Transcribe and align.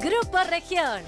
Grupo 0.00 0.38
Región. 0.48 1.02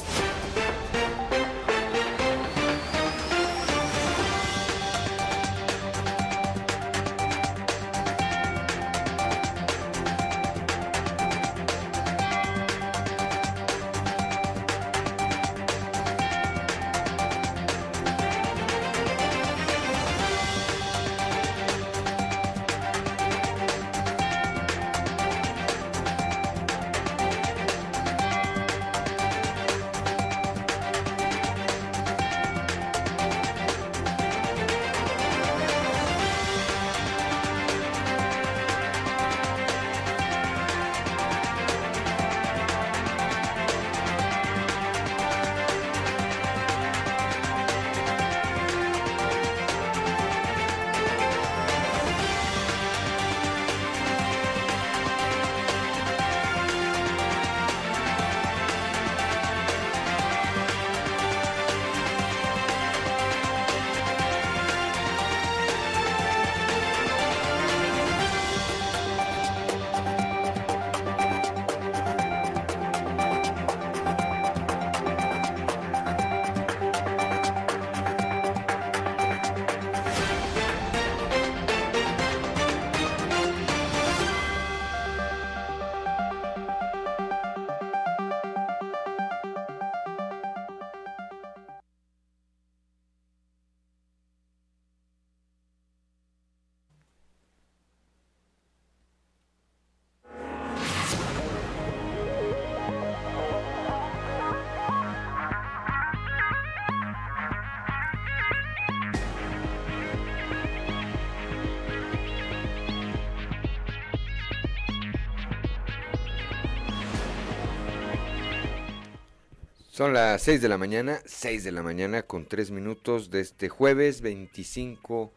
Son 120.02 120.14
las 120.14 120.42
6 120.42 120.60
de 120.60 120.68
la 120.68 120.78
mañana, 120.78 121.20
6 121.26 121.62
de 121.62 121.70
la 121.70 121.84
mañana 121.84 122.22
con 122.22 122.46
3 122.46 122.72
minutos 122.72 123.30
de 123.30 123.38
este 123.38 123.68
jueves 123.68 124.20
25 124.20 125.32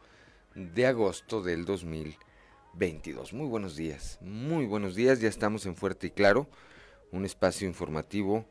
de 0.55 0.87
agosto 0.87 1.43
del 1.43 1.65
2022. 1.65 3.33
Muy 3.33 3.45
buenos 3.45 3.75
días, 3.75 4.17
muy 4.21 4.65
buenos 4.65 4.95
días, 4.95 5.21
ya 5.21 5.29
estamos 5.29 5.67
en 5.67 5.75
Fuerte 5.75 6.07
y 6.07 6.09
Claro, 6.09 6.49
un 7.11 7.25
espacio 7.25 7.67
informativo 7.67 8.47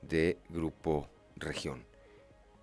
de 0.00 0.38
Grupo 0.48 1.10
Región. 1.36 1.84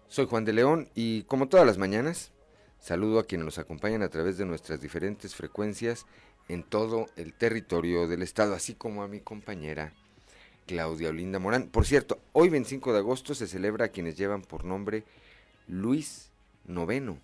Soy 0.08 0.26
Juan 0.26 0.44
de 0.44 0.54
León 0.54 0.90
y 0.96 1.26
como 1.26 1.48
todas 1.48 1.68
las 1.68 1.78
mañanas, 1.78 2.32
saludo 2.80 3.20
a 3.20 3.26
quienes 3.28 3.46
nos 3.46 3.60
acompañan 3.60 4.02
a 4.02 4.10
través 4.10 4.40
de 4.40 4.46
nuestras 4.46 4.82
diferentes 4.82 5.36
frecuencias 5.36 6.08
en 6.48 6.64
todo 6.64 7.06
el 7.18 7.36
territorio 7.36 8.08
del 8.08 8.24
estado, 8.24 8.56
así 8.56 8.74
como 8.74 9.04
a 9.04 9.08
mi 9.08 9.20
compañera 9.20 9.94
Claudia 10.66 11.10
Olinda 11.10 11.40
Morán. 11.40 11.68
Por 11.68 11.86
cierto, 11.86 12.20
hoy 12.34 12.50
25 12.50 12.94
de 12.94 13.00
agosto 13.00 13.36
se 13.36 13.48
celebra 13.48 13.86
a 13.86 13.90
quienes 13.90 14.18
llevan 14.18 14.42
por 14.42 14.66
nombre 14.66 15.04
Luis 15.68 16.32
Noveno. 16.66 17.20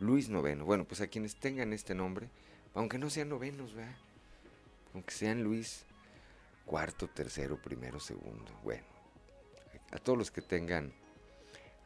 Luis 0.00 0.28
Noveno. 0.28 0.64
Bueno, 0.64 0.84
pues 0.84 1.00
a 1.00 1.06
quienes 1.06 1.36
tengan 1.36 1.72
este 1.72 1.94
nombre, 1.94 2.28
aunque 2.74 2.98
no 2.98 3.10
sean 3.10 3.28
novenos, 3.28 3.74
¿verdad? 3.74 3.96
Aunque 4.94 5.12
sean 5.12 5.42
Luis 5.42 5.84
cuarto, 6.64 7.08
tercero, 7.08 7.60
primero, 7.60 8.00
segundo. 8.00 8.50
Bueno, 8.62 8.84
a 9.92 9.98
todos 9.98 10.18
los 10.18 10.30
que 10.30 10.42
tengan 10.42 10.92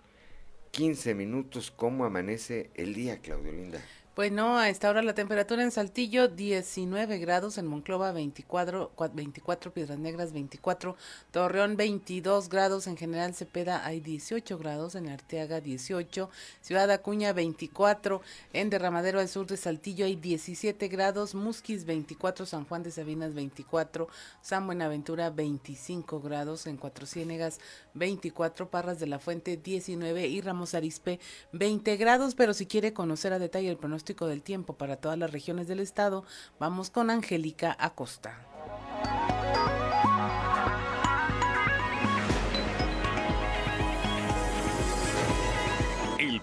15 0.70 1.14
minutos. 1.14 1.70
¿Cómo 1.70 2.04
amanece 2.04 2.70
el 2.74 2.94
día, 2.94 3.18
Claudio 3.20 3.52
Linda? 3.52 3.80
Bueno, 4.18 4.58
a 4.58 4.68
esta 4.68 4.90
hora 4.90 5.00
la 5.00 5.14
temperatura 5.14 5.62
en 5.62 5.70
Saltillo 5.70 6.26
19 6.26 7.18
grados, 7.18 7.56
en 7.56 7.68
Monclova 7.68 8.10
24, 8.10 8.90
24 9.14 9.72
Piedras 9.72 9.96
Negras 10.00 10.32
24, 10.32 10.96
Torreón 11.30 11.76
22 11.76 12.48
grados, 12.48 12.88
en 12.88 12.96
General 12.96 13.32
Cepeda 13.32 13.86
hay 13.86 14.00
18 14.00 14.58
grados, 14.58 14.96
en 14.96 15.08
Arteaga 15.08 15.60
18, 15.60 16.30
Ciudad 16.60 16.90
Acuña 16.90 17.32
24, 17.32 18.20
en 18.54 18.70
Derramadero 18.70 19.20
al 19.20 19.28
sur 19.28 19.46
de 19.46 19.56
Saltillo 19.56 20.04
hay 20.04 20.16
17 20.16 20.88
grados, 20.88 21.36
Musquis 21.36 21.84
24, 21.84 22.44
San 22.44 22.64
Juan 22.64 22.82
de 22.82 22.90
Sabinas 22.90 23.34
24, 23.34 24.08
San 24.42 24.66
Buenaventura 24.66 25.30
25 25.30 26.20
grados, 26.20 26.66
en 26.66 26.76
Cuatro 26.76 27.06
Ciénegas 27.06 27.60
24, 27.98 28.70
Parras 28.70 28.98
de 29.00 29.06
la 29.06 29.18
Fuente 29.18 29.56
19 29.56 30.26
y 30.26 30.40
Ramos 30.40 30.74
Arispe 30.74 31.20
20 31.52 31.96
grados, 31.96 32.34
pero 32.34 32.54
si 32.54 32.66
quiere 32.66 32.92
conocer 32.92 33.32
a 33.32 33.38
detalle 33.38 33.68
el 33.68 33.76
pronóstico 33.76 34.26
del 34.26 34.42
tiempo 34.42 34.74
para 34.74 34.96
todas 34.96 35.18
las 35.18 35.32
regiones 35.32 35.68
del 35.68 35.80
estado, 35.80 36.24
vamos 36.58 36.90
con 36.90 37.10
Angélica 37.10 37.76
Acosta. 37.78 38.46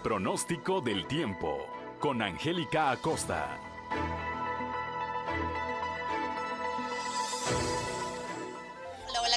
pronóstico 0.06 0.82
del 0.82 1.08
tiempo 1.08 1.66
con 2.00 2.22
Angélica 2.22 2.92
Acosta. 2.92 3.65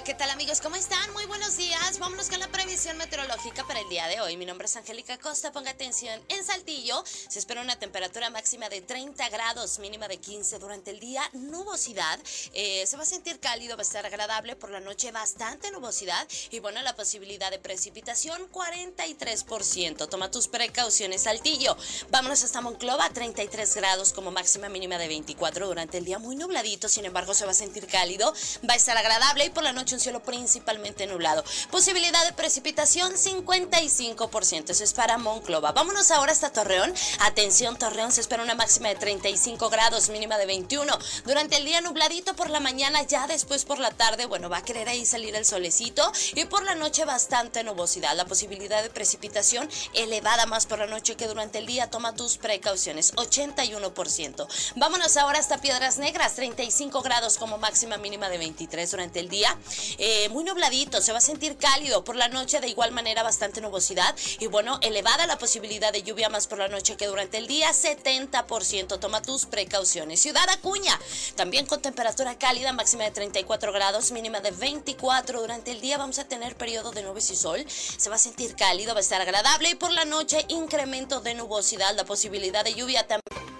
¿Qué 0.04 0.14
tal 0.14 0.30
amigos? 0.30 0.60
¿Cómo 0.60 0.76
están? 0.76 1.12
Muy 1.12 1.26
buenos 1.26 1.56
días. 1.56 1.98
Vámonos 1.98 2.30
con 2.30 2.38
la 2.38 2.46
previsión 2.46 2.96
meteorológica 2.98 3.66
para 3.66 3.80
el 3.80 3.88
día 3.88 4.06
de 4.06 4.20
hoy. 4.20 4.36
Mi 4.36 4.46
nombre 4.46 4.66
es 4.66 4.76
Angélica 4.76 5.18
Costa. 5.18 5.50
Ponga 5.50 5.72
atención. 5.72 6.22
En 6.28 6.44
Saltillo 6.44 7.02
se 7.04 7.40
espera 7.40 7.62
una 7.62 7.76
temperatura 7.76 8.30
máxima 8.30 8.68
de 8.68 8.80
30 8.80 9.28
grados, 9.28 9.80
mínima 9.80 10.06
de 10.06 10.18
15 10.18 10.60
durante 10.60 10.92
el 10.92 11.00
día. 11.00 11.28
Nubosidad. 11.32 12.20
Eh, 12.54 12.86
se 12.86 12.96
va 12.96 13.02
a 13.02 13.06
sentir 13.06 13.40
cálido, 13.40 13.76
va 13.76 13.80
a 13.80 13.82
estar 13.82 14.06
agradable. 14.06 14.54
Por 14.54 14.70
la 14.70 14.78
noche 14.78 15.10
bastante 15.10 15.72
nubosidad. 15.72 16.28
Y 16.52 16.60
bueno, 16.60 16.80
la 16.82 16.94
posibilidad 16.94 17.50
de 17.50 17.58
precipitación 17.58 18.40
43%. 18.52 20.08
Toma 20.08 20.30
tus 20.30 20.46
precauciones, 20.46 21.22
Saltillo. 21.22 21.76
Vámonos 22.10 22.44
hasta 22.44 22.60
Monclova, 22.60 23.10
33 23.10 23.74
grados 23.74 24.12
como 24.12 24.30
máxima 24.30 24.68
mínima 24.68 24.96
de 24.96 25.08
24 25.08 25.66
durante 25.66 25.98
el 25.98 26.04
día. 26.04 26.20
Muy 26.20 26.36
nubladito, 26.36 26.88
sin 26.88 27.04
embargo 27.04 27.34
se 27.34 27.46
va 27.46 27.50
a 27.50 27.54
sentir 27.54 27.88
cálido. 27.88 28.32
Va 28.68 28.74
a 28.74 28.76
estar 28.76 28.96
agradable 28.96 29.46
y 29.46 29.50
por 29.50 29.64
la 29.64 29.72
noche 29.72 29.87
cielo 29.96 30.22
principalmente 30.22 31.06
nublado. 31.06 31.42
Posibilidad 31.70 32.24
de 32.26 32.32
precipitación 32.34 33.12
55%. 33.14 34.70
Eso 34.70 34.84
es 34.84 34.92
para 34.92 35.18
Monclova. 35.18 35.72
Vámonos 35.72 36.10
ahora 36.10 36.32
hasta 36.32 36.52
Torreón. 36.52 36.92
Atención, 37.20 37.78
Torreón 37.78 38.12
se 38.12 38.20
espera 38.20 38.42
una 38.42 38.54
máxima 38.54 38.88
de 38.88 38.96
35 38.96 39.70
grados, 39.70 40.10
mínima 40.10 40.36
de 40.36 40.46
21. 40.46 40.98
Durante 41.24 41.56
el 41.56 41.64
día 41.64 41.80
nubladito 41.80 42.34
por 42.34 42.50
la 42.50 42.60
mañana, 42.60 43.02
ya 43.02 43.26
después 43.26 43.64
por 43.64 43.78
la 43.78 43.90
tarde, 43.90 44.26
bueno, 44.26 44.50
va 44.50 44.58
a 44.58 44.64
querer 44.64 44.88
ahí 44.88 45.06
salir 45.06 45.34
el 45.34 45.46
solecito 45.46 46.12
y 46.34 46.44
por 46.44 46.64
la 46.64 46.74
noche 46.74 47.04
bastante 47.04 47.64
nubosidad. 47.64 48.14
La 48.14 48.26
posibilidad 48.26 48.82
de 48.82 48.90
precipitación 48.90 49.68
elevada 49.94 50.46
más 50.46 50.66
por 50.66 50.78
la 50.78 50.86
noche 50.86 51.16
que 51.16 51.26
durante 51.26 51.58
el 51.58 51.66
día. 51.66 51.90
Toma 51.90 52.14
tus 52.14 52.36
precauciones, 52.36 53.14
81%. 53.14 54.46
Vámonos 54.76 55.16
ahora 55.16 55.38
hasta 55.38 55.58
Piedras 55.58 55.98
Negras, 55.98 56.34
35 56.34 57.02
grados 57.02 57.38
como 57.38 57.58
máxima 57.58 57.96
mínima 57.96 58.28
de 58.28 58.38
23 58.38 58.90
durante 58.90 59.20
el 59.20 59.28
día. 59.28 59.56
Eh, 59.98 60.28
muy 60.30 60.44
nubladito, 60.44 61.00
se 61.00 61.12
va 61.12 61.18
a 61.18 61.22
sentir 61.22 61.56
cálido 61.56 62.04
por 62.04 62.16
la 62.16 62.28
noche, 62.28 62.60
de 62.60 62.68
igual 62.68 62.92
manera 62.92 63.22
bastante 63.22 63.60
nubosidad 63.60 64.14
y 64.38 64.46
bueno, 64.46 64.78
elevada 64.82 65.26
la 65.26 65.38
posibilidad 65.38 65.92
de 65.92 66.02
lluvia 66.02 66.28
más 66.28 66.46
por 66.46 66.58
la 66.58 66.68
noche 66.68 66.96
que 66.96 67.06
durante 67.06 67.38
el 67.38 67.46
día, 67.46 67.70
70%. 67.70 68.98
Toma 68.98 69.22
tus 69.22 69.46
precauciones. 69.46 70.20
Ciudad 70.20 70.48
Acuña, 70.50 70.98
también 71.36 71.66
con 71.66 71.80
temperatura 71.80 72.38
cálida, 72.38 72.72
máxima 72.72 73.04
de 73.04 73.10
34 73.10 73.72
grados, 73.72 74.10
mínima 74.10 74.40
de 74.40 74.50
24. 74.50 75.40
Durante 75.40 75.70
el 75.70 75.80
día 75.80 75.98
vamos 75.98 76.18
a 76.18 76.24
tener 76.24 76.56
periodo 76.56 76.90
de 76.92 77.02
nubes 77.02 77.30
y 77.30 77.36
sol. 77.36 77.64
Se 77.68 78.10
va 78.10 78.16
a 78.16 78.18
sentir 78.18 78.54
cálido, 78.54 78.94
va 78.94 78.98
a 78.98 79.02
estar 79.02 79.20
agradable 79.20 79.70
y 79.70 79.74
por 79.74 79.90
la 79.92 80.04
noche 80.04 80.44
incremento 80.48 81.20
de 81.20 81.34
nubosidad, 81.34 81.94
la 81.96 82.04
posibilidad 82.04 82.64
de 82.64 82.74
lluvia 82.74 83.06
también. 83.06 83.57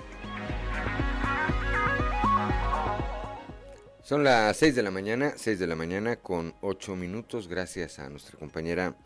Son 4.09 4.25
las 4.25 4.57
6 4.57 4.75
de 4.75 4.83
la 4.83 4.91
mañana, 4.91 5.35
6 5.37 5.59
de 5.59 5.67
la 5.67 5.77
mañana 5.77 6.17
con 6.17 6.55
8 6.63 6.97
minutos, 6.97 7.47
gracias 7.47 7.99
a 7.99 8.09
nuestra 8.09 8.39
compañera 8.39 8.97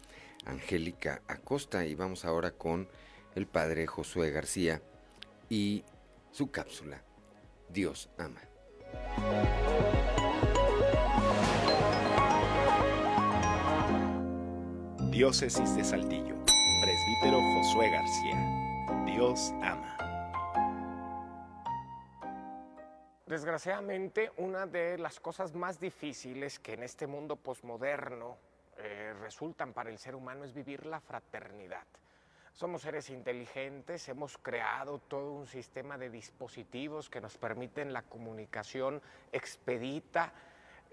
Angélica 0.45 1.23
Acosta 1.27 1.85
y 1.85 1.97
vamos 1.97 2.25
ahora 2.25 2.53
con 2.53 2.87
el 3.35 3.49
padre 3.49 3.89
Josué 3.89 4.31
García 4.31 4.81
y 5.51 5.83
su 6.31 6.53
cápsula, 6.53 7.03
Dios 7.69 8.11
ama. 8.17 8.43
Diócesis 15.11 15.75
de 15.75 15.83
Saltillo, 15.83 16.37
presbítero 16.81 17.41
Josué 17.57 17.91
García, 17.91 19.05
Dios 19.05 19.53
ama. 19.63 19.81
Desgraciadamente, 23.32 24.31
una 24.37 24.67
de 24.67 24.99
las 24.99 25.19
cosas 25.19 25.55
más 25.55 25.81
difíciles 25.81 26.58
que 26.58 26.75
en 26.75 26.82
este 26.82 27.06
mundo 27.06 27.37
posmoderno 27.37 28.37
eh, 28.76 29.14
resultan 29.23 29.73
para 29.73 29.88
el 29.88 29.96
ser 29.96 30.14
humano 30.14 30.44
es 30.44 30.52
vivir 30.52 30.84
la 30.84 31.00
fraternidad. 31.00 31.87
Somos 32.52 32.82
seres 32.82 33.08
inteligentes, 33.08 34.06
hemos 34.11 34.37
creado 34.37 34.99
todo 34.99 35.32
un 35.32 35.46
sistema 35.46 35.96
de 35.96 36.11
dispositivos 36.11 37.08
que 37.08 37.23
nos 37.23 37.38
permiten 37.38 37.94
la 37.94 38.02
comunicación 38.02 39.00
expedita, 39.32 40.34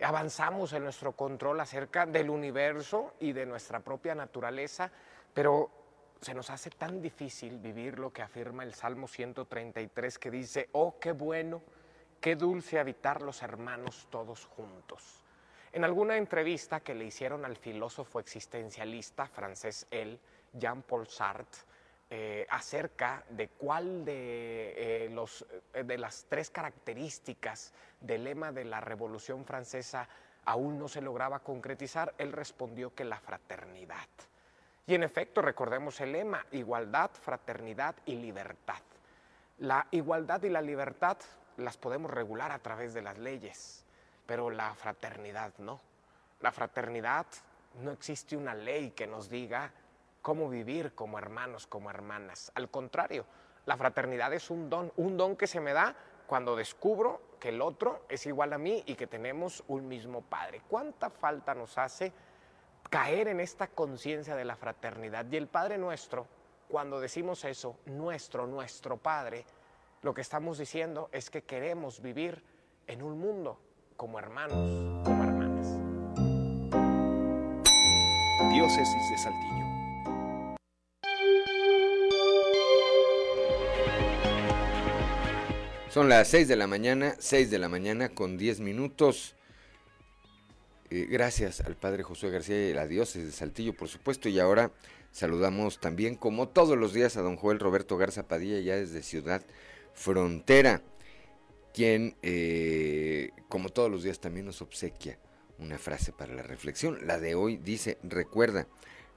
avanzamos 0.02 0.72
en 0.72 0.86
nuestro 0.86 1.12
control 1.12 1.60
acerca 1.60 2.06
del 2.06 2.30
universo 2.30 3.16
y 3.20 3.34
de 3.34 3.46
nuestra 3.46 3.82
propia 3.82 4.16
naturaleza, 4.16 4.90
pero 5.34 5.70
se 6.22 6.34
nos 6.34 6.50
hace 6.50 6.70
tan 6.70 7.02
difícil 7.02 7.60
vivir 7.60 8.00
lo 8.00 8.14
que 8.14 8.22
afirma 8.22 8.64
el 8.64 8.76
Salmo 8.76 9.10
133 9.10 10.18
que 10.18 10.32
dice, 10.32 10.70
oh, 10.72 10.98
qué 11.02 11.12
bueno 11.12 11.62
Qué 12.20 12.36
dulce 12.36 12.80
habitar 12.80 13.22
los 13.22 13.42
hermanos 13.42 14.08
todos 14.10 14.46
juntos. 14.46 15.24
En 15.72 15.86
alguna 15.86 16.18
entrevista 16.18 16.82
que 16.82 16.94
le 16.94 17.06
hicieron 17.06 17.46
al 17.46 17.56
filósofo 17.56 18.20
existencialista 18.20 19.28
francés 19.28 19.88
él, 19.90 20.20
Jean-Paul 20.54 21.08
Sartre, 21.08 21.62
eh, 22.10 22.46
acerca 22.50 23.24
de 23.30 23.50
cuál 23.50 24.04
de, 24.04 25.06
eh, 25.06 25.10
los, 25.12 25.46
eh, 25.74 25.84
de 25.84 25.98
las 25.98 26.26
tres 26.28 26.50
características 26.50 27.72
del 28.02 28.24
lema 28.24 28.52
de 28.52 28.66
la 28.66 28.82
Revolución 28.82 29.46
Francesa 29.46 30.10
aún 30.46 30.80
no 30.80 30.88
se 30.88 31.02
lograba 31.02 31.40
concretizar, 31.40 32.16
él 32.18 32.34
respondió 32.34 32.96
que 32.96 33.06
la 33.06 33.20
fraternidad. 33.20 34.08
Y 34.88 34.96
en 34.96 35.04
efecto, 35.04 35.44
recordemos 35.44 36.02
el 36.02 36.14
lema, 36.14 36.44
igualdad, 36.52 37.12
fraternidad 37.12 37.96
y 38.08 38.16
libertad. 38.16 38.82
La 39.60 39.86
igualdad 39.92 40.42
y 40.42 40.50
la 40.50 40.62
libertad 40.62 41.18
las 41.60 41.78
podemos 41.78 42.12
regular 42.12 42.52
a 42.52 42.60
través 42.60 42.94
de 42.94 43.02
las 43.02 43.18
leyes, 43.18 43.86
pero 44.26 44.50
la 44.50 44.74
fraternidad 44.76 45.54
no. 45.58 45.82
La 46.42 46.52
fraternidad 46.52 47.26
no 47.82 47.92
existe 47.92 48.36
una 48.38 48.54
ley 48.54 48.92
que 48.92 49.08
nos 49.08 49.30
diga 49.30 49.72
cómo 50.22 50.50
vivir 50.50 50.94
como 50.94 51.18
hermanos, 51.18 51.68
como 51.68 51.90
hermanas. 51.90 52.52
Al 52.56 52.70
contrario, 52.70 53.26
la 53.66 53.78
fraternidad 53.78 54.34
es 54.34 54.50
un 54.50 54.70
don, 54.70 54.92
un 54.98 55.18
don 55.18 55.36
que 55.36 55.48
se 55.48 55.60
me 55.60 55.74
da 55.74 55.96
cuando 56.28 56.56
descubro 56.56 57.22
que 57.40 57.50
el 57.50 57.62
otro 57.62 58.06
es 58.10 58.26
igual 58.26 58.54
a 58.54 58.58
mí 58.58 58.84
y 58.86 58.96
que 58.96 59.08
tenemos 59.08 59.64
un 59.68 59.88
mismo 59.88 60.22
Padre. 60.22 60.62
¿Cuánta 60.68 61.10
falta 61.10 61.56
nos 61.56 61.78
hace 61.78 62.12
caer 62.90 63.30
en 63.30 63.40
esta 63.40 63.68
conciencia 63.68 64.36
de 64.36 64.46
la 64.46 64.56
fraternidad? 64.56 65.26
Y 65.32 65.38
el 65.38 65.48
Padre 65.48 65.78
nuestro, 65.78 66.28
cuando 66.68 67.00
decimos 67.00 67.44
eso, 67.46 67.78
nuestro, 67.86 68.46
nuestro 68.46 68.98
Padre, 68.98 69.46
lo 70.02 70.14
que 70.14 70.22
estamos 70.22 70.58
diciendo 70.58 71.10
es 71.12 71.30
que 71.30 71.44
queremos 71.44 72.02
vivir 72.02 72.42
en 72.88 73.02
un 73.02 73.20
mundo 73.20 73.60
como 73.98 74.18
hermanos, 74.18 74.56
como 75.04 75.24
hermanas. 75.24 75.68
Diócesis 78.54 79.10
de 79.12 79.18
Saltillo. 79.18 79.60
Son 85.90 86.08
las 86.08 86.28
6 86.30 86.48
de 86.48 86.56
la 86.56 86.68
mañana, 86.68 87.16
6 87.20 87.52
de 87.52 87.60
la 87.60 87.68
mañana 87.68 88.10
con 88.10 88.38
10 88.38 88.62
minutos. 88.62 89.36
Eh, 90.92 91.08
gracias 91.10 91.62
al 91.62 91.76
Padre 91.76 92.04
José 92.04 92.30
García 92.30 92.70
y 92.70 92.74
la 92.74 92.88
diócesis 92.88 93.26
de 93.26 93.32
Saltillo, 93.32 93.76
por 93.76 93.90
supuesto. 93.90 94.30
Y 94.30 94.40
ahora 94.40 94.72
saludamos 95.12 95.80
también, 95.80 96.16
como 96.16 96.48
todos 96.48 96.78
los 96.78 96.94
días, 96.94 97.18
a 97.18 97.22
don 97.22 97.36
Joel 97.36 97.60
Roberto 97.60 97.98
Garza 97.98 98.28
Padilla, 98.28 98.60
ya 98.60 98.76
desde 98.76 99.04
Ciudad 99.04 99.44
Frontera, 100.00 100.82
quien, 101.74 102.16
eh, 102.22 103.32
como 103.50 103.68
todos 103.68 103.92
los 103.92 104.02
días, 104.02 104.22
también 104.22 104.46
nos 104.46 104.62
obsequia 104.62 105.20
una 105.58 105.78
frase 105.78 106.14
para 106.14 106.34
la 106.34 106.42
reflexión. 106.42 107.06
La 107.06 107.20
de 107.20 107.36
hoy 107.36 107.58
dice, 107.58 107.98
recuerda, 108.02 108.66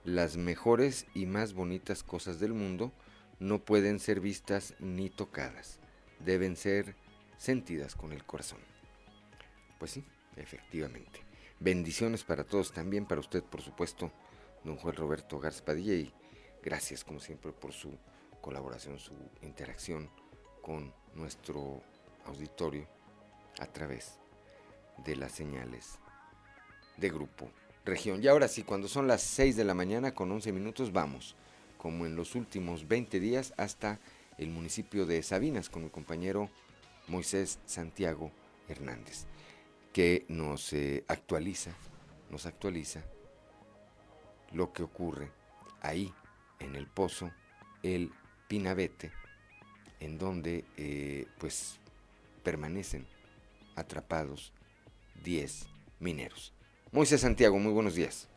las 0.03 0.37
mejores 0.37 1.07
y 1.15 1.27
más 1.27 1.53
bonitas 1.53 2.03
cosas 2.03 2.41
del 2.41 2.53
mundo 2.53 2.91
no 3.39 3.65
pueden 3.65 4.01
ser 4.01 4.19
vistas 4.19 4.75
ni 4.81 5.09
tocadas, 5.09 5.79
deben 6.19 6.57
ser 6.57 6.97
sentidas 7.37 7.95
con 7.95 8.13
el 8.13 8.25
corazón. 8.25 8.59
Pues 9.79 9.93
sí, 9.93 10.05
efectivamente. 10.35 11.21
Bendiciones 11.61 12.25
para 12.25 12.43
todos, 12.43 12.73
también 12.73 13.07
para 13.07 13.21
usted, 13.21 13.45
por 13.45 13.63
supuesto, 13.63 14.11
don 14.65 14.75
Juan 14.79 14.97
Roberto 14.97 15.39
Garzpadilla, 15.39 15.95
y 15.95 16.13
gracias, 16.61 17.05
como 17.05 17.21
siempre, 17.21 17.53
por 17.53 17.73
su 17.73 17.97
colaboración, 18.41 18.99
su 18.99 19.13
interacción 19.43 20.11
con 20.63 20.93
nuestro 21.15 21.83
auditorio 22.25 22.87
a 23.59 23.67
través 23.67 24.19
de 25.05 25.17
las 25.17 25.33
señales 25.33 25.99
de 26.97 27.11
grupo 27.11 27.51
región. 27.85 28.23
Y 28.23 28.29
ahora 28.29 28.49
sí, 28.49 28.63
cuando 28.63 28.89
son 28.89 29.07
las 29.07 29.23
6 29.23 29.57
de 29.57 29.65
la 29.65 29.75
mañana 29.75 30.15
con 30.15 30.31
11 30.31 30.53
minutos, 30.53 30.93
vamos, 30.93 31.37
como 31.79 32.07
en 32.07 32.17
los 32.17 32.35
últimos 32.35 32.89
20 32.89 33.21
días, 33.21 33.53
hasta 33.57 33.99
el 34.39 34.49
municipio 34.51 35.05
de 35.05 35.23
Sabinas 35.23 35.69
con 35.69 35.85
mi 35.85 35.91
compañero 35.91 36.49
Moisés 37.09 37.59
Santiago 37.67 38.31
Hernández, 38.69 39.27
que 39.93 40.25
nos 40.29 40.73
eh, 40.73 41.05
actualiza, 41.09 41.73
nos 42.31 42.47
actualiza 42.47 43.05
lo 44.53 44.73
que 44.73 44.83
ocurre 44.83 45.31
ahí 45.81 46.13
en 46.61 46.77
el 46.77 46.87
pozo 46.87 47.31
el 47.83 48.13
Pinabete, 48.49 49.13
en 50.03 50.19
donde 50.19 50.65
eh, 50.77 51.27
pues 51.39 51.79
permanecen 52.43 53.07
atrapados 53.77 54.53
10 55.23 55.69
mineros. 56.01 56.53
Moisés 56.91 57.21
Santiago, 57.21 57.59
muy 57.59 57.73
buenos 57.73 57.95
días. 57.95 58.29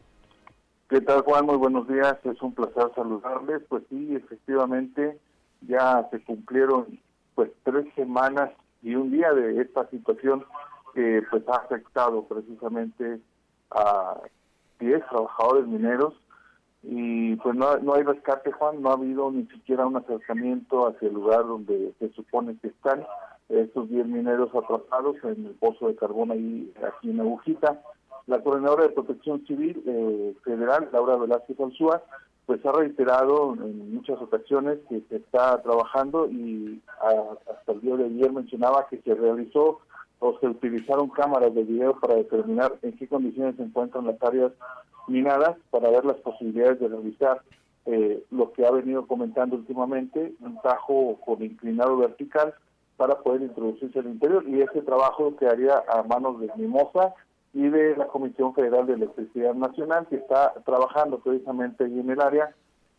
¿Qué 0.87 1.01
tal 1.01 1.21
Juan? 1.21 1.47
Muy 1.47 1.57
buenos 1.57 1.87
días, 1.87 2.17
es 2.23 2.39
un 2.43 2.53
placer 2.53 2.91
saludarles. 2.95 3.63
Pues 3.67 3.83
sí, 3.89 4.15
efectivamente 4.15 5.19
ya 5.61 6.07
se 6.11 6.23
cumplieron 6.23 6.99
pues 7.33 7.49
tres 7.63 7.87
semanas 7.95 8.51
y 8.83 8.93
un 8.93 9.11
día 9.11 9.33
de 9.33 9.59
esta 9.59 9.89
situación 9.89 10.45
que 10.93 11.23
pues 11.31 11.43
ha 11.49 11.55
afectado 11.55 12.25
precisamente 12.27 13.19
a 13.71 14.21
10 14.79 15.03
trabajadores 15.09 15.65
mineros 15.67 16.13
y 16.87 17.35
pues 17.37 17.55
no, 17.55 17.77
no 17.77 17.95
hay 17.95 18.03
rescate 18.03 18.51
Juan, 18.51 18.81
no 18.81 18.89
ha 18.89 18.93
habido 18.93 19.31
ni 19.31 19.45
siquiera 19.47 19.87
un 19.87 19.97
acercamiento 19.97 20.87
hacia 20.87 21.07
el 21.07 21.15
lugar 21.15 21.45
donde 21.47 21.93
se 21.99 22.09
supone 22.09 22.55
que 22.61 22.67
están 22.67 23.03
estos 23.49 23.89
10 23.89 24.05
mineros 24.07 24.49
atrapados 24.55 25.15
en 25.23 25.45
el 25.45 25.53
pozo 25.55 25.87
de 25.87 25.95
carbón 25.95 26.31
ahí 26.31 26.71
aquí 26.87 27.09
en 27.09 27.19
Agujita. 27.19 27.81
La 28.27 28.41
coordinadora 28.41 28.83
de 28.83 28.89
protección 28.89 29.45
civil 29.45 29.83
eh, 29.85 30.35
federal, 30.43 30.89
Laura 30.91 31.15
Velázquez 31.15 31.59
Alzúa, 31.59 32.01
pues 32.45 32.63
ha 32.65 32.71
reiterado 32.71 33.53
en 33.53 33.93
muchas 33.93 34.21
ocasiones 34.21 34.79
que 34.89 35.01
se 35.09 35.17
está 35.17 35.61
trabajando 35.61 36.27
y 36.29 36.81
hasta 37.49 37.71
el 37.71 37.81
día 37.81 37.95
de 37.95 38.05
ayer 38.05 38.31
mencionaba 38.31 38.87
que 38.87 39.01
se 39.01 39.13
realizó 39.15 39.79
o 40.19 40.37
se 40.39 40.47
utilizaron 40.47 41.09
cámaras 41.09 41.53
de 41.53 41.63
video 41.63 41.99
para 41.99 42.15
determinar 42.15 42.73
en 42.81 42.93
qué 42.97 43.07
condiciones 43.07 43.55
se 43.55 43.63
encuentran 43.63 44.05
las 44.05 44.21
áreas 44.23 44.51
minadas 45.07 45.57
para 45.69 45.89
ver 45.89 46.05
las 46.05 46.17
posibilidades 46.17 46.79
de 46.79 46.87
realizar 46.87 47.41
eh, 47.85 48.23
lo 48.31 48.51
que 48.51 48.65
ha 48.65 48.71
venido 48.71 49.05
comentando 49.05 49.55
últimamente, 49.55 50.33
un 50.41 50.59
tajo 50.61 51.19
con 51.23 51.43
inclinado 51.43 51.97
vertical 51.97 52.53
para 52.97 53.19
poder 53.19 53.41
introducirse 53.41 53.99
al 53.99 54.07
interior. 54.07 54.43
Y 54.47 54.61
ese 54.61 54.81
trabajo 54.81 55.35
quedaría 55.35 55.83
a 55.87 56.01
manos 56.03 56.39
de 56.39 56.49
Mimosa 56.55 57.13
y 57.53 57.67
de 57.69 57.95
la 57.95 58.07
Comisión 58.07 58.53
Federal 58.53 58.87
de 58.87 58.93
Electricidad 58.93 59.53
Nacional 59.53 60.07
que 60.07 60.15
está 60.15 60.53
trabajando 60.65 61.19
precisamente 61.19 61.85
en 61.85 62.09
el 62.09 62.21
área 62.21 62.55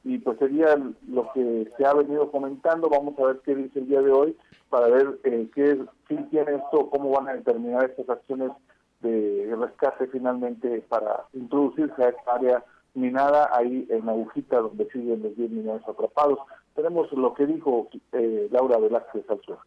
y 0.06 0.18
pues 0.18 0.38
sería 0.38 0.78
lo 1.08 1.32
que 1.32 1.68
se 1.76 1.84
ha 1.84 1.92
venido 1.92 2.30
comentando, 2.30 2.88
vamos 2.88 3.18
a 3.18 3.26
ver 3.26 3.40
qué 3.44 3.56
dice 3.56 3.80
el 3.80 3.88
día 3.88 4.00
de 4.00 4.12
hoy 4.12 4.36
para 4.70 4.86
ver 4.86 5.18
eh, 5.24 5.48
qué 5.52 5.84
fin 6.06 6.30
tiene 6.30 6.54
esto, 6.54 6.88
cómo 6.90 7.10
van 7.10 7.28
a 7.28 7.32
determinar 7.32 7.90
estas 7.90 8.08
acciones 8.08 8.52
de 9.00 9.52
rescate 9.58 10.06
finalmente 10.06 10.80
para 10.88 11.24
introducirse 11.32 12.04
a 12.04 12.10
esta 12.10 12.34
área 12.34 12.64
minada 12.94 13.50
ahí 13.52 13.84
en 13.90 14.08
Agujita 14.08 14.58
donde 14.58 14.88
siguen 14.92 15.24
los 15.24 15.36
10 15.36 15.50
mineros 15.50 15.82
atrapados. 15.88 16.38
Tenemos 16.76 17.10
lo 17.10 17.34
que 17.34 17.46
dijo 17.46 17.88
eh, 18.12 18.46
Laura 18.52 18.78
Velázquez 18.78 19.28
Alzuela. 19.28 19.62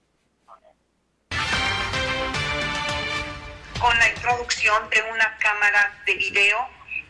Con 3.82 3.98
la 3.98 4.10
introducción 4.10 4.90
de 4.90 5.02
una 5.12 5.38
cámara 5.42 5.92
de 6.06 6.16
video 6.16 6.58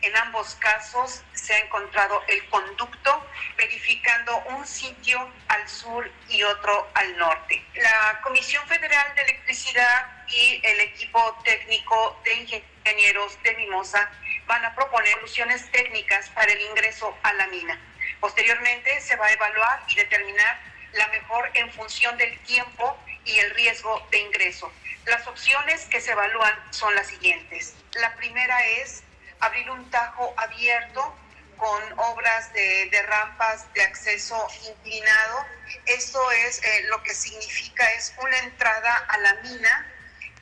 en 0.02 0.16
ambos 0.16 0.56
casos 0.56 1.22
se 1.50 1.56
ha 1.56 1.64
encontrado 1.64 2.22
el 2.28 2.48
conducto 2.48 3.26
verificando 3.56 4.38
un 4.50 4.64
sitio 4.64 5.18
al 5.48 5.68
sur 5.68 6.08
y 6.28 6.44
otro 6.44 6.88
al 6.94 7.16
norte. 7.18 7.60
La 7.74 8.20
Comisión 8.22 8.64
Federal 8.68 9.12
de 9.16 9.22
Electricidad 9.22 10.06
y 10.28 10.60
el 10.62 10.78
equipo 10.78 11.36
técnico 11.42 12.20
de 12.22 12.34
ingenieros 12.34 13.36
de 13.42 13.56
Mimosa 13.56 14.08
van 14.46 14.64
a 14.64 14.76
proponer 14.76 15.12
soluciones 15.14 15.68
técnicas 15.72 16.28
para 16.28 16.52
el 16.52 16.60
ingreso 16.60 17.18
a 17.24 17.32
la 17.32 17.48
mina. 17.48 17.80
Posteriormente 18.20 19.00
se 19.00 19.16
va 19.16 19.26
a 19.26 19.32
evaluar 19.32 19.82
y 19.88 19.96
determinar 19.96 20.56
la 20.92 21.08
mejor 21.08 21.50
en 21.54 21.72
función 21.72 22.16
del 22.16 22.38
tiempo 22.44 22.96
y 23.24 23.36
el 23.40 23.50
riesgo 23.56 24.06
de 24.12 24.18
ingreso. 24.18 24.72
Las 25.06 25.26
opciones 25.26 25.84
que 25.86 26.00
se 26.00 26.12
evalúan 26.12 26.54
son 26.70 26.94
las 26.94 27.08
siguientes. 27.08 27.74
La 27.94 28.14
primera 28.14 28.64
es 28.68 29.02
abrir 29.40 29.68
un 29.68 29.90
tajo 29.90 30.32
abierto 30.36 31.16
con 31.60 31.98
obras 31.98 32.52
de, 32.54 33.04
rampas 33.06 33.72
de 33.74 33.82
acceso 33.82 34.48
inclinado. 34.66 35.46
Esto 35.84 36.18
es 36.32 36.62
eh, 36.62 36.84
lo 36.88 37.02
que 37.02 37.14
significa 37.14 37.88
es 37.92 38.14
una 38.18 38.38
entrada 38.38 38.96
a 39.08 39.18
la 39.18 39.34
mina 39.34 39.86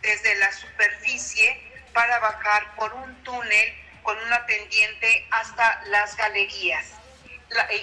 desde 0.00 0.37
la 0.37 0.52
superficie 0.52 1.60
para 1.92 2.20
bajar 2.20 2.75
por 2.76 2.94
un 2.94 3.22
túnel 3.25 3.75
con 4.04 4.16
una 4.16 4.46
pendiente 4.46 5.26
hasta 5.30 5.82
las 5.87 6.16
galerías. 6.16 6.87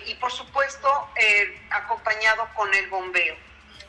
y, 0.06 0.15
por 0.15 0.32
supuesto 0.32 1.12
eh, 1.15 1.68
acompañado 1.72 2.50
con 2.54 2.74
el 2.74 2.88
bombeo. 2.88 3.36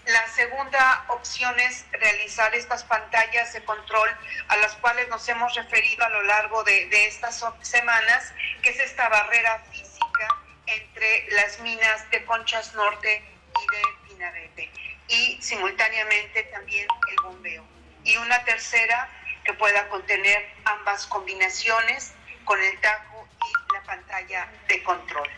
La 0.06 0.28
segunda 0.28 1.04
opción 1.08 1.58
es 1.58 1.84
realizar 1.90 2.54
estas 2.54 2.84
pantallas 2.84 3.52
de 3.52 3.64
control 3.64 4.08
a 4.46 4.56
las 4.58 4.76
cuales 4.76 5.08
nos 5.08 5.28
hemos 5.28 5.52
referido 5.56 6.04
a 6.04 6.08
lo 6.10 6.22
largo 6.22 6.62
de, 6.62 7.06
estas 7.06 7.44
semanas, 7.62 8.32
que 8.62 8.70
es 8.70 8.78
esta 8.78 9.08
barrera 9.08 9.64
física 9.68 10.28
entre 10.66 11.28
las 11.32 11.58
minas 11.58 12.08
de 12.12 12.25
Conchas 12.25 12.72
Norte 12.75 13.25
y 13.60 13.76
de 13.76 13.82
Pinarete. 14.08 14.70
Y 15.08 15.42
simultáneamente 15.42 16.44
también 16.44 16.86
el 17.10 17.16
bombeo. 17.25 17.64
Y 18.04 18.16
una 18.18 18.44
tercera 18.44 19.08
que 19.44 19.54
pueda 19.54 19.88
contener 19.88 20.54
ambas 20.66 21.04
combinaciones 21.08 22.12
con 22.44 22.62
el 22.62 22.80
tajo 22.80 23.26
y 23.44 23.75
la 23.75 23.82
pantalla 23.82 24.48
de 24.68 24.82
control. 24.84 25.28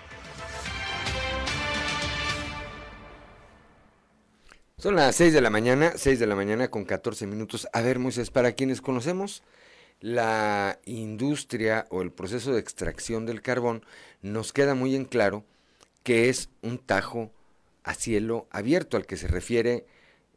Son 4.80 4.94
las 4.94 5.16
6 5.16 5.32
de 5.32 5.40
la 5.40 5.50
mañana, 5.50 5.94
6 5.96 6.20
de 6.20 6.26
la 6.28 6.36
mañana 6.36 6.68
con 6.68 6.84
14 6.84 7.26
minutos. 7.26 7.66
A 7.72 7.82
ver, 7.82 7.98
Moisés, 7.98 8.30
para 8.30 8.52
quienes 8.52 8.80
conocemos 8.80 9.42
la 10.00 10.78
industria 10.84 11.86
o 11.90 12.00
el 12.00 12.12
proceso 12.12 12.52
de 12.52 12.60
extracción 12.60 13.26
del 13.26 13.42
carbón, 13.42 13.84
nos 14.22 14.52
queda 14.52 14.76
muy 14.76 14.94
en 14.94 15.04
claro 15.04 15.44
que 16.04 16.28
es 16.28 16.48
un 16.62 16.78
tajo 16.78 17.32
a 17.82 17.94
cielo 17.94 18.46
abierto 18.52 18.96
al 18.96 19.04
que 19.04 19.16
se 19.16 19.26
refiere 19.26 19.84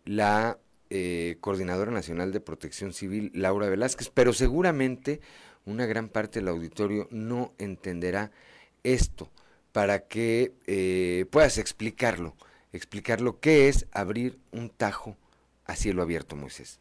la 0.06 0.58
eh, 0.90 1.38
Coordinadora 1.40 1.92
Nacional 1.92 2.32
de 2.32 2.42
Protección 2.42 2.94
Civil, 2.94 3.30
Laura 3.36 3.70
Velázquez, 3.70 4.10
pero 4.12 4.34
seguramente 4.34 5.22
una 5.66 5.86
gran 5.86 6.10
parte 6.10 6.40
del 6.40 6.48
auditorio 6.48 7.08
no 7.12 7.54
entenderá 7.60 8.32
esto 8.82 9.30
para 9.72 10.08
que 10.08 10.54
eh, 10.66 11.28
puedas 11.30 11.60
explicarlo 11.60 12.36
explicar 12.74 13.22
lo 13.22 13.40
que 13.40 13.68
es 13.68 13.88
abrir 13.94 14.38
un 14.52 14.70
tajo 14.70 15.16
a 15.66 15.76
cielo 15.76 16.02
abierto, 16.02 16.36
Moisés. 16.36 16.80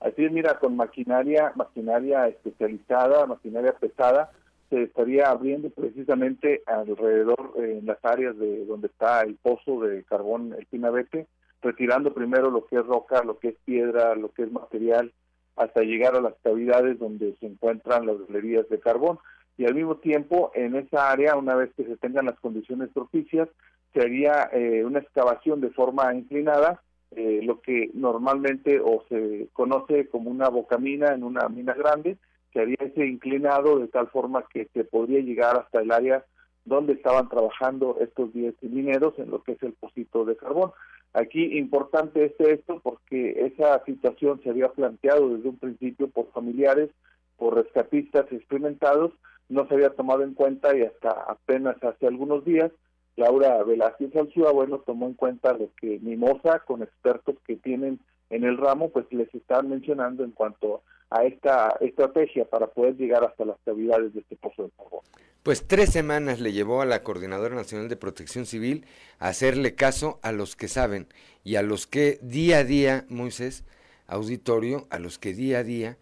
Así 0.00 0.24
es, 0.24 0.32
mira, 0.32 0.58
con 0.58 0.76
maquinaria, 0.76 1.52
maquinaria 1.56 2.28
especializada, 2.28 3.26
maquinaria 3.26 3.72
pesada, 3.72 4.30
se 4.68 4.82
estaría 4.82 5.30
abriendo 5.30 5.70
precisamente 5.70 6.62
alrededor 6.66 7.52
eh, 7.56 7.78
en 7.78 7.86
las 7.86 8.04
áreas 8.04 8.36
de 8.38 8.66
donde 8.66 8.88
está 8.88 9.22
el 9.22 9.36
pozo 9.36 9.80
de 9.80 10.02
carbón, 10.04 10.54
el 10.58 10.66
Pinabete, 10.66 11.26
retirando 11.62 12.12
primero 12.12 12.50
lo 12.50 12.66
que 12.66 12.76
es 12.76 12.86
roca, 12.86 13.22
lo 13.22 13.38
que 13.38 13.48
es 13.48 13.54
piedra, 13.64 14.14
lo 14.14 14.30
que 14.32 14.42
es 14.42 14.52
material, 14.52 15.12
hasta 15.56 15.82
llegar 15.82 16.16
a 16.16 16.20
las 16.20 16.34
cavidades 16.42 16.98
donde 16.98 17.34
se 17.40 17.46
encuentran 17.46 18.06
las 18.06 18.18
galerías 18.26 18.68
de 18.68 18.80
carbón. 18.80 19.18
Y 19.56 19.64
al 19.66 19.74
mismo 19.74 19.96
tiempo, 19.96 20.50
en 20.54 20.74
esa 20.74 21.10
área, 21.10 21.36
una 21.36 21.54
vez 21.54 21.72
que 21.76 21.84
se 21.84 21.96
tengan 21.96 22.26
las 22.26 22.38
condiciones 22.40 22.90
propicias, 22.90 23.48
sería 23.92 24.50
eh, 24.52 24.84
una 24.84 24.98
excavación 24.98 25.60
de 25.60 25.70
forma 25.70 26.12
inclinada, 26.14 26.82
eh, 27.12 27.40
lo 27.44 27.60
que 27.60 27.90
normalmente 27.94 28.80
o 28.80 29.04
se 29.08 29.48
conoce 29.52 30.08
como 30.08 30.30
una 30.30 30.48
bocamina 30.48 31.14
en 31.14 31.22
una 31.22 31.48
mina 31.48 31.74
grande, 31.74 32.16
que 32.50 32.60
haría 32.60 32.76
ese 32.80 33.06
inclinado 33.06 33.78
de 33.78 33.88
tal 33.88 34.08
forma 34.08 34.44
que 34.52 34.68
se 34.74 34.84
podría 34.84 35.20
llegar 35.20 35.56
hasta 35.56 35.80
el 35.80 35.92
área 35.92 36.24
donde 36.64 36.94
estaban 36.94 37.28
trabajando 37.28 37.98
estos 38.00 38.32
10 38.32 38.54
mineros 38.62 39.14
en 39.18 39.30
lo 39.30 39.42
que 39.42 39.52
es 39.52 39.62
el 39.62 39.74
pocito 39.74 40.24
de 40.24 40.36
carbón. 40.36 40.72
Aquí 41.12 41.58
importante 41.58 42.24
es 42.24 42.40
esto 42.40 42.80
porque 42.82 43.46
esa 43.46 43.84
situación 43.84 44.40
se 44.42 44.50
había 44.50 44.68
planteado 44.68 45.36
desde 45.36 45.48
un 45.48 45.58
principio 45.58 46.08
por 46.08 46.32
familiares, 46.32 46.90
por 47.36 47.54
rescatistas 47.54 48.26
experimentados, 48.32 49.12
no 49.48 49.66
se 49.68 49.74
había 49.74 49.90
tomado 49.90 50.22
en 50.22 50.34
cuenta 50.34 50.76
y 50.76 50.82
hasta 50.82 51.10
apenas 51.10 51.76
hace 51.82 52.06
algunos 52.06 52.44
días 52.44 52.70
Laura 53.16 53.62
Velázquez 53.62 54.14
Alzúa, 54.16 54.52
bueno, 54.52 54.80
tomó 54.80 55.06
en 55.06 55.14
cuenta 55.14 55.52
lo 55.52 55.70
que 55.80 56.00
Mimosa, 56.00 56.60
con 56.60 56.82
expertos 56.82 57.36
que 57.46 57.56
tienen 57.56 58.00
en 58.30 58.44
el 58.44 58.56
ramo, 58.56 58.90
pues 58.90 59.06
les 59.10 59.32
están 59.34 59.68
mencionando 59.68 60.24
en 60.24 60.32
cuanto 60.32 60.82
a 61.10 61.24
esta 61.24 61.76
estrategia 61.80 62.44
para 62.46 62.66
poder 62.66 62.96
llegar 62.96 63.24
hasta 63.24 63.44
las 63.44 63.56
cavidades 63.64 64.14
de 64.14 64.20
este 64.20 64.36
pozo 64.36 64.64
de 64.64 64.70
carbón. 64.76 65.00
Pues 65.44 65.68
tres 65.68 65.90
semanas 65.92 66.40
le 66.40 66.52
llevó 66.52 66.80
a 66.80 66.86
la 66.86 67.02
Coordinadora 67.02 67.54
Nacional 67.54 67.88
de 67.88 67.96
Protección 67.96 68.46
Civil 68.46 68.86
a 69.18 69.28
hacerle 69.28 69.74
caso 69.74 70.18
a 70.22 70.32
los 70.32 70.56
que 70.56 70.68
saben 70.68 71.06
y 71.44 71.56
a 71.56 71.62
los 71.62 71.86
que 71.86 72.18
día 72.22 72.58
a 72.58 72.64
día, 72.64 73.04
Moisés, 73.08 73.64
auditorio, 74.08 74.86
a 74.90 74.98
los 74.98 75.18
que 75.18 75.34
día 75.34 75.58
a 75.58 75.62
día, 75.62 75.98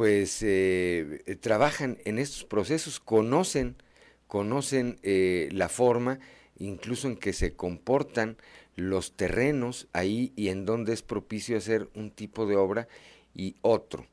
pues 0.00 0.42
eh, 0.42 1.36
trabajan 1.42 1.98
en 2.06 2.18
estos 2.18 2.44
procesos, 2.44 3.00
conocen 3.00 3.76
conocen 4.28 4.96
eh, 5.02 5.50
la 5.52 5.68
forma, 5.68 6.20
incluso 6.58 7.06
en 7.06 7.18
que 7.18 7.34
se 7.34 7.54
comportan 7.54 8.38
los 8.76 9.14
terrenos 9.14 9.90
ahí 9.92 10.32
y 10.36 10.48
en 10.48 10.64
donde 10.64 10.94
es 10.94 11.02
propicio 11.02 11.58
hacer 11.58 11.88
un 11.94 12.10
tipo 12.10 12.46
de 12.46 12.56
obra 12.56 12.88
y 13.34 13.56
otro. 13.60 14.06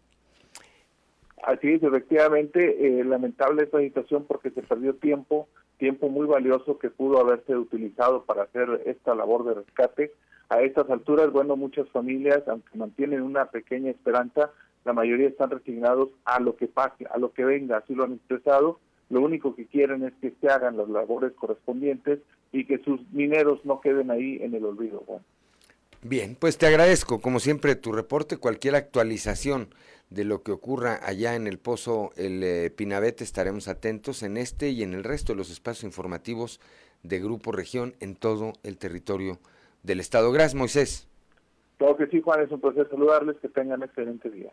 Así 1.42 1.72
es, 1.72 1.82
efectivamente, 1.82 3.00
eh, 3.00 3.06
lamentable 3.06 3.64
esta 3.64 3.80
situación 3.80 4.26
porque 4.28 4.50
se 4.50 4.64
perdió 4.64 4.94
tiempo, 4.94 5.48
tiempo 5.78 6.10
muy 6.10 6.28
valioso 6.28 6.80
que 6.80 6.90
pudo 6.90 7.22
haberse 7.22 7.56
utilizado 7.56 8.26
para 8.26 8.44
hacer 8.44 8.82
esta 8.88 9.16
labor 9.16 9.46
de 9.46 9.54
rescate. 9.54 10.12
A 10.50 10.62
estas 10.64 10.90
alturas, 10.90 11.32
bueno, 11.32 11.56
muchas 11.56 11.88
familias, 11.92 12.44
aunque 12.48 12.78
mantienen 12.78 13.22
una 13.22 13.46
pequeña 13.46 13.92
esperanza, 13.92 14.52
la 14.88 14.94
mayoría 14.94 15.28
están 15.28 15.50
resignados 15.50 16.10
a 16.24 16.40
lo 16.40 16.56
que 16.56 16.68
pase, 16.68 17.06
a 17.12 17.18
lo 17.18 17.34
que 17.34 17.44
venga, 17.44 17.78
así 17.78 17.94
lo 17.94 18.06
han 18.06 18.14
expresado. 18.14 18.80
Lo 19.10 19.22
único 19.22 19.54
que 19.54 19.66
quieren 19.66 20.04
es 20.04 20.14
que 20.22 20.34
se 20.40 20.48
hagan 20.48 20.78
las 20.78 20.88
labores 20.88 21.34
correspondientes 21.34 22.20
y 22.54 22.66
que 22.66 22.78
sus 22.80 23.02
mineros 23.12 23.64
no 23.66 23.82
queden 23.82 24.12
ahí 24.12 24.40
en 24.42 24.56
el 24.56 24.64
olvido. 24.64 25.04
Bien, 26.02 26.38
pues 26.40 26.58
te 26.58 26.68
agradezco, 26.68 27.20
como 27.20 27.42
siempre, 27.42 27.76
tu 27.76 27.92
reporte, 27.92 28.38
cualquier 28.38 28.76
actualización 28.76 29.68
de 30.10 30.24
lo 30.24 30.42
que 30.42 30.54
ocurra 30.54 31.02
allá 31.04 31.36
en 31.36 31.48
el 31.48 31.60
Pozo 31.60 32.12
El 32.16 32.42
eh, 32.42 32.70
Pinabete, 32.70 33.26
estaremos 33.26 33.68
atentos 33.68 34.24
en 34.24 34.38
este 34.38 34.70
y 34.70 34.84
en 34.84 34.94
el 34.94 35.04
resto 35.04 35.34
de 35.34 35.38
los 35.38 35.52
espacios 35.52 35.84
informativos 35.84 36.62
de 37.04 37.20
Grupo 37.20 37.52
Región 37.52 37.94
en 38.00 38.16
todo 38.16 38.54
el 38.64 38.78
territorio 38.78 39.40
del 39.84 40.00
Estado. 40.00 40.32
Gracias, 40.32 40.56
Moisés. 40.56 41.08
Todo 41.78 41.96
que 41.96 42.08
sí, 42.08 42.22
Juan, 42.22 42.42
es 42.42 42.52
un 42.52 42.60
placer 42.60 42.90
saludarles, 42.90 43.38
que 43.38 43.50
tengan 43.50 43.84
excelente 43.84 44.30
día. 44.30 44.52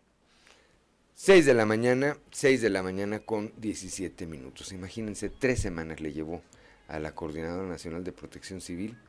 6 1.17 1.45
de 1.45 1.53
la 1.53 1.65
mañana, 1.65 2.17
6 2.31 2.61
de 2.61 2.69
la 2.69 2.83
mañana 2.83 3.19
con 3.19 3.53
17 3.55 4.27
minutos. 4.27 4.73
Imagínense, 4.73 5.29
tres 5.29 5.61
semanas 5.61 6.01
le 6.01 6.11
llevó 6.11 6.41
a 6.89 6.99
la 6.99 7.15
Coordinadora 7.15 7.65
Nacional 7.65 8.03
de 8.03 8.11
Protección 8.11 8.59
Civil, 8.59 8.99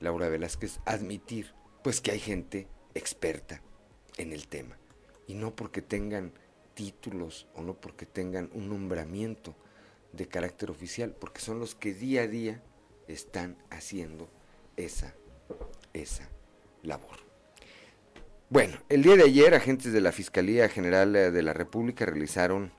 Laura 0.00 0.30
Velázquez, 0.30 0.80
admitir 0.86 1.52
pues 1.84 2.00
que 2.00 2.10
hay 2.10 2.20
gente 2.20 2.68
experta 2.94 3.60
en 4.16 4.32
el 4.32 4.48
tema. 4.48 4.78
Y 5.26 5.34
no 5.34 5.54
porque 5.54 5.82
tengan 5.82 6.32
títulos 6.72 7.46
o 7.54 7.60
no 7.60 7.74
porque 7.74 8.06
tengan 8.06 8.48
un 8.54 8.70
nombramiento 8.70 9.54
de 10.14 10.28
carácter 10.28 10.70
oficial, 10.70 11.14
porque 11.20 11.42
son 11.42 11.60
los 11.60 11.74
que 11.74 11.92
día 11.92 12.22
a 12.22 12.28
día 12.28 12.62
están 13.08 13.58
haciendo 13.68 14.30
esa, 14.78 15.14
esa 15.92 16.30
labor. 16.82 17.21
Bueno, 18.52 18.76
el 18.90 19.02
día 19.02 19.16
de 19.16 19.22
ayer 19.22 19.54
agentes 19.54 19.94
de 19.94 20.02
la 20.02 20.12
Fiscalía 20.12 20.68
General 20.68 21.16
eh, 21.16 21.30
de 21.30 21.42
la 21.42 21.54
República 21.54 22.04
realizaron 22.04 22.70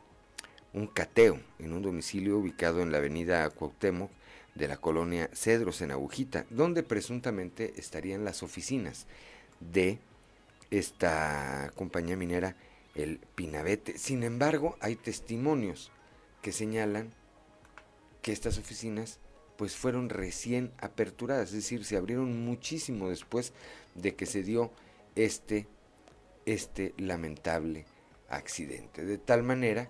un 0.72 0.86
cateo 0.86 1.40
en 1.58 1.74
un 1.74 1.82
domicilio 1.82 2.38
ubicado 2.38 2.84
en 2.84 2.92
la 2.92 3.00
avenida 3.00 3.50
Cuauhtémoc 3.50 4.12
de 4.54 4.68
la 4.68 4.78
colonia 4.78 5.32
Cedros 5.34 5.82
en 5.82 5.90
Agujita, 5.90 6.46
donde 6.52 6.84
presuntamente 6.84 7.74
estarían 7.78 8.24
las 8.24 8.44
oficinas 8.44 9.08
de 9.62 9.98
esta 10.70 11.72
compañía 11.76 12.18
minera, 12.18 12.56
el 12.94 13.18
Pinabete. 13.34 13.98
Sin 13.98 14.22
embargo, 14.22 14.78
hay 14.80 14.96
testimonios 14.96 15.92
que 16.44 16.52
señalan 16.52 17.10
que 18.22 18.32
estas 18.32 18.60
oficinas 18.60 19.18
pues 19.58 19.76
fueron 19.76 20.10
recién 20.10 20.72
aperturadas, 20.78 21.50
es 21.50 21.56
decir, 21.56 21.84
se 21.84 21.98
abrieron 21.98 22.46
muchísimo 22.46 23.10
después 23.10 23.54
de 23.96 24.14
que 24.14 24.28
se 24.28 24.44
dio 24.44 24.72
este, 25.16 25.68
este 26.46 26.94
lamentable 26.98 27.86
accidente. 28.30 29.06
De 29.06 29.18
tal 29.18 29.44
manera, 29.44 29.90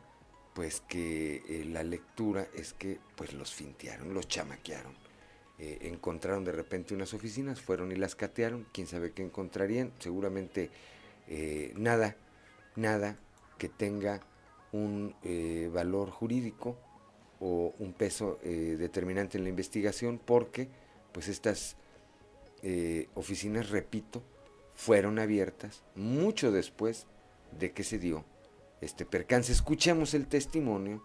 pues 0.54 0.82
que 0.82 1.44
eh, 1.48 1.66
la 1.66 1.84
lectura 1.84 2.48
es 2.56 2.74
que 2.74 3.00
pues 3.16 3.34
los 3.34 3.54
fintearon, 3.54 4.14
los 4.14 4.28
chamaquearon. 4.28 4.94
Eh, 5.60 5.80
encontraron 5.82 6.44
de 6.44 6.52
repente 6.52 6.94
unas 6.94 7.14
oficinas, 7.14 7.62
fueron 7.62 7.92
y 7.92 7.96
las 7.96 8.16
catearon, 8.16 8.68
quién 8.72 8.88
sabe 8.88 9.12
qué 9.12 9.24
encontrarían, 9.24 9.92
seguramente 10.00 10.70
eh, 11.28 11.74
nada, 11.76 12.16
nada 12.76 13.18
que 13.58 13.70
tenga 13.70 14.22
un 14.72 15.16
valor 15.72 16.10
jurídico 16.10 16.76
o 17.40 17.76
un 17.78 17.94
peso 17.94 18.40
determinante 18.42 19.38
en 19.38 19.44
la 19.44 19.52
investigación, 19.52 20.18
porque 20.18 20.68
pues 21.12 21.28
estas 21.28 21.78
oficinas, 23.14 23.70
repito, 23.70 24.24
fueron 24.76 25.20
abiertas 25.20 25.84
mucho 25.96 26.52
después 26.52 27.06
de 27.60 27.72
que 27.72 27.84
se 27.84 28.00
dio 28.00 28.26
este 28.82 29.06
percance. 29.06 29.52
Escuchemos 29.52 30.14
el 30.14 30.28
testimonio 30.28 31.04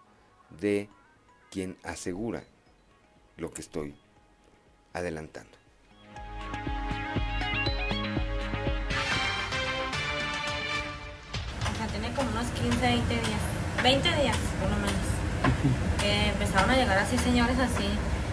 de 0.61 0.89
quien 1.51 1.77
asegura 1.83 2.45
lo 3.37 3.51
que 3.51 3.61
estoy 3.61 3.95
adelantando. 4.93 5.57
O 11.61 11.77
sea, 11.77 11.87
tiene 11.89 12.13
como 12.15 12.31
unos 12.31 12.47
15, 12.47 12.81
20 12.81 13.15
días, 13.15 13.41
20 13.83 14.23
días 14.23 14.37
por 14.61 14.71
lo 14.71 14.77
menos, 14.77 16.01
que 16.01 16.29
empezaron 16.31 16.71
a 16.71 16.77
llegar 16.77 16.99
así 16.99 17.17
señores 17.19 17.59
así, 17.59 17.89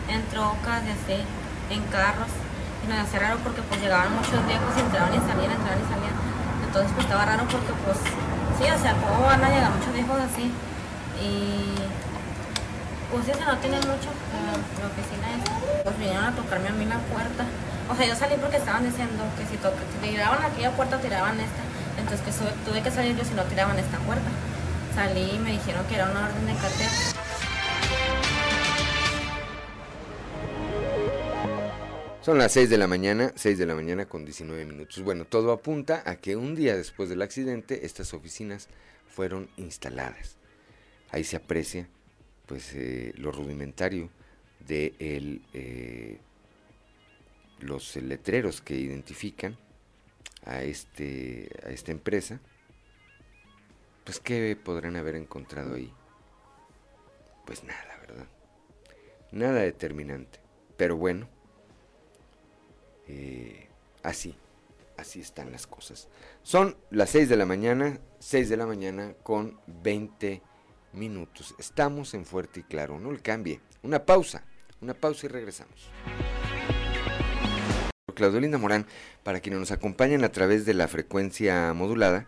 en 0.09 0.23
trocas 0.29 0.83
y 0.85 0.89
así, 0.89 1.21
en 1.69 1.83
carros 1.91 2.29
nos 2.87 2.99
hacía 2.99 3.19
raro 3.19 3.37
porque 3.43 3.61
pues 3.61 3.81
llegaban 3.81 4.13
muchos 4.15 4.39
viejos 4.45 4.71
y 4.77 4.79
entraban 4.81 5.13
y 5.13 5.19
salían, 5.19 5.51
entraban 5.51 5.79
y 5.81 5.87
salían. 5.89 6.15
Entonces 6.65 6.91
pues 6.93 7.05
estaba 7.05 7.25
raro 7.25 7.43
porque 7.49 7.73
pues 7.85 7.97
sí, 8.57 8.65
o 8.69 8.79
sea, 8.79 8.93
cómo 8.99 9.25
van 9.25 9.43
a 9.43 9.49
llegar 9.49 9.71
muchos 9.71 9.93
viejos 9.93 10.17
así. 10.19 10.51
Y 11.21 11.75
pues 13.11 13.27
eso 13.27 13.45
no 13.45 13.57
tiene 13.57 13.77
mucho, 13.77 14.09
la, 14.33 14.59
la 14.59 14.85
oficina 14.91 15.25
es, 15.33 15.41
pues 15.83 15.97
vinieron 15.97 16.25
a 16.25 16.31
tocarme 16.35 16.69
a 16.69 16.75
mí 16.75 16.85
la 16.85 16.99
puerta. 17.09 17.45
O 17.89 17.95
sea, 17.95 18.05
yo 18.05 18.15
salí 18.15 18.35
porque 18.41 18.57
estaban 18.57 18.83
diciendo 18.83 19.23
que 19.37 19.45
si, 19.45 19.55
si 19.55 19.97
tiraban 20.01 20.41
aquella 20.43 20.71
puerta, 20.71 20.97
tiraban 20.97 21.39
esta. 21.39 21.63
Entonces 21.97 22.21
que 22.25 22.31
tuve 22.69 22.81
que 22.81 22.91
salir 22.91 23.15
yo 23.15 23.23
si 23.23 23.33
no 23.33 23.43
tiraban 23.43 23.77
esta 23.79 23.97
puerta. 23.99 24.29
Salí 24.93 25.35
y 25.35 25.39
me 25.39 25.51
dijeron 25.51 25.85
que 25.87 25.95
era 25.95 26.09
una 26.09 26.25
orden 26.25 26.45
de 26.45 26.53
cateo. 26.53 27.24
Son 32.25 32.39
las 32.39 32.53
6 32.53 32.71
de 32.71 32.79
la 32.79 32.88
mañana, 32.88 33.31
6 33.35 33.59
de 33.59 33.67
la 33.67 33.75
mañana 33.75 34.07
con 34.07 34.25
19 34.25 34.65
minutos. 34.65 35.03
Bueno, 35.03 35.25
todo 35.25 35.51
apunta 35.51 36.01
a 36.07 36.15
que 36.15 36.35
un 36.35 36.55
día 36.55 36.75
después 36.75 37.07
del 37.07 37.21
accidente 37.21 37.85
estas 37.85 38.15
oficinas 38.15 38.67
fueron 39.07 39.47
instaladas. 39.57 40.35
Ahí 41.11 41.23
se 41.23 41.35
aprecia 41.35 41.88
pues 42.47 42.73
eh, 42.73 43.13
lo 43.17 43.31
rudimentario 43.31 44.09
de 44.67 44.95
el, 44.97 45.43
eh, 45.53 46.17
los 47.59 47.95
letreros 47.95 48.59
que 48.59 48.75
identifican 48.75 49.55
a, 50.45 50.63
este, 50.63 51.51
a 51.63 51.69
esta 51.69 51.91
empresa. 51.91 52.39
Pues 54.03 54.19
¿qué 54.19 54.55
podrán 54.55 54.95
haber 54.95 55.13
encontrado 55.13 55.75
ahí? 55.75 55.93
Pues 57.45 57.63
nada, 57.63 57.99
¿verdad? 58.01 58.25
Nada 59.31 59.61
determinante. 59.61 60.39
Pero 60.75 60.97
bueno, 60.97 61.29
eh, 63.07 63.67
así, 64.03 64.35
así 64.97 65.21
están 65.21 65.51
las 65.51 65.67
cosas. 65.67 66.07
Son 66.43 66.75
las 66.89 67.09
6 67.11 67.29
de 67.29 67.37
la 67.37 67.45
mañana, 67.45 67.99
6 68.19 68.49
de 68.49 68.57
la 68.57 68.65
mañana 68.65 69.13
con 69.23 69.59
20 69.67 70.41
minutos. 70.93 71.55
Estamos 71.57 72.13
en 72.13 72.25
fuerte 72.25 72.61
y 72.61 72.63
claro, 72.63 72.99
no 72.99 73.11
le 73.11 73.19
cambie. 73.19 73.61
Una 73.83 74.05
pausa, 74.05 74.43
una 74.81 74.93
pausa 74.93 75.25
y 75.25 75.29
regresamos. 75.29 75.89
Claudelina 78.15 78.57
Morán, 78.57 78.87
para 79.23 79.41
quienes 79.41 79.59
nos 79.59 79.71
acompañan 79.71 80.23
a 80.23 80.31
través 80.31 80.65
de 80.65 80.73
la 80.73 80.87
frecuencia 80.87 81.73
modulada, 81.73 82.27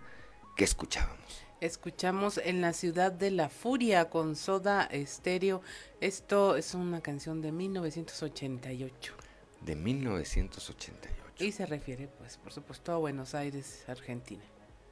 ¿qué 0.57 0.65
escuchábamos? 0.65 1.17
Escuchamos 1.61 2.39
en 2.43 2.61
la 2.61 2.73
ciudad 2.73 3.11
de 3.11 3.31
la 3.31 3.49
furia 3.49 4.09
con 4.09 4.35
Soda 4.35 4.83
Estéreo. 4.83 5.61
Esto 6.01 6.55
es 6.55 6.75
una 6.75 7.01
canción 7.01 7.41
de 7.41 7.51
1988 7.51 9.26
de 9.67 9.75
1988. 9.75 11.43
Y 11.43 11.51
se 11.51 11.65
refiere, 11.65 12.07
pues, 12.07 12.37
por 12.37 12.51
supuesto, 12.51 12.93
a 12.93 12.97
Buenos 12.97 13.35
Aires, 13.35 13.83
Argentina. 13.87 14.43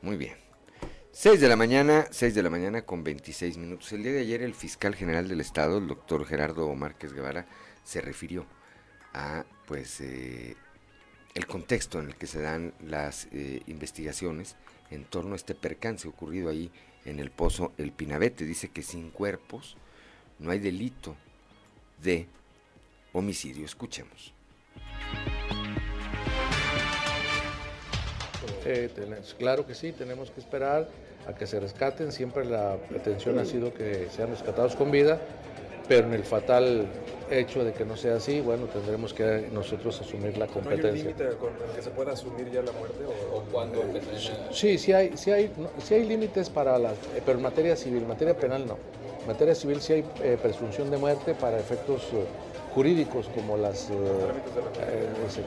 Muy 0.01 0.17
bien. 0.17 0.35
6 1.11 1.39
de 1.39 1.47
la 1.47 1.55
mañana, 1.55 2.07
6 2.11 2.35
de 2.35 2.43
la 2.43 2.49
mañana 2.49 2.81
con 2.83 3.03
26 3.03 3.57
minutos. 3.57 3.93
El 3.93 4.03
día 4.03 4.11
de 4.11 4.19
ayer 4.19 4.43
el 4.43 4.53
fiscal 4.53 4.93
general 4.93 5.29
del 5.29 5.39
Estado, 5.39 5.77
el 5.77 5.87
doctor 5.87 6.25
Gerardo 6.25 6.75
Márquez 6.75 7.13
Guevara, 7.13 7.47
se 7.85 8.01
refirió 8.01 8.45
a, 9.13 9.45
pues, 9.65 10.01
eh, 10.01 10.57
el 11.33 11.47
contexto 11.47 11.99
en 12.01 12.07
el 12.07 12.15
que 12.17 12.27
se 12.27 12.41
dan 12.41 12.73
las 12.85 13.29
eh, 13.31 13.61
investigaciones 13.67 14.57
en 14.91 15.05
torno 15.05 15.33
a 15.33 15.37
este 15.37 15.55
percance 15.55 16.07
ocurrido 16.07 16.49
ahí 16.49 16.69
en 17.05 17.19
el 17.19 17.31
pozo 17.31 17.71
El 17.77 17.93
Pinabete. 17.93 18.43
Dice 18.43 18.67
que 18.69 18.83
sin 18.83 19.09
cuerpos 19.09 19.77
no 20.37 20.51
hay 20.51 20.59
delito 20.59 21.15
de 22.03 22.27
homicidio. 23.13 23.63
Escuchemos. 23.65 24.34
Eh, 28.65 28.89
claro 29.37 29.65
que 29.65 29.75
sí, 29.75 29.91
tenemos 29.91 30.31
que 30.31 30.39
esperar 30.39 30.87
a 31.27 31.33
que 31.33 31.47
se 31.47 31.59
rescaten. 31.59 32.11
Siempre 32.11 32.45
la 32.45 32.77
pretensión 32.89 33.39
ha 33.39 33.45
sido 33.45 33.73
que 33.73 34.07
sean 34.15 34.29
rescatados 34.29 34.75
con 34.75 34.91
vida 34.91 35.19
pero 35.87 36.07
en 36.07 36.13
el 36.13 36.23
fatal 36.23 36.87
hecho 37.29 37.63
de 37.63 37.73
que 37.73 37.85
no 37.85 37.97
sea 37.97 38.15
así, 38.15 38.39
bueno, 38.41 38.65
tendremos 38.65 39.13
que 39.13 39.49
nosotros 39.51 39.99
asumir 39.99 40.37
la 40.37 40.47
competencia. 40.47 40.91
¿No 40.91 40.95
hay 40.95 41.03
límite 41.03 41.37
con 41.37 41.49
el 41.53 41.75
que 41.75 41.81
se 41.81 41.89
pueda 41.89 42.13
asumir 42.13 42.51
ya 42.51 42.61
la 42.61 42.71
muerte 42.71 43.03
o, 43.33 43.41
cuándo 43.51 43.83
Sí, 44.51 44.77
sí 44.77 44.93
hay, 44.93 45.17
sí 45.17 45.31
hay, 45.31 45.51
sí 45.83 45.93
hay 45.95 46.05
límites 46.05 46.49
para 46.49 46.77
las, 46.77 46.93
eh, 46.93 47.21
pero 47.25 47.37
en 47.37 47.43
materia 47.43 47.75
civil, 47.75 48.03
en 48.03 48.07
materia 48.07 48.37
penal 48.37 48.67
no. 48.67 48.77
En 49.21 49.27
materia 49.27 49.55
civil 49.55 49.81
sí 49.81 49.93
hay 49.93 50.05
eh, 50.21 50.37
presunción 50.41 50.91
de 50.91 50.97
muerte 50.97 51.33
para 51.33 51.59
efectos 51.59 52.03
eh, 52.13 52.25
jurídicos 52.75 53.27
como 53.33 53.55
las 53.55 53.87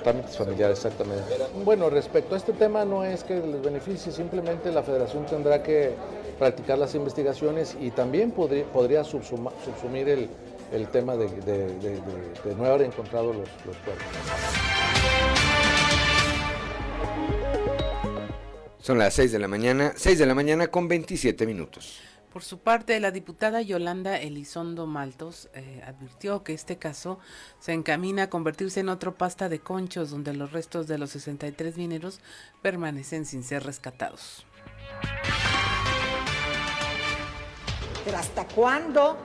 trámites 0.03 0.37
familiares, 0.37 0.79
exactamente. 0.79 1.25
Bueno, 1.62 1.91
respecto 1.91 2.35
a 2.35 2.38
este 2.38 2.55
tema 2.55 2.87
no 2.87 3.05
es 3.05 3.23
que 3.23 3.35
les 3.35 3.62
beneficie, 3.62 4.11
simplemente 4.11 4.73
la 4.73 4.83
federación 4.83 5.27
tendrá 5.27 5.62
que 5.62 5.93
practicar 6.38 6.79
las 6.79 6.95
investigaciones 6.95 7.77
y 7.79 7.91
también 7.91 8.31
podría, 8.31 8.64
podría 8.64 9.05
subsumir 9.05 10.09
el, 10.09 10.31
el 10.73 10.88
tema 10.88 11.17
de, 11.17 11.29
no 12.57 12.64
haber 12.64 12.83
encontrado 12.83 13.35
los, 13.35 13.49
los 13.67 13.77
cuerpos. 13.77 14.07
Son 18.81 18.99
las 18.99 19.12
6 19.12 19.33
de 19.33 19.38
la 19.38 19.49
mañana, 19.49 19.93
6 19.95 20.19
de 20.19 20.25
la 20.25 20.35
mañana 20.35 20.69
con 20.69 20.88
27 20.88 21.45
minutos. 21.45 22.01
Por 22.33 22.45
su 22.45 22.59
parte, 22.59 23.01
la 23.01 23.11
diputada 23.11 23.62
Yolanda 23.62 24.19
Elizondo 24.19 24.87
Maltos 24.87 25.49
eh, 25.55 25.83
advirtió 25.87 26.43
que 26.45 26.53
este 26.53 26.77
caso 26.77 27.19
se 27.59 27.73
encamina 27.73 28.25
a 28.25 28.31
convertirse 28.31 28.81
en 28.81 28.91
otro 28.91 29.14
pasta 29.17 29.49
de 29.49 29.61
conchos 29.61 30.11
donde 30.11 30.35
los 30.35 30.53
restos 30.53 30.87
de 30.87 30.99
los 30.99 31.11
63 31.11 31.79
mineros 31.79 32.21
permanecen 32.61 33.25
sin 33.25 33.43
ser 33.43 33.64
rescatados. 33.64 34.45
Pero 38.05 38.19
¿hasta 38.19 38.47
cuándo 38.47 39.17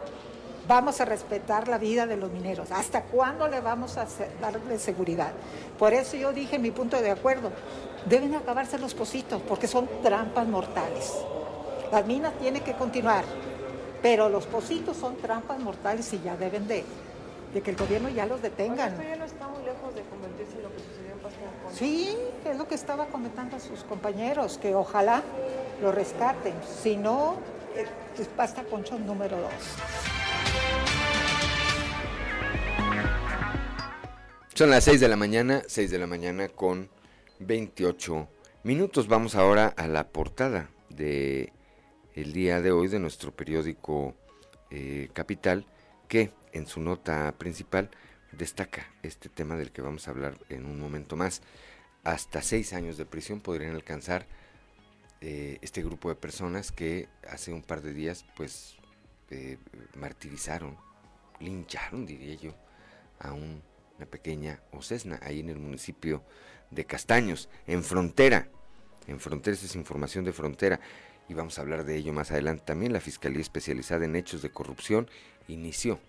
vamos 0.65 1.01
a 1.01 1.05
respetar 1.05 1.67
la 1.67 1.77
vida 1.77 2.07
de 2.07 2.15
los 2.15 2.31
mineros? 2.31 2.71
¿Hasta 2.71 3.03
cuándo 3.03 3.49
le 3.49 3.59
vamos 3.59 3.97
a 3.97 4.07
darle 4.39 4.79
seguridad? 4.79 5.33
Por 5.77 5.93
eso 5.93 6.15
yo 6.15 6.31
dije 6.31 6.57
mi 6.57 6.71
punto 6.71 7.01
de 7.01 7.11
acuerdo, 7.11 7.51
deben 8.05 8.33
acabarse 8.33 8.79
los 8.79 8.93
pocitos 8.93 9.41
porque 9.41 9.67
son 9.67 9.89
trampas 10.01 10.47
mortales. 10.47 11.13
Las 11.93 12.07
minas 12.07 12.33
tienen 12.39 12.63
que 12.63 12.73
continuar, 12.73 13.23
pero 14.01 14.27
los 14.27 14.47
pocitos 14.47 14.97
son 14.97 15.15
trampas 15.17 15.59
mortales 15.59 16.11
y 16.13 16.19
ya 16.23 16.35
deben 16.35 16.67
de, 16.67 16.83
de 17.53 17.61
que 17.61 17.69
el 17.69 17.77
gobierno 17.77 18.09
ya 18.09 18.25
los 18.25 18.41
detengan. 18.41 18.93
esto 18.93 19.03
ya 19.03 19.15
no 19.15 19.25
está 19.25 19.47
muy 19.47 19.63
lejos 19.63 19.93
de 19.93 20.01
convertirse 20.01 20.55
en 20.57 20.63
lo 20.63 20.69
que 20.71 20.79
sucedió 20.79 21.11
en 21.11 21.19
Pascua 21.19 21.71
Sí, 21.71 22.17
es 22.45 22.57
lo 22.57 22.67
que 22.67 22.73
estaba 22.73 23.05
comentando 23.05 23.57
a 23.57 23.59
sus 23.59 23.83
compañeros, 23.83 24.57
que 24.57 24.73
ojalá 24.73 25.21
lo 25.83 25.91
rescaten. 25.91 26.55
Si 26.81 26.97
no, 26.97 27.35
eh, 27.75 27.85
es 28.17 28.27
pasta 28.27 28.63
concho 28.63 28.97
número 28.97 29.37
dos. 29.39 29.53
Son 34.55 34.71
las 34.71 34.83
6 34.83 34.99
de 34.99 35.07
la 35.09 35.15
mañana, 35.15 35.61
6 35.67 35.91
de 35.91 35.99
la 35.99 36.07
mañana 36.07 36.49
con 36.49 36.89
28 37.37 38.27
minutos. 38.63 39.07
Vamos 39.07 39.35
ahora 39.35 39.71
a 39.77 39.85
la 39.85 40.07
portada 40.07 40.71
de 40.89 41.53
el 42.15 42.33
día 42.33 42.61
de 42.61 42.71
hoy 42.71 42.87
de 42.87 42.99
nuestro 42.99 43.31
periódico 43.35 44.15
eh, 44.69 45.09
Capital, 45.13 45.65
que 46.07 46.31
en 46.51 46.67
su 46.67 46.81
nota 46.81 47.33
principal 47.37 47.89
destaca 48.31 48.91
este 49.03 49.29
tema 49.29 49.55
del 49.55 49.71
que 49.71 49.81
vamos 49.81 50.07
a 50.07 50.11
hablar 50.11 50.37
en 50.49 50.65
un 50.65 50.79
momento 50.79 51.15
más. 51.15 51.41
Hasta 52.03 52.41
seis 52.41 52.73
años 52.73 52.97
de 52.97 53.05
prisión 53.05 53.41
podrían 53.41 53.75
alcanzar 53.75 54.27
eh, 55.21 55.57
este 55.61 55.81
grupo 55.83 56.09
de 56.09 56.15
personas 56.15 56.71
que 56.71 57.07
hace 57.29 57.53
un 57.53 57.61
par 57.61 57.81
de 57.81 57.93
días, 57.93 58.25
pues, 58.35 58.75
eh, 59.29 59.57
martirizaron, 59.95 60.77
lincharon, 61.39 62.05
diría 62.05 62.35
yo, 62.35 62.55
a 63.19 63.33
un 63.33 63.61
una 63.97 64.05
pequeña 64.05 64.59
Ocesna, 64.71 65.19
ahí 65.23 65.39
en 65.39 65.49
el 65.49 65.59
municipio 65.59 66.23
de 66.71 66.85
Castaños, 66.85 67.49
en 67.67 67.83
frontera. 67.83 68.49
En 69.07 69.19
frontera, 69.19 69.53
esta 69.53 69.65
es 69.65 69.75
información 69.75 70.23
de 70.23 70.33
frontera 70.33 70.79
y 71.27 71.33
vamos 71.33 71.57
a 71.57 71.61
hablar 71.61 71.85
de 71.85 71.95
ello 71.97 72.13
más 72.13 72.31
adelante. 72.31 72.63
También 72.65 72.93
la 72.93 73.01
Fiscalía 73.01 73.41
Especializada 73.41 74.05
en 74.05 74.15
Hechos 74.15 74.41
de 74.41 74.51
Corrupción 74.51 75.07
inició 75.47 75.99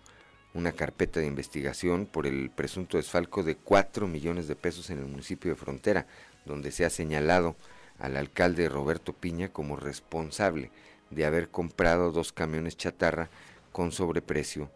una 0.53 0.71
carpeta 0.71 1.19
de 1.19 1.27
investigación 1.27 2.05
por 2.05 2.25
el 2.25 2.49
presunto 2.49 2.97
desfalco 2.97 3.43
de 3.43 3.55
4 3.55 4.07
millones 4.07 4.47
de 4.47 4.55
pesos 4.55 4.89
en 4.89 4.99
el 4.99 5.05
municipio 5.05 5.51
de 5.51 5.57
Frontera, 5.57 6.07
donde 6.45 6.71
se 6.71 6.85
ha 6.85 6.89
señalado 6.89 7.55
al 7.99 8.15
alcalde 8.15 8.69
Roberto 8.69 9.13
Piña 9.13 9.49
como 9.49 9.75
responsable 9.75 10.71
de 11.09 11.25
haber 11.25 11.49
comprado 11.49 12.11
dos 12.11 12.31
camiones 12.31 12.77
chatarra 12.77 13.29
con 13.71 13.91
sobreprecio 13.91 14.71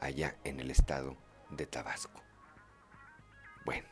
allá 0.00 0.36
en 0.44 0.60
el 0.60 0.70
estado 0.70 1.16
de 1.50 1.66
Tabasco. 1.66 2.22
Bueno, 3.64 3.88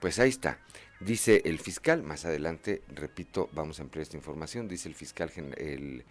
pues 0.00 0.18
ahí 0.18 0.30
está. 0.30 0.58
Dice 1.00 1.42
el 1.44 1.58
fiscal, 1.58 2.02
más 2.02 2.24
adelante, 2.24 2.82
repito, 2.88 3.48
vamos 3.52 3.78
a 3.78 3.82
ampliar 3.82 4.02
esta 4.02 4.16
información, 4.16 4.68
dice 4.68 4.88
el 4.88 4.94
fiscal, 4.94 5.30
el 5.56 6.04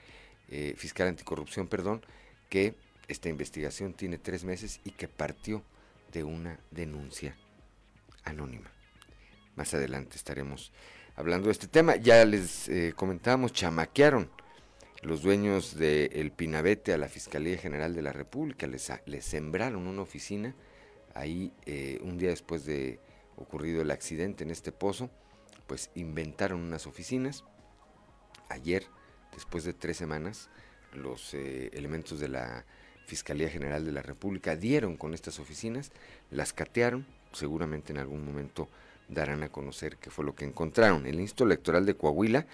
eh, 0.49 0.73
fiscal 0.77 1.07
anticorrupción, 1.07 1.67
perdón, 1.67 2.01
que 2.49 2.75
esta 3.07 3.29
investigación 3.29 3.93
tiene 3.93 4.17
tres 4.17 4.43
meses 4.43 4.81
y 4.83 4.91
que 4.91 5.07
partió 5.07 5.63
de 6.11 6.23
una 6.23 6.59
denuncia 6.71 7.35
anónima. 8.23 8.71
Más 9.55 9.73
adelante 9.73 10.15
estaremos 10.15 10.71
hablando 11.15 11.47
de 11.47 11.53
este 11.53 11.67
tema. 11.67 11.95
Ya 11.95 12.23
les 12.25 12.69
eh, 12.69 12.93
comentábamos, 12.95 13.53
chamaquearon 13.53 14.29
los 15.01 15.21
dueños 15.21 15.75
del 15.75 16.31
Pinabete 16.31 16.93
a 16.93 16.97
la 16.97 17.09
Fiscalía 17.09 17.57
General 17.57 17.93
de 17.93 18.01
la 18.01 18.13
República, 18.13 18.67
les, 18.67 18.91
les 19.05 19.25
sembraron 19.25 19.87
una 19.87 20.01
oficina 20.01 20.55
ahí 21.13 21.51
eh, 21.65 21.99
un 22.01 22.17
día 22.17 22.29
después 22.29 22.65
de 22.65 22.99
ocurrido 23.37 23.81
el 23.81 23.91
accidente 23.91 24.43
en 24.43 24.51
este 24.51 24.71
pozo, 24.71 25.09
pues 25.67 25.89
inventaron 25.95 26.61
unas 26.61 26.87
oficinas. 26.87 27.43
Ayer, 28.49 28.85
después 29.33 29.63
de 29.63 29.73
tres 29.73 29.97
semanas, 29.97 30.49
los 30.93 31.33
eh, 31.33 31.69
elementos 31.73 32.19
de 32.19 32.29
la 32.29 32.65
Fiscalía 33.05 33.49
General 33.49 33.85
de 33.85 33.91
la 33.91 34.01
República 34.01 34.55
dieron 34.55 34.97
con 34.97 35.13
estas 35.13 35.39
oficinas, 35.39 35.91
las 36.31 36.53
catearon, 36.53 37.05
seguramente 37.31 37.91
en 37.91 37.99
algún 37.99 38.25
momento 38.25 38.69
darán 39.09 39.43
a 39.43 39.49
conocer 39.49 39.97
qué 39.97 40.09
fue 40.09 40.25
lo 40.25 40.35
que 40.35 40.45
encontraron. 40.45 41.05
El 41.05 41.19
Instituto 41.19 41.45
Electoral 41.45 41.85
de 41.85 41.95
Coahuila 41.95 42.45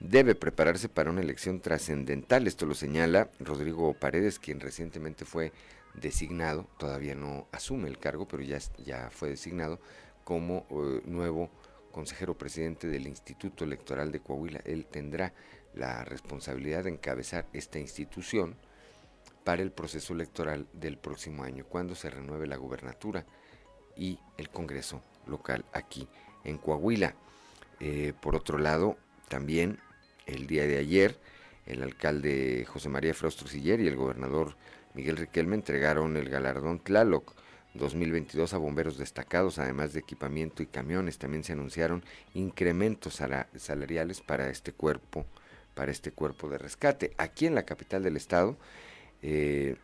debe 0.00 0.34
prepararse 0.34 0.88
para 0.88 1.10
una 1.10 1.20
elección 1.20 1.60
trascendental, 1.60 2.46
esto 2.46 2.66
lo 2.66 2.74
señala 2.74 3.30
Rodrigo 3.40 3.94
Paredes, 3.94 4.38
quien 4.38 4.60
recientemente 4.60 5.24
fue 5.24 5.52
designado, 5.94 6.68
todavía 6.78 7.14
no 7.14 7.48
asume 7.50 7.88
el 7.88 7.98
cargo, 7.98 8.28
pero 8.28 8.42
ya, 8.42 8.58
ya 8.84 9.10
fue 9.10 9.30
designado 9.30 9.80
como 10.28 10.66
eh, 10.68 11.00
nuevo 11.06 11.48
consejero 11.90 12.36
presidente 12.36 12.86
del 12.86 13.06
Instituto 13.06 13.64
Electoral 13.64 14.12
de 14.12 14.20
Coahuila. 14.20 14.60
Él 14.66 14.84
tendrá 14.84 15.32
la 15.72 16.04
responsabilidad 16.04 16.84
de 16.84 16.90
encabezar 16.90 17.46
esta 17.54 17.78
institución 17.78 18.54
para 19.42 19.62
el 19.62 19.72
proceso 19.72 20.12
electoral 20.12 20.66
del 20.74 20.98
próximo 20.98 21.44
año, 21.44 21.64
cuando 21.64 21.94
se 21.94 22.10
renueve 22.10 22.46
la 22.46 22.58
gubernatura 22.58 23.24
y 23.96 24.18
el 24.36 24.50
Congreso 24.50 25.00
local 25.26 25.64
aquí 25.72 26.06
en 26.44 26.58
Coahuila. 26.58 27.14
Eh, 27.80 28.12
por 28.20 28.36
otro 28.36 28.58
lado, 28.58 28.98
también 29.28 29.78
el 30.26 30.46
día 30.46 30.66
de 30.66 30.76
ayer, 30.76 31.18
el 31.64 31.82
alcalde 31.82 32.66
José 32.68 32.90
María 32.90 33.14
Fraustro 33.14 33.48
y 33.50 33.70
el 33.70 33.96
gobernador 33.96 34.56
Miguel 34.92 35.16
Riquelme 35.16 35.54
entregaron 35.54 36.18
el 36.18 36.28
galardón 36.28 36.80
Tlaloc 36.80 37.34
2022 37.74 38.54
a 38.54 38.58
bomberos 38.58 38.98
destacados, 38.98 39.58
además 39.58 39.92
de 39.92 40.00
equipamiento 40.00 40.62
y 40.62 40.66
camiones. 40.66 41.18
También 41.18 41.44
se 41.44 41.52
anunciaron 41.52 42.04
incrementos 42.34 43.20
salariales 43.56 44.20
para 44.20 44.50
este 44.50 44.72
cuerpo, 44.72 45.26
para 45.74 45.92
este 45.92 46.12
cuerpo 46.12 46.48
de 46.48 46.58
rescate. 46.58 47.12
Aquí 47.18 47.46
en 47.46 47.54
la 47.54 47.64
capital 47.64 48.02
del 48.02 48.16
estado, 48.16 48.56
eh, 49.22 49.76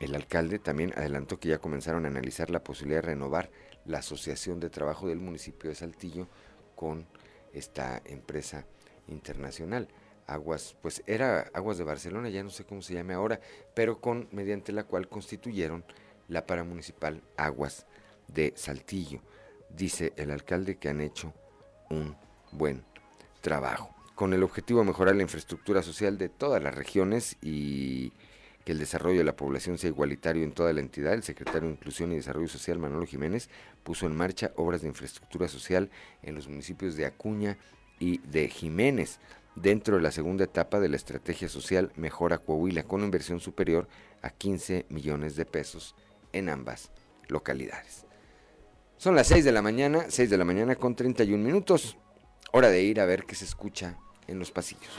el 0.00 0.14
alcalde 0.14 0.58
también 0.58 0.92
adelantó 0.96 1.40
que 1.40 1.48
ya 1.48 1.58
comenzaron 1.58 2.04
a 2.04 2.08
analizar 2.08 2.50
la 2.50 2.62
posibilidad 2.62 3.02
de 3.02 3.08
renovar 3.08 3.50
la 3.84 3.98
asociación 3.98 4.60
de 4.60 4.70
trabajo 4.70 5.08
del 5.08 5.18
municipio 5.18 5.70
de 5.70 5.76
Saltillo 5.76 6.28
con 6.76 7.06
esta 7.52 8.00
empresa 8.04 8.66
internacional. 9.08 9.88
Aguas, 10.26 10.76
pues 10.82 11.02
era 11.06 11.50
Aguas 11.54 11.78
de 11.78 11.84
Barcelona, 11.84 12.28
ya 12.28 12.42
no 12.42 12.50
sé 12.50 12.64
cómo 12.64 12.82
se 12.82 12.94
llame 12.94 13.14
ahora, 13.14 13.40
pero 13.74 14.00
con 14.00 14.28
mediante 14.30 14.72
la 14.72 14.84
cual 14.84 15.08
constituyeron 15.08 15.84
la 16.28 16.46
paramunicipal 16.46 17.22
Aguas 17.36 17.86
de 18.28 18.52
Saltillo. 18.56 19.20
Dice 19.70 20.12
el 20.16 20.30
alcalde 20.30 20.76
que 20.76 20.88
han 20.88 21.00
hecho 21.00 21.32
un 21.90 22.16
buen 22.52 22.84
trabajo, 23.40 23.94
con 24.14 24.32
el 24.32 24.42
objetivo 24.42 24.80
de 24.80 24.86
mejorar 24.86 25.16
la 25.16 25.22
infraestructura 25.22 25.82
social 25.82 26.18
de 26.18 26.28
todas 26.28 26.62
las 26.62 26.74
regiones 26.74 27.36
y 27.42 28.12
que 28.64 28.72
el 28.72 28.78
desarrollo 28.78 29.18
de 29.18 29.24
la 29.24 29.36
población 29.36 29.78
sea 29.78 29.88
igualitario 29.88 30.44
en 30.44 30.52
toda 30.52 30.72
la 30.72 30.80
entidad, 30.80 31.14
el 31.14 31.22
secretario 31.22 31.68
de 31.68 31.74
Inclusión 31.74 32.12
y 32.12 32.16
Desarrollo 32.16 32.48
Social, 32.48 32.78
Manolo 32.78 33.06
Jiménez, 33.06 33.48
puso 33.82 34.06
en 34.06 34.16
marcha 34.16 34.52
obras 34.56 34.82
de 34.82 34.88
infraestructura 34.88 35.48
social 35.48 35.90
en 36.22 36.34
los 36.34 36.48
municipios 36.48 36.94
de 36.96 37.06
Acuña 37.06 37.56
y 37.98 38.18
de 38.18 38.48
Jiménez 38.48 39.20
dentro 39.54 39.96
de 39.96 40.02
la 40.02 40.10
segunda 40.10 40.44
etapa 40.44 40.80
de 40.80 40.88
la 40.88 40.96
estrategia 40.96 41.48
social 41.48 41.92
Mejora 41.96 42.38
Coahuila, 42.38 42.82
con 42.82 43.02
inversión 43.02 43.40
superior 43.40 43.88
a 44.22 44.30
15 44.30 44.86
millones 44.88 45.36
de 45.36 45.46
pesos 45.46 45.94
en 46.32 46.48
ambas 46.48 46.90
localidades. 47.28 48.06
Son 48.96 49.14
las 49.14 49.28
6 49.28 49.44
de 49.44 49.52
la 49.52 49.62
mañana, 49.62 50.06
6 50.08 50.28
de 50.28 50.38
la 50.38 50.44
mañana 50.44 50.74
con 50.74 50.96
31 50.96 51.42
minutos. 51.42 51.96
Hora 52.52 52.68
de 52.68 52.82
ir 52.82 53.00
a 53.00 53.04
ver 53.04 53.24
qué 53.24 53.34
se 53.34 53.44
escucha 53.44 53.96
en 54.26 54.38
los 54.38 54.50
pasillos. 54.50 54.90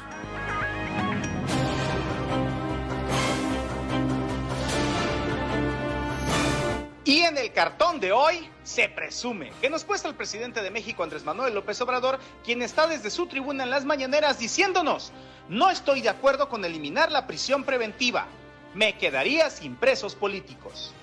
Y 7.10 7.22
en 7.22 7.38
el 7.40 7.52
cartón 7.52 8.00
de 8.00 8.12
hoy 8.12 8.48
se 8.64 8.88
presume 8.88 9.52
que 9.60 9.70
nos 9.70 9.84
cuesta 9.84 10.08
el 10.08 10.14
presidente 10.14 10.62
de 10.62 10.70
México, 10.70 11.02
Andrés 11.02 11.26
Manuel 11.26 11.56
López 11.56 11.82
Obrador, 11.82 12.20
quien 12.46 12.62
está 12.62 12.86
desde 12.86 13.10
su 13.10 13.26
tribuna 13.26 13.64
en 13.64 13.72
las 13.72 13.84
mañaneras 13.84 14.38
diciéndonos, 14.38 15.12
no 15.48 15.72
estoy 15.72 16.02
de 16.02 16.10
acuerdo 16.10 16.50
con 16.50 16.64
eliminar 16.64 17.12
la 17.12 17.26
prisión 17.26 17.64
preventiva, 17.64 18.28
me 18.76 18.96
quedaría 18.98 19.50
sin 19.50 19.76
presos 19.76 20.14
políticos. 20.14 20.94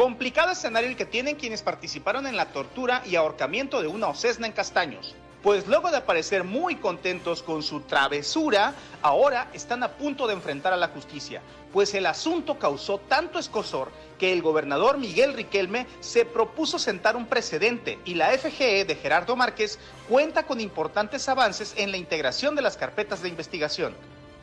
Complicado 0.00 0.52
escenario 0.52 0.88
el 0.88 0.96
que 0.96 1.04
tienen 1.04 1.36
quienes 1.36 1.60
participaron 1.60 2.26
en 2.26 2.34
la 2.34 2.54
tortura 2.54 3.02
y 3.04 3.16
ahorcamiento 3.16 3.82
de 3.82 3.88
una 3.88 4.08
ocesna 4.08 4.46
en 4.46 4.54
Castaños. 4.54 5.14
Pues 5.42 5.66
luego 5.66 5.90
de 5.90 5.98
aparecer 5.98 6.42
muy 6.42 6.76
contentos 6.76 7.42
con 7.42 7.62
su 7.62 7.82
travesura, 7.82 8.72
ahora 9.02 9.48
están 9.52 9.82
a 9.82 9.90
punto 9.90 10.26
de 10.26 10.32
enfrentar 10.32 10.72
a 10.72 10.78
la 10.78 10.88
justicia, 10.88 11.42
pues 11.70 11.92
el 11.92 12.06
asunto 12.06 12.58
causó 12.58 12.96
tanto 12.96 13.38
escosor 13.38 13.92
que 14.18 14.32
el 14.32 14.40
gobernador 14.40 14.96
Miguel 14.96 15.34
Riquelme 15.34 15.86
se 16.00 16.24
propuso 16.24 16.78
sentar 16.78 17.14
un 17.14 17.26
precedente 17.26 17.98
y 18.06 18.14
la 18.14 18.30
FGE 18.30 18.86
de 18.86 18.96
Gerardo 18.96 19.36
Márquez 19.36 19.78
cuenta 20.08 20.46
con 20.46 20.62
importantes 20.62 21.28
avances 21.28 21.74
en 21.76 21.90
la 21.90 21.98
integración 21.98 22.56
de 22.56 22.62
las 22.62 22.78
carpetas 22.78 23.20
de 23.20 23.28
investigación 23.28 23.94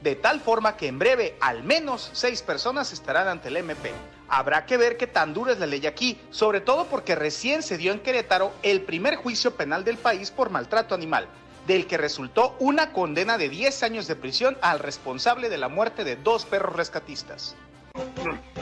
de 0.01 0.15
tal 0.15 0.39
forma 0.39 0.77
que 0.77 0.87
en 0.87 0.99
breve 0.99 1.35
al 1.39 1.63
menos 1.63 2.09
seis 2.13 2.41
personas 2.41 2.93
estarán 2.93 3.27
ante 3.27 3.49
el 3.49 3.57
MP. 3.57 3.91
Habrá 4.29 4.65
que 4.65 4.77
ver 4.77 4.97
qué 4.97 5.07
tan 5.07 5.33
dura 5.33 5.53
es 5.53 5.59
la 5.59 5.65
ley 5.65 5.85
aquí, 5.87 6.19
sobre 6.31 6.61
todo 6.61 6.85
porque 6.85 7.15
recién 7.15 7.63
se 7.63 7.77
dio 7.77 7.93
en 7.93 7.99
Querétaro 7.99 8.53
el 8.61 8.81
primer 8.81 9.15
juicio 9.15 9.55
penal 9.55 9.83
del 9.83 9.97
país 9.97 10.31
por 10.31 10.49
maltrato 10.49 10.93
animal, 10.93 11.27
del 11.65 11.87
que 11.87 11.97
resultó 11.97 12.55
una 12.59 12.91
condena 12.91 13.37
de 13.37 13.49
10 13.49 13.83
años 13.83 14.07
de 14.07 14.15
prisión 14.15 14.57
al 14.61 14.79
responsable 14.79 15.49
de 15.49 15.57
la 15.57 15.69
muerte 15.69 16.03
de 16.03 16.15
dos 16.17 16.45
perros 16.45 16.75
rescatistas. 16.75 17.55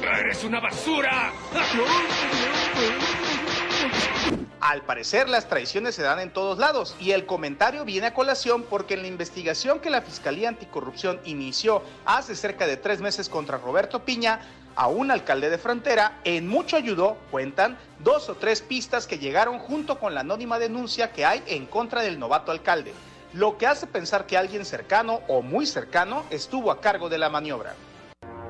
¡Eres 0.02 0.44
una 0.44 0.60
basura! 0.60 1.34
Al 4.66 4.82
parecer 4.82 5.30
las 5.30 5.48
traiciones 5.48 5.94
se 5.94 6.02
dan 6.02 6.20
en 6.20 6.32
todos 6.32 6.58
lados 6.58 6.96
y 7.00 7.12
el 7.12 7.28
comentario 7.28 7.86
viene 7.86 8.08
a 8.08 8.16
colación 8.16 8.64
porque 8.64 8.96
en 8.96 9.04
la 9.04 9.08
investigación 9.08 9.80
que 9.80 9.92
la 9.92 10.02
Fiscalía 10.02 10.50
Anticorrupción 10.50 11.20
inició 11.24 11.84
hace 12.04 12.36
cerca 12.36 12.66
de 12.66 12.76
tres 12.76 13.00
meses 13.00 13.30
contra 13.30 13.60
Roberto 13.60 14.04
Piña, 14.04 14.40
a 14.76 14.88
un 14.88 15.12
alcalde 15.12 15.52
de 15.52 15.60
frontera, 15.60 16.20
en 16.24 16.48
mucho 16.48 16.78
ayudó, 16.78 17.16
cuentan, 17.30 17.78
dos 18.00 18.28
o 18.28 18.38
tres 18.38 18.64
pistas 18.64 19.06
que 19.06 19.20
llegaron 19.20 19.60
junto 19.60 20.00
con 20.00 20.16
la 20.16 20.22
anónima 20.22 20.58
denuncia 20.58 21.12
que 21.12 21.26
hay 21.26 21.44
en 21.46 21.68
contra 21.68 22.02
del 22.02 22.18
novato 22.18 22.52
alcalde, 22.52 22.92
lo 23.34 23.60
que 23.60 23.68
hace 23.68 23.86
pensar 23.86 24.26
que 24.26 24.36
alguien 24.36 24.66
cercano 24.66 25.22
o 25.28 25.44
muy 25.44 25.68
cercano 25.68 26.26
estuvo 26.32 26.72
a 26.72 26.82
cargo 26.82 27.08
de 27.08 27.20
la 27.20 27.30
maniobra. 27.30 27.76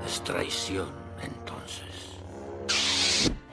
Es 0.08 0.24
traición 0.24 1.05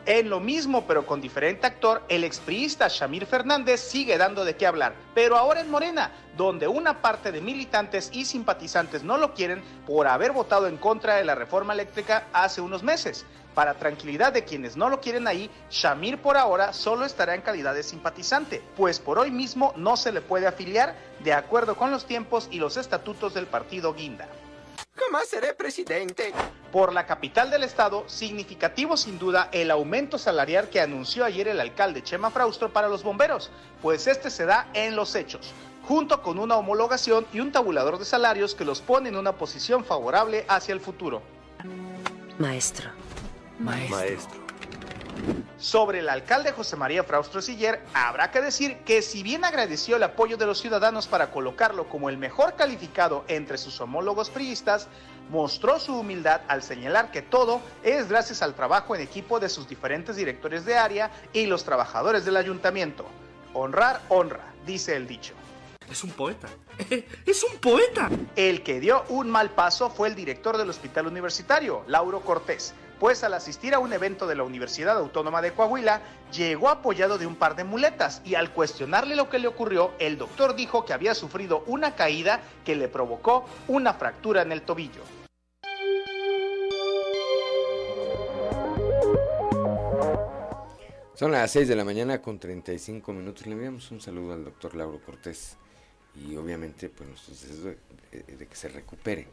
en 0.07 0.31
lo 0.31 0.41
mismo, 0.41 0.87
pero 0.87 1.07
con 1.07 1.21
diferente 1.21 1.67
actor, 1.67 2.03
el 2.09 2.25
expriista 2.25 2.89
Shamir 2.89 3.27
Fernández 3.27 3.81
sigue 3.81 4.19
dando 4.19 4.45
de 4.45 4.57
qué 4.57 4.67
hablar, 4.67 4.95
pero 5.15 5.37
ahora 5.37 5.61
en 5.61 5.71
Morena, 5.71 6.11
donde 6.37 6.67
una 6.67 7.01
parte 7.01 7.31
de 7.31 7.41
militantes 7.41 8.11
y 8.13 8.25
simpatizantes 8.25 9.03
no 9.03 9.17
lo 9.17 9.35
quieren 9.35 9.63
por 9.87 10.07
haber 10.07 10.33
votado 10.33 10.67
en 10.67 10.77
contra 10.77 11.17
de 11.17 11.25
la 11.25 11.35
reforma 11.35 11.73
eléctrica 11.73 12.27
hace 12.33 12.61
unos 12.61 12.83
meses. 12.83 13.25
Para 13.55 13.75
tranquilidad 13.75 14.33
de 14.33 14.45
quienes 14.45 14.77
no 14.77 14.89
lo 14.89 15.01
quieren 15.01 15.27
ahí, 15.27 15.51
Shamir 15.71 16.19
por 16.19 16.37
ahora 16.37 16.73
solo 16.73 17.05
estará 17.05 17.35
en 17.35 17.43
calidad 17.43 17.75
de 17.75 17.83
simpatizante, 17.83 18.63
pues 18.77 18.99
por 18.99 19.19
hoy 19.19 19.31
mismo 19.31 19.75
no 19.77 19.97
se 19.97 20.11
le 20.11 20.23
puede 20.23 20.47
afiliar 20.47 20.95
de 21.23 21.35
acuerdo 21.35 21.77
con 21.77 21.91
los 21.91 22.07
tiempos 22.07 22.49
y 22.51 22.59
los 22.59 22.79
estatutos 22.79 23.35
del 23.35 23.47
partido 23.47 23.93
Guinda. 23.93 24.27
Jamás 24.95 25.29
seré 25.29 25.55
presidente. 25.55 26.33
Por 26.71 26.93
la 26.93 27.07
capital 27.07 27.51
del 27.51 27.65
estado, 27.65 28.05
significativo 28.09 28.97
sin 28.97 29.19
duda 29.19 29.49
el 29.53 29.71
aumento 29.71 30.19
salarial 30.19 30.69
que 30.69 30.81
anunció 30.81 31.25
ayer 31.25 31.49
el 31.49 31.61
alcalde 31.61 32.03
Chema 32.03 32.31
Fraustro 32.31 32.73
para 32.73 32.89
los 32.89 33.03
bomberos, 33.03 33.51
pues 33.81 34.07
este 34.07 34.31
se 34.31 34.45
da 34.45 34.69
en 34.75 34.95
los 34.95 35.15
hechos, 35.15 35.53
junto 35.83 36.23
con 36.23 36.39
una 36.39 36.57
homologación 36.57 37.27
y 37.33 37.41
un 37.41 37.53
tabulador 37.53 37.99
de 37.99 38.05
salarios 38.05 38.55
que 38.55 38.65
los 38.65 38.81
pone 38.81 39.09
en 39.09 39.17
una 39.17 39.33
posición 39.33 39.85
favorable 39.85 40.45
hacia 40.49 40.73
el 40.75 40.81
futuro. 40.81 41.23
Maestro. 42.39 42.91
Maestro. 43.59 43.97
Maestro. 43.97 44.42
Sobre 45.59 46.01
el 46.01 46.09
alcalde 46.09 46.53
José 46.53 46.75
María 46.75 47.05
Fraustro 47.05 47.41
Siller, 47.41 47.81
habrá 47.95 48.31
que 48.31 48.41
decir 48.41 48.79
que 48.79 49.01
si 49.01 49.23
bien 49.23 49.45
agradeció 49.45 49.97
el 49.97 50.03
apoyo 50.03 50.37
de 50.37 50.47
los 50.47 50.61
ciudadanos 50.61 51.07
para 51.07 51.31
colocarlo 51.31 51.89
como 51.89 52.09
el 52.09 52.19
mejor 52.19 52.57
calificado 52.57 53.25
entre 53.29 53.59
sus 53.59 53.81
homólogos 53.81 54.29
priistas, 54.29 54.89
mostró 55.31 55.79
su 55.79 55.97
humildad 55.97 56.41
al 56.49 56.63
señalar 56.63 57.13
que 57.13 57.23
todo 57.23 57.61
es 57.85 58.09
gracias 58.09 58.43
al 58.43 58.55
trabajo 58.55 58.97
en 58.97 59.03
equipo 59.03 59.39
de 59.39 59.49
sus 59.49 59.69
diferentes 59.69 60.17
directores 60.17 60.65
de 60.65 60.77
área 60.77 61.13
y 61.33 61.47
los 61.47 61.65
trabajadores 61.65 62.25
del 62.25 62.37
ayuntamiento. 62.37 63.07
Honrar, 63.55 64.01
honra, 64.09 64.53
dice 64.67 64.97
el 64.97 65.07
dicho. 65.07 65.35
Es 65.91 66.03
un 66.03 66.11
poeta. 66.11 66.49
Es 67.27 67.45
un 67.45 67.59
poeta. 67.59 68.09
El 68.35 68.63
que 68.63 68.81
dio 68.81 69.05
un 69.09 69.31
mal 69.31 69.51
paso 69.51 69.91
fue 69.91 70.09
el 70.09 70.15
director 70.15 70.57
del 70.57 70.71
hospital 70.71 71.07
universitario, 71.07 71.85
Lauro 71.87 72.21
Cortés, 72.21 72.75
pues 73.03 73.25
al 73.25 73.35
asistir 73.35 73.75
a 73.75 73.81
un 73.81 73.93
evento 73.93 74.29
de 74.29 74.37
la 74.37 74.45
Universidad 74.45 74.97
Autónoma 74.97 75.43
de 75.43 75.51
Coahuila, 75.51 76.03
llegó 76.33 76.69
apoyado 76.69 77.19
de 77.19 77.27
un 77.27 77.35
par 77.35 77.57
de 77.57 77.65
muletas 77.65 78.23
y 78.25 78.37
al 78.37 78.53
cuestionarle 78.53 79.17
lo 79.17 79.29
que 79.29 79.41
le 79.41 79.49
ocurrió, 79.49 79.91
el 79.99 80.17
doctor 80.17 80.55
dijo 80.55 80.85
que 80.85 80.93
había 80.93 81.13
sufrido 81.13 81.65
una 81.67 81.97
caída 81.97 82.41
que 82.65 82.77
le 82.77 82.87
provocó 82.87 83.45
una 83.67 83.95
fractura 83.95 84.43
en 84.43 84.53
el 84.53 84.63
tobillo. 84.63 85.03
Son 91.15 91.33
las 91.33 91.51
6 91.51 91.67
de 91.67 91.75
la 91.75 91.85
mañana 91.85 92.23
con 92.23 92.39
35 92.39 93.13
minutos. 93.13 93.45
Le 93.47 93.55
enviamos 93.55 93.91
un 93.91 94.01
saludo 94.01 94.35
al 94.35 94.45
doctor 94.45 94.77
Lauro 94.77 95.01
Cortés 95.05 95.57
y 96.15 96.37
obviamente 96.37 96.89
pues 96.89 97.67
de 98.13 98.47
que 98.47 98.55
se 98.55 98.69
recupere 98.69 99.27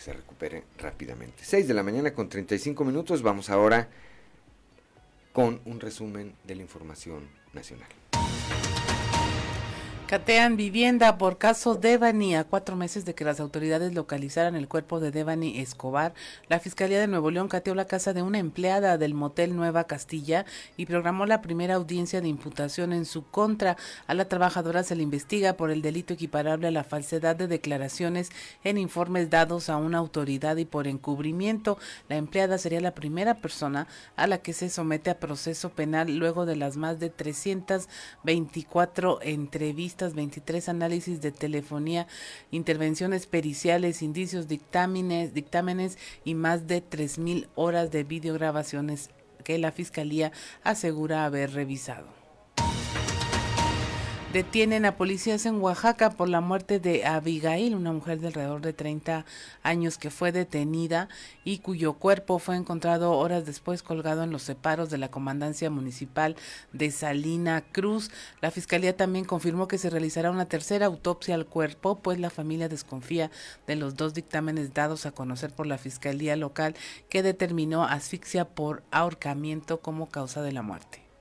se 0.00 0.12
recupere 0.12 0.64
rápidamente. 0.78 1.44
6 1.44 1.68
de 1.68 1.74
la 1.74 1.82
mañana 1.82 2.12
con 2.12 2.28
35 2.28 2.84
minutos. 2.84 3.22
Vamos 3.22 3.50
ahora 3.50 3.88
con 5.32 5.60
un 5.64 5.80
resumen 5.80 6.34
de 6.44 6.56
la 6.56 6.62
información 6.62 7.28
nacional. 7.52 7.88
Catean 10.06 10.58
vivienda 10.58 11.16
por 11.16 11.38
caso 11.38 11.74
Devani. 11.74 12.34
A 12.34 12.44
cuatro 12.44 12.76
meses 12.76 13.06
de 13.06 13.14
que 13.14 13.24
las 13.24 13.40
autoridades 13.40 13.94
localizaran 13.94 14.56
el 14.56 14.68
cuerpo 14.68 15.00
de 15.00 15.10
Devani 15.10 15.58
Escobar, 15.58 16.12
la 16.48 16.60
Fiscalía 16.60 17.00
de 17.00 17.06
Nuevo 17.06 17.30
León 17.30 17.48
cateó 17.48 17.74
la 17.74 17.86
casa 17.86 18.12
de 18.12 18.20
una 18.20 18.38
empleada 18.38 18.98
del 18.98 19.14
motel 19.14 19.56
Nueva 19.56 19.84
Castilla 19.84 20.44
y 20.76 20.84
programó 20.84 21.24
la 21.24 21.40
primera 21.40 21.76
audiencia 21.76 22.20
de 22.20 22.28
imputación 22.28 22.92
en 22.92 23.06
su 23.06 23.24
contra. 23.24 23.78
A 24.06 24.12
la 24.12 24.28
trabajadora 24.28 24.82
se 24.82 24.96
le 24.96 25.02
investiga 25.02 25.54
por 25.54 25.70
el 25.70 25.80
delito 25.80 26.12
equiparable 26.12 26.68
a 26.68 26.72
la 26.72 26.84
falsedad 26.84 27.34
de 27.34 27.46
declaraciones 27.46 28.28
en 28.64 28.76
informes 28.76 29.30
dados 29.30 29.70
a 29.70 29.78
una 29.78 29.96
autoridad 29.96 30.58
y 30.58 30.66
por 30.66 30.88
encubrimiento. 30.88 31.78
La 32.10 32.16
empleada 32.16 32.58
sería 32.58 32.82
la 32.82 32.94
primera 32.94 33.36
persona 33.36 33.86
a 34.16 34.26
la 34.26 34.36
que 34.38 34.52
se 34.52 34.68
somete 34.68 35.08
a 35.08 35.18
proceso 35.18 35.70
penal 35.70 36.18
luego 36.18 36.44
de 36.44 36.56
las 36.56 36.76
más 36.76 37.00
de 37.00 37.08
324 37.08 39.20
entrevistas 39.22 40.01
23 40.14 40.68
análisis 40.68 41.20
de 41.20 41.30
telefonía, 41.32 42.06
intervenciones 42.50 43.26
periciales, 43.26 44.02
indicios, 44.02 44.48
dictámenes, 44.48 45.34
dictámenes 45.34 45.98
y 46.24 46.34
más 46.34 46.66
de 46.66 46.82
3.000 46.82 47.48
horas 47.54 47.90
de 47.90 48.04
videograbaciones 48.04 49.10
que 49.44 49.58
la 49.58 49.72
Fiscalía 49.72 50.32
asegura 50.62 51.24
haber 51.24 51.52
revisado. 51.52 52.21
Detienen 54.32 54.86
a 54.86 54.96
policías 54.96 55.44
en 55.44 55.60
Oaxaca 55.60 56.08
por 56.08 56.26
la 56.26 56.40
muerte 56.40 56.80
de 56.80 57.04
Abigail, 57.04 57.74
una 57.74 57.92
mujer 57.92 58.18
de 58.18 58.28
alrededor 58.28 58.62
de 58.62 58.72
30 58.72 59.26
años 59.62 59.98
que 59.98 60.08
fue 60.08 60.32
detenida 60.32 61.10
y 61.44 61.58
cuyo 61.58 61.92
cuerpo 61.92 62.38
fue 62.38 62.56
encontrado 62.56 63.12
horas 63.12 63.44
después 63.44 63.82
colgado 63.82 64.22
en 64.22 64.30
los 64.30 64.40
separos 64.42 64.88
de 64.88 64.96
la 64.96 65.10
comandancia 65.10 65.68
municipal 65.68 66.34
de 66.72 66.90
Salina 66.92 67.62
Cruz. 67.72 68.10
La 68.40 68.50
fiscalía 68.50 68.96
también 68.96 69.26
confirmó 69.26 69.68
que 69.68 69.76
se 69.76 69.90
realizará 69.90 70.30
una 70.30 70.46
tercera 70.46 70.86
autopsia 70.86 71.34
al 71.34 71.44
cuerpo, 71.44 71.96
pues 71.96 72.18
la 72.18 72.30
familia 72.30 72.70
desconfía 72.70 73.30
de 73.66 73.76
los 73.76 73.96
dos 73.96 74.14
dictámenes 74.14 74.72
dados 74.72 75.04
a 75.04 75.12
conocer 75.12 75.50
por 75.50 75.66
la 75.66 75.76
fiscalía 75.76 76.36
local 76.36 76.74
que 77.10 77.22
determinó 77.22 77.84
asfixia 77.84 78.46
por 78.46 78.82
ahorcamiento 78.92 79.82
como 79.82 80.08
causa 80.08 80.40
de 80.40 80.52
la 80.52 80.62
muerte. 80.62 81.11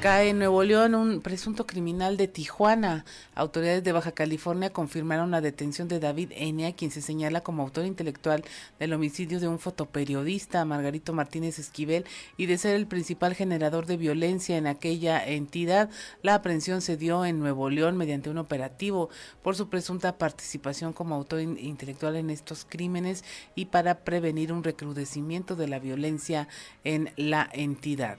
Cae 0.00 0.28
en 0.28 0.38
Nuevo 0.38 0.62
León 0.62 0.94
un 0.94 1.20
presunto 1.22 1.66
criminal 1.66 2.16
de 2.16 2.28
Tijuana. 2.28 3.04
Autoridades 3.34 3.82
de 3.82 3.90
Baja 3.90 4.12
California 4.12 4.70
confirmaron 4.70 5.32
la 5.32 5.40
detención 5.40 5.88
de 5.88 5.98
David 5.98 6.30
Enia, 6.36 6.72
quien 6.72 6.92
se 6.92 7.02
señala 7.02 7.40
como 7.40 7.64
autor 7.64 7.84
intelectual 7.84 8.44
del 8.78 8.92
homicidio 8.92 9.40
de 9.40 9.48
un 9.48 9.58
fotoperiodista, 9.58 10.64
Margarito 10.64 11.12
Martínez 11.14 11.58
Esquivel, 11.58 12.04
y 12.36 12.46
de 12.46 12.58
ser 12.58 12.76
el 12.76 12.86
principal 12.86 13.34
generador 13.34 13.86
de 13.86 13.96
violencia 13.96 14.56
en 14.56 14.68
aquella 14.68 15.26
entidad. 15.26 15.90
La 16.22 16.36
aprehensión 16.36 16.80
se 16.80 16.96
dio 16.96 17.24
en 17.24 17.40
Nuevo 17.40 17.68
León 17.68 17.96
mediante 17.96 18.30
un 18.30 18.38
operativo 18.38 19.10
por 19.42 19.56
su 19.56 19.68
presunta 19.68 20.16
participación 20.16 20.92
como 20.92 21.16
autor 21.16 21.40
intelectual 21.40 22.14
en 22.14 22.30
estos 22.30 22.64
crímenes 22.64 23.24
y 23.56 23.64
para 23.64 24.04
prevenir 24.04 24.52
un 24.52 24.62
recrudecimiento 24.62 25.56
de 25.56 25.66
la 25.66 25.80
violencia 25.80 26.46
en 26.84 27.10
la 27.16 27.50
entidad 27.52 28.18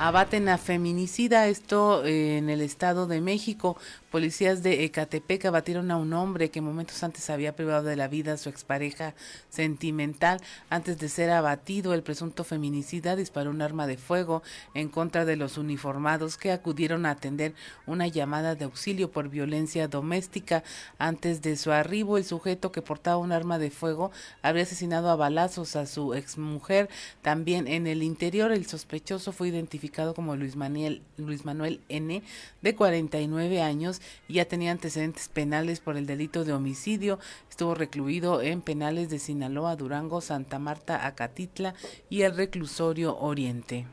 abaten 0.00 0.48
a 0.48 0.58
feminicida, 0.58 1.46
esto 1.46 2.04
eh, 2.04 2.38
en 2.38 2.50
el 2.50 2.60
Estado 2.60 3.06
de 3.06 3.20
México. 3.20 3.76
Policías 4.10 4.62
de 4.62 4.84
Ecatepec 4.84 5.44
abatieron 5.44 5.90
a 5.90 5.96
un 5.96 6.12
hombre 6.12 6.50
que 6.50 6.60
momentos 6.60 7.02
antes 7.02 7.30
había 7.30 7.56
privado 7.56 7.84
de 7.84 7.96
la 7.96 8.06
vida 8.06 8.34
a 8.34 8.36
su 8.36 8.48
expareja 8.48 9.14
sentimental. 9.50 10.40
Antes 10.70 10.98
de 10.98 11.08
ser 11.08 11.30
abatido, 11.30 11.94
el 11.94 12.02
presunto 12.02 12.44
feminicida 12.44 13.16
disparó 13.16 13.50
un 13.50 13.62
arma 13.62 13.86
de 13.86 13.96
fuego 13.96 14.42
en 14.74 14.88
contra 14.88 15.24
de 15.24 15.36
los 15.36 15.58
uniformados 15.58 16.36
que 16.36 16.52
acudieron 16.52 17.06
a 17.06 17.10
atender 17.10 17.54
una 17.86 18.06
llamada 18.06 18.54
de 18.54 18.66
auxilio 18.66 19.10
por 19.10 19.28
violencia 19.28 19.88
doméstica. 19.88 20.62
Antes 20.98 21.42
de 21.42 21.56
su 21.56 21.72
arribo, 21.72 22.16
el 22.16 22.24
sujeto 22.24 22.70
que 22.72 22.82
portaba 22.82 23.16
un 23.16 23.32
arma 23.32 23.58
de 23.58 23.70
fuego 23.70 24.12
habría 24.42 24.62
asesinado 24.64 25.10
a 25.10 25.16
balazos 25.16 25.76
a 25.76 25.86
su 25.86 26.14
exmujer. 26.14 26.88
También 27.22 27.66
en 27.66 27.86
el 27.86 28.02
interior, 28.02 28.52
el 28.52 28.66
sospechoso 28.66 29.32
fue 29.32 29.48
identificado 29.48 29.83
como 30.14 30.36
Luis 30.36 30.56
Manuel, 30.56 31.02
Luis 31.16 31.44
Manuel 31.44 31.80
N., 31.88 32.22
de 32.62 32.74
49 32.74 33.62
años, 33.62 34.00
ya 34.28 34.44
tenía 34.44 34.70
antecedentes 34.70 35.28
penales 35.28 35.80
por 35.80 35.96
el 35.96 36.06
delito 36.06 36.44
de 36.44 36.52
homicidio. 36.52 37.18
Estuvo 37.50 37.74
recluido 37.74 38.42
en 38.42 38.62
penales 38.62 39.10
de 39.10 39.18
Sinaloa, 39.18 39.76
Durango, 39.76 40.20
Santa 40.20 40.58
Marta, 40.58 41.06
Acatitla 41.06 41.74
y 42.10 42.22
el 42.22 42.36
reclusorio 42.36 43.18
Oriente. 43.18 43.86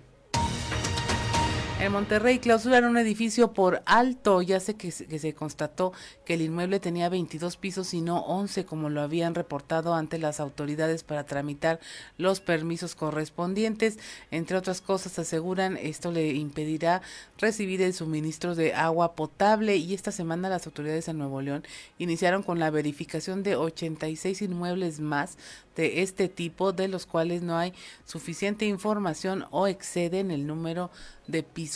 En 1.82 1.94
Monterrey 1.94 2.38
clausuraron 2.38 2.92
un 2.92 2.98
edificio 2.98 3.54
por 3.54 3.82
alto, 3.88 4.44
ya 4.44 4.60
sé 4.60 4.76
que, 4.76 4.92
que, 4.92 5.18
se 5.18 5.34
constató 5.34 5.94
que 6.26 6.36
el 6.36 6.44
inmueble 6.44 6.80
tenía 6.80 7.10
22 7.10 7.58
pisos 7.58 7.96
y 7.96 8.02
no 8.02 8.20
11 8.20 8.66
como 8.66 8.92
lo 8.92 9.02
habían 9.02 9.34
reportado 9.34 9.96
ante 9.96 10.20
las 10.20 10.40
autoridades 10.40 11.02
para 11.02 11.26
tramitar 11.26 11.80
los 12.20 12.40
permisos 12.40 12.94
correspondientes. 12.94 13.98
Entre 14.30 14.58
otras 14.58 14.80
cosas 14.80 15.18
aseguran 15.18 15.76
esto 15.76 16.12
le 16.12 16.34
impedirá 16.34 17.02
recibir 17.40 17.82
el 17.82 17.96
suministro 17.96 18.54
de 18.54 18.76
agua 18.76 19.16
potable 19.16 19.78
y 19.78 19.96
esta 19.96 20.12
semana 20.12 20.50
las 20.50 20.68
autoridades 20.68 21.08
en 21.08 21.18
Nuevo 21.18 21.42
León 21.42 21.64
iniciaron 21.98 22.44
con 22.44 22.60
la 22.60 22.70
verificación 22.70 23.42
de 23.42 23.56
86 23.56 24.44
inmuebles 24.44 25.00
más 25.00 25.36
de 25.76 26.04
este 26.04 26.28
tipo 26.28 26.74
de 26.74 26.90
los 26.90 27.08
cuales 27.08 27.42
no 27.42 27.58
hay 27.58 27.74
suficiente 28.06 28.66
información 28.66 29.46
o 29.52 29.66
exceden 29.68 30.30
el 30.30 30.46
número 30.46 30.92
de 31.28 31.44
pisos 31.44 31.71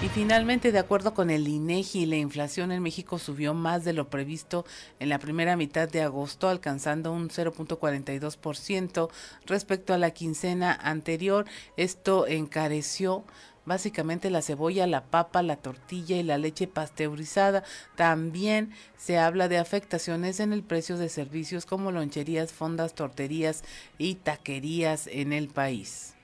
Y 0.00 0.08
finalmente, 0.10 0.70
de 0.70 0.78
acuerdo 0.78 1.12
con 1.12 1.28
el 1.28 1.48
INEGI, 1.48 2.06
la 2.06 2.16
inflación 2.16 2.70
en 2.70 2.82
México 2.82 3.18
subió 3.18 3.52
más 3.52 3.84
de 3.84 3.92
lo 3.92 4.08
previsto 4.08 4.64
en 5.00 5.08
la 5.08 5.18
primera 5.18 5.56
mitad 5.56 5.88
de 5.88 6.02
agosto, 6.02 6.48
alcanzando 6.48 7.12
un 7.12 7.30
0.42% 7.30 9.10
respecto 9.46 9.92
a 9.92 9.98
la 9.98 10.12
quincena 10.12 10.72
anterior. 10.72 11.46
Esto 11.76 12.28
encareció 12.28 13.24
básicamente 13.66 14.30
la 14.30 14.40
cebolla, 14.40 14.86
la 14.86 15.04
papa, 15.04 15.42
la 15.42 15.56
tortilla 15.56 16.16
y 16.16 16.22
la 16.22 16.38
leche 16.38 16.68
pasteurizada. 16.68 17.64
También 17.96 18.70
se 18.96 19.18
habla 19.18 19.48
de 19.48 19.58
afectaciones 19.58 20.38
en 20.38 20.52
el 20.52 20.62
precio 20.62 20.96
de 20.96 21.08
servicios 21.08 21.66
como 21.66 21.90
loncherías, 21.90 22.52
fondas, 22.52 22.94
torterías 22.94 23.64
y 23.98 24.14
taquerías 24.14 25.08
en 25.08 25.32
el 25.32 25.48
país. 25.48 26.14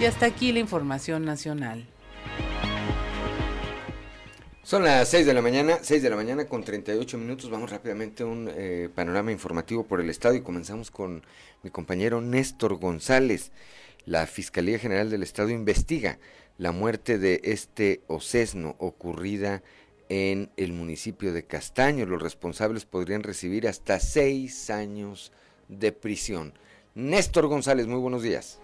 Y 0.00 0.06
hasta 0.06 0.24
aquí 0.24 0.50
la 0.50 0.60
información 0.60 1.26
nacional. 1.26 1.84
Son 4.62 4.82
las 4.82 5.08
6 5.10 5.26
de 5.26 5.34
la 5.34 5.42
mañana, 5.42 5.78
6 5.82 6.02
de 6.02 6.08
la 6.08 6.16
mañana 6.16 6.46
con 6.46 6.64
38 6.64 7.18
minutos. 7.18 7.50
Vamos 7.50 7.70
rápidamente 7.70 8.22
a 8.22 8.26
un 8.26 8.48
eh, 8.50 8.88
panorama 8.94 9.30
informativo 9.30 9.84
por 9.84 10.00
el 10.00 10.08
Estado 10.08 10.34
y 10.36 10.40
comenzamos 10.40 10.90
con 10.90 11.22
mi 11.62 11.68
compañero 11.68 12.22
Néstor 12.22 12.76
González. 12.76 13.52
La 14.06 14.26
Fiscalía 14.26 14.78
General 14.78 15.10
del 15.10 15.22
Estado 15.22 15.50
investiga 15.50 16.18
la 16.56 16.72
muerte 16.72 17.18
de 17.18 17.42
este 17.44 18.00
ocesno 18.06 18.76
ocurrida 18.78 19.62
en 20.08 20.50
el 20.56 20.72
municipio 20.72 21.34
de 21.34 21.44
Castaño. 21.44 22.06
Los 22.06 22.22
responsables 22.22 22.86
podrían 22.86 23.22
recibir 23.22 23.68
hasta 23.68 24.00
seis 24.00 24.70
años 24.70 25.30
de 25.68 25.92
prisión. 25.92 26.54
Néstor 26.94 27.48
González, 27.48 27.86
muy 27.86 27.98
buenos 27.98 28.22
días. 28.22 28.60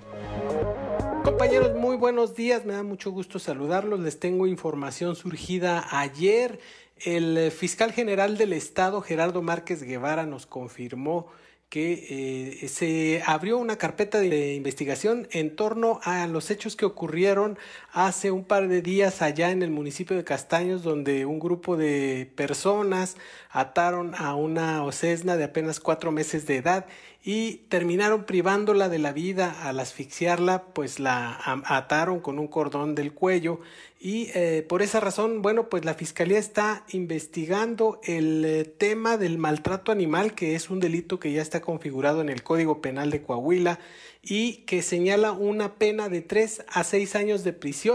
Compañeros, 1.27 1.75
muy 1.75 1.97
buenos 1.97 2.37
días. 2.37 2.65
Me 2.65 2.75
da 2.75 2.85
mucho 2.85 3.11
gusto 3.11 3.41
saludarlos. 3.41 3.99
Les 3.99 4.21
tengo 4.21 4.47
información 4.47 5.17
surgida 5.17 5.85
ayer. 5.91 6.61
El 6.99 7.37
eh, 7.37 7.51
fiscal 7.51 7.91
general 7.91 8.39
del 8.39 8.53
estado, 8.53 9.01
Gerardo 9.01 9.43
Márquez 9.43 9.83
Guevara, 9.83 10.25
nos 10.25 10.47
confirmó 10.47 11.27
que 11.69 12.61
eh, 12.63 12.69
se 12.69 13.25
abrió 13.27 13.59
una 13.59 13.77
carpeta 13.77 14.21
de 14.21 14.55
investigación 14.55 15.27
en 15.33 15.57
torno 15.57 15.99
a 16.05 16.29
los 16.29 16.53
hechos 16.53 16.77
que 16.77 16.85
ocurrieron 16.85 17.59
hace 17.97 18.31
un 18.31 18.45
par 18.45 18.69
de 18.69 18.83
días 18.83 19.23
allá 19.23 19.51
en 19.51 19.63
el 19.63 19.71
municipio 19.71 20.19
de 20.19 20.23
Castaños, 20.23 20.83
donde 20.83 21.25
un 21.25 21.39
grupo 21.39 21.79
de 21.79 22.31
personas 22.37 23.17
ataron 23.51 24.15
a 24.19 24.35
una 24.35 24.85
ocesna 24.85 25.39
de 25.39 25.45
apenas 25.45 25.81
cuatro 25.81 26.13
meses 26.13 26.47
de 26.47 26.57
edad 26.57 26.85
y 27.25 27.63
terminaron 27.71 28.25
privándola 28.25 28.91
de 28.91 28.99
la 28.99 29.13
vida. 29.13 29.67
Al 29.67 29.81
asfixiarla, 29.81 30.65
pues 30.75 31.01
la 31.01 31.41
ataron 31.65 32.21
con 32.21 32.39
un 32.39 32.49
cordón 32.49 32.95
del 32.95 33.15
cuello 33.15 33.61
y 33.99 34.29
eh, 34.35 34.65
por 34.69 34.83
esa 34.83 35.01
razón, 35.01 35.41
bueno, 35.41 35.71
pues 35.71 35.87
la 35.87 35.95
Fiscalía 35.95 36.39
está 36.39 36.85
investigando 36.91 37.99
el 38.05 38.45
eh, 38.45 38.65
tema 38.65 39.17
del 39.17 39.39
maltrato 39.39 39.91
animal, 39.91 40.35
que 40.35 40.55
es 40.55 40.69
un 40.69 40.81
delito 40.81 41.19
que 41.19 41.33
ya 41.33 41.41
está 41.41 41.63
configurado 41.63 42.21
en 42.21 42.29
el 42.29 42.43
Código 42.43 42.83
Penal 42.83 43.11
de 43.11 43.23
Coahuila 43.23 43.79
y 44.23 44.59
que 44.67 44.83
señala 44.83 45.33
una 45.33 45.77
pena 45.77 46.09
de 46.11 46.21
tres 46.21 46.63
a 46.69 46.85
seis 46.85 47.17
años 47.17 47.43
de 47.43 47.55
prisión 47.55 47.86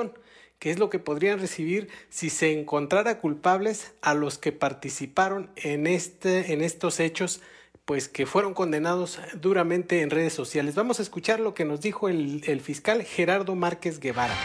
que 0.59 0.69
es 0.69 0.79
lo 0.79 0.89
que 0.89 0.99
podrían 0.99 1.39
recibir 1.39 1.89
si 2.09 2.29
se 2.29 2.51
encontrara 2.51 3.19
culpables 3.19 3.93
a 4.01 4.13
los 4.13 4.37
que 4.37 4.51
participaron 4.51 5.49
en, 5.55 5.87
este, 5.87 6.53
en 6.53 6.61
estos 6.61 6.99
hechos 6.99 7.41
pues 7.85 8.07
que 8.07 8.25
fueron 8.25 8.53
condenados 8.53 9.19
duramente 9.33 10.01
en 10.01 10.11
redes 10.11 10.33
sociales. 10.33 10.75
Vamos 10.75 10.99
a 10.99 11.01
escuchar 11.01 11.39
lo 11.39 11.53
que 11.53 11.65
nos 11.65 11.81
dijo 11.81 12.09
el, 12.09 12.43
el 12.45 12.61
fiscal 12.61 13.03
Gerardo 13.03 13.55
Márquez 13.55 13.99
Guevara. 13.99 14.35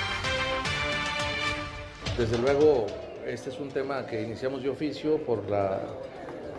Desde 2.18 2.38
luego, 2.38 2.86
este 3.26 3.50
es 3.50 3.58
un 3.58 3.68
tema 3.68 4.06
que 4.06 4.22
iniciamos 4.22 4.62
de 4.62 4.70
oficio 4.70 5.18
por, 5.18 5.50
la, 5.50 5.82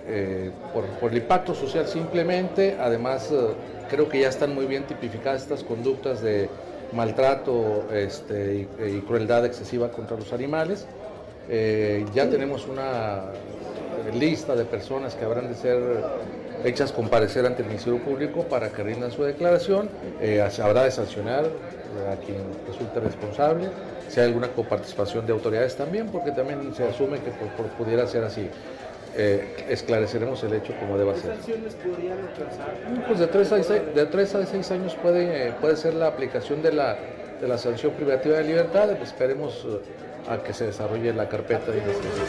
eh, 0.05 0.51
por, 0.71 1.11
el 1.11 1.17
impacto 1.17 1.55
social 1.55 1.87
simplemente. 1.87 2.77
Además, 2.79 3.31
eh, 3.31 3.55
creo 3.89 4.07
que 4.07 4.19
ya 4.19 4.29
están 4.29 4.53
muy 4.53 4.65
bien 4.65 4.85
tipificadas 4.85 5.41
estas 5.41 5.63
conductas 5.63 6.21
de 6.21 6.47
maltrato 6.93 7.87
este, 7.91 8.67
y, 8.85 9.01
crueldad 9.01 9.45
excesiva 9.45 9.89
contra 9.91 10.17
los 10.17 10.33
animales. 10.33 10.85
Eh, 11.49 12.05
ya 12.13 12.29
tenemos 12.29 12.67
una 12.67 13.23
lista 14.13 14.55
de 14.55 14.65
personas 14.65 15.15
que 15.15 15.25
habrán 15.25 15.47
de 15.47 15.55
ser 15.55 15.81
hechas 16.63 16.91
comparecer 16.91 17.45
ante 17.45 17.61
el 17.61 17.67
Ministerio 17.67 17.99
Público 18.03 18.43
para 18.43 18.69
que 18.69 18.83
rindan 18.83 19.11
su 19.11 19.23
declaración. 19.23 19.89
habrá 20.61 20.83
de 20.83 20.91
sancionar 20.91 21.45
a 21.45 22.15
quien 22.17 22.43
resulte 22.67 22.99
responsable 22.99 23.69
si 24.09 24.19
hay 24.19 24.27
alguna 24.27 24.47
coparticipación 24.49 25.25
de 25.25 25.33
autoridades 25.33 25.75
también, 25.75 26.07
porque 26.07 26.31
también 26.31 26.73
se 26.73 26.85
asume 26.85 27.19
que 27.19 27.31
pudiera 27.77 28.07
ser 28.07 28.23
así. 28.23 28.49
Eh, 29.19 29.65
esclareceremos 29.69 30.43
el 30.43 30.53
hecho 30.53 30.73
como 30.79 30.95
deba 30.95 31.15
ser. 31.15 31.31
¿Qué 31.31 31.37
sanciones 31.37 31.73
podrían 31.73 32.19
alcanzar? 32.19 33.03
Pues 33.07 33.17
de 33.17 33.25
3 33.25 33.51
a 33.51 33.63
6, 33.63 33.81
de 33.95 34.05
3 34.05 34.35
a 34.35 34.45
6 34.45 34.71
años 34.71 34.95
puede, 34.95 35.53
puede 35.53 35.75
ser 35.75 35.95
la 35.95 36.05
aplicación 36.05 36.61
de 36.61 36.71
la, 36.71 36.95
de 37.41 37.47
la 37.47 37.57
sanción 37.57 37.93
privativa 37.93 38.37
de 38.37 38.43
libertad. 38.43 38.91
Esperemos 39.01 39.65
eh, 39.65 40.31
a 40.31 40.43
que 40.43 40.53
se 40.53 40.67
desarrolle 40.67 41.13
la 41.13 41.27
carpeta 41.27 41.71
de 41.71 41.79
investigación. 41.79 42.27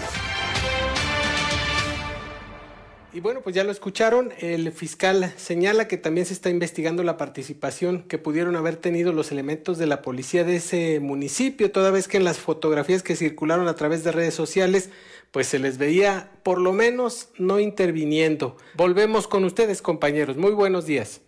Y 3.11 3.21
bueno, 3.21 3.41
pues 3.41 3.55
ya 3.55 3.65
lo 3.65 3.73
escucharon, 3.73 4.33
el 4.39 4.71
fiscal 4.71 5.33
señala 5.37 5.89
que 5.89 5.97
también 5.97 6.27
se 6.27 6.35
está 6.35 6.51
investigando 6.51 7.03
la 7.03 7.17
participación 7.17 8.03
que 8.03 8.19
pudieron 8.19 8.55
haber 8.55 8.77
tenido 8.77 9.13
los 9.13 9.33
elementos 9.33 9.77
de 9.77 9.87
la 9.87 10.03
policía 10.03 10.45
de 10.45 10.57
ese 10.57 11.01
municipio, 11.01 11.73
toda 11.73 11.91
vez 11.91 12.07
que 12.07 12.19
en 12.19 12.25
las 12.25 12.39
fotografías 12.39 13.03
que 13.03 13.17
circularon 13.17 13.67
a 13.67 13.75
través 13.75 14.05
de 14.05 14.13
redes 14.13 14.35
sociales, 14.35 14.91
pues 15.31 15.47
se 15.47 15.59
les 15.59 15.79
veía 15.79 16.31
por 16.43 16.61
lo 16.61 16.73
menos 16.73 17.31
no 17.39 17.61
interviniendo. 17.61 18.57
Volvemos 18.75 19.29
con 19.29 19.45
ustedes, 19.45 19.83
compañeros. 19.83 20.37
Muy 20.37 20.53
buenos 20.53 20.87
días. 20.87 21.21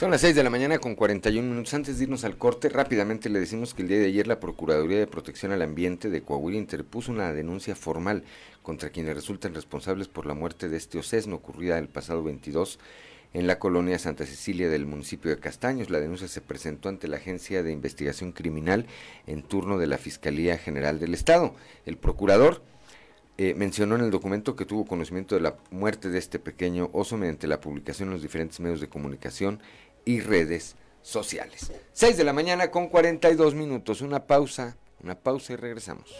Son 0.00 0.10
las 0.10 0.22
6 0.22 0.34
de 0.34 0.42
la 0.42 0.48
mañana 0.48 0.78
con 0.78 0.94
41 0.94 1.46
minutos. 1.46 1.74
Antes 1.74 1.98
de 1.98 2.04
irnos 2.04 2.24
al 2.24 2.38
corte, 2.38 2.70
rápidamente 2.70 3.28
le 3.28 3.38
decimos 3.38 3.74
que 3.74 3.82
el 3.82 3.88
día 3.88 3.98
de 3.98 4.06
ayer 4.06 4.26
la 4.26 4.40
Procuraduría 4.40 4.98
de 4.98 5.06
Protección 5.06 5.52
al 5.52 5.60
Ambiente 5.60 6.08
de 6.08 6.22
Coahuila 6.22 6.56
interpuso 6.56 7.12
una 7.12 7.34
denuncia 7.34 7.76
formal 7.76 8.24
contra 8.62 8.88
quienes 8.88 9.14
resultan 9.14 9.54
responsables 9.54 10.08
por 10.08 10.24
la 10.24 10.32
muerte 10.32 10.70
de 10.70 10.78
este 10.78 10.98
ocesno 10.98 11.36
ocurrida 11.36 11.78
el 11.78 11.88
pasado 11.88 12.22
22 12.22 12.78
en 13.32 13.46
la 13.46 13.58
colonia 13.58 13.98
Santa 13.98 14.26
Cecilia 14.26 14.68
del 14.68 14.86
municipio 14.86 15.30
de 15.30 15.38
Castaños. 15.38 15.90
La 15.90 16.00
denuncia 16.00 16.28
se 16.28 16.40
presentó 16.40 16.88
ante 16.88 17.08
la 17.08 17.16
Agencia 17.16 17.62
de 17.62 17.72
Investigación 17.72 18.32
Criminal 18.32 18.86
en 19.26 19.42
turno 19.42 19.78
de 19.78 19.86
la 19.86 19.98
Fiscalía 19.98 20.58
General 20.58 20.98
del 20.98 21.14
Estado. 21.14 21.54
El 21.86 21.96
procurador 21.96 22.62
eh, 23.38 23.54
mencionó 23.54 23.94
en 23.94 24.02
el 24.02 24.10
documento 24.10 24.56
que 24.56 24.66
tuvo 24.66 24.84
conocimiento 24.84 25.34
de 25.34 25.40
la 25.40 25.56
muerte 25.70 26.10
de 26.10 26.18
este 26.18 26.38
pequeño 26.38 26.90
oso 26.92 27.16
mediante 27.16 27.46
la 27.46 27.60
publicación 27.60 28.08
en 28.08 28.14
los 28.14 28.22
diferentes 28.22 28.60
medios 28.60 28.80
de 28.80 28.88
comunicación 28.88 29.62
y 30.04 30.20
redes 30.20 30.76
sociales. 31.02 31.72
6 31.92 32.16
de 32.16 32.24
la 32.24 32.32
mañana 32.32 32.70
con 32.70 32.88
42 32.88 33.54
minutos. 33.54 34.02
Una 34.02 34.26
pausa, 34.26 34.76
una 35.02 35.14
pausa 35.14 35.54
y 35.54 35.56
regresamos. 35.56 36.14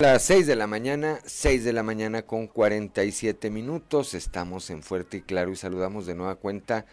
Las 0.00 0.22
6 0.26 0.46
de 0.46 0.54
la 0.54 0.68
mañana, 0.68 1.18
6 1.24 1.64
de 1.64 1.72
la 1.72 1.82
mañana 1.82 2.22
con 2.22 2.46
47 2.46 3.50
minutos. 3.50 4.14
Estamos 4.14 4.70
en 4.70 4.84
Fuerte 4.84 5.16
y 5.16 5.22
Claro 5.22 5.50
y 5.50 5.56
saludamos 5.56 6.06
de 6.06 6.14
nueva 6.14 6.36
cuenta 6.36 6.86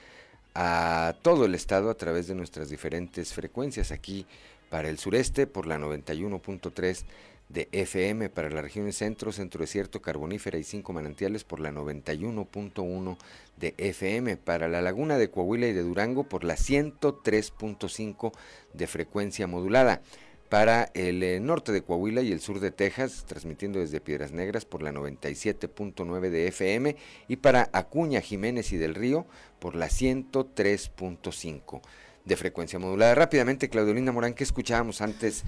a 0.55 1.13
todo 1.21 1.45
el 1.45 1.53
estado 1.53 1.91
a 1.91 1.97
través 1.97 2.25
de 2.25 2.33
nuestras 2.33 2.67
diferentes 2.67 3.31
frecuencias. 3.31 3.91
Aquí 3.91 4.25
para 4.71 4.89
el 4.89 4.97
sureste 4.97 5.45
por 5.45 5.67
la 5.67 5.77
91.3 5.77 7.05
de 7.49 7.69
FM 7.71 8.29
para 8.29 8.49
la 8.49 8.61
región 8.61 8.91
centro, 8.91 9.31
centro 9.31 9.61
desierto, 9.61 10.01
carbonífera 10.01 10.57
y 10.57 10.63
cinco 10.63 10.93
manantiales 10.93 11.43
por 11.43 11.59
la 11.59 11.71
91.1 11.71 13.17
de 13.57 13.75
FM, 13.77 14.37
para 14.37 14.67
la 14.67 14.81
laguna 14.81 15.17
de 15.17 15.29
Coahuila 15.29 15.67
y 15.67 15.73
de 15.73 15.83
Durango 15.83 16.23
por 16.23 16.43
la 16.43 16.55
103.5 16.55 18.31
de 18.73 18.87
frecuencia 18.87 19.47
modulada, 19.47 20.01
para 20.49 20.91
el 20.93 21.23
eh, 21.23 21.39
norte 21.39 21.71
de 21.71 21.81
Coahuila 21.81 22.21
y 22.21 22.31
el 22.31 22.39
sur 22.39 22.59
de 22.59 22.71
Texas, 22.71 23.25
transmitiendo 23.27 23.79
desde 23.79 23.99
Piedras 23.99 24.31
Negras 24.31 24.65
por 24.65 24.81
la 24.83 24.91
97.9 24.91 26.29
de 26.29 26.47
FM 26.47 26.95
y 27.27 27.35
para 27.37 27.69
Acuña, 27.73 28.21
Jiménez 28.21 28.71
y 28.71 28.77
del 28.77 28.95
Río 28.95 29.25
por 29.59 29.75
la 29.75 29.87
103.5 29.87 31.81
de 32.25 32.37
frecuencia 32.37 32.79
modulada. 32.79 33.15
Rápidamente, 33.15 33.69
Claudelina 33.69 34.11
Morán, 34.11 34.33
que 34.33 34.43
escuchábamos 34.43 35.01
antes 35.01 35.43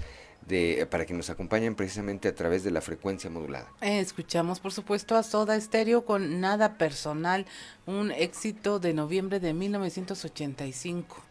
para 0.90 1.04
que 1.04 1.12
nos 1.12 1.28
acompañen 1.28 1.74
precisamente 1.74 2.26
a 2.28 2.34
través 2.34 2.64
de 2.64 2.70
la 2.70 2.80
frecuencia 2.80 3.28
modulada. 3.28 3.70
Eh, 3.82 4.00
escuchamos, 4.00 4.60
por 4.60 4.72
supuesto, 4.72 5.14
a 5.16 5.22
Soda 5.22 5.56
Estéreo 5.56 6.06
con 6.06 6.40
Nada 6.40 6.78
Personal, 6.78 7.44
un 7.86 8.10
éxito 8.10 8.78
de 8.78 8.94
noviembre 8.94 9.40
de 9.40 9.52
1985. 9.52 11.22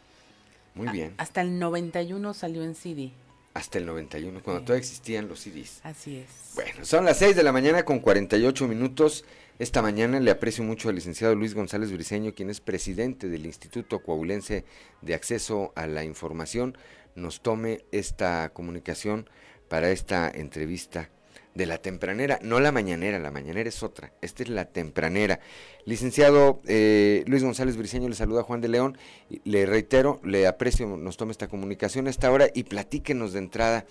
Muy 0.75 0.89
bien. 0.89 1.15
hasta 1.17 1.41
el 1.41 1.57
91 1.57 2.35
salió 2.35 2.61
en 2.61 2.75
CD. 2.75 3.11
Hasta 3.57 3.79
el 3.79 3.87
91, 3.87 4.43
cuando 4.43 4.61
todavía 4.61 4.81
existían 4.81 5.27
los 5.27 5.39
CDs. 5.39 5.79
Así 5.83 6.17
es. 6.17 6.53
Bueno, 6.53 6.85
son 6.85 7.05
las 7.05 7.17
6 7.17 7.35
de 7.35 7.41
la 7.41 7.51
mañana 7.51 7.83
con 7.83 7.99
48 7.99 8.67
minutos. 8.67 9.25
Esta 9.57 9.81
mañana 9.81 10.19
le 10.19 10.29
aprecio 10.29 10.63
mucho 10.63 10.89
al 10.89 10.95
licenciado 10.95 11.33
Luis 11.33 11.55
González 11.55 11.91
Briceño, 11.91 12.35
quien 12.35 12.51
es 12.51 12.61
presidente 12.61 13.29
del 13.29 13.47
Instituto 13.47 14.03
Coahuilense 14.03 14.63
de 15.01 15.15
Acceso 15.15 15.73
a 15.75 15.87
la 15.87 16.03
Información 16.03 16.77
nos 17.17 17.41
tome 17.41 17.83
esta 17.91 18.49
comunicación 18.53 19.27
para 19.67 19.89
esta 19.89 20.29
entrevista 20.29 21.09
de 21.57 21.65
la 21.65 21.79
tempranera, 21.79 22.39
no 22.43 22.59
la 22.59 22.71
mañanera, 22.71 23.19
la 23.19 23.31
mañanera 23.31 23.67
es 23.67 23.81
otra, 23.81 24.13
esta 24.21 24.43
es 24.43 24.49
la 24.49 24.65
tempranera. 24.65 25.39
Licenciado 25.85 26.61
eh, 26.67 27.23
Luis 27.25 27.43
González 27.43 27.75
Briceño 27.75 28.07
le 28.07 28.15
saluda 28.15 28.43
Juan 28.43 28.61
de 28.61 28.67
León, 28.67 28.97
le 29.43 29.65
reitero, 29.65 30.21
le 30.23 30.45
aprecio, 30.45 30.85
nos 30.85 31.17
tome 31.17 31.31
esta 31.31 31.47
comunicación 31.47 32.07
a 32.07 32.11
esta 32.11 32.31
hora 32.31 32.47
y 32.53 32.63
platíquenos 32.63 33.33
de 33.33 33.39
entrada. 33.39 33.85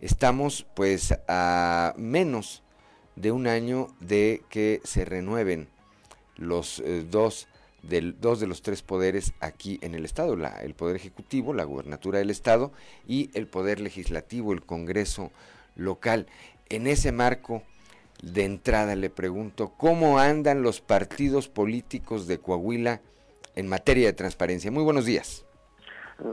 Estamos 0.00 0.66
pues 0.74 1.14
a 1.28 1.94
menos 1.96 2.62
de 3.14 3.30
un 3.32 3.46
año 3.46 3.86
de 4.00 4.42
que 4.50 4.80
se 4.84 5.04
renueven 5.04 5.68
los 6.36 6.80
eh, 6.80 7.06
dos 7.08 7.46
del, 7.82 8.20
dos 8.20 8.40
de 8.40 8.48
los 8.48 8.62
tres 8.62 8.82
poderes 8.82 9.32
aquí 9.40 9.78
en 9.80 9.94
el 9.94 10.04
Estado, 10.04 10.34
la, 10.34 10.48
el 10.60 10.74
Poder 10.74 10.96
Ejecutivo, 10.96 11.54
la 11.54 11.64
Gubernatura 11.64 12.18
del 12.18 12.30
Estado 12.30 12.72
y 13.06 13.30
el 13.34 13.46
Poder 13.46 13.80
Legislativo, 13.80 14.52
el 14.52 14.62
Congreso 14.62 15.30
local. 15.76 16.26
En 16.68 16.86
ese 16.86 17.12
marco, 17.12 17.62
de 18.22 18.44
entrada 18.44 18.96
le 18.96 19.10
pregunto, 19.10 19.72
¿cómo 19.76 20.18
andan 20.18 20.62
los 20.62 20.80
partidos 20.80 21.48
políticos 21.48 22.26
de 22.26 22.38
Coahuila 22.38 23.00
en 23.54 23.68
materia 23.68 24.06
de 24.06 24.12
transparencia? 24.12 24.70
Muy 24.70 24.82
buenos 24.82 25.04
días. 25.04 25.46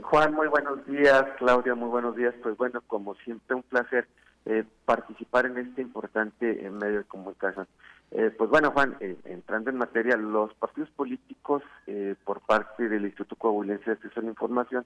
Juan, 0.02 0.34
muy 0.34 0.48
buenos 0.48 0.84
días. 0.86 1.24
Claudia, 1.38 1.74
muy 1.74 1.88
buenos 1.88 2.16
días. 2.16 2.34
Pues 2.42 2.56
bueno, 2.56 2.82
como 2.86 3.14
siempre, 3.16 3.54
un 3.54 3.62
placer 3.62 4.08
eh, 4.46 4.64
participar 4.84 5.46
en 5.46 5.58
este 5.58 5.82
importante 5.82 6.66
eh, 6.66 6.70
medio 6.70 6.98
de 6.98 7.04
comunicación. 7.04 7.68
Eh, 8.10 8.30
pues 8.36 8.48
bueno, 8.48 8.70
Juan, 8.70 8.96
eh, 9.00 9.16
entrando 9.24 9.70
en 9.70 9.76
materia, 9.76 10.16
los 10.16 10.54
partidos 10.54 10.90
políticos 10.90 11.62
eh, 11.86 12.14
por 12.24 12.40
parte 12.40 12.88
del 12.88 13.04
Instituto 13.04 13.36
Coahuilense 13.36 13.84
de 13.86 13.92
Acceso 13.92 14.20
a 14.20 14.22
la 14.22 14.30
Información 14.30 14.84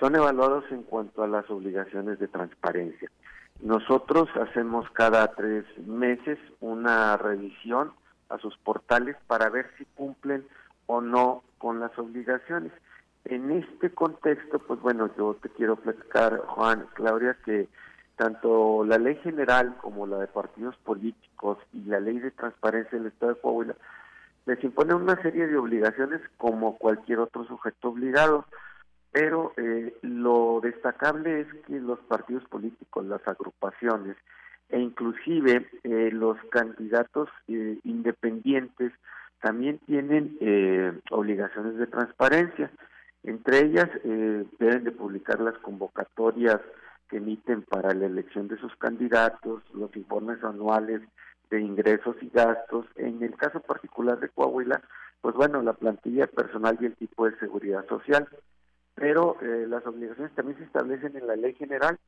son 0.00 0.16
evaluados 0.16 0.64
en 0.70 0.82
cuanto 0.82 1.22
a 1.22 1.28
las 1.28 1.48
obligaciones 1.50 2.18
de 2.18 2.28
transparencia. 2.28 3.10
Nosotros 3.60 4.28
hacemos 4.36 4.88
cada 4.90 5.34
tres 5.34 5.64
meses 5.86 6.38
una 6.60 7.16
revisión 7.16 7.92
a 8.28 8.38
sus 8.38 8.56
portales 8.58 9.16
para 9.26 9.48
ver 9.48 9.70
si 9.76 9.84
cumplen 9.84 10.46
o 10.86 11.00
no 11.00 11.42
con 11.58 11.80
las 11.80 11.96
obligaciones. 11.98 12.72
En 13.24 13.50
este 13.50 13.90
contexto, 13.90 14.58
pues 14.60 14.80
bueno, 14.80 15.10
yo 15.18 15.34
te 15.34 15.48
quiero 15.50 15.76
platicar, 15.76 16.38
Juan, 16.46 16.86
Claudia, 16.94 17.36
que 17.44 17.68
tanto 18.16 18.84
la 18.84 18.98
ley 18.98 19.16
general 19.16 19.76
como 19.80 20.06
la 20.06 20.18
de 20.18 20.26
partidos 20.28 20.76
políticos 20.78 21.58
y 21.72 21.82
la 21.84 22.00
ley 22.00 22.18
de 22.18 22.30
transparencia 22.30 22.98
del 22.98 23.08
Estado 23.08 23.34
de 23.34 23.40
Coahuila 23.40 23.74
les 24.46 24.64
impone 24.64 24.94
una 24.94 25.20
serie 25.20 25.46
de 25.46 25.58
obligaciones 25.58 26.22
como 26.38 26.78
cualquier 26.78 27.18
otro 27.18 27.44
sujeto 27.44 27.90
obligado, 27.90 28.46
pero 29.12 29.52
eh, 29.56 29.94
lo 30.02 30.60
destacable 30.62 31.40
es 31.40 31.46
que 31.66 31.80
los 31.80 31.98
partidos 32.00 32.44
políticos, 32.44 33.06
las 33.06 33.26
agrupaciones 33.26 34.16
e 34.68 34.78
inclusive 34.78 35.66
eh, 35.82 36.10
los 36.12 36.36
candidatos 36.50 37.28
eh, 37.48 37.78
independientes 37.84 38.92
también 39.40 39.78
tienen 39.86 40.36
obligaciones 41.12 41.76
de 41.76 41.86
transparencia. 41.86 42.72
Entre 43.22 43.66
ellas 43.66 43.88
deben 44.02 44.82
de 44.82 44.90
publicar 44.90 45.40
las 45.40 45.56
convocatorias 45.58 46.60
que 47.08 47.18
emiten 47.18 47.62
para 47.62 47.94
la 47.94 48.06
elección 48.06 48.48
de 48.48 48.58
sus 48.58 48.74
candidatos, 48.74 49.62
los 49.74 49.94
informes 49.94 50.42
anuales 50.42 51.02
de 51.50 51.60
ingresos 51.60 52.16
y 52.20 52.30
gastos. 52.30 52.86
En 52.96 53.22
el 53.22 53.36
caso 53.36 53.60
particular 53.60 54.18
de 54.18 54.28
Coahuila, 54.28 54.82
pues 55.20 55.36
bueno, 55.36 55.62
la 55.62 55.72
plantilla 55.72 56.26
personal 56.26 56.76
y 56.80 56.86
el 56.86 56.96
tipo 56.96 57.26
de 57.26 57.38
seguridad 57.38 57.86
social. 57.86 58.28
Pero 58.98 59.36
eh, 59.40 59.66
las 59.68 59.86
obligaciones 59.86 60.34
también 60.34 60.58
se 60.58 60.64
establecen 60.64 61.16
en 61.16 61.26
la 61.26 61.36
ley 61.36 61.54
general 61.54 61.98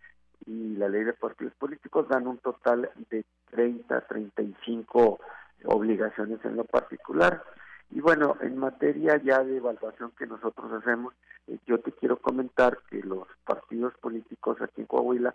y 0.47 0.77
la 0.77 0.89
ley 0.89 1.05
de 1.05 1.13
partidos 1.13 1.55
políticos 1.55 2.09
dan 2.09 2.27
un 2.27 2.39
total 2.39 2.91
de 3.11 3.25
30, 3.51 4.01
35 4.07 5.21
obligaciones 5.65 6.45
en 6.45 6.57
lo 6.57 6.65
particular. 6.65 7.43
Y 7.91 8.01
bueno, 8.01 8.37
en 8.41 8.57
materia 8.57 9.21
ya 9.23 9.43
de 9.43 9.57
evaluación 9.57 10.13
que 10.19 10.27
nosotros 10.27 10.73
hacemos, 10.73 11.15
eh, 11.47 11.59
yo 11.67 11.79
te 11.79 11.93
quiero 11.93 12.17
comentar 12.17 12.79
que 12.89 13.03
los 13.03 13.27
partidos 13.45 13.95
políticos 14.01 14.61
aquí 14.61 14.83
en 14.83 14.87
Coahuila, 14.87 15.35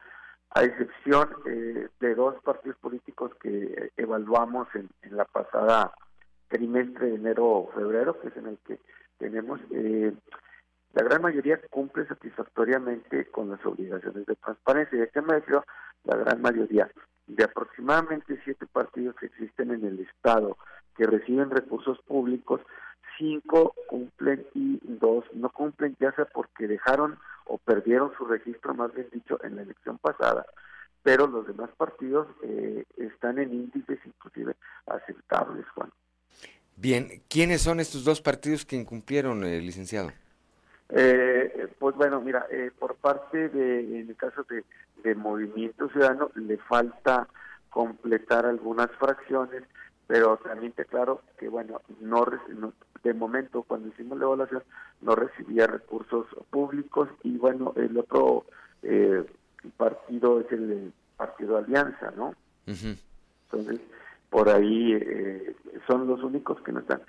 a 0.51 0.63
excepción 0.63 1.29
eh, 1.45 1.89
de 1.99 2.15
dos 2.15 2.35
partidos 2.43 2.77
políticos 2.77 3.31
que 3.41 3.91
evaluamos 3.97 4.67
en, 4.73 4.89
la 5.11 5.25
pasada 5.25 5.93
trimestre 6.47 7.07
de 7.07 7.15
enero 7.15 7.45
o 7.45 7.71
febrero, 7.73 8.19
que 8.19 8.29
es 8.29 8.37
en 8.37 8.47
el 8.47 8.57
que 8.65 8.79
tenemos, 9.17 9.59
eh, 9.71 10.13
la 10.95 11.03
gran 11.03 11.21
mayoría 11.21 11.59
cumple 11.69 12.07
satisfactoriamente 12.07 13.25
con 13.25 13.49
las 13.49 13.63
obligaciones 13.65 14.25
de 14.25 14.35
transparencia. 14.35 14.97
¿Y 14.97 15.01
a 15.01 15.07
qué 15.07 15.21
me 15.21 15.33
refiero? 15.33 15.65
La 16.05 16.15
gran 16.15 16.41
mayoría. 16.41 16.89
De 17.27 17.43
aproximadamente 17.43 18.39
siete 18.45 18.65
partidos 18.65 19.15
que 19.17 19.25
existen 19.25 19.71
en 19.71 19.83
el 19.85 19.99
Estado 19.99 20.57
que 20.95 21.05
reciben 21.05 21.49
recursos 21.49 21.99
públicos, 22.07 22.61
cinco 23.17 23.75
cumplen 23.87 24.47
y 24.53 24.79
dos 24.83 25.25
no 25.33 25.49
cumplen, 25.49 25.97
ya 25.99 26.13
sea 26.13 26.25
porque 26.25 26.65
dejaron 26.65 27.19
o 27.45 27.57
perdieron 27.57 28.13
su 28.17 28.25
registro, 28.25 28.73
más 28.73 28.93
bien 28.93 29.09
dicho, 29.11 29.37
en 29.43 29.57
la 29.57 29.63
elección 29.63 29.97
pasada, 29.97 30.45
pero 31.03 31.27
los 31.27 31.45
demás 31.45 31.69
partidos 31.75 32.27
eh, 32.41 32.85
están 32.95 33.39
en 33.39 33.53
índices 33.53 33.99
inclusive 34.05 34.55
aceptables, 34.85 35.65
Juan. 35.75 35.89
Bien, 36.77 37.21
¿quiénes 37.27 37.61
son 37.61 37.81
estos 37.81 38.05
dos 38.05 38.21
partidos 38.21 38.65
que 38.65 38.77
incumplieron, 38.77 39.43
eh, 39.43 39.59
licenciado? 39.59 40.13
Eh, 40.89 41.67
pues 41.79 41.95
bueno, 41.95 42.21
mira, 42.21 42.45
eh, 42.51 42.71
por 42.77 42.95
parte 42.95 43.49
de, 43.49 43.99
en 43.99 44.09
el 44.09 44.15
caso 44.15 44.43
de, 44.43 44.63
de 45.03 45.15
Movimiento 45.15 45.89
Ciudadano, 45.89 46.31
le 46.35 46.57
falta 46.57 47.27
completar 47.69 48.45
algunas 48.45 48.89
fracciones 48.91 49.63
pero 50.07 50.37
también 50.37 50.71
te 50.73 50.85
claro 50.85 51.21
que 51.39 51.49
bueno 51.49 51.81
no, 51.99 52.25
de 53.05 53.13
momento, 53.13 53.61
cuando 53.63 53.89
hicimos 53.89 54.17
la 54.17 54.25
evaluación, 54.25 54.63
no 55.01 55.15
recibía 55.15 55.67
recursos 55.67 56.25
públicos 56.49 57.07
y 57.23 57.37
bueno, 57.37 57.71
el 57.75 57.97
otro 57.97 58.45
eh, 58.81 59.23
partido 59.77 60.41
es 60.41 60.51
el 60.51 60.91
Partido 61.15 61.57
Alianza, 61.57 62.11
¿no? 62.17 62.33
Entonces, 62.65 63.79
por 64.29 64.49
ahí 64.49 64.93
eh, 64.93 65.55
son 65.87 66.07
los 66.07 66.23
únicos 66.23 66.59
que 66.61 66.71
no 66.71 66.79
están, 66.79 67.01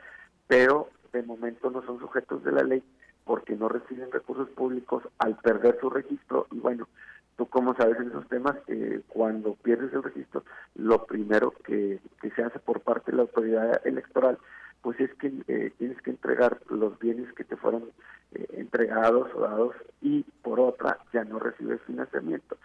pero 0.46 0.90
de 1.12 1.22
momento 1.22 1.70
no 1.70 1.82
son 1.86 1.98
sujetos 1.98 2.44
de 2.44 2.52
la 2.52 2.62
ley 2.62 2.82
porque 3.26 3.56
no 3.56 3.68
reciben 3.68 4.10
recursos 4.10 4.48
públicos 4.50 5.02
al 5.18 5.36
perder 5.36 5.78
su 5.80 5.90
registro 5.90 6.46
y 6.52 6.60
bueno, 6.60 6.88
tú 7.36 7.46
como 7.46 7.74
sabes 7.74 7.98
en 7.98 8.08
esos 8.08 8.26
temas, 8.28 8.56
eh, 8.68 9.02
cuando 9.08 9.54
pierdes 9.56 9.92
el 9.92 10.02
registro, 10.02 10.44
lo 10.76 11.04
primero 11.04 11.52
que, 11.64 12.00
se 12.34 12.42
hace 12.42 12.58
por 12.58 12.80
parte 12.80 13.10
de 13.10 13.16
la 13.16 13.22
autoridad 13.24 13.86
electoral, 13.86 14.38
pues 14.80 14.98
es 15.00 15.12
que 15.14 15.32
eh, 15.48 15.72
tienes 15.78 16.00
que 16.02 16.10
entregar 16.10 16.60
los 16.70 16.98
bienes 16.98 17.32
que 17.34 17.44
te 17.44 17.56
fueron 17.56 17.84
eh, 18.32 18.46
entregados 18.52 19.28
o 19.34 19.40
dados 19.40 19.74
y 20.00 20.22
por 20.42 20.60
otra 20.60 20.98
ya 21.12 21.24
no 21.24 21.38
recibes 21.38 21.80
financiamiento. 21.82 22.56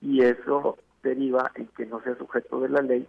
Y 0.00 0.22
eso 0.22 0.78
deriva 1.02 1.50
en 1.54 1.66
que 1.68 1.86
no 1.86 2.02
sea 2.02 2.16
sujeto 2.16 2.60
de 2.60 2.68
la 2.68 2.82
ley 2.82 3.06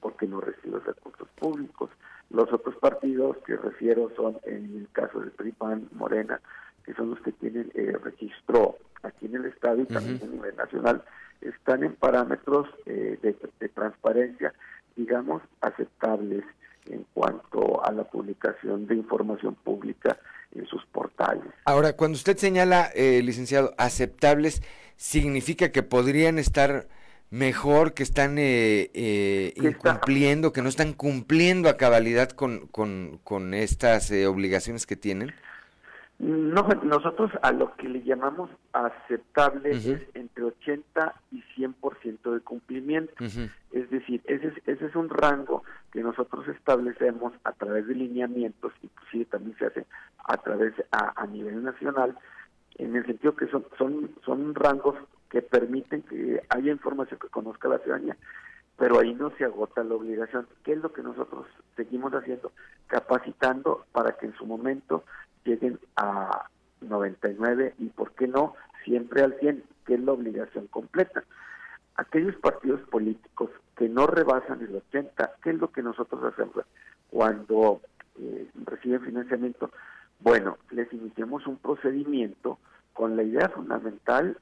porque 0.00 0.26
no 0.26 0.40
recibes 0.40 0.84
recursos 0.84 1.28
públicos. 1.36 1.90
Los 2.30 2.52
otros 2.52 2.76
partidos 2.76 3.36
que 3.46 3.56
refiero 3.56 4.10
son, 4.16 4.38
en 4.44 4.76
el 4.76 4.88
caso 4.92 5.20
del 5.20 5.30
PRIPAN, 5.30 5.88
Morena, 5.92 6.40
que 6.84 6.94
son 6.94 7.10
los 7.10 7.20
que 7.20 7.32
tienen 7.32 7.70
eh, 7.74 7.96
registro 8.02 8.76
aquí 9.02 9.26
en 9.26 9.36
el 9.36 9.46
Estado 9.46 9.80
y 9.80 9.86
también 9.86 10.20
a 10.22 10.26
nivel 10.26 10.56
nacional, 10.56 11.02
están 11.40 11.84
en 11.84 11.94
parámetros 11.94 12.68
eh, 12.86 13.18
de, 13.22 13.68
transparencia, 13.68 14.52
digamos, 14.96 15.42
aceptables 15.60 16.44
en 16.86 17.04
cuanto 17.14 17.84
a 17.84 17.92
la 17.92 18.04
publicación 18.04 18.86
de 18.86 18.96
información 18.96 19.54
pública 19.54 20.18
en 20.54 20.66
sus 20.66 20.84
portales. 20.86 21.52
Ahora, 21.64 21.94
cuando 21.94 22.16
usted 22.16 22.36
señala, 22.36 22.90
eh, 22.94 23.22
licenciado, 23.22 23.74
aceptables, 23.78 24.62
¿significa 24.96 25.72
que 25.72 25.82
podrían 25.82 26.38
estar 26.38 26.86
mejor, 27.30 27.94
que 27.94 28.02
están 28.02 28.38
eh, 28.38 28.90
eh, 28.94 29.52
incumpliendo, 29.56 30.52
que 30.52 30.62
no 30.62 30.68
están 30.68 30.92
cumpliendo 30.92 31.68
a 31.68 31.76
cabalidad 31.76 32.30
con, 32.30 32.66
con, 32.68 33.18
con 33.24 33.54
estas 33.54 34.10
eh, 34.10 34.26
obligaciones 34.26 34.86
que 34.86 34.96
tienen? 34.96 35.32
No, 36.20 36.62
nosotros 36.84 37.32
a 37.42 37.50
lo 37.50 37.74
que 37.74 37.88
le 37.88 38.02
llamamos 38.02 38.48
aceptable 38.72 39.72
es 39.72 39.86
entre 40.14 40.44
80 40.44 41.12
y 41.32 41.42
100% 41.56 42.34
de 42.34 42.40
cumplimiento. 42.40 43.12
Es 43.72 43.90
decir, 43.90 44.22
ese 44.26 44.48
es, 44.48 44.54
ese 44.66 44.86
es 44.86 44.94
un 44.94 45.10
rango 45.10 45.64
que 45.92 46.02
nosotros 46.02 46.46
establecemos 46.48 47.32
a 47.42 47.52
través 47.52 47.88
de 47.88 47.96
lineamientos, 47.96 48.72
inclusive 48.82 49.24
también 49.24 49.58
se 49.58 49.66
hace 49.66 49.86
a 50.24 50.36
través 50.36 50.72
a, 50.92 51.20
a 51.20 51.26
nivel 51.26 51.64
nacional, 51.64 52.16
en 52.76 52.94
el 52.94 53.04
sentido 53.06 53.34
que 53.34 53.48
son, 53.48 53.64
son, 53.76 54.10
son 54.24 54.54
rangos 54.54 54.96
que 55.34 55.42
permiten 55.42 56.02
que 56.02 56.40
haya 56.48 56.70
información 56.70 57.18
que 57.18 57.26
conozca 57.26 57.68
la 57.68 57.80
ciudadanía, 57.80 58.16
pero 58.76 59.00
ahí 59.00 59.14
no 59.14 59.32
se 59.36 59.44
agota 59.44 59.82
la 59.82 59.96
obligación. 59.96 60.46
¿Qué 60.62 60.74
es 60.74 60.78
lo 60.78 60.92
que 60.92 61.02
nosotros 61.02 61.48
seguimos 61.74 62.12
haciendo? 62.12 62.52
Capacitando 62.86 63.84
para 63.90 64.12
que 64.12 64.26
en 64.26 64.34
su 64.34 64.46
momento 64.46 65.02
lleguen 65.44 65.80
a 65.96 66.46
99 66.82 67.74
y, 67.80 67.86
¿por 67.86 68.12
qué 68.12 68.28
no?, 68.28 68.54
siempre 68.84 69.22
al 69.22 69.36
100, 69.40 69.64
que 69.84 69.94
es 69.94 70.00
la 70.02 70.12
obligación 70.12 70.68
completa. 70.68 71.24
Aquellos 71.96 72.36
partidos 72.36 72.80
políticos 72.82 73.50
que 73.76 73.88
no 73.88 74.06
rebasan 74.06 74.60
el 74.60 74.76
80, 74.76 75.32
¿qué 75.42 75.50
es 75.50 75.56
lo 75.56 75.72
que 75.72 75.82
nosotros 75.82 76.22
hacemos 76.32 76.64
cuando 77.10 77.80
eh, 78.20 78.48
reciben 78.66 79.00
financiamiento? 79.00 79.72
Bueno, 80.20 80.58
les 80.70 80.92
iniciamos 80.92 81.44
un 81.48 81.56
procedimiento 81.56 82.60
con 82.92 83.16
la 83.16 83.24
idea 83.24 83.48
fundamental 83.48 84.38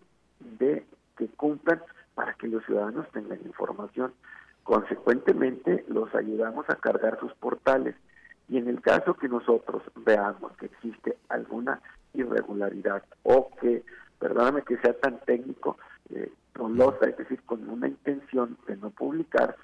de 0.59 0.87
que 1.17 1.29
cumplan 1.29 1.83
para 2.15 2.35
que 2.35 2.49
los 2.49 2.65
ciudadanos 2.65 3.11
tengan 3.13 3.41
información. 3.45 4.13
Consecuentemente, 4.63 5.85
los 5.89 6.15
ayudamos 6.15 6.69
a 6.69 6.77
cargar 6.77 7.19
sus 7.21 7.33
portales 7.35 7.97
y 8.49 8.59
en 8.59 8.69
el 8.69 8.81
caso 8.81 9.15
que 9.15 9.29
nosotros 9.29 9.83
veamos 9.97 10.53
que 10.57 10.67
existe 10.67 11.17
alguna 11.29 11.81
irregularidad 12.15 13.03
o 13.23 13.51
que, 13.61 13.83
perdóname 14.19 14.63
que 14.63 14.77
sea 14.79 14.93
tan 15.01 15.19
técnico, 15.21 15.79
eh, 16.11 16.31
es 17.03 17.17
decir, 17.17 17.43
con 17.45 17.69
una 17.69 17.89
intención 17.89 18.57
de 18.67 18.77
no 18.77 18.91
publicar, 18.91 19.57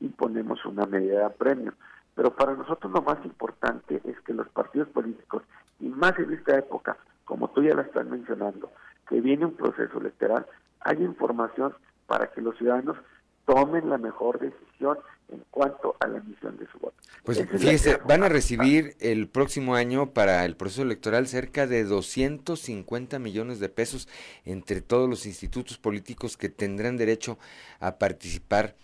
imponemos 0.00 0.64
una 0.64 0.86
medida 0.86 1.28
de 1.28 1.30
premio. 1.30 1.74
Pero 2.14 2.34
para 2.34 2.54
nosotros 2.54 2.92
lo 2.92 3.02
más 3.02 3.22
importante 3.24 4.00
es 4.04 4.18
que 4.20 4.32
los 4.32 4.48
partidos 4.48 4.88
políticos, 4.88 5.42
y 5.80 5.88
más 5.88 6.18
en 6.18 6.32
esta 6.32 6.58
época, 6.58 6.96
como 7.24 7.50
tú 7.50 7.62
ya 7.62 7.74
la 7.74 7.82
estás 7.82 8.06
mencionando, 8.06 8.70
que 9.08 9.20
viene 9.20 9.46
un 9.46 9.54
proceso 9.54 9.98
electoral, 9.98 10.46
hay 10.80 11.02
información 11.02 11.74
para 12.06 12.30
que 12.32 12.40
los 12.40 12.56
ciudadanos 12.56 12.96
tomen 13.44 13.88
la 13.88 13.98
mejor 13.98 14.38
decisión 14.40 14.98
en 15.28 15.42
cuanto 15.50 15.96
a 16.00 16.06
la 16.06 16.18
emisión 16.18 16.56
de 16.56 16.66
su 16.66 16.78
voto. 16.78 16.94
Pues 17.24 17.44
fíjese, 17.48 17.98
van 18.06 18.22
a 18.22 18.28
recibir 18.28 18.96
el 19.00 19.28
próximo 19.28 19.74
año 19.74 20.12
para 20.12 20.44
el 20.44 20.56
proceso 20.56 20.82
electoral 20.82 21.26
cerca 21.26 21.66
de 21.66 21.84
250 21.84 23.18
millones 23.18 23.58
de 23.58 23.68
pesos 23.68 24.08
entre 24.44 24.80
todos 24.80 25.08
los 25.08 25.26
institutos 25.26 25.78
políticos 25.78 26.36
que 26.36 26.48
tendrán 26.48 26.96
derecho 26.96 27.38
a 27.80 27.98
participar 27.98 28.76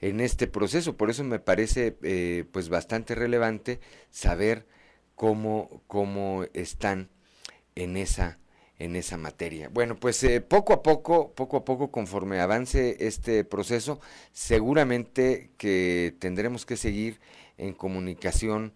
en 0.00 0.20
este 0.20 0.46
proceso. 0.46 0.96
Por 0.96 1.10
eso 1.10 1.24
me 1.24 1.38
parece 1.38 1.98
eh, 2.02 2.44
pues 2.50 2.70
bastante 2.70 3.14
relevante 3.14 3.80
saber 4.10 4.66
cómo, 5.14 5.82
cómo 5.86 6.44
están 6.54 7.10
en 7.74 7.98
esa 7.98 8.38
en 8.80 8.96
esa 8.96 9.16
materia. 9.18 9.68
Bueno, 9.68 9.94
pues 9.94 10.24
eh, 10.24 10.40
poco 10.40 10.72
a 10.72 10.82
poco, 10.82 11.32
poco 11.34 11.58
a 11.58 11.64
poco, 11.64 11.90
conforme 11.90 12.40
avance 12.40 12.96
este 12.98 13.44
proceso, 13.44 14.00
seguramente 14.32 15.50
que 15.58 16.14
tendremos 16.18 16.66
que 16.66 16.76
seguir 16.76 17.20
en 17.58 17.74
comunicación 17.74 18.72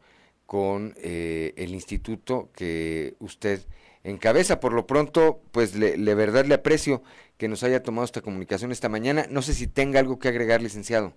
con 0.47 0.95
eh, 0.99 1.55
el 1.57 1.75
instituto 1.75 2.51
que 2.55 3.15
usted 3.19 3.63
encabeza. 4.05 4.61
Por 4.61 4.75
lo 4.75 4.87
pronto, 4.87 5.41
pues 5.53 5.75
le, 5.75 5.97
le 5.97 6.15
verdad 6.15 6.45
le 6.45 6.55
aprecio 6.55 7.03
que 7.39 7.49
nos 7.49 7.63
haya 7.63 7.83
tomado 7.83 8.05
esta 8.05 8.21
comunicación 8.21 8.73
esta 8.73 8.91
mañana. 8.91 9.27
No 9.31 9.41
sé 9.41 9.55
si 9.55 9.67
tenga 9.67 10.01
algo 10.01 10.19
que 10.19 10.29
agregar, 10.29 10.61
licenciado. 10.63 11.15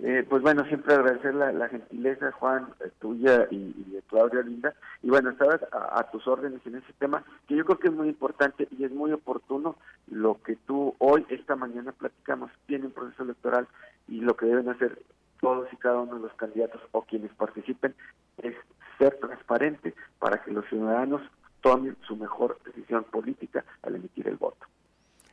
Eh, 0.00 0.24
pues 0.28 0.42
bueno, 0.42 0.64
siempre 0.66 0.94
agradecer 0.94 1.34
la, 1.34 1.68
gentileza, 1.68 2.30
Juan, 2.32 2.68
eh, 2.84 2.90
tuya 3.00 3.48
y, 3.50 3.72
de 3.90 4.00
Claudia 4.02 4.42
Linda. 4.42 4.74
Y 5.02 5.10
bueno, 5.10 5.30
estabas 5.30 5.60
a, 5.72 6.04
tus 6.10 6.26
órdenes 6.28 6.60
en 6.66 6.76
ese 6.76 6.92
tema, 6.98 7.24
que 7.48 7.56
yo 7.56 7.64
creo 7.64 7.78
que 7.78 7.88
es 7.88 7.94
muy 7.94 8.08
importante 8.08 8.68
y 8.78 8.84
es 8.84 8.92
muy 8.92 9.12
oportuno 9.12 9.76
lo 10.06 10.40
que 10.42 10.54
tú 10.54 10.94
hoy, 10.98 11.26
esta 11.30 11.56
mañana 11.56 11.90
platicamos. 11.92 12.52
Tiene 12.66 12.86
un 12.86 12.92
proceso 12.92 13.24
electoral 13.24 13.66
y 14.06 14.20
lo 14.20 14.36
que 14.36 14.46
deben 14.46 14.68
hacer 14.68 15.02
todos 15.40 15.68
y 15.72 15.76
cada 15.76 16.00
uno 16.00 16.14
de 16.14 16.20
los 16.20 16.34
candidatos 16.34 16.80
o 16.92 17.02
quienes 17.02 17.32
participen 17.32 17.94
es 18.38 18.54
ser 18.98 19.16
transparente 19.16 19.94
para 20.20 20.42
que 20.42 20.52
los 20.52 20.64
ciudadanos 20.68 21.22
tomen 21.60 21.96
su 22.06 22.16
mejor 22.16 22.58
decisión 22.64 23.02
política 23.04 23.64
al 23.82 23.96
emitir 23.96 24.28
el 24.28 24.36
voto. 24.36 24.66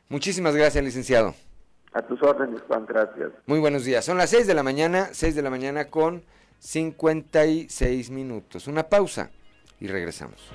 Muchísimas 0.08 0.54
gracias, 0.56 0.84
licenciado. 0.84 1.34
A 1.96 2.02
tus 2.02 2.22
órdenes, 2.22 2.60
Juan, 2.68 2.84
gracias. 2.84 3.32
Muy 3.46 3.58
buenos 3.58 3.86
días. 3.86 4.04
Son 4.04 4.18
las 4.18 4.28
6 4.28 4.46
de 4.46 4.52
la 4.52 4.62
mañana, 4.62 5.08
6 5.12 5.34
de 5.34 5.40
la 5.40 5.48
mañana 5.48 5.86
con 5.86 6.24
56 6.58 8.10
minutos. 8.10 8.66
Una 8.66 8.82
pausa 8.90 9.30
y 9.80 9.86
regresamos. 9.86 10.52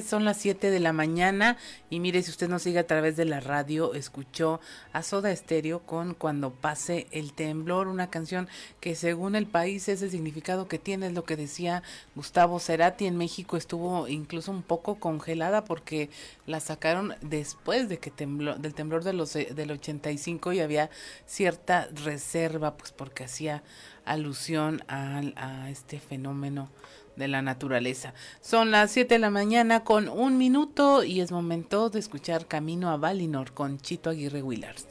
Son 0.00 0.24
las 0.24 0.38
7 0.38 0.70
de 0.70 0.80
la 0.80 0.92
mañana. 0.92 1.58
Y 1.90 2.00
mire, 2.00 2.22
si 2.22 2.30
usted 2.30 2.48
nos 2.48 2.62
sigue 2.62 2.78
a 2.78 2.86
través 2.86 3.16
de 3.16 3.26
la 3.26 3.40
radio, 3.40 3.92
escuchó 3.94 4.60
a 4.92 5.02
Soda 5.02 5.30
Estéreo 5.30 5.80
con 5.80 6.14
Cuando 6.14 6.50
pase 6.50 7.06
el 7.10 7.34
temblor, 7.34 7.88
una 7.88 8.08
canción 8.08 8.48
que 8.80 8.94
según 8.94 9.34
el 9.34 9.46
país 9.46 9.88
ese 9.88 10.08
significado 10.08 10.66
que 10.66 10.78
tiene, 10.78 11.08
es 11.08 11.12
lo 11.12 11.24
que 11.24 11.36
decía 11.36 11.82
Gustavo 12.14 12.58
Cerati, 12.58 13.06
en 13.06 13.18
México 13.18 13.56
estuvo 13.56 14.08
incluso 14.08 14.50
un 14.50 14.62
poco 14.62 14.94
congelada 14.94 15.64
porque 15.64 16.08
la 16.46 16.60
sacaron 16.60 17.14
después 17.20 17.88
de 17.88 17.98
que 17.98 18.10
tembló, 18.10 18.54
del 18.54 18.74
temblor 18.74 19.04
de 19.04 19.12
los, 19.12 19.34
del 19.34 19.70
85 19.70 20.54
y 20.54 20.60
había 20.60 20.88
cierta 21.26 21.88
reserva, 21.92 22.76
pues 22.76 22.92
porque 22.92 23.24
hacía 23.24 23.62
alusión 24.04 24.82
a 24.88 25.68
este 25.70 26.00
fenómeno 26.00 26.70
de 27.16 27.28
la 27.28 27.42
naturaleza. 27.42 28.14
Son 28.40 28.70
las 28.70 28.90
7 28.90 29.14
de 29.14 29.18
la 29.18 29.30
mañana 29.30 29.84
con 29.84 30.08
un 30.08 30.38
minuto 30.38 31.04
y 31.04 31.20
es 31.20 31.32
momento 31.32 31.90
de 31.90 31.98
escuchar 31.98 32.46
Camino 32.46 32.90
a 32.90 32.96
Valinor 32.96 33.52
con 33.52 33.78
Chito 33.78 34.10
Aguirre 34.10 34.42
Willars. 34.42 34.86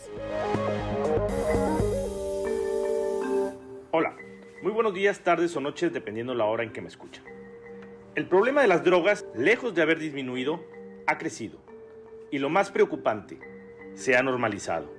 Hola, 3.92 4.16
muy 4.62 4.72
buenos 4.72 4.94
días, 4.94 5.20
tardes 5.20 5.56
o 5.56 5.60
noches 5.60 5.92
dependiendo 5.92 6.34
la 6.34 6.46
hora 6.46 6.64
en 6.64 6.72
que 6.72 6.82
me 6.82 6.88
escuchan. 6.88 7.24
El 8.16 8.28
problema 8.28 8.62
de 8.62 8.68
las 8.68 8.84
drogas, 8.84 9.26
lejos 9.36 9.74
de 9.74 9.82
haber 9.82 9.98
disminuido, 9.98 10.64
ha 11.08 11.18
crecido. 11.18 11.60
Y 12.30 12.40
lo 12.40 12.50
más 12.50 12.72
preocupante, 12.72 13.40
se 13.96 14.16
ha 14.16 14.24
normalizado. 14.24 14.94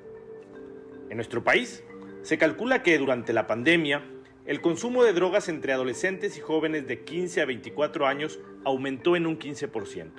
En 1.11 1.17
nuestro 1.17 1.45
país, 1.45 1.85
se 2.23 2.39
calcula 2.39 2.83
que 2.83 2.97
durante 2.99 3.33
la 3.33 3.47
pandemia, 3.47 4.03
el 4.45 4.61
consumo 4.61 5.05
de 5.05 5.13
drogas 5.13 5.49
entre 5.49 5.73
adolescentes 5.73 6.37
y 6.37 6.41
jóvenes 6.41 6.89
de 6.89 7.05
15 7.05 7.43
a 7.43 7.45
24 7.45 8.07
años 8.07 8.41
aumentó 8.65 9.15
en 9.15 9.27
un 9.27 9.39
15%. 9.39 10.11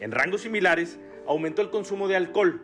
En 0.00 0.10
rangos 0.10 0.40
similares, 0.40 0.98
aumentó 1.28 1.62
el 1.62 1.70
consumo 1.70 2.08
de 2.08 2.16
alcohol. 2.16 2.62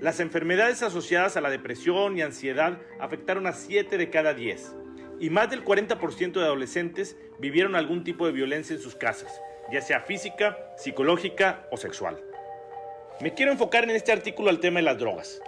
Las 0.00 0.20
enfermedades 0.20 0.82
asociadas 0.82 1.36
a 1.36 1.40
la 1.40 1.50
depresión 1.50 2.16
y 2.16 2.22
ansiedad 2.22 2.80
afectaron 3.00 3.48
a 3.48 3.52
7 3.52 3.98
de 3.98 4.10
cada 4.10 4.32
10, 4.32 4.76
y 5.18 5.30
más 5.30 5.50
del 5.50 5.64
40% 5.64 6.32
de 6.34 6.44
adolescentes 6.44 7.16
vivieron 7.40 7.74
algún 7.74 8.04
tipo 8.04 8.26
de 8.26 8.32
violencia 8.32 8.76
en 8.76 8.82
sus 8.82 8.94
casas, 8.94 9.40
ya 9.72 9.80
sea 9.80 10.00
física, 10.02 10.56
psicológica 10.76 11.66
o 11.72 11.76
sexual. 11.76 12.22
Me 13.20 13.34
quiero 13.34 13.50
enfocar 13.50 13.82
en 13.82 13.90
este 13.90 14.12
artículo 14.12 14.50
al 14.50 14.60
tema 14.60 14.78
de 14.78 14.84
las 14.84 14.98
drogas. 14.98 15.40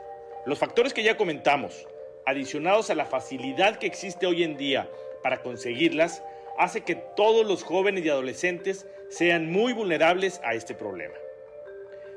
Los 0.47 0.59
factores 0.59 0.95
que 0.95 1.03
ya 1.05 1.17
comentamos, 1.17 1.87
adicionados 2.29 2.91
a 2.91 2.95
la 2.95 3.07
facilidad 3.07 3.79
que 3.79 3.87
existe 3.87 4.27
hoy 4.27 4.43
en 4.43 4.57
día 4.59 4.89
para 5.23 5.43
conseguirlas, 5.43 6.23
hace 6.59 6.83
que 6.83 6.95
todos 6.95 7.47
los 7.47 7.63
jóvenes 7.63 8.05
y 8.05 8.11
adolescentes 8.11 8.87
sean 9.09 9.51
muy 9.51 9.73
vulnerables 9.73 10.41
a 10.45 10.55
este 10.55 10.75
problema. 10.75 11.15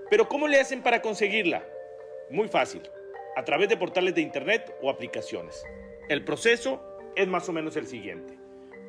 Pero 0.10 0.28
¿cómo 0.28 0.50
le 0.50 0.60
hacen 0.60 0.82
para 0.82 1.02
conseguirla? 1.02 1.64
Muy 2.30 2.50
fácil, 2.50 2.82
a 3.38 3.46
través 3.46 3.70
de 3.70 3.78
portales 3.78 4.14
de 4.14 4.22
internet 4.22 4.76
o 4.82 4.90
aplicaciones. 4.90 5.64
El 6.10 6.26
proceso 6.26 6.82
es 7.16 7.28
más 7.30 7.48
o 7.48 7.54
menos 7.54 7.78
el 7.78 7.88
siguiente. 7.88 8.38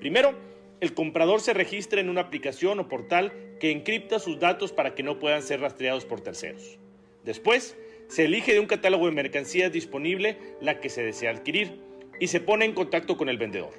Primero, 0.01 0.35
el 0.81 0.95
comprador 0.95 1.41
se 1.41 1.55
registra 1.55 2.01
en 2.01 2.09
una 2.09 2.23
aplicación 2.23 2.81
o 2.81 2.89
portal 2.89 3.33
que 3.61 3.70
encripta 3.70 4.18
sus 4.18 4.41
datos 4.41 4.73
para 4.73 4.97
que 4.97 5.05
no 5.05 5.20
puedan 5.20 5.43
ser 5.43 5.61
rastreados 5.61 6.05
por 6.05 6.20
terceros. 6.20 6.81
Después, 7.23 7.77
se 8.13 8.27
elige 8.27 8.53
de 8.53 8.61
un 8.61 8.67
catálogo 8.67 9.07
de 9.07 9.13
mercancías 9.13 9.73
disponible 9.73 10.37
la 10.61 10.81
que 10.81 10.91
se 10.91 11.03
desea 11.03 11.31
adquirir 11.31 11.79
y 12.21 12.27
se 12.27 12.41
pone 12.41 12.67
en 12.67 12.75
contacto 12.75 13.17
con 13.17 13.31
el 13.31 13.39
vendedor. 13.39 13.73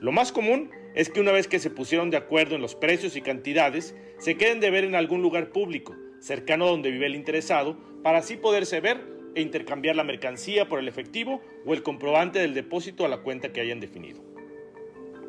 Lo 0.00 0.10
más 0.10 0.32
común 0.32 0.72
es 0.96 1.10
que 1.10 1.20
una 1.20 1.30
vez 1.30 1.46
que 1.46 1.60
se 1.60 1.70
pusieron 1.70 2.10
de 2.10 2.16
acuerdo 2.16 2.56
en 2.56 2.60
los 2.60 2.74
precios 2.74 3.14
y 3.14 3.20
cantidades, 3.20 3.94
se 4.18 4.36
queden 4.36 4.58
de 4.58 4.72
ver 4.72 4.82
en 4.82 4.96
algún 4.96 5.22
lugar 5.22 5.50
público, 5.50 5.94
cercano 6.18 6.64
a 6.64 6.70
donde 6.70 6.90
vive 6.90 7.06
el 7.06 7.14
interesado, 7.14 7.78
para 8.02 8.18
así 8.18 8.36
poderse 8.36 8.80
ver 8.80 9.00
e 9.36 9.40
intercambiar 9.42 9.94
la 9.94 10.02
mercancía 10.02 10.68
por 10.68 10.80
el 10.80 10.88
efectivo 10.88 11.40
o 11.64 11.72
el 11.72 11.84
comprobante 11.84 12.40
del 12.40 12.54
depósito 12.54 13.04
a 13.04 13.08
la 13.08 13.18
cuenta 13.18 13.52
que 13.52 13.60
hayan 13.60 13.78
definido. 13.78 14.24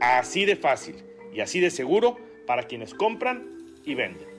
Así 0.02 0.46
de 0.46 0.56
fácil 0.56 0.96
y 1.32 1.42
así 1.42 1.60
de 1.60 1.70
seguro 1.70 2.18
para 2.48 2.64
quienes 2.64 2.96
compran 2.96 3.60
y 3.86 3.94
venden. 3.94 4.33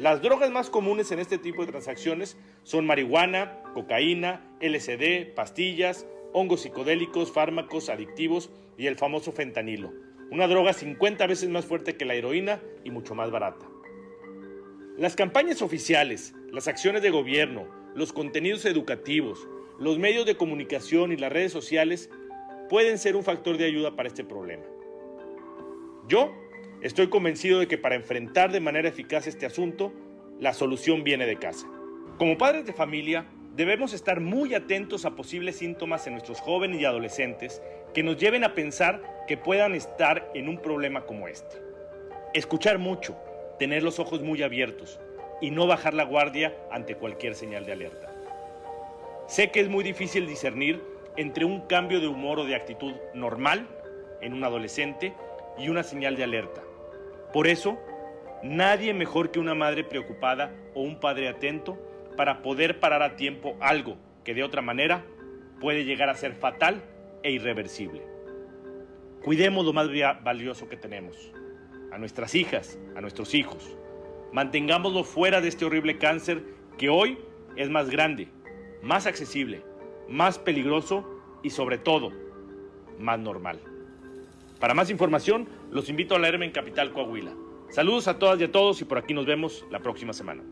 Las 0.00 0.22
drogas 0.22 0.50
más 0.50 0.70
comunes 0.70 1.12
en 1.12 1.18
este 1.18 1.36
tipo 1.36 1.60
de 1.60 1.70
transacciones 1.72 2.38
son 2.62 2.86
marihuana, 2.86 3.62
cocaína, 3.74 4.40
LSD, 4.58 5.34
pastillas, 5.34 6.06
hongos 6.32 6.62
psicodélicos, 6.62 7.30
fármacos 7.30 7.90
adictivos 7.90 8.48
y 8.78 8.86
el 8.86 8.96
famoso 8.96 9.30
fentanilo, 9.30 9.92
una 10.30 10.48
droga 10.48 10.72
50 10.72 11.26
veces 11.26 11.50
más 11.50 11.66
fuerte 11.66 11.98
que 11.98 12.06
la 12.06 12.14
heroína 12.14 12.62
y 12.82 12.90
mucho 12.90 13.14
más 13.14 13.30
barata. 13.30 13.66
Las 14.96 15.16
campañas 15.16 15.60
oficiales, 15.60 16.32
las 16.50 16.66
acciones 16.66 17.02
de 17.02 17.10
gobierno, 17.10 17.68
los 17.94 18.14
contenidos 18.14 18.64
educativos, 18.64 19.46
los 19.78 19.98
medios 19.98 20.24
de 20.24 20.38
comunicación 20.38 21.12
y 21.12 21.18
las 21.18 21.30
redes 21.30 21.52
sociales 21.52 22.08
pueden 22.70 22.96
ser 22.96 23.16
un 23.16 23.22
factor 23.22 23.58
de 23.58 23.66
ayuda 23.66 23.96
para 23.96 24.08
este 24.08 24.24
problema. 24.24 24.64
Yo 26.08 26.32
Estoy 26.82 27.08
convencido 27.08 27.58
de 27.58 27.68
que 27.68 27.76
para 27.76 27.94
enfrentar 27.94 28.52
de 28.52 28.60
manera 28.60 28.88
eficaz 28.88 29.26
este 29.26 29.44
asunto, 29.44 29.92
la 30.38 30.54
solución 30.54 31.04
viene 31.04 31.26
de 31.26 31.36
casa. 31.36 31.66
Como 32.16 32.38
padres 32.38 32.64
de 32.64 32.72
familia, 32.72 33.26
debemos 33.54 33.92
estar 33.92 34.20
muy 34.20 34.54
atentos 34.54 35.04
a 35.04 35.14
posibles 35.14 35.56
síntomas 35.56 36.06
en 36.06 36.14
nuestros 36.14 36.40
jóvenes 36.40 36.80
y 36.80 36.86
adolescentes 36.86 37.60
que 37.92 38.02
nos 38.02 38.16
lleven 38.16 38.44
a 38.44 38.54
pensar 38.54 39.24
que 39.28 39.36
puedan 39.36 39.74
estar 39.74 40.30
en 40.34 40.48
un 40.48 40.56
problema 40.56 41.04
como 41.04 41.28
este. 41.28 41.58
Escuchar 42.32 42.78
mucho, 42.78 43.14
tener 43.58 43.82
los 43.82 43.98
ojos 43.98 44.22
muy 44.22 44.42
abiertos 44.42 44.98
y 45.42 45.50
no 45.50 45.66
bajar 45.66 45.92
la 45.92 46.04
guardia 46.04 46.56
ante 46.70 46.94
cualquier 46.94 47.34
señal 47.34 47.66
de 47.66 47.72
alerta. 47.72 48.10
Sé 49.28 49.50
que 49.50 49.60
es 49.60 49.68
muy 49.68 49.84
difícil 49.84 50.26
discernir 50.26 50.82
entre 51.18 51.44
un 51.44 51.60
cambio 51.66 52.00
de 52.00 52.08
humor 52.08 52.38
o 52.38 52.46
de 52.46 52.54
actitud 52.54 52.94
normal 53.12 53.68
en 54.22 54.32
un 54.32 54.44
adolescente 54.44 55.12
y 55.58 55.68
una 55.68 55.82
señal 55.82 56.16
de 56.16 56.24
alerta. 56.24 56.62
Por 57.32 57.46
eso, 57.46 57.78
nadie 58.42 58.92
mejor 58.92 59.30
que 59.30 59.38
una 59.38 59.54
madre 59.54 59.84
preocupada 59.84 60.52
o 60.74 60.82
un 60.82 60.98
padre 60.98 61.28
atento 61.28 61.78
para 62.16 62.42
poder 62.42 62.80
parar 62.80 63.02
a 63.02 63.16
tiempo 63.16 63.56
algo 63.60 63.96
que 64.24 64.34
de 64.34 64.42
otra 64.42 64.62
manera 64.62 65.04
puede 65.60 65.84
llegar 65.84 66.08
a 66.08 66.14
ser 66.14 66.34
fatal 66.34 66.82
e 67.22 67.30
irreversible. 67.30 68.02
Cuidemos 69.22 69.64
lo 69.64 69.72
más 69.72 69.88
valioso 70.24 70.68
que 70.68 70.76
tenemos, 70.76 71.32
a 71.92 71.98
nuestras 71.98 72.34
hijas, 72.34 72.78
a 72.96 73.00
nuestros 73.00 73.34
hijos. 73.34 73.76
Mantengámoslo 74.32 75.04
fuera 75.04 75.40
de 75.40 75.48
este 75.48 75.64
horrible 75.64 75.98
cáncer 75.98 76.42
que 76.78 76.88
hoy 76.88 77.18
es 77.56 77.68
más 77.68 77.90
grande, 77.90 78.28
más 78.82 79.06
accesible, 79.06 79.62
más 80.08 80.38
peligroso 80.38 81.04
y 81.42 81.50
sobre 81.50 81.78
todo, 81.78 82.10
más 82.98 83.18
normal. 83.18 83.60
Para 84.60 84.74
más 84.74 84.90
información, 84.90 85.48
los 85.70 85.88
invito 85.88 86.14
a 86.14 86.18
leerme 86.18 86.44
en 86.44 86.52
Capital 86.52 86.92
Coahuila. 86.92 87.32
Saludos 87.70 88.08
a 88.08 88.18
todas 88.18 88.38
y 88.40 88.44
a 88.44 88.52
todos 88.52 88.82
y 88.82 88.84
por 88.84 88.98
aquí 88.98 89.14
nos 89.14 89.24
vemos 89.24 89.64
la 89.70 89.80
próxima 89.80 90.12
semana. 90.12 90.44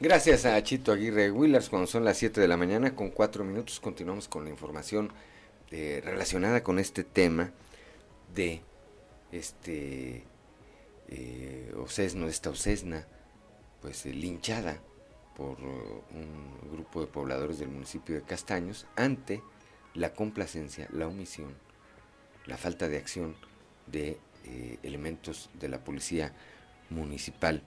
Gracias 0.00 0.46
a 0.46 0.62
Chito 0.62 0.92
Aguirre 0.92 1.32
Willers, 1.32 1.68
cuando 1.68 1.88
son 1.88 2.04
las 2.04 2.18
7 2.18 2.40
de 2.40 2.46
la 2.46 2.56
mañana, 2.56 2.94
con 2.94 3.10
4 3.10 3.42
minutos 3.42 3.80
continuamos 3.80 4.28
con 4.28 4.44
la 4.44 4.50
información 4.50 5.10
eh, 5.72 6.00
relacionada 6.04 6.62
con 6.62 6.78
este 6.78 7.02
tema 7.02 7.50
de 8.32 8.60
este 9.32 10.22
eh, 11.08 11.74
Ocesno, 11.76 12.28
esta 12.28 12.50
Ocesna, 12.50 13.08
pues 13.80 14.06
eh, 14.06 14.12
linchada 14.12 14.80
por 15.36 15.60
uh, 15.60 16.02
un 16.10 16.70
grupo 16.72 17.00
de 17.00 17.06
pobladores 17.06 17.58
del 17.58 17.68
municipio 17.68 18.14
de 18.14 18.22
Castaños 18.22 18.86
ante 18.96 19.42
la 19.94 20.12
complacencia, 20.12 20.88
la 20.92 21.06
omisión, 21.06 21.54
la 22.46 22.56
falta 22.56 22.88
de 22.88 22.98
acción 22.98 23.36
de 23.86 24.18
eh, 24.44 24.78
elementos 24.82 25.50
de 25.54 25.68
la 25.68 25.84
policía 25.84 26.32
municipal 26.90 27.62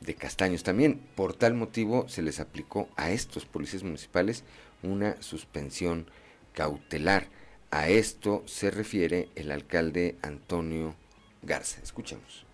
de 0.00 0.14
Castaños. 0.14 0.62
También 0.62 1.00
por 1.14 1.34
tal 1.34 1.54
motivo 1.54 2.08
se 2.08 2.22
les 2.22 2.40
aplicó 2.40 2.88
a 2.96 3.10
estos 3.10 3.44
policías 3.44 3.82
municipales 3.82 4.44
una 4.82 5.20
suspensión 5.22 6.06
cautelar. 6.54 7.28
A 7.70 7.88
esto 7.88 8.42
se 8.46 8.70
refiere 8.70 9.28
el 9.36 9.52
alcalde 9.52 10.16
Antonio 10.22 10.94
Garza. 11.42 11.80
Escuchemos. 11.82 12.49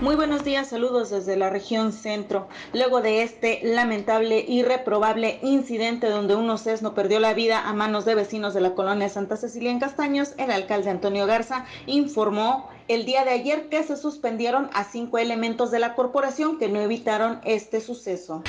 Muy 0.00 0.16
buenos 0.16 0.44
días, 0.44 0.70
saludos 0.70 1.10
desde 1.10 1.36
la 1.36 1.50
región 1.50 1.92
centro. 1.92 2.48
Luego 2.72 3.02
de 3.02 3.22
este 3.22 3.60
lamentable 3.62 4.42
y 4.48 4.62
reprobable 4.62 5.38
incidente 5.42 6.08
donde 6.08 6.34
un 6.34 6.46
no 6.46 6.94
perdió 6.94 7.20
la 7.20 7.34
vida 7.34 7.68
a 7.68 7.74
manos 7.74 8.06
de 8.06 8.14
vecinos 8.14 8.54
de 8.54 8.62
la 8.62 8.74
colonia 8.74 9.10
Santa 9.10 9.36
Cecilia 9.36 9.70
en 9.70 9.78
Castaños, 9.78 10.32
el 10.38 10.52
alcalde 10.52 10.88
Antonio 10.88 11.26
Garza 11.26 11.66
informó 11.84 12.70
el 12.88 13.04
día 13.04 13.26
de 13.26 13.32
ayer 13.32 13.68
que 13.68 13.82
se 13.82 13.98
suspendieron 13.98 14.70
a 14.72 14.84
cinco 14.84 15.18
elementos 15.18 15.70
de 15.70 15.80
la 15.80 15.94
corporación 15.94 16.58
que 16.58 16.68
no 16.68 16.80
evitaron 16.80 17.38
este 17.44 17.82
suceso. 17.82 18.42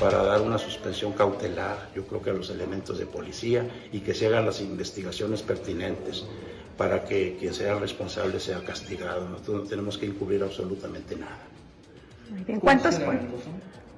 Para 0.00 0.24
dar 0.24 0.42
una 0.42 0.58
suspensión 0.58 1.12
cautelar, 1.12 1.90
yo 1.94 2.04
creo 2.08 2.20
que 2.20 2.30
a 2.30 2.34
los 2.34 2.50
elementos 2.50 2.98
de 2.98 3.06
policía 3.06 3.64
y 3.92 4.00
que 4.00 4.12
se 4.12 4.26
hagan 4.26 4.44
las 4.44 4.60
investigaciones 4.60 5.42
pertinentes 5.42 6.26
para 6.76 7.04
que 7.04 7.36
quien 7.38 7.54
sea 7.54 7.78
responsable 7.78 8.38
sea 8.40 8.60
castigado. 8.60 9.28
Nosotros 9.28 9.62
no 9.62 9.68
tenemos 9.68 9.98
que 9.98 10.06
encubrir 10.06 10.42
absolutamente 10.42 11.16
nada. 11.16 11.38
Muy 12.30 12.44
bien. 12.44 12.60
¿Cuántos 12.60 13.00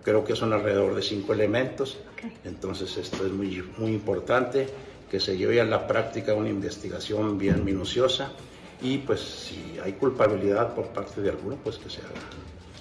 Creo 0.04 0.24
que 0.24 0.36
son 0.36 0.52
alrededor 0.52 0.94
de 0.94 1.02
cinco 1.02 1.34
elementos. 1.34 1.98
Entonces 2.44 2.96
esto 2.96 3.26
es 3.26 3.32
muy, 3.32 3.62
muy 3.76 3.92
importante 3.92 4.66
que 5.10 5.20
se 5.20 5.36
lleve 5.36 5.60
a 5.60 5.64
la 5.64 5.86
práctica 5.86 6.34
una 6.34 6.48
investigación 6.48 7.38
bien 7.38 7.64
minuciosa 7.64 8.32
y 8.80 8.98
pues 8.98 9.20
si 9.20 9.78
hay 9.82 9.92
culpabilidad 9.92 10.74
por 10.74 10.86
parte 10.88 11.20
de 11.20 11.30
alguno, 11.30 11.56
pues 11.62 11.78
que 11.78 11.90
se 11.90 12.00
haga. 12.00 12.08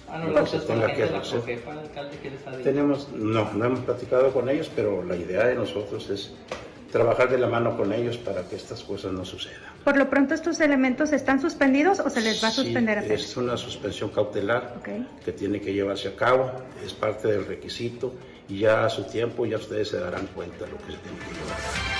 Ah, 0.09 0.19
no, 0.19 0.33
pues, 0.33 0.65
tenga 0.65 0.93
que 0.93 1.03
hacer. 1.03 1.61
Tenemos, 2.63 3.09
no, 3.11 3.51
no 3.53 3.65
hemos 3.65 3.79
platicado 3.81 4.31
con 4.31 4.47
ellos, 4.47 4.71
pero 4.73 5.03
la 5.03 5.15
idea 5.15 5.47
de 5.47 5.55
nosotros 5.55 6.09
es 6.09 6.31
trabajar 6.91 7.29
de 7.29 7.37
la 7.37 7.47
mano 7.47 7.75
con 7.77 7.93
ellos 7.93 8.17
para 8.17 8.43
que 8.43 8.55
estas 8.55 8.83
cosas 8.83 9.11
no 9.11 9.25
sucedan. 9.25 9.61
Por 9.83 9.97
lo 9.97 10.09
pronto, 10.09 10.33
¿estos 10.33 10.59
elementos 10.59 11.13
están 11.13 11.39
suspendidos 11.39 11.99
o 11.99 12.09
se 12.09 12.21
les 12.21 12.43
va 12.43 12.49
a 12.49 12.51
suspender? 12.51 13.03
Sí, 13.05 13.13
es 13.13 13.37
una 13.37 13.57
suspensión 13.57 14.09
cautelar 14.09 14.81
que 15.23 15.31
tiene 15.31 15.61
que 15.61 15.73
llevarse 15.73 16.09
a 16.09 16.15
cabo, 16.15 16.51
es 16.85 16.93
parte 16.93 17.27
del 17.29 17.45
requisito 17.45 18.13
y 18.49 18.59
ya 18.59 18.85
a 18.85 18.89
su 18.89 19.03
tiempo 19.03 19.45
ya 19.45 19.57
ustedes 19.57 19.89
se 19.89 19.99
darán 19.99 20.27
cuenta 20.27 20.65
de 20.65 20.71
lo 20.71 20.77
que 20.77 20.91
se 20.93 20.97
tiene 20.97 21.17
que 21.19 21.33
llevar. 21.33 21.96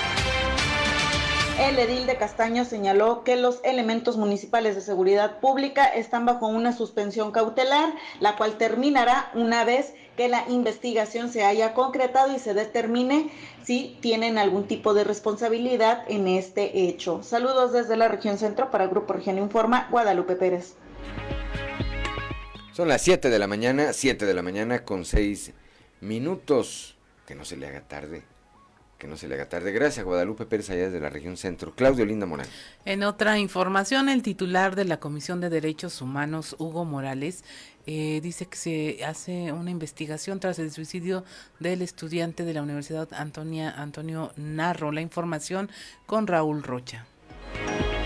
El 1.58 1.76
edil 1.76 2.06
de 2.06 2.16
Castaño 2.16 2.64
señaló 2.64 3.24
que 3.24 3.34
los 3.34 3.58
elementos 3.64 4.16
municipales 4.16 4.76
de 4.76 4.80
seguridad 4.80 5.40
pública 5.40 5.86
están 5.86 6.24
bajo 6.24 6.46
una 6.46 6.72
suspensión 6.72 7.32
cautelar, 7.32 7.92
la 8.20 8.36
cual 8.36 8.58
terminará 8.58 9.32
una 9.34 9.64
vez 9.64 9.92
que 10.16 10.28
la 10.28 10.44
investigación 10.48 11.32
se 11.32 11.44
haya 11.44 11.74
concretado 11.74 12.32
y 12.32 12.38
se 12.38 12.54
determine 12.54 13.32
si 13.64 13.98
tienen 14.00 14.38
algún 14.38 14.68
tipo 14.68 14.94
de 14.94 15.02
responsabilidad 15.02 16.04
en 16.06 16.28
este 16.28 16.86
hecho. 16.88 17.24
Saludos 17.24 17.72
desde 17.72 17.96
la 17.96 18.06
región 18.06 18.38
centro 18.38 18.70
para 18.70 18.86
Grupo 18.86 19.14
Región 19.14 19.36
Informa, 19.36 19.88
Guadalupe 19.90 20.36
Pérez. 20.36 20.74
Son 22.72 22.86
las 22.86 23.02
7 23.02 23.30
de 23.30 23.38
la 23.40 23.48
mañana, 23.48 23.92
7 23.92 24.26
de 24.26 24.34
la 24.34 24.42
mañana 24.42 24.84
con 24.84 25.04
6 25.04 25.52
minutos. 26.02 26.94
Que 27.26 27.34
no 27.34 27.44
se 27.44 27.56
le 27.56 27.66
haga 27.66 27.80
tarde. 27.80 28.22
Que 28.98 29.06
no 29.06 29.16
se 29.16 29.28
le 29.28 29.36
haga 29.36 29.48
tarde. 29.48 29.70
Gracias, 29.70 30.04
Guadalupe 30.04 30.44
Pérez, 30.44 30.70
allá 30.70 30.86
desde 30.86 30.98
la 30.98 31.08
región 31.08 31.36
centro. 31.36 31.72
Claudio 31.72 32.04
Linda 32.04 32.26
Morán. 32.26 32.48
En 32.84 33.04
otra 33.04 33.38
información, 33.38 34.08
el 34.08 34.22
titular 34.22 34.74
de 34.74 34.84
la 34.84 34.98
Comisión 34.98 35.40
de 35.40 35.50
Derechos 35.50 36.02
Humanos, 36.02 36.56
Hugo 36.58 36.84
Morales, 36.84 37.44
eh, 37.86 38.20
dice 38.20 38.46
que 38.46 38.56
se 38.56 39.04
hace 39.04 39.52
una 39.52 39.70
investigación 39.70 40.40
tras 40.40 40.58
el 40.58 40.72
suicidio 40.72 41.24
del 41.60 41.82
estudiante 41.82 42.44
de 42.44 42.54
la 42.54 42.62
Universidad 42.62 43.08
Antonia, 43.12 43.70
Antonio 43.70 44.32
Narro. 44.36 44.90
La 44.90 45.00
información 45.00 45.70
con 46.04 46.26
Raúl 46.26 46.64
Rocha. 46.64 47.06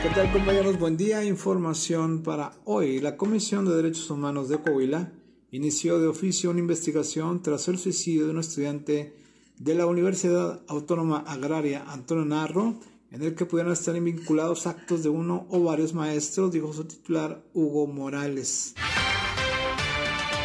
¿Qué 0.02 0.10
tal 0.10 0.30
compañeros? 0.30 0.78
Buen 0.78 0.98
día. 0.98 1.24
Información 1.24 2.22
para 2.22 2.52
hoy. 2.64 3.00
La 3.00 3.16
Comisión 3.16 3.64
de 3.64 3.74
Derechos 3.76 4.10
Humanos 4.10 4.50
de 4.50 4.58
Coahuila 4.58 5.10
inició 5.52 5.98
de 5.98 6.08
oficio 6.08 6.50
una 6.50 6.60
investigación 6.60 7.42
tras 7.42 7.66
el 7.68 7.78
suicidio 7.78 8.26
de 8.26 8.32
un 8.32 8.40
estudiante 8.40 9.21
de 9.58 9.74
la 9.74 9.86
Universidad 9.86 10.60
Autónoma 10.68 11.24
Agraria 11.26 11.84
Antonio 11.86 12.24
Narro, 12.24 12.74
en 13.10 13.22
el 13.22 13.34
que 13.34 13.44
pudieran 13.44 13.72
estar 13.72 13.98
vinculados 14.00 14.66
actos 14.66 15.02
de 15.02 15.08
uno 15.08 15.46
o 15.50 15.62
varios 15.62 15.94
maestros, 15.94 16.52
dijo 16.52 16.72
su 16.72 16.84
titular 16.84 17.42
Hugo 17.52 17.86
Morales. 17.86 18.74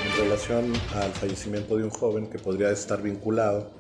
En 0.06 0.24
relación 0.24 0.74
al 0.96 1.12
fallecimiento 1.14 1.78
de 1.78 1.84
un 1.84 1.90
joven 1.90 2.28
que 2.28 2.40
podría 2.40 2.72
estar 2.72 3.02
vinculado 3.02 3.72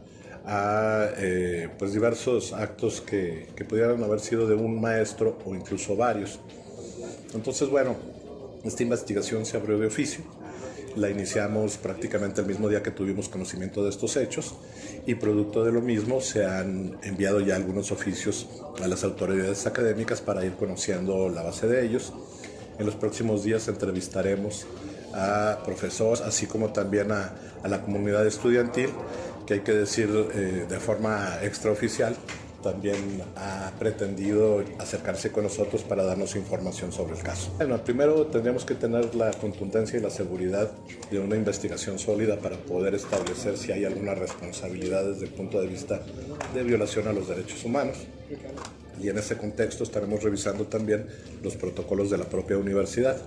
a 0.45 1.09
eh, 1.17 1.69
pues 1.78 1.91
diversos 1.91 2.53
actos 2.53 3.01
que, 3.01 3.49
que, 3.55 3.65
pudieran 3.65 4.01
haber 4.01 4.21
sido 4.21 4.47
de 4.47 4.55
un 4.55 4.80
maestro 4.80 5.38
o 5.45 5.53
incluso 5.53 5.97
varios. 5.97 6.39
Entonces, 7.34 7.69
bueno, 7.69 7.97
esta 8.63 8.84
investigación 8.84 9.45
se 9.45 9.57
abrió 9.57 9.78
de 9.78 9.88
oficio, 9.88 10.23
la 10.97 11.09
iniciamos 11.09 11.77
prácticamente 11.77 12.41
el 12.41 12.47
mismo 12.47 12.67
día 12.67 12.81
que 12.81 12.91
tuvimos 12.91 13.29
conocimiento 13.29 13.83
de 13.83 13.89
estos 13.89 14.17
hechos 14.17 14.55
y 15.05 15.15
producto 15.15 15.63
de 15.63 15.71
lo 15.71 15.81
mismo 15.81 16.21
se 16.21 16.45
han 16.45 16.97
enviado 17.03 17.39
ya 17.39 17.55
algunos 17.55 17.91
oficios 17.91 18.47
a 18.81 18.87
las 18.87 19.03
autoridades 19.03 19.67
académicas 19.67 20.21
para 20.21 20.43
ir 20.43 20.53
conociendo 20.53 21.29
la 21.29 21.43
base 21.43 21.67
de 21.67 21.85
ellos. 21.85 22.13
En 22.79 22.85
los 22.85 22.95
próximos 22.95 23.43
días 23.43 23.67
entrevistaremos 23.67 24.65
a 25.13 25.59
profesores, 25.63 26.21
así 26.21 26.47
como 26.47 26.73
también 26.73 27.11
a, 27.11 27.33
a 27.63 27.67
la 27.67 27.81
comunidad 27.81 28.25
estudiantil 28.25 28.89
que 29.45 29.55
hay 29.55 29.59
que 29.61 29.73
decir 29.73 30.09
eh, 30.33 30.65
de 30.67 30.79
forma 30.79 31.39
extraoficial, 31.41 32.15
también 32.61 33.21
ha 33.35 33.71
pretendido 33.79 34.63
acercarse 34.79 35.31
con 35.31 35.43
nosotros 35.43 35.83
para 35.83 36.03
darnos 36.03 36.35
información 36.35 36.91
sobre 36.91 37.15
el 37.15 37.23
caso. 37.23 37.53
Bueno, 37.57 37.83
primero 37.83 38.27
tendríamos 38.27 38.65
que 38.65 38.75
tener 38.75 39.13
la 39.15 39.31
contundencia 39.31 39.99
y 39.99 40.01
la 40.01 40.09
seguridad 40.09 40.71
de 41.11 41.19
una 41.19 41.35
investigación 41.35 41.99
sólida 41.99 42.37
para 42.37 42.57
poder 42.57 42.95
establecer 42.95 43.57
si 43.57 43.71
hay 43.71 43.85
alguna 43.85 44.15
responsabilidad 44.15 45.05
desde 45.05 45.25
el 45.25 45.31
punto 45.31 45.61
de 45.61 45.67
vista 45.67 46.01
de 46.53 46.63
violación 46.63 47.07
a 47.07 47.13
los 47.13 47.27
derechos 47.27 47.63
humanos. 47.63 47.97
Y 49.01 49.09
en 49.09 49.17
ese 49.17 49.37
contexto 49.37 49.83
estaremos 49.83 50.23
revisando 50.23 50.65
también 50.65 51.07
los 51.43 51.55
protocolos 51.55 52.09
de 52.09 52.17
la 52.17 52.25
propia 52.25 52.57
universidad. 52.57 53.17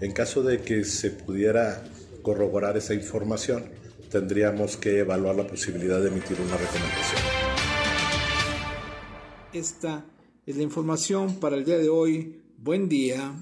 En 0.00 0.12
caso 0.12 0.42
de 0.42 0.62
que 0.62 0.84
se 0.84 1.10
pudiera 1.10 1.82
corroborar 2.22 2.76
esa 2.78 2.94
información, 2.94 3.64
tendríamos 4.10 4.76
que 4.76 5.00
evaluar 5.00 5.36
la 5.36 5.46
posibilidad 5.46 6.00
de 6.00 6.08
emitir 6.08 6.38
una 6.40 6.56
recomendación. 6.56 7.49
Esta 9.52 10.04
es 10.46 10.56
la 10.56 10.62
información 10.62 11.40
para 11.40 11.56
el 11.56 11.64
día 11.64 11.76
de 11.76 11.88
hoy. 11.88 12.40
Buen 12.56 12.88
día. 12.88 13.34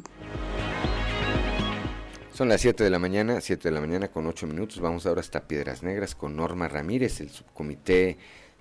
Son 2.32 2.48
las 2.48 2.62
7 2.62 2.82
de 2.82 2.88
la 2.88 2.98
mañana, 2.98 3.42
7 3.42 3.68
de 3.68 3.74
la 3.74 3.82
mañana 3.82 4.08
con 4.08 4.26
8 4.26 4.46
minutos. 4.46 4.80
Vamos 4.80 5.04
ahora 5.04 5.20
hasta 5.20 5.46
Piedras 5.46 5.82
Negras 5.82 6.14
con 6.14 6.34
Norma 6.34 6.66
Ramírez. 6.66 7.20
El 7.20 7.28
subcomité 7.28 8.16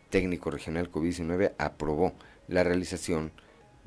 técnico 0.10 0.52
regional 0.52 0.91
COVID-19 0.91 1.54
aprobó 1.58 2.16
la 2.50 2.66
realización 2.66 3.32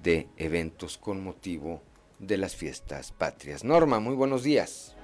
de 0.02 0.28
eventos 0.38 0.96
con 0.96 1.22
motivo 1.22 1.82
de 2.18 2.38
las 2.38 2.56
fiestas 2.56 3.12
patrias. 3.12 3.62
Norma, 3.62 4.00
muy 4.00 4.14
buenos 4.14 4.42
días. 4.42 4.96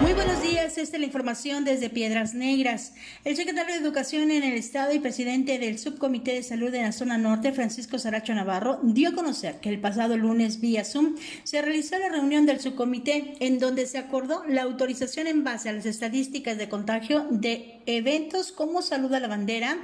Muy 0.00 0.12
buenos 0.12 0.42
días, 0.42 0.76
esta 0.76 0.96
es 0.96 1.00
la 1.00 1.06
información 1.06 1.64
desde 1.64 1.88
Piedras 1.88 2.34
Negras. 2.34 2.92
El 3.24 3.34
secretario 3.34 3.74
de 3.74 3.80
Educación 3.80 4.30
en 4.30 4.42
el 4.42 4.52
Estado 4.52 4.92
y 4.92 4.98
presidente 4.98 5.58
del 5.58 5.78
Subcomité 5.78 6.34
de 6.34 6.42
Salud 6.42 6.70
de 6.70 6.82
la 6.82 6.92
Zona 6.92 7.16
Norte, 7.16 7.52
Francisco 7.52 7.98
Saracho 7.98 8.34
Navarro, 8.34 8.78
dio 8.82 9.08
a 9.08 9.14
conocer 9.14 9.58
que 9.60 9.70
el 9.70 9.80
pasado 9.80 10.16
lunes 10.16 10.60
vía 10.60 10.84
Zoom 10.84 11.16
se 11.44 11.62
realizó 11.62 11.98
la 11.98 12.10
reunión 12.10 12.44
del 12.44 12.60
subcomité 12.60 13.34
en 13.40 13.58
donde 13.58 13.86
se 13.86 13.98
acordó 13.98 14.44
la 14.46 14.62
autorización 14.62 15.26
en 15.28 15.44
base 15.44 15.70
a 15.70 15.72
las 15.72 15.86
estadísticas 15.86 16.58
de 16.58 16.68
contagio 16.68 17.26
de 17.30 17.80
eventos 17.86 18.52
como 18.52 18.82
Salud 18.82 19.12
a 19.14 19.20
la 19.20 19.28
Bandera 19.28 19.78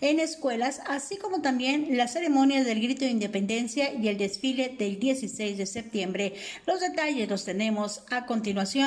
en 0.00 0.20
escuelas, 0.20 0.80
así 0.86 1.16
como 1.16 1.42
también 1.42 1.96
las 1.96 2.12
ceremonias 2.12 2.64
del 2.64 2.80
Grito 2.80 3.04
de 3.04 3.10
Independencia 3.10 3.92
y 3.92 4.08
el 4.08 4.16
desfile 4.16 4.74
del 4.78 5.00
16 5.00 5.58
de 5.58 5.66
septiembre. 5.66 6.34
Los 6.66 6.80
detalles 6.80 7.28
los 7.28 7.44
tenemos 7.44 8.04
a 8.10 8.26
continuación. 8.26 8.85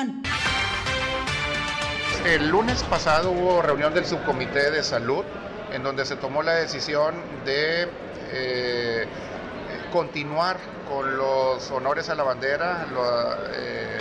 El 2.24 2.48
lunes 2.48 2.82
pasado 2.84 3.32
hubo 3.32 3.60
reunión 3.60 3.92
del 3.92 4.06
subcomité 4.06 4.70
de 4.70 4.82
salud 4.82 5.24
en 5.72 5.82
donde 5.82 6.04
se 6.06 6.16
tomó 6.16 6.42
la 6.42 6.54
decisión 6.54 7.14
de 7.44 7.88
eh, 8.30 9.06
continuar 9.92 10.56
con 10.88 11.16
los 11.16 11.70
honores 11.70 12.08
a 12.08 12.14
la 12.14 12.22
bandera, 12.22 12.86
eh, 13.54 13.98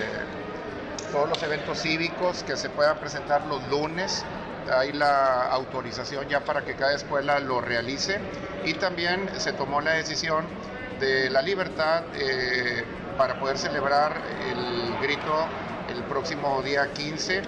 todos 1.12 1.30
los 1.30 1.44
eventos 1.44 1.82
cívicos 1.82 2.44
que 2.44 2.56
se 2.56 2.70
puedan 2.70 2.98
presentar 2.98 3.46
los 3.48 3.68
lunes. 3.70 4.24
Hay 4.72 4.92
la 4.94 5.48
autorización 5.52 6.28
ya 6.30 6.42
para 6.42 6.64
que 6.64 6.76
cada 6.76 6.94
escuela 6.94 7.40
lo 7.40 7.60
realice 7.60 8.20
y 8.64 8.76
también 8.76 9.30
se 9.38 9.54
tomó 9.54 9.82
la 9.82 9.92
decisión 9.92 10.46
de 11.00 11.30
la 11.30 11.42
libertad 11.42 12.04
eh, 12.14 12.84
para 13.18 13.40
poder 13.40 13.58
celebrar 13.58 14.14
el 14.50 14.98
grito 15.02 15.48
el 15.92 16.04
próximo 16.04 16.62
día 16.62 16.92
15 16.94 17.42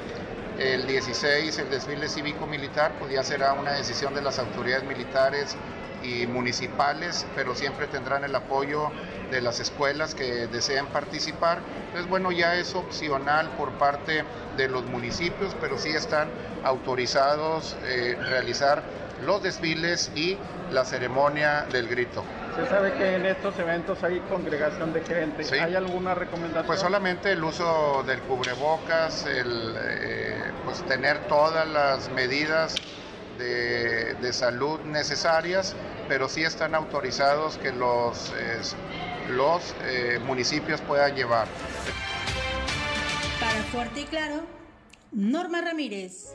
el 0.60 0.86
16 0.86 1.58
el 1.60 1.70
desfile 1.70 2.08
cívico-militar, 2.08 2.94
pues 3.00 3.12
ya 3.12 3.24
será 3.24 3.54
una 3.54 3.72
decisión 3.72 4.14
de 4.14 4.22
las 4.22 4.38
autoridades 4.38 4.84
militares 4.84 5.56
y 6.04 6.28
municipales, 6.28 7.26
pero 7.36 7.56
siempre 7.56 7.88
tendrán 7.88 8.24
el 8.24 8.36
apoyo 8.36 8.92
de 9.32 9.42
las 9.42 9.60
escuelas 9.60 10.14
que 10.14 10.48
deseen 10.48 10.88
participar. 10.88 11.60
Entonces, 11.88 12.10
bueno, 12.10 12.32
ya 12.32 12.56
es 12.56 12.76
opcional 12.76 13.50
por 13.58 13.72
parte 13.74 14.24
de 14.58 14.68
los 14.68 14.86
municipios, 14.86 15.56
pero 15.60 15.78
sí 15.78 15.90
están 15.90 16.30
autorizados 16.64 17.76
eh, 17.84 18.18
realizar 18.30 18.84
los 19.26 19.42
desfiles 19.42 20.12
y 20.16 20.38
la 20.72 20.86
ceremonia 20.86 21.66
del 21.72 21.88
grito. 21.88 22.24
Se 22.56 22.68
sabe 22.68 22.94
que 22.94 23.16
en 23.16 23.26
estos 23.26 23.58
eventos 23.60 24.04
hay 24.04 24.20
congregación 24.22 24.92
de 24.94 25.02
gente. 25.02 25.62
¿Hay 25.62 25.76
alguna 25.76 26.14
recomendación? 26.14 26.66
Pues 26.66 26.82
solamente 26.82 27.32
el 27.32 27.44
uso 27.44 28.04
del 28.04 28.20
cubrebocas, 28.22 29.26
el 29.26 29.76
eh, 29.80 30.52
pues 30.66 30.84
tener 30.86 31.20
todas 31.28 31.68
las 31.68 32.10
medidas 32.12 32.76
de, 33.38 34.16
de, 34.16 34.34
salud 34.34 34.82
necesarias, 34.82 35.76
pero 36.08 36.28
sí 36.28 36.44
están 36.44 36.76
autorizados 36.76 37.58
que 37.58 37.72
los, 37.72 38.34
eh, 38.38 38.60
los 39.30 39.74
eh, 39.84 40.20
municipios 40.26 40.82
puedan 40.82 41.16
llevar. 41.16 41.48
Para 43.40 43.64
Fuerte 43.72 44.02
y 44.02 44.06
Claro, 44.06 44.44
Norma 45.12 45.62
Ramírez. 45.62 46.34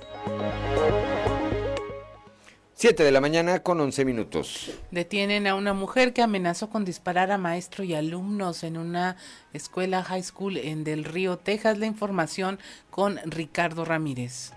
7 2.78 3.04
de 3.04 3.10
la 3.10 3.22
mañana 3.22 3.60
con 3.62 3.80
11 3.80 4.04
minutos. 4.04 4.70
Detienen 4.90 5.46
a 5.46 5.54
una 5.54 5.72
mujer 5.72 6.12
que 6.12 6.20
amenazó 6.20 6.68
con 6.68 6.84
disparar 6.84 7.32
a 7.32 7.38
maestro 7.38 7.84
y 7.84 7.94
alumnos 7.94 8.64
en 8.64 8.76
una 8.76 9.16
escuela 9.54 10.02
high 10.02 10.22
school 10.22 10.58
en 10.58 10.84
Del 10.84 11.04
Río, 11.04 11.38
Texas. 11.38 11.78
La 11.78 11.86
información 11.86 12.58
con 12.90 13.18
Ricardo 13.24 13.86
Ramírez. 13.86 14.52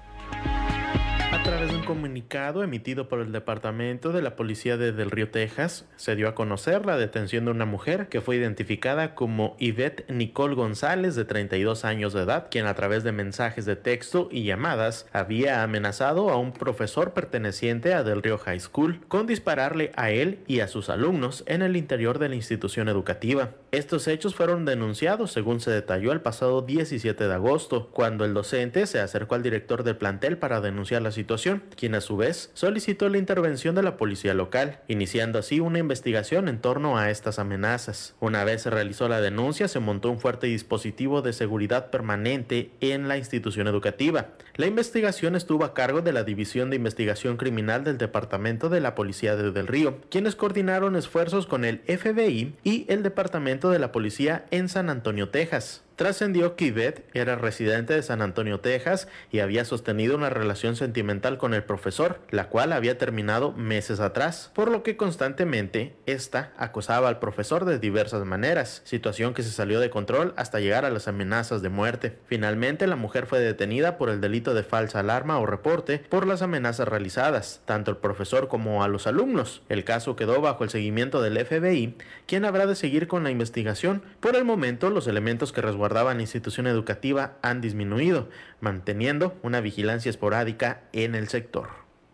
A 1.31 1.43
través 1.43 1.69
de 1.69 1.75
un 1.75 1.83
comunicado 1.83 2.63
emitido 2.63 3.07
por 3.07 3.19
el 3.21 3.31
Departamento 3.31 4.11
de 4.11 4.23
la 4.23 4.35
Policía 4.35 4.77
de 4.77 4.91
Del 4.91 5.11
Río, 5.11 5.29
Texas, 5.29 5.85
se 5.95 6.15
dio 6.15 6.27
a 6.27 6.33
conocer 6.33 6.87
la 6.87 6.97
detención 6.97 7.45
de 7.45 7.51
una 7.51 7.65
mujer 7.65 8.09
que 8.09 8.19
fue 8.19 8.35
identificada 8.35 9.13
como 9.13 9.55
Yvette 9.59 10.09
Nicole 10.09 10.55
González, 10.55 11.13
de 11.13 11.25
32 11.25 11.85
años 11.85 12.13
de 12.13 12.23
edad, 12.23 12.47
quien 12.49 12.65
a 12.65 12.73
través 12.73 13.03
de 13.03 13.11
mensajes 13.11 13.65
de 13.65 13.75
texto 13.75 14.27
y 14.31 14.43
llamadas 14.43 15.05
había 15.13 15.61
amenazado 15.61 16.31
a 16.31 16.37
un 16.37 16.51
profesor 16.51 17.13
perteneciente 17.13 17.93
a 17.93 18.03
Del 18.03 18.23
Río 18.23 18.39
High 18.39 18.59
School 18.59 18.99
con 19.07 19.27
dispararle 19.27 19.91
a 19.95 20.09
él 20.09 20.39
y 20.47 20.61
a 20.61 20.67
sus 20.67 20.89
alumnos 20.89 21.43
en 21.45 21.61
el 21.61 21.77
interior 21.77 22.17
de 22.17 22.29
la 22.29 22.35
institución 22.35 22.89
educativa. 22.89 23.51
Estos 23.71 24.07
hechos 24.07 24.33
fueron 24.33 24.65
denunciados, 24.65 25.31
según 25.31 25.59
se 25.59 25.69
detalló 25.69 26.11
el 26.11 26.21
pasado 26.21 26.63
17 26.63 27.27
de 27.27 27.33
agosto, 27.35 27.89
cuando 27.91 28.25
el 28.25 28.33
docente 28.33 28.87
se 28.87 28.99
acercó 28.99 29.35
al 29.35 29.43
director 29.43 29.83
del 29.83 29.95
plantel 29.95 30.39
para 30.39 30.59
denunciar 30.59 31.03
la 31.03 31.11
situación, 31.11 31.61
quien 31.75 31.93
a 31.93 32.01
su 32.01 32.17
vez 32.17 32.49
solicitó 32.55 33.09
la 33.09 33.19
intervención 33.19 33.75
de 33.75 33.83
la 33.83 33.95
policía 33.95 34.33
local, 34.33 34.79
iniciando 34.87 35.37
así 35.37 35.59
una 35.59 35.77
investigación 35.77 36.47
en 36.47 36.59
torno 36.59 36.97
a 36.97 37.11
estas 37.11 37.37
amenazas. 37.37 38.15
Una 38.19 38.43
vez 38.43 38.63
se 38.63 38.71
realizó 38.71 39.07
la 39.07 39.21
denuncia, 39.21 39.67
se 39.67 39.79
montó 39.79 40.09
un 40.09 40.19
fuerte 40.19 40.47
dispositivo 40.47 41.21
de 41.21 41.33
seguridad 41.33 41.91
permanente 41.91 42.71
en 42.81 43.07
la 43.07 43.17
institución 43.17 43.67
educativa. 43.67 44.29
La 44.59 44.67
investigación 44.67 45.37
estuvo 45.37 45.63
a 45.63 45.73
cargo 45.73 46.01
de 46.01 46.11
la 46.11 46.25
División 46.25 46.69
de 46.69 46.75
Investigación 46.75 47.37
Criminal 47.37 47.85
del 47.85 47.97
Departamento 47.97 48.67
de 48.67 48.81
la 48.81 48.93
Policía 48.93 49.37
de 49.37 49.51
Del 49.51 49.67
Río, 49.67 50.01
quienes 50.09 50.35
coordinaron 50.35 50.97
esfuerzos 50.97 51.47
con 51.47 51.63
el 51.63 51.79
FBI 51.87 52.55
y 52.65 52.85
el 52.89 53.01
Departamento 53.01 53.69
de 53.69 53.79
la 53.79 53.93
Policía 53.93 54.47
en 54.51 54.67
San 54.67 54.89
Antonio, 54.89 55.29
Texas. 55.29 55.83
Trascendió 55.99 56.55
que 56.55 56.67
Yvette 56.67 57.03
era 57.13 57.35
residente 57.35 57.93
de 57.93 58.01
San 58.03 58.21
Antonio, 58.21 58.61
Texas, 58.61 59.09
y 59.33 59.39
había 59.39 59.65
sostenido 59.65 60.15
una 60.15 60.29
relación 60.29 60.77
sentimental 60.77 61.37
con 61.37 61.53
el 61.53 61.65
profesor, 61.65 62.21
la 62.29 62.47
cual 62.47 62.71
había 62.71 62.97
terminado 62.97 63.51
meses 63.51 63.99
atrás, 63.99 64.49
por 64.55 64.71
lo 64.71 64.81
que 64.81 64.95
constantemente 64.95 65.97
ésta 66.05 66.53
acosaba 66.55 67.09
al 67.09 67.19
profesor 67.19 67.65
de 67.65 67.79
diversas 67.79 68.23
maneras, 68.23 68.81
situación 68.85 69.33
que 69.33 69.43
se 69.43 69.51
salió 69.51 69.81
de 69.81 69.89
control 69.89 70.33
hasta 70.37 70.61
llegar 70.61 70.85
a 70.85 70.89
las 70.89 71.09
amenazas 71.09 71.61
de 71.61 71.67
muerte. 71.67 72.17
Finalmente, 72.27 72.87
la 72.87 72.95
mujer 72.95 73.25
fue 73.25 73.41
detenida 73.41 73.97
por 73.97 74.09
el 74.09 74.21
delito 74.21 74.53
de 74.53 74.63
falsa 74.63 75.01
alarma 75.01 75.37
o 75.37 75.45
reporte 75.45 75.97
por 75.97 76.25
las 76.25 76.41
amenazas 76.41 76.87
realizadas, 76.87 77.61
tanto 77.65 77.91
al 77.91 77.97
profesor 77.97 78.47
como 78.47 78.85
a 78.85 78.87
los 78.87 79.05
alumnos. 79.05 79.63
El 79.67 79.83
caso 79.83 80.15
quedó 80.15 80.39
bajo 80.39 80.63
el 80.63 80.69
seguimiento 80.69 81.21
del 81.21 81.45
FBI, 81.45 81.97
quien 82.25 82.45
habrá 82.45 82.67
de 82.67 82.77
seguir 82.77 83.09
con 83.09 83.25
la 83.25 83.31
investigación. 83.31 84.01
Por 84.21 84.37
el 84.37 84.45
momento, 84.45 84.89
los 84.91 85.05
elementos 85.05 85.51
que 85.51 85.59
resguardaban 85.59 85.88
institución 86.21 86.67
educativa 86.67 87.37
han 87.41 87.61
disminuido, 87.61 88.29
manteniendo 88.59 89.37
una 89.43 89.61
vigilancia 89.61 90.09
esporádica 90.09 90.81
en 90.93 91.15
el 91.15 91.27
sector. 91.27 91.69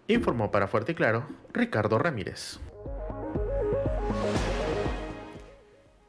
Informó 0.08 0.52
para 0.52 0.68
Fuerte 0.68 0.94
y 0.94 0.96
Claro 0.96 1.28
Ricardo 1.54 1.98
Ramírez. 1.98 2.60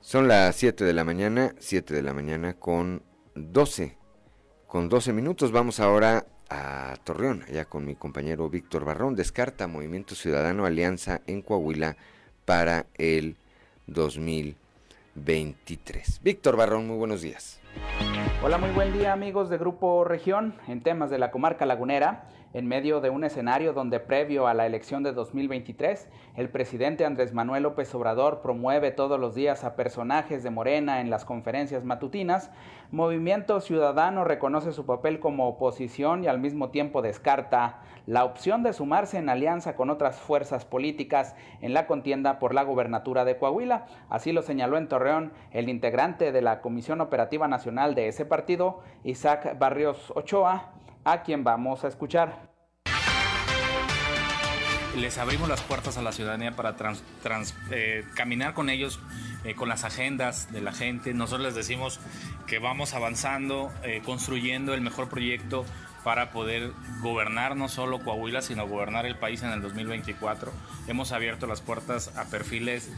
Son 0.01 0.29
las 0.29 0.55
7 0.57 0.85
de 0.85 0.93
la 0.93 1.03
mañana, 1.03 1.55
7 1.59 1.93
de 1.95 2.03
la 2.03 2.15
mañana 2.15 2.55
con 2.55 3.03
12, 3.35 3.99
con 4.67 4.89
12 4.89 5.13
minutos. 5.13 5.51
Vamos 5.51 5.81
ahora 5.81 6.27
a 6.49 6.97
Torreón, 7.03 7.43
allá 7.49 7.65
con 7.65 7.85
mi 7.85 7.97
compañero 7.97 8.49
Víctor 8.49 8.85
Barrón. 8.85 9.17
Descarta 9.17 9.67
Movimiento 9.67 10.15
Ciudadano 10.15 10.65
Alianza 10.65 11.23
en 11.27 11.43
Coahuila 11.43 11.97
para 12.45 12.87
el 12.95 13.37
2023. 15.17 16.21
Víctor 16.23 16.57
Barrón, 16.57 16.87
muy 16.87 16.97
buenos 16.97 17.23
días. 17.23 17.59
Hola, 18.43 18.59
muy 18.59 18.71
buen 18.71 18.93
día 18.93 19.13
amigos 19.13 19.49
de 19.49 19.59
Grupo 19.59 20.05
Región 20.05 20.55
en 20.69 20.83
temas 20.83 21.11
de 21.11 21.19
la 21.19 21.31
comarca 21.31 21.67
lagunera. 21.67 22.29
En 22.57 22.67
medio 22.69 23.03
de 23.03 23.11
un 23.11 23.23
escenario 23.23 23.75
donde 23.75 24.01
previo 24.01 24.47
a 24.47 24.55
la 24.55 24.65
elección 24.65 25.03
de 25.03 25.13
2023, 25.13 26.09
el 26.37 26.49
presidente 26.49 27.05
Andrés 27.05 27.35
Manuel 27.35 27.65
López 27.65 27.95
Obrador 27.95 28.41
promueve 28.41 28.93
todos 28.93 29.21
los 29.21 29.35
días 29.35 29.63
a 29.63 29.77
personajes 29.77 30.43
de 30.43 30.49
Morena 30.49 31.03
en 31.03 31.11
las 31.11 31.27
conferencias 31.27 31.85
matutinas, 31.85 32.51
Movimiento 32.91 33.61
Ciudadano 33.61 34.25
reconoce 34.25 34.73
su 34.73 34.87
papel 34.87 35.21
como 35.21 35.49
oposición 35.49 36.25
y 36.25 36.29
al 36.29 36.39
mismo 36.39 36.71
tiempo 36.71 37.03
descarta 37.03 37.83
la 38.07 38.25
opción 38.25 38.63
de 38.63 38.73
sumarse 38.73 39.19
en 39.19 39.29
alianza 39.29 39.77
con 39.77 39.91
otras 39.91 40.19
fuerzas 40.19 40.65
políticas 40.65 41.37
en 41.61 41.75
la 41.75 41.87
contienda 41.87 42.39
por 42.39 42.55
la 42.55 42.63
gobernatura 42.63 43.27
de 43.27 43.37
Coahuila. 43.37 43.85
Así 44.09 44.33
lo 44.33 44.41
señaló 44.41 44.79
en 44.79 44.89
Torreón 44.89 45.35
el 45.51 45.69
integrante 45.69 46.33
de 46.33 46.41
la 46.41 46.63
Comisión 46.63 47.03
Operativa 47.03 47.49
Nacional 47.49 47.95
de 47.95 48.09
ese 48.09 48.25
partido, 48.25 48.81
Isaac 49.05 49.59
Barrios 49.59 50.11
Ochoa, 50.17 50.73
a 51.07 51.23
quien 51.23 51.45
vamos 51.45 51.85
a 51.85 51.89
escuchar 51.89 52.46
les 54.97 55.19
abrimos 55.19 55.49
las 55.49 55.61
puertas 55.61 55.99
a 55.99 56.03
la 56.03 56.13
ciudadanía 56.13 56.53
para 56.57 56.75
eh, 57.71 58.05
caminar 58.15 58.55
con 58.55 58.71
ellos, 58.71 58.99
eh, 59.45 59.55
con 59.55 59.69
las 59.69 59.85
agendas 59.85 60.53
de 60.53 60.61
la 60.61 60.73
gente. 60.73 61.13
Nosotros 61.13 61.47
les 61.47 61.55
decimos 61.55 62.01
que 62.47 62.59
vamos 62.59 62.95
avanzando, 62.95 63.73
eh, 63.83 64.01
construyendo 64.05 64.75
el 64.75 64.81
mejor 64.81 65.09
proyecto 65.09 65.67
para 66.03 66.31
poder 66.31 66.73
gobernar 67.01 67.57
no 67.57 67.69
solo 67.69 67.99
Coahuila, 67.99 68.41
sino 68.41 68.67
gobernar 68.67 69.07
el 69.07 69.17
país 69.17 69.43
en 69.43 69.51
el 69.51 69.61
2024. 69.61 70.53
Hemos 70.87 71.13
abierto 71.13 71.47
las 71.47 71.61
puertas 71.61 72.17
a 72.17 72.25
perfiles 72.25 72.91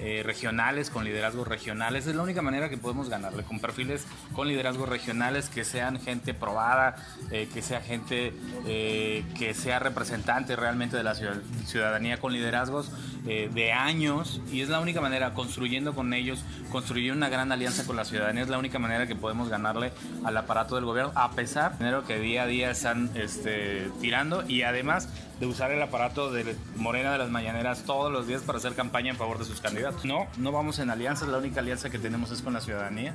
eh, 0.00 0.22
regionales, 0.24 0.90
con 0.90 1.04
liderazgos 1.04 1.46
regionales. 1.46 2.06
Es 2.06 2.14
la 2.14 2.22
única 2.22 2.42
manera 2.42 2.68
que 2.68 2.76
podemos 2.76 3.08
ganarle, 3.08 3.44
con 3.44 3.60
perfiles 3.60 4.06
con 4.32 4.48
liderazgos 4.48 4.88
regionales 4.88 5.48
que 5.48 5.64
sean 5.64 6.00
gente 6.00 6.34
probada, 6.34 6.96
eh, 7.30 7.48
que 7.52 7.62
sea 7.62 7.80
gente 7.80 8.32
eh, 8.66 9.24
que 9.38 9.54
sea 9.54 9.78
representante 9.78 10.56
realmente 10.56 10.96
de 10.96 11.04
la 11.04 11.14
ciudadanía 11.14 12.18
con 12.18 12.32
liderazgos 12.32 12.90
de 13.24 13.72
años. 13.72 14.42
Y 14.52 14.60
es 14.60 14.68
la 14.68 14.80
única 14.80 15.00
manera, 15.00 15.32
construyendo 15.32 15.94
con 15.94 16.12
ellos, 16.12 16.44
construir 16.70 17.12
una 17.12 17.30
gran 17.30 17.50
alianza 17.52 17.86
con 17.86 17.96
la 17.96 18.04
ciudadanía, 18.04 18.42
es 18.42 18.50
la 18.50 18.58
única 18.58 18.78
manera 18.78 19.06
que 19.06 19.16
podemos 19.16 19.48
ganarle 19.48 19.92
al 20.24 20.36
aparato 20.36 20.74
del 20.74 20.84
gobierno, 20.84 21.12
a 21.14 21.30
pesar 21.30 21.78
de 21.78 21.94
que 22.06 22.18
día 22.18 22.42
a 22.42 22.46
día 22.46 22.70
están 22.70 23.10
este, 23.14 23.88
tirando 24.00 24.44
y 24.48 24.62
además 24.62 25.08
de 25.40 25.46
usar 25.46 25.70
el 25.72 25.82
aparato 25.82 26.30
de 26.32 26.56
Morena 26.76 27.12
de 27.12 27.18
las 27.18 27.30
Mañaneras 27.30 27.84
todos 27.84 28.12
los 28.12 28.26
días 28.26 28.42
para 28.42 28.58
hacer 28.58 28.74
campaña 28.74 29.10
en 29.10 29.16
favor 29.16 29.38
de 29.38 29.44
sus 29.44 29.60
candidatos. 29.60 29.83
No, 30.04 30.26
no 30.38 30.50
vamos 30.50 30.78
en 30.78 30.88
alianzas, 30.88 31.28
la 31.28 31.36
única 31.36 31.60
alianza 31.60 31.90
que 31.90 31.98
tenemos 31.98 32.30
es 32.30 32.40
con 32.40 32.54
la 32.54 32.62
ciudadanía. 32.62 33.14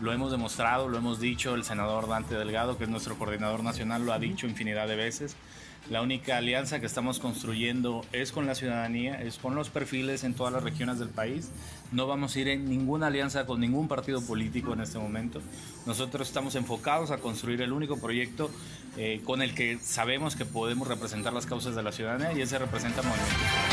Lo 0.00 0.10
hemos 0.10 0.30
demostrado, 0.30 0.88
lo 0.88 0.96
hemos 0.96 1.20
dicho, 1.20 1.54
el 1.54 1.64
senador 1.64 2.08
Dante 2.08 2.34
Delgado, 2.34 2.78
que 2.78 2.84
es 2.84 2.90
nuestro 2.90 3.18
coordinador 3.18 3.62
nacional, 3.62 4.06
lo 4.06 4.14
ha 4.14 4.18
dicho 4.18 4.46
infinidad 4.46 4.88
de 4.88 4.96
veces. 4.96 5.36
La 5.90 6.00
única 6.00 6.38
alianza 6.38 6.80
que 6.80 6.86
estamos 6.86 7.18
construyendo 7.18 8.06
es 8.12 8.32
con 8.32 8.46
la 8.46 8.54
ciudadanía, 8.54 9.20
es 9.20 9.36
con 9.36 9.54
los 9.54 9.68
perfiles 9.68 10.24
en 10.24 10.32
todas 10.32 10.50
las 10.50 10.62
regiones 10.62 10.98
del 10.98 11.10
país. 11.10 11.50
No 11.92 12.06
vamos 12.06 12.34
a 12.34 12.40
ir 12.40 12.48
en 12.48 12.70
ninguna 12.70 13.08
alianza 13.08 13.44
con 13.44 13.60
ningún 13.60 13.86
partido 13.86 14.22
político 14.22 14.72
en 14.72 14.80
este 14.80 14.98
momento. 14.98 15.42
Nosotros 15.84 16.28
estamos 16.28 16.54
enfocados 16.54 17.10
a 17.10 17.18
construir 17.18 17.60
el 17.60 17.72
único 17.72 17.98
proyecto 17.98 18.50
eh, 18.96 19.20
con 19.24 19.42
el 19.42 19.54
que 19.54 19.78
sabemos 19.78 20.36
que 20.36 20.46
podemos 20.46 20.88
representar 20.88 21.34
las 21.34 21.44
causas 21.44 21.74
de 21.74 21.82
la 21.82 21.92
ciudadanía 21.92 22.32
y 22.32 22.40
ese 22.40 22.58
representa 22.58 23.02
Movimiento. 23.02 23.67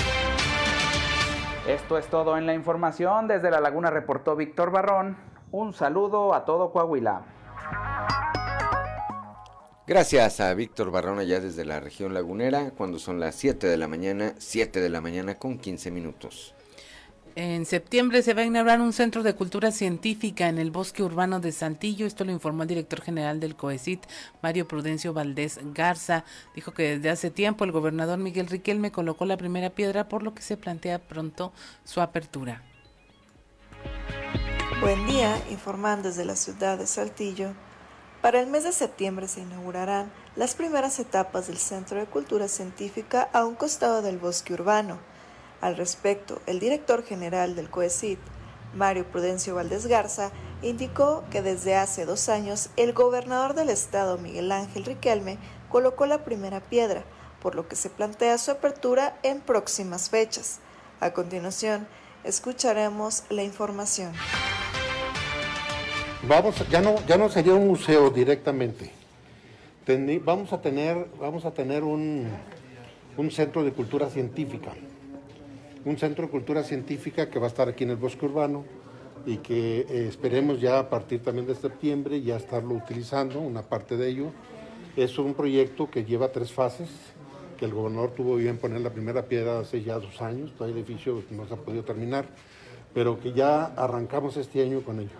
Esto 1.67 1.97
es 1.97 2.05
todo 2.07 2.37
en 2.37 2.45
la 2.45 2.53
información. 2.53 3.27
Desde 3.27 3.49
La 3.49 3.59
Laguna 3.59 3.89
reportó 3.89 4.35
Víctor 4.35 4.69
Barrón. 4.69 5.17
Un 5.51 5.73
saludo 5.73 6.35
a 6.35 6.45
todo 6.45 6.71
Coahuila. 6.71 7.23
Gracias 9.87 10.39
a 10.41 10.53
Víctor 10.53 10.91
Barrón 10.91 11.17
allá 11.17 11.39
desde 11.39 11.65
la 11.65 11.79
región 11.79 12.13
lagunera, 12.13 12.69
cuando 12.77 12.99
son 12.99 13.19
las 13.19 13.33
7 13.33 13.65
de 13.65 13.77
la 13.77 13.87
mañana, 13.87 14.35
7 14.37 14.79
de 14.79 14.89
la 14.89 15.01
mañana 15.01 15.39
con 15.39 15.57
15 15.57 15.89
minutos. 15.89 16.53
En 17.35 17.65
septiembre 17.65 18.23
se 18.23 18.33
va 18.33 18.43
a 18.43 18.45
inaugurar 18.45 18.79
un 18.79 18.93
centro 18.93 19.21
de 19.21 19.35
cultura 19.35 19.71
científica 19.71 20.47
en 20.47 20.57
el 20.57 20.71
bosque 20.71 21.03
urbano 21.03 21.41
de 21.41 21.51
Santillo. 21.51 22.05
Esto 22.05 22.23
lo 22.23 22.31
informó 22.31 22.61
el 22.61 22.69
director 22.69 23.01
general 23.01 23.41
del 23.41 23.57
COECIT, 23.57 24.05
Mario 24.41 24.69
Prudencio 24.69 25.11
Valdés 25.11 25.59
Garza. 25.73 26.23
Dijo 26.55 26.73
que 26.73 26.95
desde 26.95 27.09
hace 27.09 27.31
tiempo 27.31 27.65
el 27.65 27.73
gobernador 27.73 28.19
Miguel 28.19 28.47
Riquelme 28.47 28.93
colocó 28.93 29.25
la 29.25 29.35
primera 29.35 29.69
piedra, 29.69 30.07
por 30.07 30.23
lo 30.23 30.33
que 30.33 30.41
se 30.41 30.55
plantea 30.55 30.99
pronto 30.99 31.51
su 31.83 31.99
apertura. 31.99 32.63
Buen 34.79 35.05
día, 35.05 35.37
informan 35.51 36.03
desde 36.03 36.23
la 36.23 36.37
ciudad 36.37 36.77
de 36.77 36.87
Saltillo. 36.87 37.51
Para 38.21 38.39
el 38.39 38.47
mes 38.47 38.63
de 38.63 38.71
septiembre 38.71 39.27
se 39.27 39.41
inaugurarán 39.41 40.09
las 40.37 40.55
primeras 40.55 40.99
etapas 40.99 41.47
del 41.47 41.57
Centro 41.57 41.99
de 41.99 42.05
Cultura 42.05 42.47
Científica 42.47 43.29
a 43.33 43.43
un 43.43 43.55
costado 43.55 44.01
del 44.01 44.19
bosque 44.19 44.53
urbano. 44.53 44.99
Al 45.65 45.77
respecto, 45.77 46.43
el 46.45 46.59
director 46.59 47.03
general 47.03 47.55
del 47.55 47.71
COECIT, 47.71 48.19
Mario 48.75 49.03
Prudencio 49.05 49.55
Valdés 49.55 49.87
Garza, 49.87 50.29
indicó 50.61 51.23
que 51.31 51.41
desde 51.41 51.73
hace 51.73 52.05
dos 52.05 52.29
años 52.29 52.69
el 52.77 52.93
gobernador 52.93 53.55
del 53.55 53.69
estado, 53.69 54.19
Miguel 54.19 54.51
Ángel 54.51 54.85
Riquelme, 54.85 55.39
colocó 55.69 56.05
la 56.05 56.23
primera 56.23 56.59
piedra, 56.59 57.03
por 57.41 57.55
lo 57.55 57.67
que 57.67 57.75
se 57.75 57.89
plantea 57.89 58.37
su 58.37 58.51
apertura 58.51 59.17
en 59.23 59.41
próximas 59.41 60.11
fechas. 60.11 60.59
A 60.99 61.13
continuación, 61.13 61.87
escucharemos 62.23 63.23
la 63.31 63.41
información 63.41 64.13
vamos, 66.27 66.63
ya 66.69 66.79
no, 66.79 66.95
ya 67.07 67.17
no 67.17 67.27
sería 67.27 67.55
un 67.55 67.67
museo 67.67 68.11
directamente, 68.11 68.91
vamos 70.23 70.53
a 70.53 70.61
tener, 70.61 71.07
vamos 71.19 71.43
a 71.43 71.49
tener 71.49 71.83
un, 71.83 72.27
un 73.17 73.31
centro 73.31 73.63
de 73.63 73.71
cultura 73.71 74.11
científica. 74.11 74.71
Un 75.85 75.99
centro 75.99 76.25
de 76.25 76.31
cultura 76.31 76.63
científica 76.63 77.29
que 77.29 77.37
va 77.37 77.45
a 77.45 77.49
estar 77.49 77.69
aquí 77.69 77.83
en 77.83 77.91
el 77.91 77.97
bosque 77.97 78.25
urbano 78.25 78.65
y 79.23 79.37
que 79.37 79.81
eh, 79.81 80.07
esperemos 80.09 80.59
ya 80.59 80.79
a 80.79 80.89
partir 80.89 81.21
también 81.21 81.45
de 81.45 81.53
septiembre 81.53 82.21
ya 82.23 82.37
estarlo 82.37 82.73
utilizando, 82.73 83.39
una 83.39 83.61
parte 83.61 83.95
de 83.95 84.09
ello. 84.09 84.31
Es 84.95 85.19
un 85.19 85.35
proyecto 85.35 85.89
que 85.91 86.03
lleva 86.03 86.31
tres 86.31 86.51
fases, 86.51 86.89
que 87.57 87.65
el 87.65 87.73
gobernador 87.73 88.15
tuvo 88.15 88.35
bien 88.35 88.57
poner 88.57 88.81
la 88.81 88.89
primera 88.89 89.25
piedra 89.25 89.59
hace 89.59 89.83
ya 89.83 89.99
dos 89.99 90.23
años, 90.23 90.53
todavía 90.53 90.75
el 90.75 90.83
edificio 90.83 91.23
no 91.29 91.47
se 91.47 91.53
ha 91.53 91.57
podido 91.57 91.83
terminar, 91.83 92.25
pero 92.91 93.19
que 93.19 93.33
ya 93.33 93.65
arrancamos 93.65 94.37
este 94.37 94.63
año 94.63 94.81
con 94.81 94.99
ello. 94.99 95.17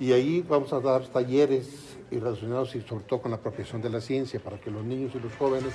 Y 0.00 0.10
ahí 0.10 0.44
vamos 0.48 0.72
a 0.72 0.80
dar 0.80 1.06
talleres 1.06 1.96
y 2.10 2.18
relacionados 2.18 2.74
y 2.74 2.80
sobre 2.80 3.04
todo 3.04 3.22
con 3.22 3.30
la 3.30 3.36
apropiación 3.36 3.80
de 3.80 3.90
la 3.90 4.00
ciencia 4.00 4.40
para 4.40 4.58
que 4.58 4.72
los 4.72 4.84
niños 4.84 5.12
y 5.14 5.20
los 5.20 5.34
jóvenes 5.36 5.72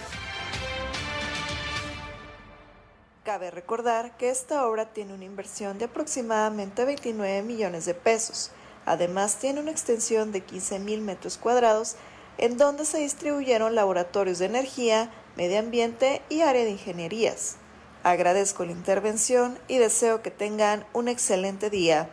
Cabe 3.24 3.52
recordar 3.52 4.16
que 4.16 4.30
esta 4.30 4.66
obra 4.66 4.94
tiene 4.94 5.14
una 5.14 5.26
inversión 5.26 5.78
de 5.78 5.86
aproximadamente 5.86 6.86
29 6.86 7.44
millones 7.44 7.86
de 7.86 7.94
pesos. 7.94 8.52
Además, 8.86 9.40
tiene 9.40 9.60
una 9.60 9.72
extensión 9.72 10.32
de 10.32 10.40
15 10.40 10.80
mil 10.80 11.02
metros 11.02 11.38
cuadrados 11.38 11.96
en 12.38 12.58
donde 12.58 12.86
se 12.86 13.00
distribuyeron 13.00 13.76
laboratorios 13.76 14.40
de 14.40 14.46
energía, 14.46 15.12
medio 15.36 15.60
ambiente 15.60 16.22
y 16.30 16.42
área 16.42 16.64
de 16.64 16.72
ingenierías. 16.72 17.58
Agradezco 18.04 18.64
la 18.64 18.72
intervención 18.72 19.60
y 19.68 19.78
deseo 19.78 20.22
que 20.22 20.32
tengan 20.32 20.86
un 20.94 21.10
excelente 21.10 21.70
día. 21.70 22.10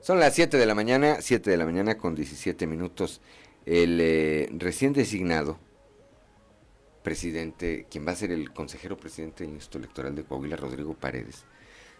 Son 0.00 0.20
las 0.20 0.32
7 0.36 0.56
de 0.56 0.64
la 0.64 0.76
mañana, 0.76 1.16
7 1.20 1.50
de 1.50 1.56
la 1.56 1.64
mañana 1.64 1.98
con 1.98 2.14
17 2.14 2.68
minutos. 2.68 3.20
El 3.66 3.98
eh, 4.00 4.48
recién 4.52 4.92
designado 4.92 5.58
presidente, 7.08 7.86
quien 7.90 8.06
va 8.06 8.12
a 8.12 8.16
ser 8.16 8.30
el 8.32 8.52
consejero 8.52 8.98
presidente 8.98 9.42
del 9.42 9.54
Instituto 9.54 9.78
Electoral 9.78 10.14
de 10.14 10.24
Coahuila, 10.24 10.56
Rodrigo 10.56 10.92
Paredes, 10.92 11.46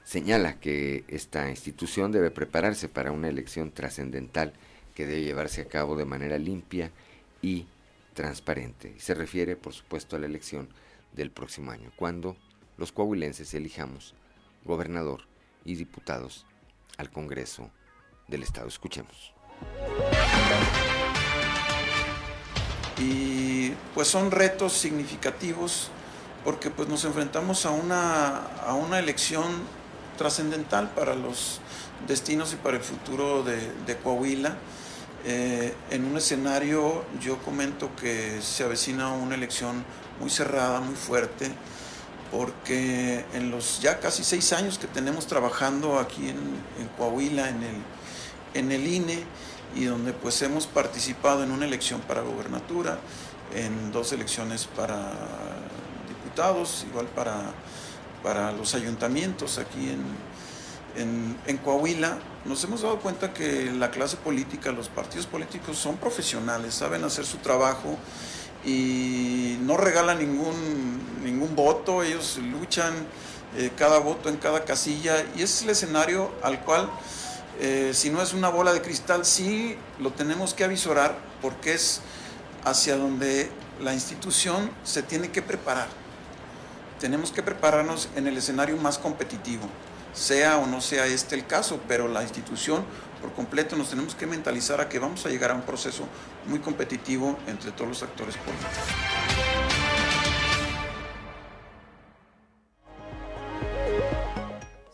señala 0.04 0.60
que 0.60 1.04
esta 1.08 1.48
institución 1.48 2.12
debe 2.12 2.30
prepararse 2.30 2.90
para 2.90 3.10
una 3.10 3.30
elección 3.30 3.70
trascendental 3.70 4.52
que 4.94 5.06
debe 5.06 5.22
llevarse 5.22 5.62
a 5.62 5.66
cabo 5.66 5.96
de 5.96 6.04
manera 6.04 6.36
limpia 6.36 6.90
y 7.40 7.64
transparente. 8.12 8.92
Y 8.98 9.00
se 9.00 9.14
refiere, 9.14 9.56
por 9.56 9.72
supuesto, 9.72 10.14
a 10.14 10.18
la 10.18 10.26
elección 10.26 10.68
del 11.14 11.30
próximo 11.30 11.70
año, 11.70 11.90
cuando 11.96 12.36
los 12.76 12.92
coahuilenses 12.92 13.54
elijamos 13.54 14.14
gobernador 14.66 15.22
y 15.64 15.76
diputados 15.76 16.44
al 16.98 17.10
Congreso 17.10 17.70
del 18.28 18.42
Estado. 18.42 18.68
Escuchemos 18.68 19.32
pues 23.98 24.06
son 24.06 24.30
retos 24.30 24.74
significativos 24.74 25.88
porque 26.44 26.70
pues 26.70 26.88
nos 26.88 27.04
enfrentamos 27.04 27.66
a 27.66 27.70
una, 27.70 28.44
a 28.64 28.74
una 28.74 29.00
elección 29.00 29.44
trascendental 30.16 30.90
para 30.90 31.16
los 31.16 31.60
destinos 32.06 32.52
y 32.52 32.56
para 32.58 32.76
el 32.76 32.82
futuro 32.84 33.42
de, 33.42 33.96
Coahuila. 33.96 34.56
Eh, 35.24 35.74
en 35.90 36.04
un 36.04 36.16
escenario 36.16 37.04
yo 37.20 37.38
comento 37.38 37.90
que 37.96 38.40
se 38.40 38.62
avecina 38.62 39.12
una 39.12 39.34
elección 39.34 39.84
muy 40.20 40.30
cerrada, 40.30 40.78
muy 40.78 40.94
fuerte, 40.94 41.50
porque 42.30 43.24
en 43.34 43.50
los 43.50 43.80
ya 43.80 43.98
casi 43.98 44.22
seis 44.22 44.52
años 44.52 44.78
que 44.78 44.86
tenemos 44.86 45.26
trabajando 45.26 45.98
aquí 45.98 46.28
en, 46.28 46.36
en 46.78 46.86
Coahuila, 46.96 47.48
en 47.48 47.64
el, 47.64 47.76
en 48.54 48.70
el 48.70 48.86
INE, 48.86 49.24
y 49.74 49.86
donde 49.86 50.12
pues 50.12 50.40
hemos 50.42 50.68
participado 50.68 51.42
en 51.42 51.50
una 51.50 51.66
elección 51.66 52.00
para 52.02 52.22
gobernatura, 52.22 53.00
en 53.54 53.92
dos 53.92 54.12
elecciones 54.12 54.66
para 54.66 55.12
diputados, 56.08 56.86
igual 56.90 57.06
para, 57.06 57.52
para 58.22 58.52
los 58.52 58.74
ayuntamientos 58.74 59.58
aquí 59.58 59.90
en, 60.96 61.36
en, 61.46 61.56
Coahuila, 61.58 62.18
nos 62.44 62.62
hemos 62.64 62.82
dado 62.82 62.98
cuenta 62.98 63.32
que 63.32 63.70
la 63.72 63.90
clase 63.90 64.16
política, 64.16 64.72
los 64.72 64.88
partidos 64.88 65.26
políticos 65.26 65.78
son 65.78 65.96
profesionales, 65.96 66.74
saben 66.74 67.04
hacer 67.04 67.24
su 67.24 67.38
trabajo 67.38 67.96
y 68.64 69.58
no 69.62 69.76
regalan 69.76 70.18
ningún, 70.18 71.00
ningún 71.22 71.54
voto, 71.54 72.02
ellos 72.02 72.38
luchan 72.38 72.92
eh, 73.56 73.70
cada 73.76 73.98
voto 73.98 74.28
en 74.28 74.36
cada 74.36 74.64
casilla 74.64 75.24
y 75.36 75.42
ese 75.42 75.44
es 75.44 75.62
el 75.62 75.70
escenario 75.70 76.32
al 76.42 76.64
cual 76.64 76.90
eh, 77.60 77.92
si 77.92 78.10
no 78.10 78.22
es 78.22 78.34
una 78.34 78.48
bola 78.50 78.72
de 78.72 78.82
cristal, 78.82 79.24
sí 79.24 79.76
lo 79.98 80.12
tenemos 80.12 80.54
que 80.54 80.64
avisorar 80.64 81.18
porque 81.42 81.74
es 81.74 82.00
hacia 82.64 82.96
donde 82.96 83.50
la 83.80 83.94
institución 83.94 84.70
se 84.84 85.02
tiene 85.02 85.30
que 85.30 85.42
preparar. 85.42 85.88
Tenemos 87.00 87.30
que 87.30 87.42
prepararnos 87.42 88.08
en 88.16 88.26
el 88.26 88.36
escenario 88.36 88.76
más 88.76 88.98
competitivo, 88.98 89.68
sea 90.12 90.58
o 90.58 90.66
no 90.66 90.80
sea 90.80 91.06
este 91.06 91.36
el 91.36 91.46
caso, 91.46 91.80
pero 91.86 92.08
la 92.08 92.22
institución 92.22 92.84
por 93.20 93.32
completo 93.32 93.76
nos 93.76 93.90
tenemos 93.90 94.14
que 94.14 94.26
mentalizar 94.26 94.80
a 94.80 94.88
que 94.88 94.98
vamos 94.98 95.26
a 95.26 95.28
llegar 95.28 95.50
a 95.50 95.54
un 95.54 95.62
proceso 95.62 96.04
muy 96.46 96.60
competitivo 96.60 97.38
entre 97.46 97.72
todos 97.72 97.88
los 97.88 98.02
actores 98.02 98.36
políticos. 98.36 99.57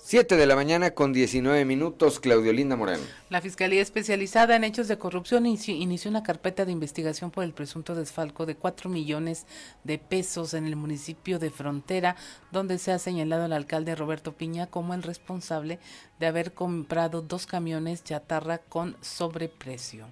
7 0.06 0.36
de 0.36 0.44
la 0.44 0.54
mañana 0.54 0.90
con 0.90 1.14
19 1.14 1.64
minutos, 1.64 2.20
Claudio 2.20 2.52
Linda 2.52 2.76
Moreno. 2.76 3.02
La 3.30 3.40
Fiscalía 3.40 3.80
Especializada 3.80 4.54
en 4.54 4.62
Hechos 4.62 4.86
de 4.86 4.98
Corrupción 4.98 5.46
inició 5.46 6.10
una 6.10 6.22
carpeta 6.22 6.66
de 6.66 6.72
investigación 6.72 7.30
por 7.30 7.42
el 7.42 7.54
presunto 7.54 7.94
desfalco 7.94 8.44
de 8.44 8.54
4 8.54 8.90
millones 8.90 9.46
de 9.82 9.96
pesos 9.96 10.52
en 10.52 10.66
el 10.66 10.76
municipio 10.76 11.38
de 11.38 11.48
Frontera, 11.48 12.16
donde 12.52 12.78
se 12.78 12.92
ha 12.92 12.98
señalado 12.98 13.44
al 13.44 13.54
alcalde 13.54 13.94
Roberto 13.94 14.32
Piña 14.32 14.66
como 14.66 14.92
el 14.92 15.02
responsable 15.02 15.78
de 16.20 16.26
haber 16.26 16.52
comprado 16.52 17.22
dos 17.22 17.46
camiones 17.46 18.04
chatarra 18.04 18.58
con 18.58 18.98
sobreprecio. 19.00 20.06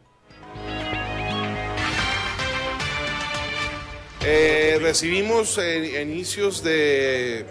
Eh, 4.25 4.79
recibimos 4.81 5.59
eh, 5.59 6.01
inicios 6.01 6.63
de 6.63 7.45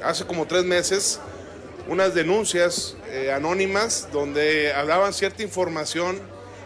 hace 0.00 0.24
como 0.24 0.46
tres 0.46 0.64
meses 0.64 1.20
unas 1.88 2.14
denuncias 2.14 2.96
eh, 3.08 3.32
anónimas 3.32 4.08
donde 4.12 4.72
hablaban 4.72 5.12
cierta 5.12 5.42
información 5.42 6.20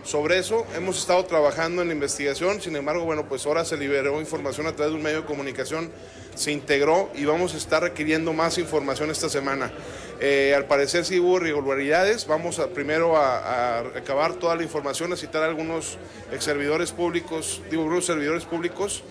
sobre 0.05 0.39
eso. 0.39 0.67
Hemos 0.77 0.99
estado 0.99 1.25
trabajando 1.25 1.83
en 1.83 1.89
la 1.89 1.95
investigación, 1.95 2.61
sin 2.61 2.77
embargo, 2.77 3.05
bueno, 3.05 3.27
pues 3.29 3.47
ahora 3.47 3.65
se 3.65 3.77
liberó 3.77 4.21
información 4.21 4.67
a 4.67 4.73
través 4.73 4.93
de 4.93 4.99
un 4.99 5.03
medio 5.03 5.23
de 5.23 5.27
comunicación, 5.27 5.91
se 6.35 6.53
integró 6.53 7.11
y 7.15 7.25
vamos 7.25 7.55
a 7.55 7.57
estar 7.57 7.83
requiriendo 7.83 8.33
más 8.33 8.59
información 8.59 9.11
esta 9.11 9.29
semana. 9.29 9.73
Eh, 10.21 10.55
al 10.55 10.67
parecer 10.67 11.05
sí 11.05 11.19
hubo 11.19 11.39
irregularidades, 11.39 12.27
vamos 12.27 12.59
a, 12.59 12.69
primero 12.69 13.17
a, 13.17 13.83
recabar 13.95 14.35
toda 14.35 14.57
la 14.57 14.63
información, 14.63 15.13
a 15.13 15.17
citar 15.17 15.43
a 15.43 15.47
algunos 15.47 15.99
ex 16.33 16.45
servidores 16.45 16.93
públicos, 16.93 17.63
digo, 17.71 18.01
servidores 18.01 18.45
públicos 18.45 19.03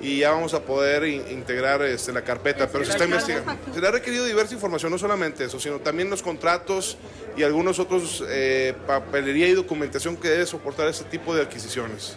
y 0.00 0.18
ya 0.18 0.30
vamos 0.30 0.54
a 0.54 0.62
poder 0.62 1.04
integrar 1.06 1.82
este, 1.82 2.12
la 2.12 2.22
carpeta, 2.22 2.68
pero 2.70 2.84
se 2.84 2.92
está 2.92 3.04
investigando. 3.04 3.56
Se 3.72 3.80
le 3.80 3.88
ha 3.88 3.90
requerido 3.90 4.24
diversa 4.24 4.54
información, 4.54 4.92
no 4.92 4.98
solamente 4.98 5.44
eso, 5.44 5.58
sino 5.58 5.80
también 5.80 6.08
los 6.08 6.22
contratos 6.22 6.98
y 7.36 7.42
algunos 7.42 7.78
otros 7.78 8.24
eh, 8.28 8.74
papelería 8.86 9.48
y 9.48 9.54
documentación 9.54 10.16
que 10.16 10.28
debe 10.28 10.46
soportar 10.46 10.88
este 10.88 11.04
tipo 11.04 11.34
de 11.34 11.42
adquisiciones. 11.42 12.16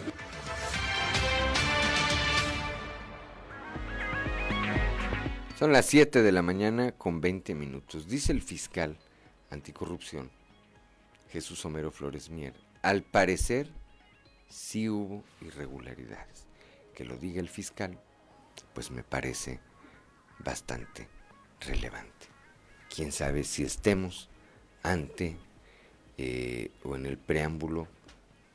Son 5.58 5.72
las 5.72 5.86
7 5.86 6.22
de 6.22 6.32
la 6.32 6.42
mañana 6.42 6.92
con 6.92 7.20
20 7.20 7.54
minutos. 7.54 8.08
Dice 8.08 8.32
el 8.32 8.42
fiscal 8.42 8.96
anticorrupción, 9.50 10.30
Jesús 11.30 11.64
Homero 11.64 11.90
Flores 11.90 12.30
Mier, 12.30 12.54
al 12.82 13.02
parecer 13.02 13.68
sí 14.48 14.88
hubo 14.88 15.22
irregularidades 15.40 16.51
que 16.94 17.04
lo 17.04 17.16
diga 17.16 17.40
el 17.40 17.48
fiscal, 17.48 17.98
pues 18.74 18.90
me 18.90 19.02
parece 19.02 19.60
bastante 20.38 21.08
relevante. 21.60 22.26
Quién 22.94 23.12
sabe 23.12 23.44
si 23.44 23.62
estemos 23.64 24.28
ante 24.82 25.36
eh, 26.18 26.70
o 26.84 26.96
en 26.96 27.06
el 27.06 27.16
preámbulo 27.16 27.88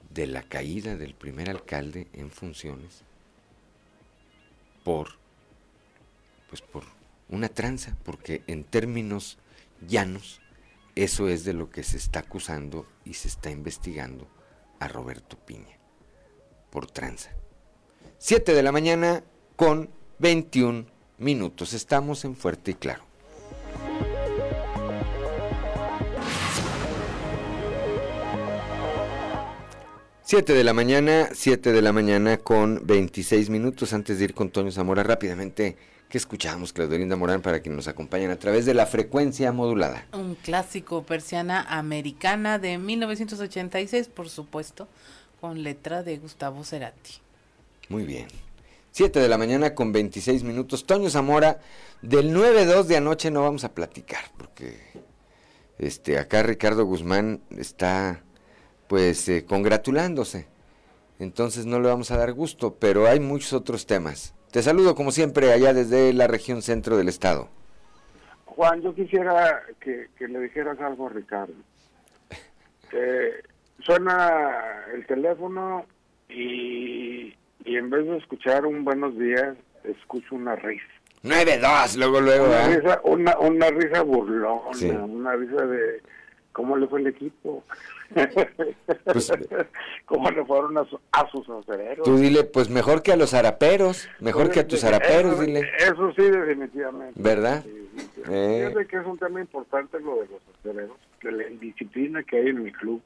de 0.09 0.27
la 0.27 0.43
caída 0.43 0.95
del 0.95 1.15
primer 1.15 1.49
alcalde 1.49 2.07
en 2.13 2.31
funciones 2.31 3.03
por 4.83 5.09
pues 6.49 6.61
por 6.61 6.85
una 7.29 7.49
tranza, 7.49 7.97
porque 8.05 8.41
en 8.47 8.63
términos 8.63 9.37
llanos 9.85 10.39
eso 10.95 11.27
es 11.27 11.43
de 11.43 11.53
lo 11.53 11.69
que 11.69 11.83
se 11.83 11.97
está 11.97 12.19
acusando 12.19 12.87
y 13.03 13.15
se 13.15 13.27
está 13.27 13.51
investigando 13.51 14.27
a 14.79 14.87
Roberto 14.87 15.37
Piña 15.37 15.77
por 16.71 16.89
tranza. 16.89 17.31
7 18.17 18.53
de 18.53 18.63
la 18.63 18.71
mañana 18.71 19.23
con 19.55 19.89
21 20.19 20.85
minutos. 21.17 21.73
Estamos 21.73 22.25
en 22.25 22.35
Fuerte 22.35 22.71
y 22.71 22.73
Claro. 22.75 23.03
7 30.23 30.53
de 30.53 30.63
la 30.65 30.73
mañana, 30.73 31.29
7 31.31 31.71
de 31.71 31.81
la 31.81 31.93
mañana 31.93 32.37
con 32.37 32.85
26 32.85 33.49
minutos 33.49 33.93
antes 33.93 34.19
de 34.19 34.25
ir 34.25 34.33
con 34.33 34.49
Toño 34.49 34.71
Zamora 34.71 35.01
rápidamente. 35.03 35.77
¿Qué 36.09 36.17
escuchamos, 36.17 36.73
Claudelinda 36.73 37.15
Morán, 37.15 37.41
para 37.41 37.61
que 37.61 37.69
nos 37.69 37.87
acompañen 37.87 38.31
a 38.31 38.35
través 38.37 38.65
de 38.65 38.73
la 38.73 38.85
frecuencia 38.85 39.53
modulada? 39.53 40.05
Un 40.13 40.35
clásico 40.35 41.03
persiana 41.03 41.61
americana 41.69 42.59
de 42.59 42.77
1986, 42.77 44.09
por 44.09 44.29
supuesto, 44.29 44.89
con 45.39 45.63
letra 45.63 46.03
de 46.03 46.17
Gustavo 46.17 46.63
Cerati. 46.65 47.21
Muy 47.89 48.03
bien. 48.03 48.27
7 48.91 49.19
de 49.19 49.27
la 49.29 49.37
mañana 49.37 49.75
con 49.75 49.91
26 49.91 50.43
minutos. 50.43 50.85
Toño 50.85 51.09
Zamora, 51.09 51.59
del 52.01 52.35
9-2 52.35 52.85
de 52.85 52.97
anoche 52.97 53.31
no 53.31 53.43
vamos 53.43 53.63
a 53.63 53.73
platicar, 53.73 54.25
porque 54.37 54.79
este 55.77 56.17
acá 56.17 56.41
Ricardo 56.41 56.85
Guzmán 56.85 57.41
está 57.55 58.21
pues 58.87 59.29
eh, 59.29 59.45
congratulándose. 59.45 60.47
Entonces 61.19 61.65
no 61.65 61.79
le 61.79 61.89
vamos 61.89 62.11
a 62.11 62.17
dar 62.17 62.33
gusto, 62.33 62.75
pero 62.79 63.07
hay 63.07 63.19
muchos 63.19 63.53
otros 63.53 63.85
temas. 63.85 64.33
Te 64.51 64.63
saludo 64.63 64.95
como 64.95 65.11
siempre 65.11 65.51
allá 65.51 65.73
desde 65.73 66.13
la 66.13 66.27
región 66.27 66.61
centro 66.61 66.97
del 66.97 67.09
estado. 67.09 67.49
Juan, 68.45 68.81
yo 68.81 68.95
quisiera 68.95 69.61
que, 69.79 70.07
le 70.19 70.39
dijeras 70.39 70.79
algo 70.79 71.07
a 71.07 71.09
Ricardo. 71.09 71.53
suena 73.79 74.85
el 74.93 75.05
teléfono 75.05 75.85
y, 76.29 77.35
y, 77.67 77.75
en 77.75 77.89
vez 77.89 78.05
de 78.05 78.17
escuchar 78.17 78.65
un 78.65 78.83
buenos 78.83 79.17
días, 79.17 79.55
escucho 79.83 80.35
una 80.35 80.55
risa. 80.55 80.85
9-2, 81.23 81.97
luego, 81.97 82.21
luego. 82.21 82.45
Una, 82.45 82.67
risa, 82.67 83.01
una, 83.03 83.37
una 83.39 83.69
risa 83.69 84.01
burlona, 84.01 85.05
una 85.05 85.35
risa 85.35 85.65
de 85.65 86.01
cómo 86.51 86.77
le 86.77 86.87
fue 86.87 87.01
el 87.01 87.07
equipo. 87.07 87.63
Pues, 89.03 89.31
¿Cómo 90.05 90.31
le 90.31 90.45
fueron 90.45 90.77
a, 90.77 90.85
sus 91.29 91.49
acereros? 91.49 92.05
Tú 92.05 92.17
dile, 92.17 92.45
pues 92.45 92.69
mejor 92.69 93.03
que 93.03 93.11
a 93.11 93.17
los 93.17 93.33
araperos, 93.33 94.07
mejor 94.21 94.43
pues, 94.43 94.53
que 94.53 94.59
a 94.61 94.67
tus 94.67 94.83
araperos, 94.85 95.33
eso, 95.33 95.41
dile. 95.41 95.71
Eso 95.77 96.13
sí, 96.15 96.23
definitivamente. 96.23 97.21
¿Verdad? 97.21 97.65
Eh. 98.29 98.73
que 98.89 98.97
es 98.97 99.05
un 99.05 99.17
tema 99.17 99.41
importante 99.41 99.99
lo 99.99 100.21
de 100.21 100.27
los 100.27 100.41
acereros, 100.59 100.97
de 101.21 101.31
la 101.33 101.49
indisciplina 101.49 102.23
que 102.23 102.37
hay 102.37 102.47
en 102.47 102.63
mi 102.63 102.71
club. 102.71 103.01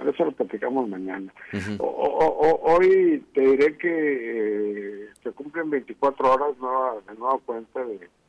Eso 0.00 0.24
lo 0.24 0.32
platicamos 0.32 0.88
mañana. 0.88 1.32
hoy 1.78 3.24
te 3.32 3.40
diré 3.40 3.76
que 3.78 5.04
eh, 5.04 5.08
se 5.22 5.30
cumplen 5.32 5.70
24 5.70 6.32
horas 6.32 6.58
nueva, 6.58 6.96
de 7.08 7.14
nueva 7.14 7.38
cuenta 7.44 7.80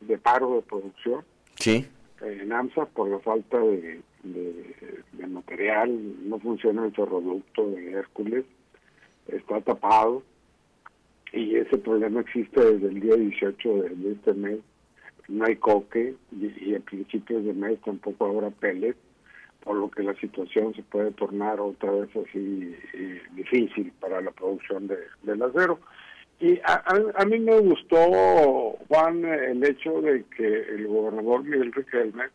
de, 0.01 0.17
paro 0.17 0.55
de 0.55 0.61
producción. 0.61 1.23
Sí. 1.55 1.87
En 2.21 2.51
AMSA 2.51 2.85
por 2.85 3.09
la 3.09 3.19
falta 3.19 3.59
de, 3.59 4.01
de, 4.23 5.27
material, 5.27 6.29
no 6.29 6.39
funciona 6.39 6.85
el 6.85 6.93
ferroducto 6.93 7.67
de 7.71 7.91
Hércules, 7.91 8.45
está 9.27 9.59
tapado 9.61 10.23
y 11.33 11.55
ese 11.57 11.77
problema 11.77 12.21
existe 12.21 12.59
desde 12.59 12.87
el 12.87 13.01
día 13.01 13.15
18 13.15 13.73
de, 13.73 14.11
este 14.11 14.33
mes. 14.33 14.59
No 15.27 15.45
hay 15.45 15.55
coque 15.55 16.15
y, 16.31 16.75
a 16.75 16.79
principios 16.79 17.43
de 17.43 17.53
mes 17.53 17.79
tampoco 17.81 18.27
habrá 18.27 18.51
pellet, 18.51 18.95
por 19.65 19.75
lo 19.75 19.89
que 19.89 20.03
la 20.03 20.13
situación 20.15 20.73
se 20.75 20.83
puede 20.83 21.11
tornar 21.11 21.59
otra 21.59 21.91
vez 21.91 22.09
así 22.15 22.73
eh, 22.93 23.21
difícil 23.33 23.91
para 23.99 24.21
la 24.21 24.31
producción 24.31 24.87
de, 24.87 24.97
del 25.23 25.41
acero. 25.41 25.79
Y 26.39 26.59
a, 26.59 26.83
a, 27.15 27.25
mí 27.25 27.39
me 27.39 27.59
gustó, 27.59 28.77
Juan, 28.87 29.25
el 29.25 29.63
hecho 29.65 30.01
de 30.01 30.23
que 30.37 30.45
el 30.45 30.87
gobernador 30.87 31.43
Miguel 31.43 31.73
Riquelme 31.73 32.25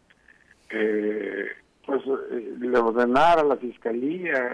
eh, 0.70 1.46
pues 1.86 2.02
eh, 2.06 2.54
le 2.58 2.78
ordenar 2.78 3.38
a 3.38 3.44
la 3.44 3.56
fiscalía 3.56 4.50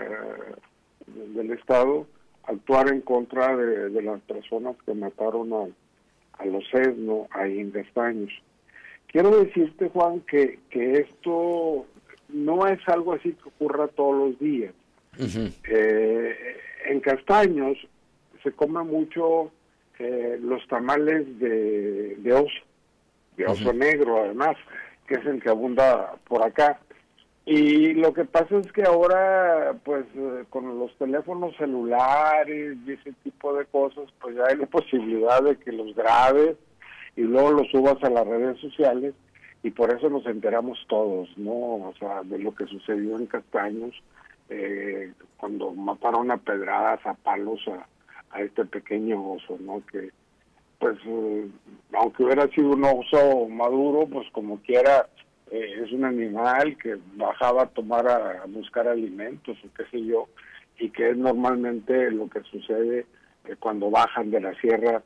del 1.06 1.52
estado 1.52 2.06
actuar 2.44 2.88
en 2.92 3.00
contra 3.00 3.56
de, 3.56 4.02
las 4.02 4.20
personas 4.22 4.76
que 4.84 4.94
mataron 4.94 5.52
a, 5.52 6.42
a 6.42 6.46
los 6.46 6.64
Esno, 6.72 7.26
a 7.30 7.48
Ingastaños. 7.48 8.32
Quiero 9.06 9.42
decirte, 9.42 9.88
Juan, 9.88 10.20
que, 10.20 10.58
que 10.70 11.00
esto 11.00 11.86
no 12.28 12.66
es 12.66 12.80
algo 12.88 13.14
así 13.14 13.32
que 13.32 13.48
ocurra 13.48 13.88
todos 13.88 14.28
los 14.28 14.38
días. 14.38 14.74
Eh, 15.68 16.36
en 16.86 17.00
Castaños 17.00 17.78
se 18.42 18.52
come 18.52 18.82
mucho 18.82 19.50
eh, 19.98 20.38
los 20.40 20.66
tamales 20.68 21.38
de, 21.38 22.16
de 22.16 22.32
oso, 22.32 22.64
de 23.36 23.46
oso 23.46 23.72
negro 23.72 24.22
además, 24.22 24.56
que 25.06 25.14
es 25.14 25.26
el 25.26 25.42
que 25.42 25.48
abunda 25.48 26.16
por 26.28 26.42
acá. 26.42 26.80
Y 27.46 27.94
lo 27.94 28.12
que 28.12 28.24
pasa 28.24 28.58
es 28.58 28.70
que 28.72 28.82
ahora, 28.82 29.74
pues 29.84 30.04
eh, 30.16 30.44
con 30.50 30.78
los 30.78 30.94
teléfonos 30.98 31.56
celulares 31.56 32.76
y 32.84 32.92
ese 32.92 33.12
tipo 33.22 33.54
de 33.54 33.64
cosas, 33.66 34.04
pues 34.20 34.36
ya 34.36 34.46
hay 34.48 34.56
la 34.56 34.66
posibilidad 34.66 35.42
de 35.42 35.56
que 35.56 35.72
los 35.72 35.94
grabes 35.94 36.56
y 37.14 37.22
luego 37.22 37.52
los 37.52 37.70
subas 37.70 38.02
a 38.02 38.10
las 38.10 38.26
redes 38.26 38.58
sociales 38.60 39.14
y 39.62 39.70
por 39.70 39.90
eso 39.90 40.08
nos 40.08 40.26
enteramos 40.26 40.78
todos, 40.88 41.28
¿no? 41.36 41.52
O 41.52 41.94
sea, 41.98 42.22
de 42.22 42.38
lo 42.38 42.54
que 42.54 42.66
sucedió 42.66 43.16
en 43.16 43.26
Castaños, 43.26 43.94
eh, 44.48 45.12
cuando 45.36 45.72
mataron 45.72 46.30
a 46.30 46.36
pedradas, 46.36 47.04
a 47.04 47.14
palos 47.14 47.60
a, 47.68 47.86
a 48.30 48.42
este 48.42 48.64
pequeño 48.64 49.32
oso, 49.32 49.58
¿no? 49.60 49.82
Que, 49.90 50.10
pues, 50.78 50.98
eh, 51.06 51.48
aunque 51.94 52.24
hubiera 52.24 52.46
sido 52.48 52.70
un 52.70 52.84
oso 52.84 53.48
maduro, 53.48 54.06
pues 54.06 54.28
como 54.32 54.60
quiera 54.60 55.08
eh, 55.50 55.82
es 55.84 55.92
un 55.92 56.04
animal 56.04 56.76
que 56.76 56.96
bajaba 57.14 57.62
a 57.62 57.68
tomar 57.68 58.08
a, 58.08 58.44
buscar 58.46 58.88
alimentos 58.88 59.56
o 59.64 59.68
qué 59.76 59.84
sé 59.90 60.04
yo, 60.04 60.28
y 60.78 60.90
que 60.90 61.10
es 61.10 61.16
normalmente 61.16 62.10
lo 62.10 62.28
que 62.28 62.40
sucede 62.42 63.06
eh, 63.46 63.56
cuando 63.58 63.90
bajan 63.90 64.30
de 64.30 64.40
la 64.40 64.54
sierra 64.60 65.02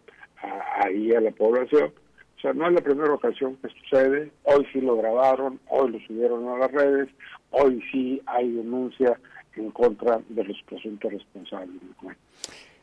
ahí 0.82 1.12
a 1.12 1.20
la 1.20 1.30
población. 1.30 1.92
O 2.40 2.42
sea, 2.42 2.54
no 2.54 2.66
es 2.68 2.72
la 2.72 2.80
primera 2.80 3.12
ocasión 3.12 3.56
que 3.56 3.68
sucede, 3.68 4.30
hoy 4.44 4.66
sí 4.72 4.80
lo 4.80 4.96
grabaron, 4.96 5.60
hoy 5.68 5.90
lo 5.90 6.00
subieron 6.06 6.48
a 6.48 6.56
las 6.56 6.72
redes, 6.72 7.10
hoy 7.50 7.84
sí 7.92 8.22
hay 8.24 8.50
denuncia 8.50 9.20
en 9.56 9.70
contra 9.72 10.22
de 10.26 10.44
los 10.44 10.56
presuntos 10.62 11.12
responsables. 11.12 11.76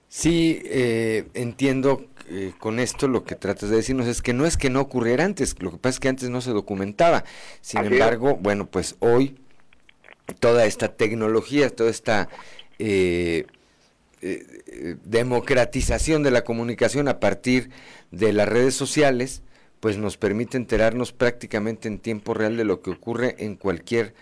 Sí, 0.08 0.62
eh, 0.64 1.28
entiendo 1.34 2.06
eh, 2.30 2.54
con 2.60 2.78
esto 2.78 3.08
lo 3.08 3.24
que 3.24 3.34
tratas 3.34 3.72
de 3.72 3.78
decirnos 3.78 4.06
es 4.06 4.22
que 4.22 4.32
no 4.32 4.46
es 4.46 4.58
que 4.58 4.70
no 4.70 4.80
ocurriera 4.80 5.26
antes, 5.26 5.60
lo 5.60 5.72
que 5.72 5.78
pasa 5.78 5.96
es 5.96 6.00
que 6.02 6.10
antes 6.10 6.30
no 6.30 6.42
se 6.42 6.52
documentaba. 6.52 7.24
Sin 7.62 7.84
embargo, 7.84 8.38
bueno, 8.40 8.68
pues 8.68 8.96
hoy 9.00 9.38
toda 10.40 10.66
esta 10.66 10.90
tecnología, 10.90 11.76
toda 11.76 11.90
esta 11.90 12.30
eh, 12.78 13.48
democratización 15.04 16.22
de 16.22 16.30
la 16.30 16.44
comunicación 16.44 17.08
a 17.08 17.20
partir 17.20 17.72
de 18.12 18.34
las 18.34 18.48
redes 18.48 18.76
sociales, 18.76 19.42
pues 19.80 19.98
nos 19.98 20.18
permite 20.18 20.58
enterarnos 20.58 21.14
prácticamente 21.14 21.88
en 21.88 22.00
tiempo 22.00 22.34
real 22.34 22.58
de 22.58 22.66
lo 22.66 22.82
que 22.82 22.92
ocurre 22.92 23.36
en 23.40 23.56
cualquier 23.56 24.14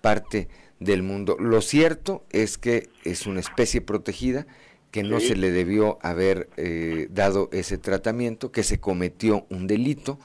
parte 0.00 0.48
del 0.80 1.02
mundo. 1.02 1.36
Lo 1.38 1.60
cierto 1.60 2.24
es 2.30 2.58
que 2.58 2.88
es 3.04 3.26
una 3.26 3.40
especie 3.40 3.80
protegida, 3.80 4.46
que 4.90 5.02
no 5.02 5.18
se 5.18 5.34
le 5.34 5.50
debió 5.50 5.98
haber 6.02 6.48
eh, 6.56 7.08
dado 7.10 7.48
ese 7.52 7.78
tratamiento, 7.78 8.52
que 8.52 8.62
se 8.62 8.78
cometió 8.78 9.44
un 9.50 9.66
delito. 9.66 10.20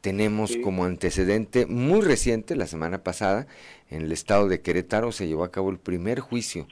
Tenemos 0.00 0.56
como 0.56 0.84
antecedente 0.84 1.66
muy 1.66 2.00
reciente, 2.00 2.56
la 2.56 2.66
semana 2.66 3.04
pasada, 3.04 3.46
en 3.90 4.02
el 4.02 4.12
estado 4.12 4.48
de 4.48 4.60
Querétaro 4.60 5.12
se 5.12 5.28
llevó 5.28 5.44
a 5.44 5.52
cabo 5.52 5.70
el 5.70 5.78
primer 5.78 6.18
juicio 6.18 6.66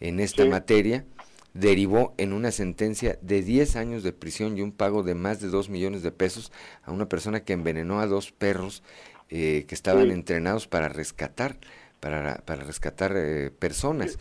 en 0.00 0.18
esta 0.18 0.44
materia, 0.44 1.04
derivó 1.54 2.14
en 2.18 2.32
una 2.32 2.50
sentencia 2.50 3.18
de 3.20 3.42
10 3.42 3.76
años 3.76 4.02
de 4.02 4.12
prisión 4.12 4.56
y 4.56 4.62
un 4.62 4.72
pago 4.72 5.02
de 5.02 5.14
más 5.14 5.40
de 5.40 5.48
2 5.48 5.68
millones 5.70 6.02
de 6.02 6.12
pesos 6.12 6.52
a 6.84 6.92
una 6.92 7.08
persona 7.08 7.40
que 7.40 7.52
envenenó 7.52 8.00
a 8.00 8.06
dos 8.06 8.32
perros 8.32 8.82
eh, 9.30 9.64
que 9.68 9.74
estaban 9.74 10.10
entrenados 10.10 10.68
para 10.68 10.88
rescatar, 10.88 11.56
para, 12.00 12.36
para 12.44 12.64
rescatar 12.64 13.12
eh, 13.16 13.50
personas. 13.50 14.18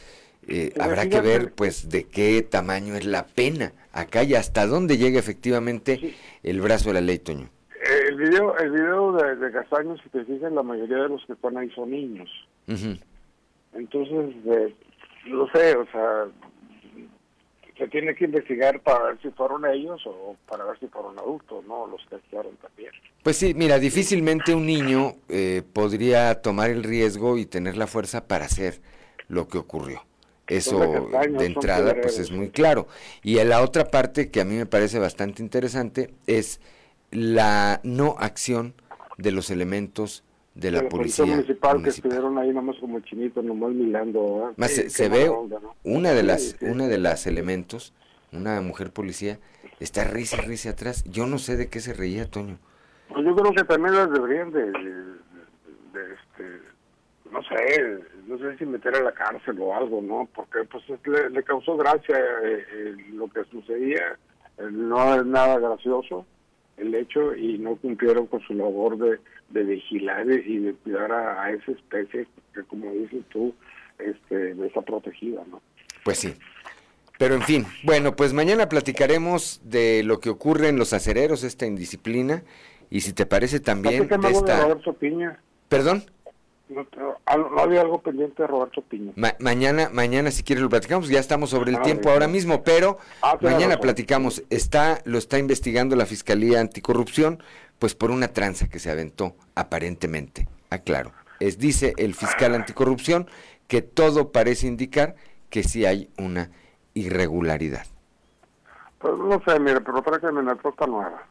Eh, 0.49 0.73
habrá 0.79 1.09
que 1.09 1.19
ver 1.19 1.51
pues 1.53 1.89
de 1.89 2.05
qué 2.05 2.41
tamaño 2.41 2.95
es 2.95 3.05
la 3.05 3.25
pena 3.25 3.73
acá 3.91 4.23
y 4.23 4.33
hasta 4.35 4.65
dónde 4.65 4.97
llega 4.97 5.19
efectivamente 5.19 6.15
el 6.41 6.61
brazo 6.61 6.89
de 6.89 6.93
la 6.93 7.01
ley, 7.01 7.19
Toño. 7.19 7.49
El 8.09 8.15
video, 8.15 8.57
el 8.57 8.71
video 8.71 9.11
de, 9.13 9.35
de 9.35 9.51
Castaño, 9.51 9.97
si 9.97 10.09
te 10.09 10.23
fijas, 10.23 10.51
la 10.51 10.63
mayoría 10.63 10.97
de 10.97 11.09
los 11.09 11.25
que 11.25 11.33
están 11.33 11.57
ahí 11.57 11.69
son 11.71 11.91
niños. 11.91 12.29
Entonces, 13.73 14.35
eh, 14.45 14.73
no 15.27 15.47
sé, 15.51 15.75
o 15.75 15.85
sea, 15.91 16.25
se 17.77 17.87
tiene 17.87 18.15
que 18.15 18.25
investigar 18.25 18.79
para 18.81 19.03
ver 19.05 19.21
si 19.21 19.29
fueron 19.29 19.65
ellos 19.65 20.01
o 20.05 20.35
para 20.47 20.65
ver 20.65 20.79
si 20.79 20.87
fueron 20.87 21.17
adultos, 21.19 21.65
¿no? 21.65 21.87
Los 21.87 22.05
que 22.07 22.15
actuaron 22.15 22.55
también. 22.57 22.91
Pues 23.23 23.37
sí, 23.37 23.53
mira, 23.53 23.79
difícilmente 23.79 24.55
un 24.55 24.65
niño 24.65 25.15
eh, 25.29 25.63
podría 25.73 26.41
tomar 26.41 26.69
el 26.69 26.83
riesgo 26.83 27.37
y 27.37 27.45
tener 27.45 27.77
la 27.77 27.87
fuerza 27.87 28.27
para 28.27 28.45
hacer 28.45 28.81
lo 29.27 29.47
que 29.47 29.57
ocurrió. 29.57 30.03
Eso 30.47 30.79
de 30.79 31.45
entrada 31.45 31.93
pues 32.01 32.19
es 32.19 32.31
muy 32.31 32.49
claro. 32.49 32.87
Y 33.21 33.35
la 33.43 33.61
otra 33.61 33.85
parte 33.85 34.31
que 34.31 34.39
a 34.39 34.45
mí 34.45 34.55
me 34.55 34.65
parece 34.65 34.97
bastante 34.97 35.43
interesante 35.43 36.13
es 36.25 36.61
la 37.11 37.81
no 37.83 38.15
acción 38.17 38.73
de 39.17 39.31
los 39.31 39.49
elementos 39.49 40.23
de 40.59 40.71
la, 40.71 40.81
De 40.81 40.88
policía, 40.89 41.25
municipal, 41.25 41.71
que 41.73 41.77
municipal. 41.79 42.11
estuvieron 42.11 42.38
ahí 42.38 42.51
nomás 42.53 42.77
como 42.79 42.99
chinitos, 43.01 43.43
nomás 43.43 43.71
mirando. 43.71 44.53
Más 44.57 44.71
Sí, 44.71 44.84
se, 44.84 44.89
se 44.89 45.09
ve 45.09 45.29
onda, 45.29 45.59
¿no? 45.61 45.75
una 45.84 46.11
de 46.11 46.23
las 46.23 46.41
sí. 46.41 46.65
una 46.65 46.88
de 46.88 46.97
las 46.97 47.27
elementos, 47.27 47.93
una 48.31 48.59
mujer 48.61 48.91
policía 48.91 49.39
está 49.79 50.03
risa 50.03 50.38
risa 50.38 50.71
atrás. 50.71 51.03
Yo 51.05 51.27
no 51.27 51.38
sé 51.38 51.55
de 51.57 51.69
qué 51.69 51.79
se 51.79 51.93
reía 51.93 52.29
Toño. 52.29 52.57
Pues 53.09 53.23
yo 53.25 53.35
creo 53.35 53.53
que 53.53 53.63
también 53.63 53.95
las 53.95 54.11
deberían 54.11 54.51
de, 54.51 54.63
de, 54.65 54.93
de, 55.93 56.13
este, 56.13 56.61
no 57.31 57.41
sé, 57.43 57.99
no 58.27 58.38
sé 58.38 58.57
si 58.57 58.65
meter 58.65 58.95
a 58.95 59.01
la 59.03 59.13
cárcel 59.13 59.57
o 59.61 59.73
algo, 59.75 60.01
¿no? 60.01 60.27
Porque 60.35 60.63
pues 60.69 60.84
es- 60.89 61.07
le, 61.07 61.29
le 61.29 61.43
causó 61.43 61.77
gracia 61.77 62.17
eh, 62.17 62.65
eh, 62.73 62.95
lo 63.13 63.27
que 63.29 63.43
sucedía, 63.45 64.17
eh, 64.57 64.63
no 64.71 65.15
es 65.15 65.25
nada 65.25 65.59
gracioso 65.59 66.25
el 66.77 66.93
hecho 66.95 67.35
y 67.35 67.57
no 67.57 67.75
cumplieron 67.75 68.27
con 68.27 68.41
su 68.41 68.53
labor 68.53 68.97
de, 68.97 69.19
de 69.49 69.63
vigilar 69.63 70.29
y 70.29 70.57
de 70.59 70.73
cuidar 70.73 71.11
a, 71.11 71.43
a 71.43 71.51
esa 71.51 71.71
especie 71.71 72.27
que 72.53 72.63
como 72.63 72.91
dices 72.91 73.23
tú, 73.29 73.53
este, 73.99 74.51
está 74.65 74.81
protegida, 74.81 75.43
¿no? 75.49 75.61
Pues 76.03 76.19
sí. 76.19 76.33
Pero 77.17 77.33
en 77.33 77.41
fin, 77.41 77.65
bueno, 77.83 78.15
pues 78.15 78.31
mañana 78.33 78.69
platicaremos 78.69 79.61
de 79.63 80.03
lo 80.03 80.19
que 80.19 80.29
ocurre 80.29 80.69
en 80.69 80.77
los 80.77 80.93
acereros, 80.93 81.43
esta 81.43 81.65
indisciplina, 81.65 82.43
y 82.91 83.01
si 83.01 83.13
te 83.13 83.25
parece 83.25 83.59
también 83.59 84.07
de 84.07 84.29
esta... 84.29 84.77
Piña. 84.99 85.39
¿Perdón? 85.67 86.03
No, 86.69 87.18
había 87.60 87.81
algo 87.81 88.02
pendiente 88.02 88.44
de 88.44 88.48
Roberto 88.48 88.81
Piña. 88.81 89.14
Ma- 89.15 89.35
mañana, 89.39 89.89
mañana 89.91 90.31
si 90.31 90.44
quieres 90.44 90.61
lo 90.64 90.69
platicamos, 90.69 91.07
ya 91.07 91.19
estamos 91.19 91.49
sobre 91.49 91.72
el 91.72 91.77
Ah, 91.77 91.81
tiempo 91.81 92.03
bien. 92.03 92.14
ahora 92.14 92.27
mismo, 92.27 92.64
pero 92.64 92.98
Ah, 93.22 93.38
mañana 93.41 93.68
razón. 93.76 93.81
platicamos. 93.81 94.44
Está, 94.49 95.02
lo 95.06 95.18
está 95.18 95.39
investigando 95.39 95.95
la 95.95 96.06
Fiscalía 96.06 96.60
Anticorrupción, 96.60 97.41
pues 97.80 97.95
por 97.95 98.11
una 98.11 98.27
tranza 98.30 98.68
que 98.68 98.80
se 98.80 98.91
aventó, 98.91 99.35
aparentemente. 99.56 100.48
Aclaro. 100.69 101.14
Es, 101.39 101.57
dice 101.60 101.94
el 101.98 102.15
fiscal 102.15 102.53
anticorrupción 102.56 103.30
que 103.68 103.81
todo 103.81 104.31
parece 104.31 104.68
indicar 104.68 105.15
que 105.49 105.64
sí 105.64 105.85
hay 105.85 106.10
una 106.18 106.49
irregularidad. 106.95 107.85
Pues 108.99 109.14
no 109.18 109.41
sé, 109.45 109.60
mire, 109.60 109.80
pero 109.81 110.02
tráigame 110.02 110.39
una 110.39 110.56
troca 110.56 110.88
nueva. 110.88 111.23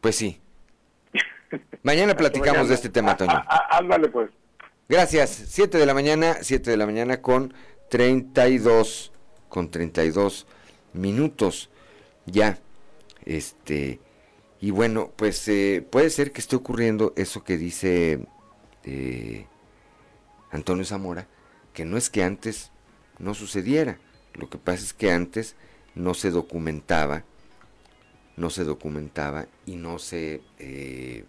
Pues 0.00 0.16
sí. 0.16 0.40
Mañana 1.82 2.16
platicamos 2.16 2.68
de 2.68 2.74
este 2.74 2.88
tema, 2.88 3.16
Toño. 3.16 3.32
Ah, 3.32 3.46
ah, 3.48 3.78
ándale 3.78 4.08
pues. 4.08 4.30
Gracias. 4.88 5.30
7 5.48 5.78
de 5.78 5.86
la 5.86 5.94
mañana, 5.94 6.38
7 6.40 6.70
de 6.70 6.76
la 6.76 6.86
mañana 6.86 7.20
con 7.20 7.54
32, 7.90 9.12
con 9.48 9.70
32 9.70 10.46
minutos. 10.92 11.70
Ya. 12.26 12.58
Este. 13.24 14.00
Y 14.60 14.70
bueno, 14.70 15.12
pues 15.14 15.46
eh, 15.48 15.86
puede 15.88 16.10
ser 16.10 16.32
que 16.32 16.40
esté 16.40 16.56
ocurriendo 16.56 17.12
eso 17.16 17.44
que 17.44 17.56
dice 17.56 18.26
eh, 18.84 19.46
Antonio 20.50 20.84
Zamora, 20.84 21.28
que 21.72 21.84
no 21.84 21.96
es 21.96 22.10
que 22.10 22.24
antes 22.24 22.72
no 23.18 23.34
sucediera. 23.34 23.98
Lo 24.34 24.48
que 24.50 24.58
pasa 24.58 24.82
es 24.82 24.92
que 24.92 25.12
antes 25.12 25.54
no 25.94 26.14
se 26.14 26.30
documentaba, 26.30 27.24
no 28.36 28.50
se 28.50 28.64
documentaba 28.64 29.46
y 29.64 29.76
no 29.76 29.98
se... 29.98 30.42
eh, 30.58 31.24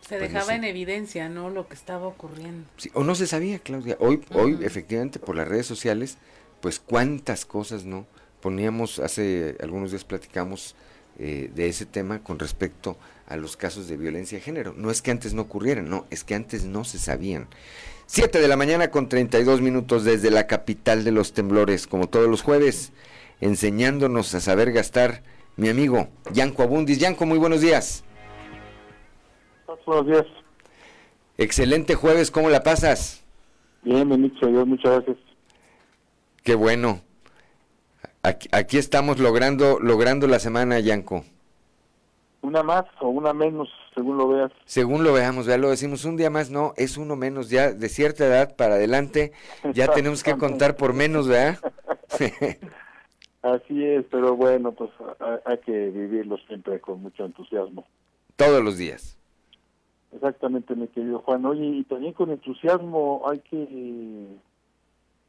Se 0.00 0.18
Pues 0.18 0.20
no 0.20 0.26
dejaba 0.26 0.46
sé. 0.46 0.54
en 0.54 0.64
evidencia, 0.64 1.28
¿no? 1.28 1.50
Lo 1.50 1.68
que 1.68 1.74
estaba 1.74 2.06
ocurriendo. 2.06 2.68
Sí, 2.76 2.90
o 2.94 3.04
no 3.04 3.14
se 3.14 3.26
sabía, 3.26 3.58
Claudia. 3.58 3.96
Hoy, 4.00 4.20
hoy 4.32 4.58
efectivamente, 4.62 5.18
por 5.18 5.36
las 5.36 5.46
redes 5.48 5.66
sociales, 5.66 6.18
pues 6.60 6.80
cuántas 6.80 7.44
cosas, 7.44 7.84
¿no? 7.84 8.06
Poníamos, 8.40 8.98
hace 8.98 9.56
algunos 9.60 9.90
días 9.90 10.04
platicamos 10.04 10.74
eh, 11.18 11.50
de 11.54 11.68
ese 11.68 11.86
tema 11.86 12.22
con 12.22 12.38
respecto 12.38 12.96
a 13.26 13.36
los 13.36 13.56
casos 13.56 13.86
de 13.88 13.96
violencia 13.96 14.38
de 14.38 14.42
género. 14.44 14.74
No 14.76 14.90
es 14.90 15.02
que 15.02 15.10
antes 15.10 15.34
no 15.34 15.42
ocurrieran, 15.42 15.88
no, 15.88 16.06
es 16.10 16.24
que 16.24 16.34
antes 16.34 16.64
no 16.64 16.84
se 16.84 16.98
sabían. 16.98 17.46
7 18.06 18.40
de 18.40 18.48
la 18.48 18.56
mañana 18.56 18.90
con 18.90 19.08
32 19.08 19.60
minutos 19.60 20.02
desde 20.04 20.30
la 20.32 20.46
capital 20.48 21.04
de 21.04 21.12
los 21.12 21.32
temblores, 21.32 21.86
como 21.86 22.08
todos 22.08 22.28
los 22.28 22.42
jueves, 22.42 22.90
enseñándonos 23.40 24.34
a 24.34 24.40
saber 24.40 24.72
gastar 24.72 25.22
mi 25.56 25.68
amigo 25.68 26.08
Yanko 26.32 26.62
Abundis. 26.62 26.98
Yanko, 26.98 27.26
muy 27.26 27.38
buenos 27.38 27.60
días. 27.60 28.02
Buenos 29.90 30.06
días. 30.06 30.26
Excelente 31.36 31.96
jueves, 31.96 32.30
¿cómo 32.30 32.48
la 32.48 32.62
pasas? 32.62 33.24
Bien, 33.82 34.08
bendito 34.08 34.46
Dios, 34.46 34.64
muchas 34.64 34.94
gracias. 34.94 35.16
Qué 36.44 36.54
bueno. 36.54 37.00
Aquí, 38.22 38.48
aquí 38.52 38.78
estamos 38.78 39.18
logrando, 39.18 39.80
logrando 39.80 40.28
la 40.28 40.38
semana, 40.38 40.78
Yanko. 40.78 41.24
Una 42.42 42.62
más 42.62 42.84
o 43.00 43.08
una 43.08 43.32
menos, 43.32 43.68
según 43.92 44.16
lo 44.16 44.28
veas. 44.28 44.52
Según 44.64 45.02
lo 45.02 45.12
veamos, 45.12 45.46
ya 45.46 45.58
lo 45.58 45.70
decimos, 45.70 46.04
un 46.04 46.16
día 46.16 46.30
más 46.30 46.50
no, 46.50 46.72
es 46.76 46.96
uno 46.96 47.16
menos, 47.16 47.50
ya 47.50 47.72
de 47.72 47.88
cierta 47.88 48.24
edad 48.26 48.54
para 48.54 48.76
adelante, 48.76 49.32
ya 49.74 49.88
tenemos 49.88 50.22
que 50.22 50.36
contar 50.36 50.76
por 50.76 50.92
menos, 50.92 51.26
¿verdad? 51.26 51.58
Así 53.42 53.84
es, 53.84 54.04
pero 54.08 54.36
bueno, 54.36 54.70
pues 54.70 54.90
ha- 55.18 55.40
hay 55.46 55.58
que 55.58 55.72
vivirlo 55.88 56.36
siempre 56.46 56.80
con 56.80 57.02
mucho 57.02 57.24
entusiasmo. 57.24 57.88
Todos 58.36 58.62
los 58.62 58.78
días. 58.78 59.16
Exactamente, 60.12 60.74
mi 60.74 60.88
querido 60.88 61.20
Juan. 61.20 61.44
Oye, 61.46 61.64
y 61.64 61.84
también 61.84 62.12
con 62.12 62.30
entusiasmo 62.30 63.22
hay 63.30 63.38
que 63.40 64.26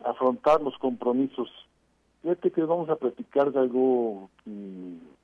afrontar 0.03 0.61
los 0.61 0.77
compromisos. 0.77 1.49
Fíjate 2.23 2.51
que 2.51 2.61
vamos 2.63 2.89
a 2.89 2.95
platicar 2.95 3.51
de 3.51 3.59
algo 3.59 4.29
que 4.43 4.51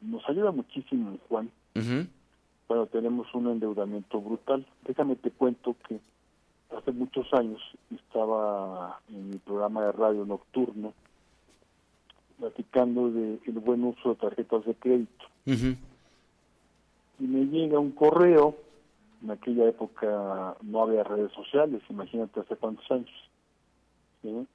nos 0.02 0.28
ayuda 0.30 0.52
muchísimo, 0.52 1.18
Juan, 1.30 1.50
Ujú, 1.76 2.08
cuando 2.68 2.86
tenemos 2.88 3.34
un 3.34 3.48
endeudamiento 3.50 4.20
brutal. 4.22 4.66
Déjame 4.86 5.16
te 5.16 5.32
cuento 5.32 5.76
que 5.88 6.00
hace 6.76 6.92
muchos 6.92 7.32
años 7.34 7.62
estaba 7.96 9.00
en 9.10 9.30
mi 9.30 9.38
programa 9.38 9.86
de 9.86 9.92
radio 9.92 10.26
nocturno 10.26 10.94
platicando 12.40 13.10
de 13.10 13.40
el 13.48 13.54
buen 13.54 13.84
uso 13.84 14.10
de 14.10 14.16
tarjetas 14.16 14.66
de 14.66 14.76
crédito. 14.76 15.26
y 17.20 17.24
me 17.24 17.46
llega 17.46 17.80
un 17.80 17.92
correo, 17.92 18.56
en 19.23 19.31
aquella 19.31 19.68
época 19.68 20.56
no 20.61 20.84
había 20.84 21.03
redes 21.03 21.31
sociales, 21.34 21.81
imagínate 21.89 22.39
hace 22.39 22.56
cuántos 22.56 22.89
años, 22.91 23.10
¿sí? 24.22 24.48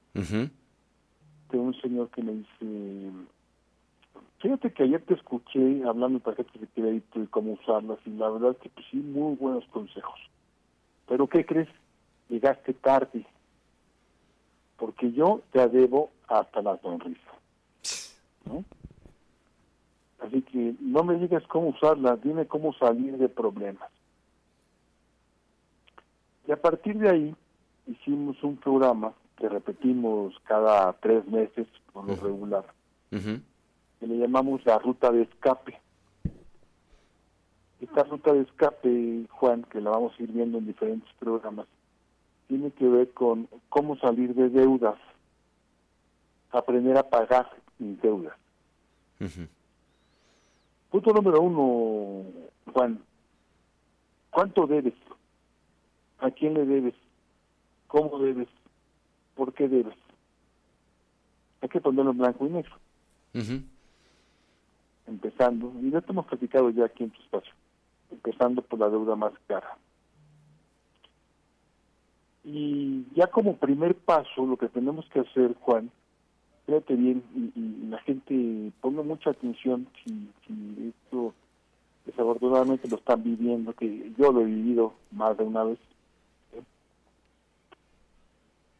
De 1.51 1.57
un 1.57 1.73
señor 1.81 2.09
que 2.09 2.23
me 2.23 2.33
dice, 2.33 3.11
fíjate 4.39 4.73
que 4.73 4.83
ayer 4.83 5.01
te 5.01 5.13
escuché 5.13 5.83
hablando 5.83 6.19
de 6.19 6.25
tarjetas 6.25 6.61
de 6.61 6.67
crédito 6.67 7.21
y 7.21 7.27
cómo 7.27 7.53
usarlas, 7.53 7.99
y 8.05 8.11
la 8.11 8.29
verdad 8.29 8.57
que 8.57 8.69
pues 8.69 8.85
sí, 8.89 8.97
muy 8.97 9.35
buenos 9.35 9.65
consejos. 9.65 10.19
Pero 11.07 11.27
¿qué 11.27 11.45
crees? 11.45 11.69
Llegaste 12.29 12.73
tarde, 12.73 13.25
porque 14.77 15.11
yo 15.11 15.41
te 15.51 15.67
debo 15.67 16.11
hasta 16.27 16.61
la 16.61 16.77
sonrisa. 16.81 17.31
¿no? 18.45 18.63
Así 20.19 20.41
que 20.41 20.73
no 20.79 21.03
me 21.03 21.15
digas 21.15 21.43
cómo 21.47 21.69
usarla, 21.69 22.15
dime 22.15 22.47
cómo 22.47 22.73
salir 22.73 23.17
de 23.17 23.29
problemas. 23.29 23.91
Y 26.47 26.51
a 26.51 26.61
partir 26.61 26.97
de 26.97 27.09
ahí 27.09 27.35
hicimos 27.87 28.41
un 28.43 28.57
programa 28.57 29.13
que 29.37 29.49
repetimos 29.49 30.33
cada 30.45 30.93
tres 30.93 31.25
meses 31.27 31.67
por 31.91 32.07
lo 32.07 32.15
regular, 32.15 32.65
que 33.09 34.07
le 34.07 34.17
llamamos 34.17 34.65
la 34.65 34.77
ruta 34.79 35.11
de 35.11 35.23
escape. 35.23 35.79
Esta 37.81 38.03
ruta 38.03 38.33
de 38.33 38.41
escape, 38.41 39.25
Juan, 39.29 39.63
que 39.63 39.81
la 39.81 39.91
vamos 39.91 40.13
a 40.17 40.23
ir 40.23 40.31
viendo 40.31 40.57
en 40.57 40.67
diferentes 40.67 41.11
programas, 41.19 41.67
tiene 42.47 42.71
que 42.71 42.87
ver 42.87 43.11
con 43.11 43.47
cómo 43.69 43.97
salir 43.97 44.33
de 44.35 44.49
deudas, 44.49 44.97
aprender 46.51 46.97
a 46.97 47.09
pagar 47.09 47.49
mis 47.79 48.01
deudas. 48.01 48.37
Punto 50.89 51.13
número 51.13 51.41
uno, 51.41 52.25
Juan. 52.73 53.01
¿Cuánto 54.29 54.67
debes? 54.67 54.93
¿A 56.23 56.31
quién 56.31 56.53
le 56.53 56.65
debes? 56.65 56.95
¿Cómo 57.87 58.17
debes? 58.17 58.47
¿Por 59.35 59.53
qué 59.53 59.67
debes? 59.67 59.97
Hay 61.59 61.67
que 61.67 61.81
ponerlo 61.81 62.11
en 62.11 62.17
blanco 62.17 62.47
y 62.47 62.49
negro, 62.49 62.75
Ujú. 63.33 63.61
empezando, 65.05 65.73
y 65.81 65.91
ya 65.91 65.99
te 65.99 66.11
hemos 66.11 66.25
platicado 66.25 66.69
ya 66.69 66.85
aquí 66.85 67.03
en 67.03 67.09
tu 67.09 67.21
espacio, 67.21 67.53
empezando 68.09 68.61
por 68.61 68.79
la 68.79 68.89
deuda 68.89 69.17
más 69.17 69.33
cara. 69.47 69.77
Y 72.45 73.05
ya 73.15 73.27
como 73.27 73.57
primer 73.57 73.93
paso, 73.95 74.45
lo 74.45 74.55
que 74.55 74.69
tenemos 74.69 75.05
que 75.09 75.19
hacer, 75.19 75.55
Juan, 75.55 75.91
fíjate 76.65 76.95
bien, 76.95 77.21
y, 77.35 77.59
y 77.59 77.87
la 77.87 77.99
gente 77.99 78.71
ponga 78.79 79.03
mucha 79.03 79.31
atención 79.31 79.87
si, 80.03 80.29
si 80.47 80.93
esto 81.05 81.33
desafortunadamente 82.05 82.87
lo 82.87 82.95
están 82.95 83.23
viviendo, 83.23 83.73
que 83.73 84.13
yo 84.17 84.31
lo 84.31 84.41
he 84.41 84.45
vivido 84.45 84.93
más 85.11 85.37
de 85.37 85.43
una 85.43 85.65
vez. 85.65 85.79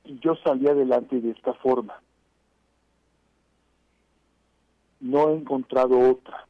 Y 0.05 0.19
yo 0.19 0.35
salí 0.43 0.67
adelante 0.67 1.19
de 1.19 1.31
esta 1.31 1.53
forma. 1.53 2.01
No 4.99 5.30
he 5.30 5.35
encontrado 5.35 5.99
otra. 5.99 6.47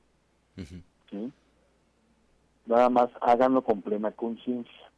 Nada 2.66 2.90
más 2.90 3.10
háganlo 3.22 3.64
con 3.64 3.82
plena 3.82 4.12
conciencia. 4.12 4.92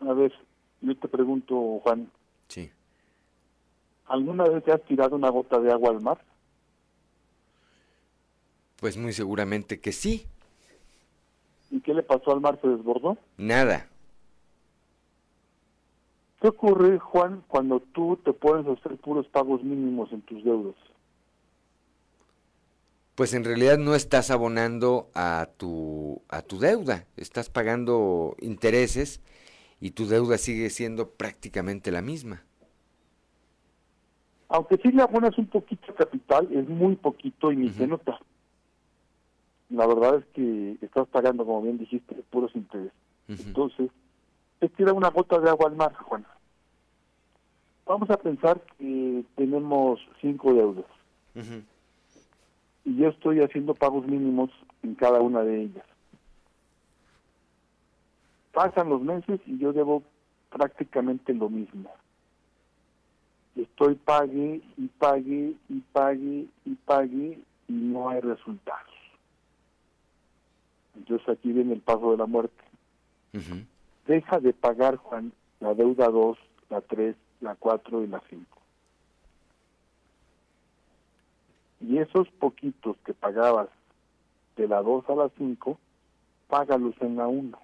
A 0.00 0.12
ver, 0.12 0.32
yo 0.80 0.96
te 0.96 1.08
pregunto, 1.08 1.80
Juan. 1.82 2.10
Sí. 2.48 2.70
¿Alguna 4.06 4.44
vez 4.44 4.64
te 4.64 4.72
has 4.72 4.82
tirado 4.84 5.16
una 5.16 5.30
gota 5.30 5.58
de 5.60 5.72
agua 5.72 5.90
al 5.90 6.00
mar? 6.00 6.18
Pues 8.76 8.96
muy 8.96 9.12
seguramente 9.12 9.80
que 9.80 9.92
sí. 9.92 10.26
¿Y 11.70 11.80
qué 11.80 11.94
le 11.94 12.02
pasó 12.02 12.32
al 12.32 12.40
mar? 12.40 12.58
¿Se 12.60 12.68
desbordó? 12.68 13.16
Nada. 13.36 13.88
¿Qué 16.44 16.48
ocurre, 16.48 16.98
Juan, 16.98 17.42
cuando 17.48 17.80
tú 17.80 18.18
te 18.22 18.34
puedes 18.34 18.66
hacer 18.66 18.98
puros 18.98 19.26
pagos 19.28 19.64
mínimos 19.64 20.12
en 20.12 20.20
tus 20.20 20.44
deudas? 20.44 20.74
Pues 23.14 23.32
en 23.32 23.44
realidad 23.44 23.78
no 23.78 23.94
estás 23.94 24.30
abonando 24.30 25.08
a 25.14 25.48
tu, 25.56 26.20
a 26.28 26.42
tu 26.42 26.58
deuda, 26.58 27.06
estás 27.16 27.48
pagando 27.48 28.36
intereses 28.40 29.22
y 29.80 29.92
tu 29.92 30.04
deuda 30.04 30.36
sigue 30.36 30.68
siendo 30.68 31.12
prácticamente 31.12 31.90
la 31.90 32.02
misma. 32.02 32.42
Aunque 34.48 34.76
sí 34.76 34.92
le 34.92 35.00
abonas 35.00 35.38
un 35.38 35.46
poquito 35.46 35.86
de 35.86 35.94
capital, 35.94 36.46
es 36.52 36.68
muy 36.68 36.96
poquito 36.96 37.52
y 37.52 37.56
ni 37.56 37.70
se 37.70 37.86
nota. 37.86 38.20
La 39.70 39.86
verdad 39.86 40.16
es 40.16 40.26
que 40.34 40.76
estás 40.82 41.08
pagando, 41.08 41.46
como 41.46 41.62
bien 41.62 41.78
dijiste, 41.78 42.14
puros 42.28 42.54
intereses. 42.54 42.92
Entonces, 43.28 43.90
te 44.58 44.68
tira 44.68 44.92
una 44.92 45.08
gota 45.08 45.38
de 45.38 45.48
agua 45.48 45.70
al 45.70 45.76
mar, 45.76 45.94
Juan. 45.94 46.26
Vamos 47.86 48.08
a 48.10 48.16
pensar 48.16 48.60
que 48.78 49.24
tenemos 49.36 50.00
cinco 50.20 50.54
deudas. 50.54 50.86
Y 52.84 52.96
yo 52.96 53.08
estoy 53.08 53.40
haciendo 53.40 53.74
pagos 53.74 54.06
mínimos 54.06 54.50
en 54.82 54.94
cada 54.94 55.20
una 55.20 55.42
de 55.42 55.62
ellas. 55.62 55.84
Pasan 58.52 58.88
los 58.88 59.02
meses 59.02 59.40
y 59.46 59.58
yo 59.58 59.72
debo 59.72 60.02
prácticamente 60.50 61.34
lo 61.34 61.50
mismo. 61.50 61.90
Estoy 63.56 63.94
pague 63.96 64.62
y 64.76 64.86
pague 64.98 65.54
y 65.68 65.80
pague 65.92 66.46
y 66.64 66.74
pague 66.84 67.38
y 67.68 67.72
no 67.72 68.08
hay 68.08 68.20
resultados. 68.20 68.94
Entonces 70.96 71.28
aquí 71.28 71.52
viene 71.52 71.72
el 71.72 71.80
paso 71.80 72.12
de 72.12 72.18
la 72.18 72.26
muerte. 72.26 72.62
Deja 74.06 74.38
de 74.38 74.52
pagar, 74.52 74.96
Juan, 74.96 75.32
la 75.60 75.74
deuda 75.74 76.08
2, 76.08 76.38
la 76.70 76.80
3, 76.80 77.16
la 77.44 77.54
4 77.54 78.02
y 78.02 78.06
la 78.08 78.20
5. 78.28 78.60
Y 81.82 81.98
esos 81.98 82.28
poquitos 82.40 82.96
que 83.04 83.12
pagabas 83.12 83.68
de 84.56 84.66
la 84.66 84.82
2 84.82 85.04
a 85.10 85.14
la 85.14 85.30
5, 85.36 85.78
págalos 86.48 86.94
en 87.00 87.16
la 87.16 87.28
1. 87.28 87.58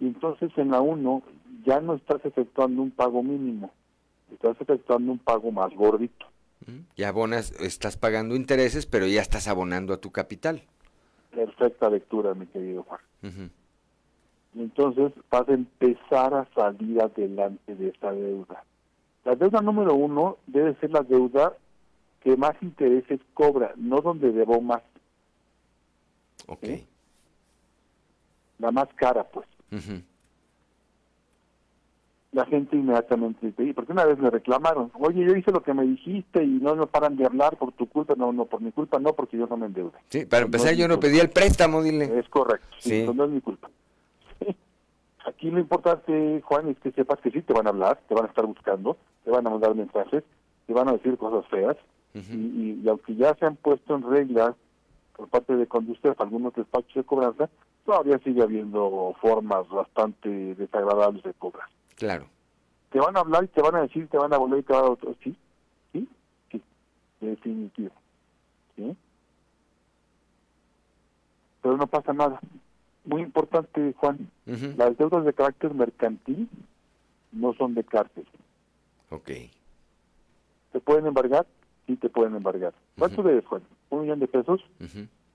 Y 0.00 0.06
entonces 0.06 0.50
en 0.56 0.70
la 0.70 0.80
1 0.80 1.22
ya 1.64 1.80
no 1.80 1.94
estás 1.94 2.24
efectuando 2.24 2.82
un 2.82 2.90
pago 2.90 3.22
mínimo, 3.22 3.72
estás 4.32 4.60
efectuando 4.60 5.12
un 5.12 5.18
pago 5.18 5.50
más 5.50 5.74
gordito. 5.74 6.26
Y 6.94 7.04
abonas, 7.04 7.52
estás 7.52 7.96
pagando 7.96 8.36
intereses, 8.36 8.86
pero 8.86 9.06
ya 9.06 9.22
estás 9.22 9.48
abonando 9.48 9.94
a 9.94 9.96
tu 9.96 10.12
capital. 10.12 10.62
Perfecta 11.30 11.88
lectura, 11.88 12.34
mi 12.34 12.46
querido 12.46 12.82
Juan. 12.82 13.00
Y 13.22 13.59
entonces 14.56 15.12
vas 15.30 15.48
a 15.48 15.52
empezar 15.52 16.34
a 16.34 16.48
salir 16.54 17.00
adelante 17.00 17.74
de 17.74 17.88
esta 17.88 18.12
deuda. 18.12 18.64
La 19.24 19.34
deuda 19.34 19.60
número 19.60 19.94
uno 19.94 20.38
debe 20.46 20.74
ser 20.76 20.90
la 20.90 21.02
deuda 21.02 21.54
que 22.20 22.36
más 22.36 22.54
intereses 22.60 23.20
cobra, 23.34 23.72
no 23.76 24.00
donde 24.00 24.32
debo 24.32 24.60
más. 24.60 24.82
Ok. 26.46 26.64
La 28.58 28.70
más 28.70 28.88
cara, 28.94 29.24
pues. 29.24 29.46
La 32.32 32.44
gente 32.46 32.76
inmediatamente 32.76 33.46
dice, 33.46 33.74
porque 33.74 33.92
una 33.92 34.04
vez 34.04 34.18
me 34.18 34.30
reclamaron, 34.30 34.90
oye, 34.98 35.24
yo 35.24 35.34
hice 35.34 35.50
lo 35.50 35.62
que 35.62 35.74
me 35.74 35.84
dijiste 35.84 36.42
y 36.44 36.58
no 36.60 36.76
me 36.76 36.86
paran 36.86 37.16
de 37.16 37.26
hablar 37.26 37.56
por 37.56 37.72
tu 37.72 37.88
culpa, 37.88 38.14
no, 38.16 38.32
no, 38.32 38.44
por 38.44 38.60
mi 38.60 38.70
culpa 38.70 38.98
no, 38.98 39.14
porque 39.14 39.36
yo 39.36 39.46
no 39.46 39.56
me 39.56 39.66
endeude. 39.66 39.98
Sí, 40.08 40.26
para 40.26 40.44
empezar 40.44 40.74
yo 40.74 40.86
no 40.86 41.00
pedí 41.00 41.18
el 41.18 41.30
préstamo, 41.30 41.82
dile. 41.82 42.18
Es 42.18 42.28
correcto, 42.28 42.68
sí, 42.78 43.04
no 43.14 43.24
es 43.24 43.30
mi 43.30 43.40
culpa. 43.40 43.68
Aquí 45.26 45.50
lo 45.50 45.60
importante, 45.60 46.40
Juan, 46.42 46.68
es 46.68 46.78
que 46.78 46.92
sepas 46.92 47.20
que 47.20 47.30
sí 47.30 47.42
te 47.42 47.52
van 47.52 47.66
a 47.66 47.70
hablar, 47.70 48.00
te 48.08 48.14
van 48.14 48.24
a 48.24 48.28
estar 48.28 48.46
buscando, 48.46 48.96
te 49.24 49.30
van 49.30 49.46
a 49.46 49.50
mandar 49.50 49.74
mensajes, 49.74 50.24
te 50.66 50.72
van 50.72 50.88
a 50.88 50.92
decir 50.92 51.16
cosas 51.18 51.46
feas, 51.50 51.76
y, 52.14 52.80
y, 52.82 52.88
aunque 52.88 53.14
ya 53.14 53.34
se 53.34 53.46
han 53.46 53.54
puesto 53.56 53.94
en 53.94 54.10
reglas 54.10 54.56
por 55.16 55.28
parte 55.28 55.54
de 55.54 55.66
conductores 55.66 56.18
algunos 56.18 56.54
despachos 56.54 56.94
de 56.94 57.04
cobranza, 57.04 57.48
todavía 57.84 58.18
sigue 58.18 58.42
habiendo 58.42 59.14
formas 59.20 59.68
bastante 59.68 60.54
desagradables 60.54 61.22
de 61.22 61.34
cobrar. 61.34 61.68
Claro. 61.96 62.26
Te 62.90 62.98
van 62.98 63.16
a 63.16 63.20
hablar 63.20 63.44
y 63.44 63.48
te 63.48 63.62
van 63.62 63.76
a 63.76 63.82
decir, 63.82 64.08
te 64.08 64.18
van 64.18 64.32
a 64.32 64.38
volver 64.38 64.60
y 64.60 64.62
te 64.62 64.72
van 64.72 64.84
a 64.84 64.90
otro. 64.90 65.14
Sí, 65.22 65.36
sí, 65.92 66.08
sí, 66.50 66.62
definitivo. 67.20 67.92
¿Sí? 68.76 68.96
Pero 71.62 71.76
no 71.76 71.86
pasa 71.86 72.12
nada. 72.12 72.40
Muy 73.04 73.22
importante, 73.22 73.94
Juan, 73.96 74.30
las 74.76 74.96
deudas 74.98 75.24
de 75.24 75.32
carácter 75.32 75.74
mercantil 75.74 76.48
no 77.32 77.54
son 77.54 77.74
de 77.74 77.84
cárcel. 77.84 78.26
Ok. 79.10 79.30
¿Te 80.72 80.80
pueden 80.80 81.06
embargar? 81.06 81.46
Sí, 81.86 81.96
te 81.96 82.08
pueden 82.08 82.36
embargar. 82.36 82.74
¿Cuánto 82.98 83.22
debes, 83.22 83.44
Juan? 83.46 83.62
¿Un 83.88 84.02
millón 84.02 84.20
de 84.20 84.28
pesos? 84.28 84.60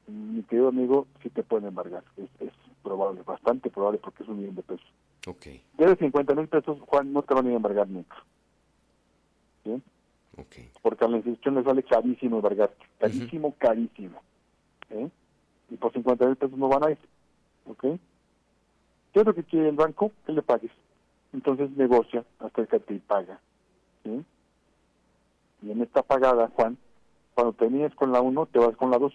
Mi 0.07 0.43
querido 0.43 0.69
amigo, 0.69 1.07
sí 1.23 1.29
te 1.29 1.43
pueden 1.43 1.67
embargar. 1.67 2.03
Es, 2.17 2.29
es 2.39 2.53
probable, 2.83 3.21
bastante 3.23 3.69
probable, 3.69 3.99
porque 3.99 4.23
es 4.23 4.29
un 4.29 4.39
millón 4.39 4.55
de 4.55 4.63
pesos. 4.63 4.85
Ok. 5.27 5.47
Debes 5.77 5.97
50 5.97 6.35
mil 6.35 6.47
pesos, 6.47 6.79
Juan, 6.81 7.11
no 7.11 7.23
te 7.23 7.33
van 7.33 7.47
a 7.47 7.53
embargar 7.53 7.89
nunca. 7.89 8.15
¿Sí? 9.63 9.81
Ok. 10.37 10.55
Porque 10.81 11.03
a 11.03 11.07
la 11.07 11.17
institución 11.17 11.55
les 11.55 11.65
sale 11.65 11.83
carísimo 11.83 12.37
embargarte. 12.37 12.85
Carísimo, 12.99 13.55
carísimo. 13.57 14.21
¿Sí? 14.89 15.11
Y 15.71 15.77
por 15.77 15.91
50 15.91 16.25
mil 16.27 16.35
pesos 16.35 16.57
no 16.57 16.67
van 16.69 16.83
a 16.83 16.91
ir. 16.91 16.99
¿Ok? 17.65 17.81
¿Qué 17.81 19.19
es 19.19 19.25
lo 19.25 19.33
que 19.33 19.43
quiere 19.43 19.69
el 19.69 19.75
banco? 19.75 20.11
Que 20.25 20.33
le 20.33 20.41
pagues. 20.41 20.71
Entonces 21.33 21.71
negocia 21.71 22.25
hasta 22.39 22.65
que 22.65 22.79
te 22.79 22.99
paga. 22.99 23.39
¿Sí? 24.03 24.23
Y 25.61 25.71
en 25.71 25.81
esta 25.81 26.01
pagada, 26.03 26.49
Juan, 26.55 26.77
cuando 27.33 27.53
termines 27.53 27.93
con 27.95 28.11
la 28.11 28.21
1, 28.21 28.45
te 28.47 28.59
vas 28.59 28.75
con 28.77 28.91
la 28.91 28.97
2. 28.97 29.13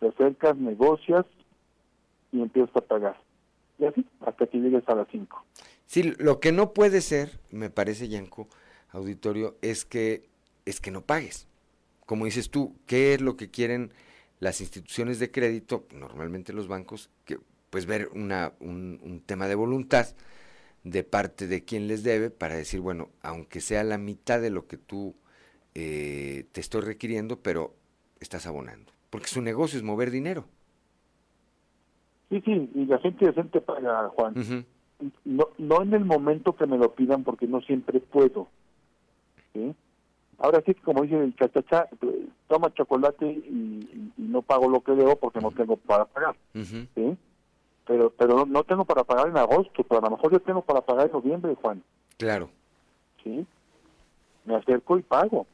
Te 0.00 0.08
acercas, 0.08 0.56
negocias 0.56 1.26
y 2.32 2.42
empiezas 2.42 2.74
a 2.76 2.80
pagar. 2.80 3.20
Y 3.78 3.86
así, 3.86 4.06
hasta 4.20 4.46
que 4.46 4.58
llegues 4.58 4.88
a 4.88 4.94
las 4.94 5.08
5. 5.10 5.44
Sí, 5.86 6.14
lo 6.18 6.40
que 6.40 6.52
no 6.52 6.72
puede 6.72 7.00
ser, 7.00 7.38
me 7.50 7.70
parece, 7.70 8.08
Yanko, 8.08 8.48
auditorio, 8.90 9.56
es 9.62 9.84
que, 9.84 10.28
es 10.64 10.80
que 10.80 10.90
no 10.90 11.02
pagues. 11.02 11.46
Como 12.06 12.24
dices 12.24 12.50
tú, 12.50 12.74
¿qué 12.86 13.14
es 13.14 13.20
lo 13.20 13.36
que 13.36 13.50
quieren 13.50 13.92
las 14.40 14.60
instituciones 14.60 15.18
de 15.18 15.30
crédito, 15.30 15.86
normalmente 15.92 16.52
los 16.52 16.68
bancos, 16.68 17.10
que 17.24 17.38
pues 17.70 17.86
ver 17.86 18.08
una, 18.14 18.52
un, 18.60 19.00
un 19.02 19.20
tema 19.20 19.48
de 19.48 19.54
voluntad 19.54 20.06
de 20.84 21.02
parte 21.02 21.46
de 21.46 21.64
quien 21.64 21.88
les 21.88 22.04
debe 22.04 22.30
para 22.30 22.54
decir, 22.54 22.80
bueno, 22.80 23.08
aunque 23.22 23.60
sea 23.60 23.82
la 23.84 23.98
mitad 23.98 24.40
de 24.40 24.50
lo 24.50 24.66
que 24.66 24.76
tú 24.76 25.14
eh, 25.74 26.46
te 26.52 26.60
estoy 26.60 26.82
requiriendo, 26.82 27.40
pero 27.40 27.74
estás 28.20 28.46
abonando. 28.46 28.92
Porque 29.10 29.28
su 29.28 29.42
negocio 29.42 29.78
es 29.78 29.82
mover 29.82 30.10
dinero. 30.10 30.44
Sí, 32.28 32.40
sí, 32.44 32.70
y 32.74 32.86
la 32.86 32.98
gente 32.98 33.26
decente 33.26 33.60
paga, 33.60 34.08
Juan. 34.10 34.34
no, 35.24 35.48
no 35.58 35.82
en 35.82 35.94
el 35.94 36.04
momento 36.04 36.54
que 36.54 36.66
me 36.66 36.78
lo 36.78 36.94
pidan, 36.94 37.24
porque 37.24 37.46
no 37.46 37.60
siempre 37.62 38.00
puedo. 38.00 38.48
¿sí? 39.52 39.74
Ahora 40.38 40.62
sí, 40.64 40.74
como 40.74 41.02
dice 41.02 41.18
el 41.18 41.34
chachacha, 41.36 41.88
toma 42.48 42.72
chocolate 42.74 43.26
y, 43.26 44.12
y, 44.16 44.22
no 44.22 44.42
pago 44.42 44.68
lo 44.68 44.80
que 44.80 44.92
debo 44.92 45.16
porque 45.16 45.40
no 45.40 45.50
tengo 45.50 45.76
para 45.76 46.04
pagar. 46.04 46.36
¿sí? 46.54 47.16
Pero 47.86 48.10
pero 48.10 48.46
no, 48.46 48.64
tengo 48.64 48.84
para 48.84 49.04
pagar 49.04 49.28
en 49.28 49.36
agosto, 49.36 49.84
pero 49.84 50.00
a 50.00 50.04
lo 50.04 50.16
mejor 50.16 50.32
yo 50.32 50.40
tengo 50.40 50.62
para 50.62 50.80
pagar 50.80 51.06
en 51.06 51.12
noviembre, 51.12 51.54
Juan. 51.60 51.82
Claro. 52.16 52.48
¿Sí? 53.22 53.46
Me 54.44 54.56
acerco 54.56 54.98
y 54.98 55.02
pago. 55.02 55.46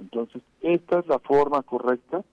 Entonces, 0.00 0.42
esta 0.60 0.98
es 1.00 1.06
la 1.06 1.18
forma 1.18 1.62
correcta 1.62 2.24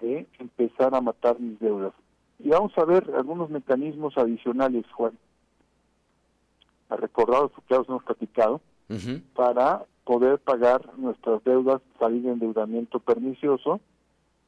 de 0.00 0.26
empezar 0.38 0.94
a 0.94 1.00
matar 1.00 1.38
mis 1.38 1.58
deudas. 1.58 1.92
Y 2.38 2.48
vamos 2.48 2.76
a 2.76 2.84
ver 2.84 3.10
algunos 3.16 3.50
mecanismos 3.50 4.16
adicionales, 4.16 4.84
Juan, 4.92 5.16
a 6.88 6.96
recordar 6.96 7.42
los 7.42 7.52
que 7.52 7.62
ya 7.70 7.76
hemos 7.76 8.02
platicado, 8.02 8.60
para 9.34 9.84
poder 10.04 10.38
pagar 10.38 10.96
nuestras 10.98 11.42
deudas, 11.44 11.80
salir 11.98 12.22
de 12.22 12.32
endeudamiento 12.32 13.00
pernicioso 13.00 13.80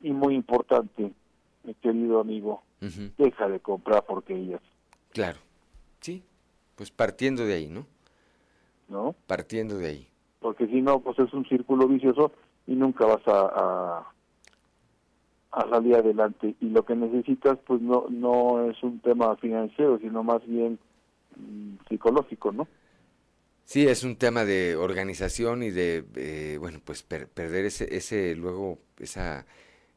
y 0.01 0.13
muy 0.13 0.35
importante, 0.35 1.13
mi 1.65 1.75
querido 1.75 2.21
amigo, 2.21 2.63
deja 3.19 3.49
de 3.49 3.61
comprar 3.61 4.05
porquerías. 4.05 4.61
Claro, 5.13 5.39
sí, 6.01 6.23
pues 6.77 6.91
partiendo 6.91 7.45
de 7.45 7.55
ahí, 7.55 7.69
¿no? 7.69 7.87
¿No? 8.89 9.15
Partiendo 9.27 9.79
de 9.79 9.87
ahí. 9.87 10.09
Porque 10.41 10.67
si 10.67 10.81
no, 10.83 11.01
pues 11.01 11.19
es 11.19 11.33
un 11.33 11.45
círculo 11.47 11.89
vicioso 11.89 12.33
y 12.67 12.75
nunca 12.75 13.07
vas 13.07 13.27
a, 13.27 14.07
a 15.57 15.71
salir 15.71 15.97
adelante 15.97 16.55
y 16.61 16.69
lo 16.69 16.85
que 16.85 16.95
necesitas 16.95 17.59
pues 17.67 17.81
no 17.81 18.07
no 18.11 18.71
es 18.71 18.83
un 18.83 19.01
tema 19.01 19.35
financiero 19.37 19.99
sino 19.99 20.23
más 20.23 20.47
bien 20.47 20.79
mm, 21.37 21.87
psicológico 21.89 22.53
no 22.53 22.69
sí 23.67 23.87
es 23.87 24.03
un 24.03 24.17
tema 24.17 24.47
de 24.47 24.77
organización 24.77 25.63
y 25.63 25.71
de 25.71 26.05
eh, 26.15 26.57
bueno 26.59 26.81
pues 26.83 27.03
perder 27.03 27.67
ese 27.67 27.95
ese 27.95 28.35
luego 28.35 28.79
esa 28.99 29.45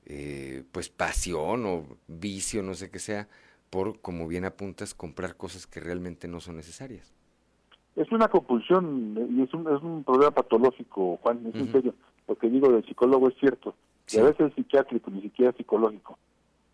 eh, 0.06 0.64
pues 0.74 0.90
pasión 0.90 1.66
o 1.66 1.86
vicio 2.08 2.62
no 2.62 2.74
sé 2.74 2.92
qué 2.92 3.00
sea 3.00 3.30
por 3.70 4.02
como 4.02 4.28
bien 4.28 4.44
apuntas 4.44 4.94
comprar 4.94 5.38
cosas 5.38 5.66
que 5.66 5.80
realmente 5.80 6.28
no 6.28 6.42
son 6.42 6.58
necesarias. 6.58 7.14
Es 7.96 8.12
una 8.12 8.28
compulsión 8.28 9.16
y 9.38 9.44
es 9.44 9.54
un, 9.54 9.62
es 9.74 9.82
un 9.82 10.04
problema 10.04 10.32
patológico 10.32 11.18
Juan 11.22 11.46
es 11.48 11.56
en 11.56 11.72
serio 11.72 11.94
lo 12.30 12.36
que 12.36 12.50
digo 12.50 12.72
del 12.72 12.86
psicólogo 12.86 13.28
es 13.28 13.36
cierto. 13.40 13.76
Y 14.12 14.20
a 14.20 14.24
veces 14.24 14.54
psiquiátrico, 14.56 15.12
ni 15.12 15.22
siquiera 15.22 15.52
psicológico. 15.54 16.18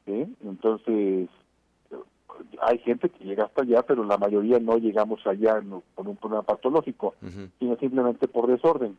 Entonces, 0.05 1.29
hay 2.61 2.79
gente 2.79 3.09
que 3.09 3.23
llega 3.23 3.45
hasta 3.45 3.61
allá, 3.61 3.81
pero 3.83 4.03
la 4.03 4.17
mayoría 4.17 4.59
no 4.59 4.77
llegamos 4.77 5.25
allá 5.25 5.61
con 5.95 6.07
un 6.07 6.17
problema 6.17 6.43
patológico, 6.43 7.15
sino 7.59 7.77
simplemente 7.77 8.27
por 8.27 8.47
desorden. 8.47 8.97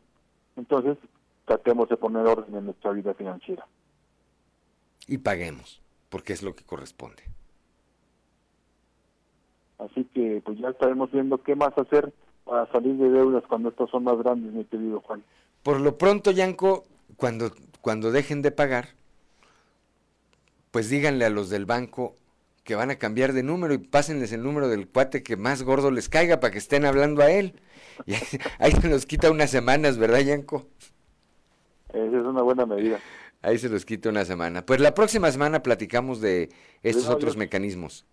Entonces, 0.57 0.99
tratemos 1.45 1.89
de 1.89 1.97
poner 1.97 2.27
orden 2.27 2.55
en 2.55 2.67
nuestra 2.67 2.93
vida 2.93 3.15
financiera. 3.15 3.67
Y 5.07 5.19
paguemos, 5.19 5.81
porque 6.09 6.33
es 6.33 6.43
lo 6.43 6.55
que 6.55 6.65
corresponde. 6.65 7.23
Así 9.79 10.05
que, 10.15 10.43
pues 10.45 10.59
ya 10.59 10.71
estaremos 10.71 11.13
viendo 11.13 11.43
qué 11.43 11.55
más 11.55 11.77
hacer 11.77 12.13
para 12.45 12.71
salir 12.73 12.97
de 12.97 13.11
deudas 13.11 13.45
cuando 13.49 13.69
estos 13.69 13.91
son 13.91 14.05
más 14.05 14.17
grandes, 14.19 14.53
mi 14.53 14.65
querido 14.65 15.01
Juan. 15.01 15.23
Por 15.63 15.81
lo 15.81 15.99
pronto, 15.99 16.31
Yanko, 16.31 16.85
cuando 17.17 17.51
cuando 17.87 18.11
dejen 18.11 18.43
de 18.43 18.51
pagar, 18.51 18.89
pues 20.73 20.91
díganle 20.91 21.25
a 21.25 21.31
los 21.31 21.51
del 21.51 21.67
banco 21.67 22.17
que 22.67 22.75
van 22.75 22.91
a 22.91 22.97
cambiar 22.97 23.33
de 23.33 23.45
número 23.45 23.73
y 23.73 23.79
pásenles 23.79 24.33
el 24.33 24.43
número 24.43 24.69
del 24.69 24.89
cuate 24.89 25.23
que 25.23 25.37
más 25.37 25.63
gordo 25.63 25.93
les 25.93 26.09
caiga 26.09 26.41
para 26.41 26.51
que 26.51 26.59
estén 26.59 26.85
hablando 26.85 27.23
a 27.23 27.31
él. 27.31 27.55
Y 28.05 28.13
ahí, 28.59 28.73
se 28.73 28.91
los 28.91 29.07
quita 29.07 29.31
unas 29.31 29.49
semanas, 29.49 29.97
¿verdad, 29.97 30.19
Yanko? 30.19 30.67
Esa 31.89 32.05
es 32.05 32.13
una 32.13 32.43
buena 32.43 32.67
medida. 32.67 33.01
Ahí 33.41 33.57
se 33.57 33.71
los 33.71 33.87
quita 33.87 34.11
una 34.11 34.27
semana. 34.27 34.67
Pues 34.67 34.81
la 34.81 34.93
próxima 34.93 35.33
semana 35.33 35.63
platicamos 35.63 36.21
de 36.21 36.51
estos 36.83 37.09
otros 37.09 37.39
mecanismos. 37.39 38.05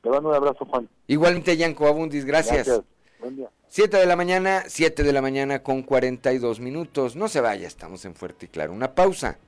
Te 0.00 0.10
mando 0.10 0.28
un 0.28 0.36
abrazo, 0.36 0.64
Juan. 0.64 0.88
Igualmente, 1.08 1.56
Yanko 1.56 1.88
Abundis, 1.88 2.24
gracias. 2.24 2.68
gracias. 2.68 2.84
Buen 3.18 3.34
día. 3.34 3.50
7 3.66 3.96
de 3.96 4.06
la 4.06 4.14
mañana, 4.14 4.62
7 4.68 5.02
de 5.02 5.12
la 5.12 5.20
mañana 5.20 5.64
con 5.64 5.82
42 5.82 6.60
minutos. 6.60 7.16
No 7.16 7.26
se 7.26 7.40
vaya, 7.40 7.66
estamos 7.66 8.04
en 8.04 8.14
Fuerte 8.14 8.46
y 8.46 8.48
Claro. 8.48 8.72
Una 8.72 8.94
pausa 8.94 9.38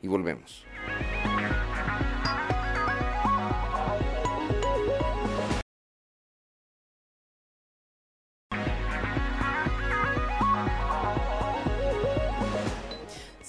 y 0.00 0.06
volvemos. 0.06 0.64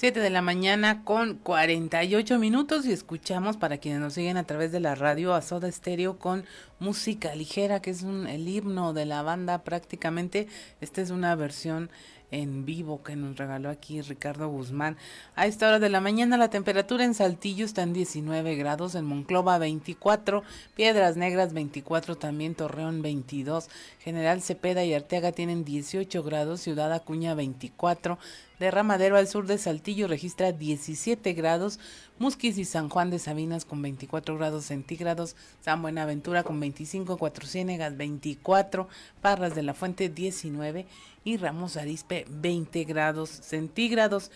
Siete 0.03 0.19
de 0.19 0.29
la 0.29 0.41
mañana 0.41 1.05
con 1.05 1.35
48 1.35 2.37
minutos 2.37 2.85
y 2.85 2.91
escuchamos 2.91 3.55
para 3.55 3.77
quienes 3.77 4.01
nos 4.01 4.15
siguen 4.15 4.35
a 4.35 4.43
través 4.43 4.73
de 4.73 4.81
la 4.81 4.95
radio 4.95 5.33
a 5.33 5.41
Soda 5.41 5.71
Stereo 5.71 6.19
con 6.19 6.43
música 6.77 7.33
ligera, 7.35 7.81
que 7.81 7.91
es 7.91 8.03
un, 8.03 8.27
el 8.27 8.45
himno 8.45 8.91
de 8.91 9.05
la 9.05 9.21
banda 9.21 9.63
prácticamente. 9.63 10.49
Esta 10.81 11.01
es 11.01 11.09
una 11.09 11.33
versión 11.35 11.89
en 12.33 12.65
vivo 12.65 13.03
que 13.03 13.15
nos 13.15 13.37
regaló 13.37 13.69
aquí 13.69 14.01
Ricardo 14.01 14.49
Guzmán. 14.49 14.97
A 15.35 15.45
esta 15.45 15.67
hora 15.67 15.79
de 15.79 15.89
la 15.89 16.01
mañana 16.01 16.35
la 16.35 16.49
temperatura 16.49 17.05
en 17.05 17.13
Saltillo 17.13 17.63
está 17.63 17.83
en 17.83 17.93
19 17.93 18.55
grados, 18.55 18.95
en 18.95 19.05
Monclova 19.05 19.59
24, 19.59 20.43
Piedras 20.75 21.15
Negras 21.15 21.53
24, 21.53 22.17
también 22.17 22.55
Torreón 22.55 23.03
22, 23.03 23.69
General 23.99 24.41
Cepeda 24.41 24.83
y 24.83 24.95
Arteaga 24.95 25.31
tienen 25.31 25.63
18 25.63 26.23
grados, 26.23 26.61
Ciudad 26.61 26.91
Acuña 26.91 27.35
24, 27.35 28.17
Derramadero 28.59 29.17
al 29.17 29.27
sur 29.27 29.45
de 29.45 29.57
Saltillo 29.57 30.07
registra 30.07 30.51
17 30.51 31.33
grados, 31.33 31.79
Musquis 32.23 32.57
y 32.57 32.63
San 32.63 32.87
Juan 32.87 33.09
de 33.09 33.19
Sabinas 33.19 33.65
con 33.65 33.81
24 33.81 34.37
grados 34.37 34.63
centígrados, 34.63 35.35
San 35.59 35.81
Buenaventura 35.81 36.43
con 36.43 36.57
25, 36.57 37.17
Cuatro 37.17 37.45
Ciénegas 37.45 37.97
24, 37.97 38.87
Parras 39.21 39.55
de 39.55 39.61
la 39.61 39.73
Fuente 39.73 40.07
19 40.07 40.85
y 41.25 41.35
Ramos 41.35 41.75
Arispe 41.75 42.25
20 42.29 42.85
grados 42.85 43.29
centígrados. 43.29 44.31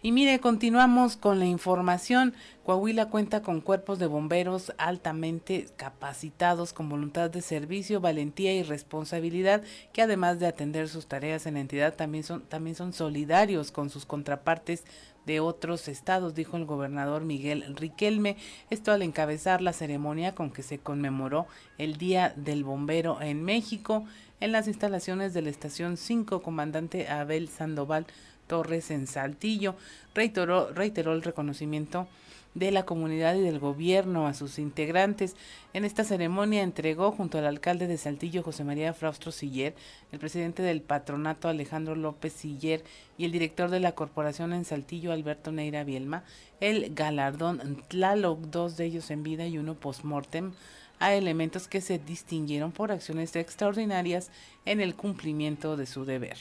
Y 0.00 0.12
mire, 0.12 0.38
continuamos 0.38 1.16
con 1.16 1.40
la 1.40 1.46
información. 1.46 2.34
Coahuila 2.64 3.06
cuenta 3.06 3.42
con 3.42 3.60
cuerpos 3.60 3.98
de 3.98 4.06
bomberos 4.06 4.72
altamente 4.78 5.66
capacitados 5.76 6.72
con 6.72 6.88
voluntad 6.88 7.30
de 7.30 7.42
servicio, 7.42 8.00
valentía 8.00 8.54
y 8.54 8.62
responsabilidad, 8.62 9.64
que 9.92 10.02
además 10.02 10.38
de 10.38 10.46
atender 10.46 10.88
sus 10.88 11.06
tareas 11.06 11.46
en 11.46 11.54
la 11.54 11.60
entidad 11.60 11.94
también 11.94 12.22
son, 12.22 12.42
también 12.42 12.76
son 12.76 12.92
solidarios 12.92 13.72
con 13.72 13.90
sus 13.90 14.06
contrapartes 14.06 14.84
de 15.26 15.40
otros 15.40 15.88
estados, 15.88 16.34
dijo 16.34 16.56
el 16.56 16.64
gobernador 16.64 17.24
Miguel 17.24 17.74
Riquelme, 17.76 18.36
esto 18.70 18.92
al 18.92 19.02
encabezar 19.02 19.60
la 19.60 19.72
ceremonia 19.72 20.34
con 20.34 20.50
que 20.50 20.62
se 20.62 20.78
conmemoró 20.78 21.46
el 21.78 21.96
Día 21.96 22.32
del 22.36 22.64
Bombero 22.64 23.20
en 23.22 23.42
México 23.42 24.04
en 24.40 24.52
las 24.52 24.68
instalaciones 24.68 25.32
de 25.32 25.42
la 25.42 25.50
estación 25.50 25.96
5, 25.96 26.42
comandante 26.42 27.08
Abel 27.08 27.48
Sandoval 27.48 28.06
Torres 28.46 28.90
en 28.90 29.06
Saltillo. 29.06 29.74
Reiteró, 30.14 30.70
reiteró 30.72 31.12
el 31.12 31.22
reconocimiento 31.22 32.06
de 32.54 32.70
la 32.70 32.84
comunidad 32.84 33.34
y 33.34 33.40
del 33.40 33.58
gobierno 33.58 34.26
a 34.26 34.34
sus 34.34 34.58
integrantes. 34.58 35.36
En 35.72 35.84
esta 35.84 36.04
ceremonia 36.04 36.62
entregó 36.62 37.10
junto 37.10 37.38
al 37.38 37.46
alcalde 37.46 37.86
de 37.86 37.98
Saltillo, 37.98 38.42
José 38.42 38.64
María 38.64 38.94
Fraustro 38.94 39.32
Siller, 39.32 39.74
el 40.12 40.18
presidente 40.18 40.62
del 40.62 40.80
patronato 40.80 41.48
Alejandro 41.48 41.96
López 41.96 42.32
Siller 42.32 42.84
y 43.18 43.24
el 43.24 43.32
director 43.32 43.70
de 43.70 43.80
la 43.80 43.92
corporación 43.92 44.52
en 44.52 44.64
Saltillo, 44.64 45.12
Alberto 45.12 45.52
Neira 45.52 45.84
Bielma, 45.84 46.24
el 46.60 46.94
galardón 46.94 47.82
Tlaloc, 47.88 48.40
dos 48.40 48.76
de 48.76 48.86
ellos 48.86 49.10
en 49.10 49.22
vida 49.22 49.46
y 49.46 49.58
uno 49.58 49.74
post-mortem, 49.74 50.52
a 51.00 51.12
elementos 51.14 51.66
que 51.66 51.80
se 51.80 51.98
distinguieron 51.98 52.70
por 52.70 52.92
acciones 52.92 53.34
extraordinarias 53.34 54.30
en 54.64 54.80
el 54.80 54.94
cumplimiento 54.94 55.76
de 55.76 55.86
su 55.86 56.04
deber. 56.04 56.36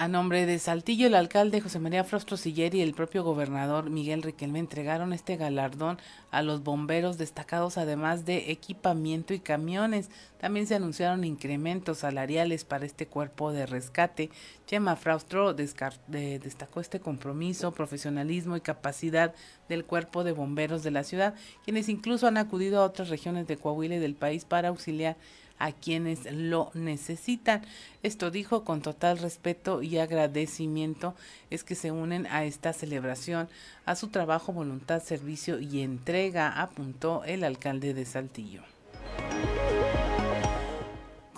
A 0.00 0.08
nombre 0.08 0.46
de 0.46 0.58
Saltillo, 0.58 1.08
el 1.08 1.14
alcalde 1.14 1.60
José 1.60 1.78
María 1.78 2.04
Frostro 2.04 2.38
Siller 2.38 2.74
y 2.74 2.80
el 2.80 2.94
propio 2.94 3.22
gobernador 3.22 3.90
Miguel 3.90 4.22
Riquelme 4.22 4.58
entregaron 4.58 5.12
este 5.12 5.36
galardón 5.36 5.98
a 6.30 6.40
los 6.40 6.62
bomberos 6.62 7.18
destacados, 7.18 7.76
además 7.76 8.24
de 8.24 8.50
equipamiento 8.50 9.34
y 9.34 9.40
camiones. 9.40 10.08
También 10.40 10.66
se 10.66 10.74
anunciaron 10.74 11.22
incrementos 11.24 11.98
salariales 11.98 12.64
para 12.64 12.86
este 12.86 13.08
cuerpo 13.08 13.52
de 13.52 13.66
rescate. 13.66 14.30
Chema 14.66 14.96
Fraustro 14.96 15.52
destacó 15.52 16.80
este 16.80 17.00
compromiso, 17.00 17.72
profesionalismo 17.72 18.56
y 18.56 18.62
capacidad 18.62 19.34
del 19.68 19.84
cuerpo 19.84 20.24
de 20.24 20.32
bomberos 20.32 20.82
de 20.82 20.92
la 20.92 21.04
ciudad, 21.04 21.34
quienes 21.62 21.90
incluso 21.90 22.26
han 22.26 22.38
acudido 22.38 22.80
a 22.80 22.86
otras 22.86 23.10
regiones 23.10 23.46
de 23.46 23.58
Coahuila 23.58 23.96
y 23.96 23.98
del 23.98 24.14
país 24.14 24.46
para 24.46 24.68
auxiliar 24.68 25.18
a 25.60 25.70
quienes 25.70 26.30
lo 26.32 26.72
necesitan. 26.74 27.62
Esto 28.02 28.32
dijo 28.32 28.64
con 28.64 28.82
total 28.82 29.18
respeto 29.18 29.82
y 29.82 29.98
agradecimiento 29.98 31.14
es 31.50 31.62
que 31.62 31.76
se 31.76 31.92
unen 31.92 32.26
a 32.26 32.44
esta 32.44 32.72
celebración, 32.72 33.48
a 33.86 33.94
su 33.94 34.08
trabajo, 34.08 34.52
voluntad, 34.52 35.02
servicio 35.02 35.60
y 35.60 35.82
entrega, 35.82 36.60
apuntó 36.60 37.22
el 37.24 37.44
alcalde 37.44 37.94
de 37.94 38.04
Saltillo. 38.04 38.62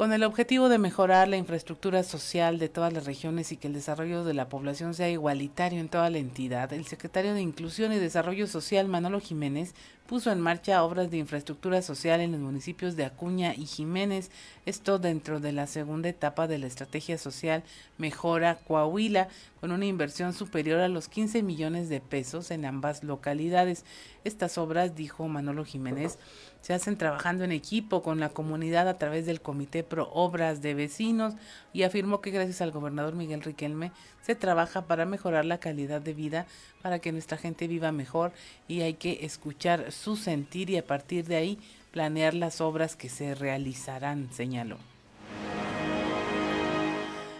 Con 0.03 0.13
el 0.15 0.25
objetivo 0.25 0.71
de 0.71 0.79
mejorar 0.79 1.29
la 1.29 1.37
infraestructura 1.37 2.03
social 2.03 2.59
de 2.59 2.71
todas 2.71 2.93
las 2.93 3.05
regiones 3.05 3.53
y 3.53 3.57
que 3.57 3.69
el 3.69 3.75
desarrollo 3.75 4.25
de 4.25 4.33
la 4.33 4.49
población 4.49 4.95
sea 4.95 5.11
igualitario 5.11 5.81
en 5.81 5.91
toda 5.91 6.09
la 6.09 6.17
entidad, 6.17 6.73
el 6.73 6.87
secretario 6.87 7.35
de 7.35 7.43
Inclusión 7.43 7.93
y 7.93 7.99
Desarrollo 7.99 8.47
Social, 8.47 8.89
Manolo 8.89 9.21
Jiménez, 9.21 9.75
puso 10.13 10.31
en 10.31 10.43
marcha 10.43 10.85
obras 10.85 11.11
de 11.11 11.17
infraestructura 11.17 11.81
social 11.81 12.21
en 12.21 12.33
los 12.33 12.41
municipios 12.43 12.97
de 12.97 13.07
Acuña 13.07 13.55
y 13.55 13.65
Jiménez, 13.65 14.31
esto 14.67 14.99
dentro 14.99 15.41
de 15.41 15.53
la 15.53 15.67
segunda 15.67 16.11
etapa 16.11 16.47
de 16.47 16.59
la 16.59 16.67
estrategia 16.67 17.17
social 17.17 17.63
Mejora 17.97 18.57
Coahuila, 18.57 19.29
con 19.59 19.73
una 19.73 19.87
inversión 19.87 20.35
superior 20.35 20.81
a 20.81 20.89
los 20.89 21.09
15 21.09 21.43
millones 21.43 21.89
de 21.89 22.03
pesos 22.03 22.51
en 22.51 22.67
ambas 22.67 23.05
localidades. 23.05 23.87
Estas 24.23 24.59
obras, 24.59 24.95
dijo 24.95 25.27
Manolo 25.29 25.65
Jiménez, 25.65 26.19
se 26.61 26.75
hacen 26.75 26.99
trabajando 26.99 27.45
en 27.45 27.53
equipo 27.53 28.03
con 28.03 28.21
la 28.21 28.29
comunidad 28.29 28.89
a 28.89 28.99
través 28.99 29.25
del 29.25 29.41
Comité 29.41 29.83
Pro 29.83 30.11
Obras 30.13 30.61
de 30.61 30.75
Vecinos 30.75 31.35
y 31.73 31.85
afirmó 31.85 32.21
que 32.21 32.31
gracias 32.31 32.61
al 32.61 32.71
gobernador 32.71 33.15
Miguel 33.15 33.43
Riquelme 33.43 33.93
se 34.23 34.35
trabaja 34.35 34.87
para 34.87 35.05
mejorar 35.05 35.45
la 35.45 35.59
calidad 35.59 36.01
de 36.01 36.15
vida, 36.15 36.47
para 36.83 36.99
que 36.99 37.13
nuestra 37.13 37.39
gente 37.39 37.69
viva 37.69 37.93
mejor 37.93 38.33
y 38.69 38.83
hay 38.83 38.95
que 38.95 39.25
escuchar 39.25 39.93
su 39.93 40.17
sentir 40.17 40.71
y 40.71 40.77
a 40.77 40.87
partir 40.87 41.27
de 41.27 41.37
ahí 41.37 41.59
planear 41.93 42.35
las 42.35 42.61
obras 42.61 42.97
que 42.97 43.09
se 43.09 43.35
realizarán, 43.35 44.29
señaló. 44.33 44.79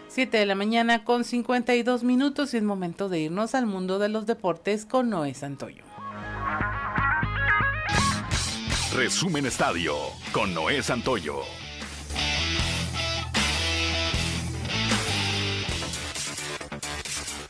7 0.09 0.37
de 0.37 0.45
la 0.45 0.53
mañana 0.53 1.03
con 1.03 1.23
52 1.23 2.03
minutos 2.03 2.53
y 2.53 2.57
es 2.57 2.63
momento 2.63 3.09
de 3.09 3.21
irnos 3.21 3.55
al 3.55 3.65
mundo 3.65 3.97
de 3.97 4.09
los 4.09 4.27
deportes 4.27 4.85
con 4.85 5.09
Noé 5.09 5.33
Santoyo. 5.33 5.83
Resumen 8.95 9.47
Estadio 9.47 9.95
con 10.31 10.53
Noé 10.53 10.83
Santoyo. 10.83 11.41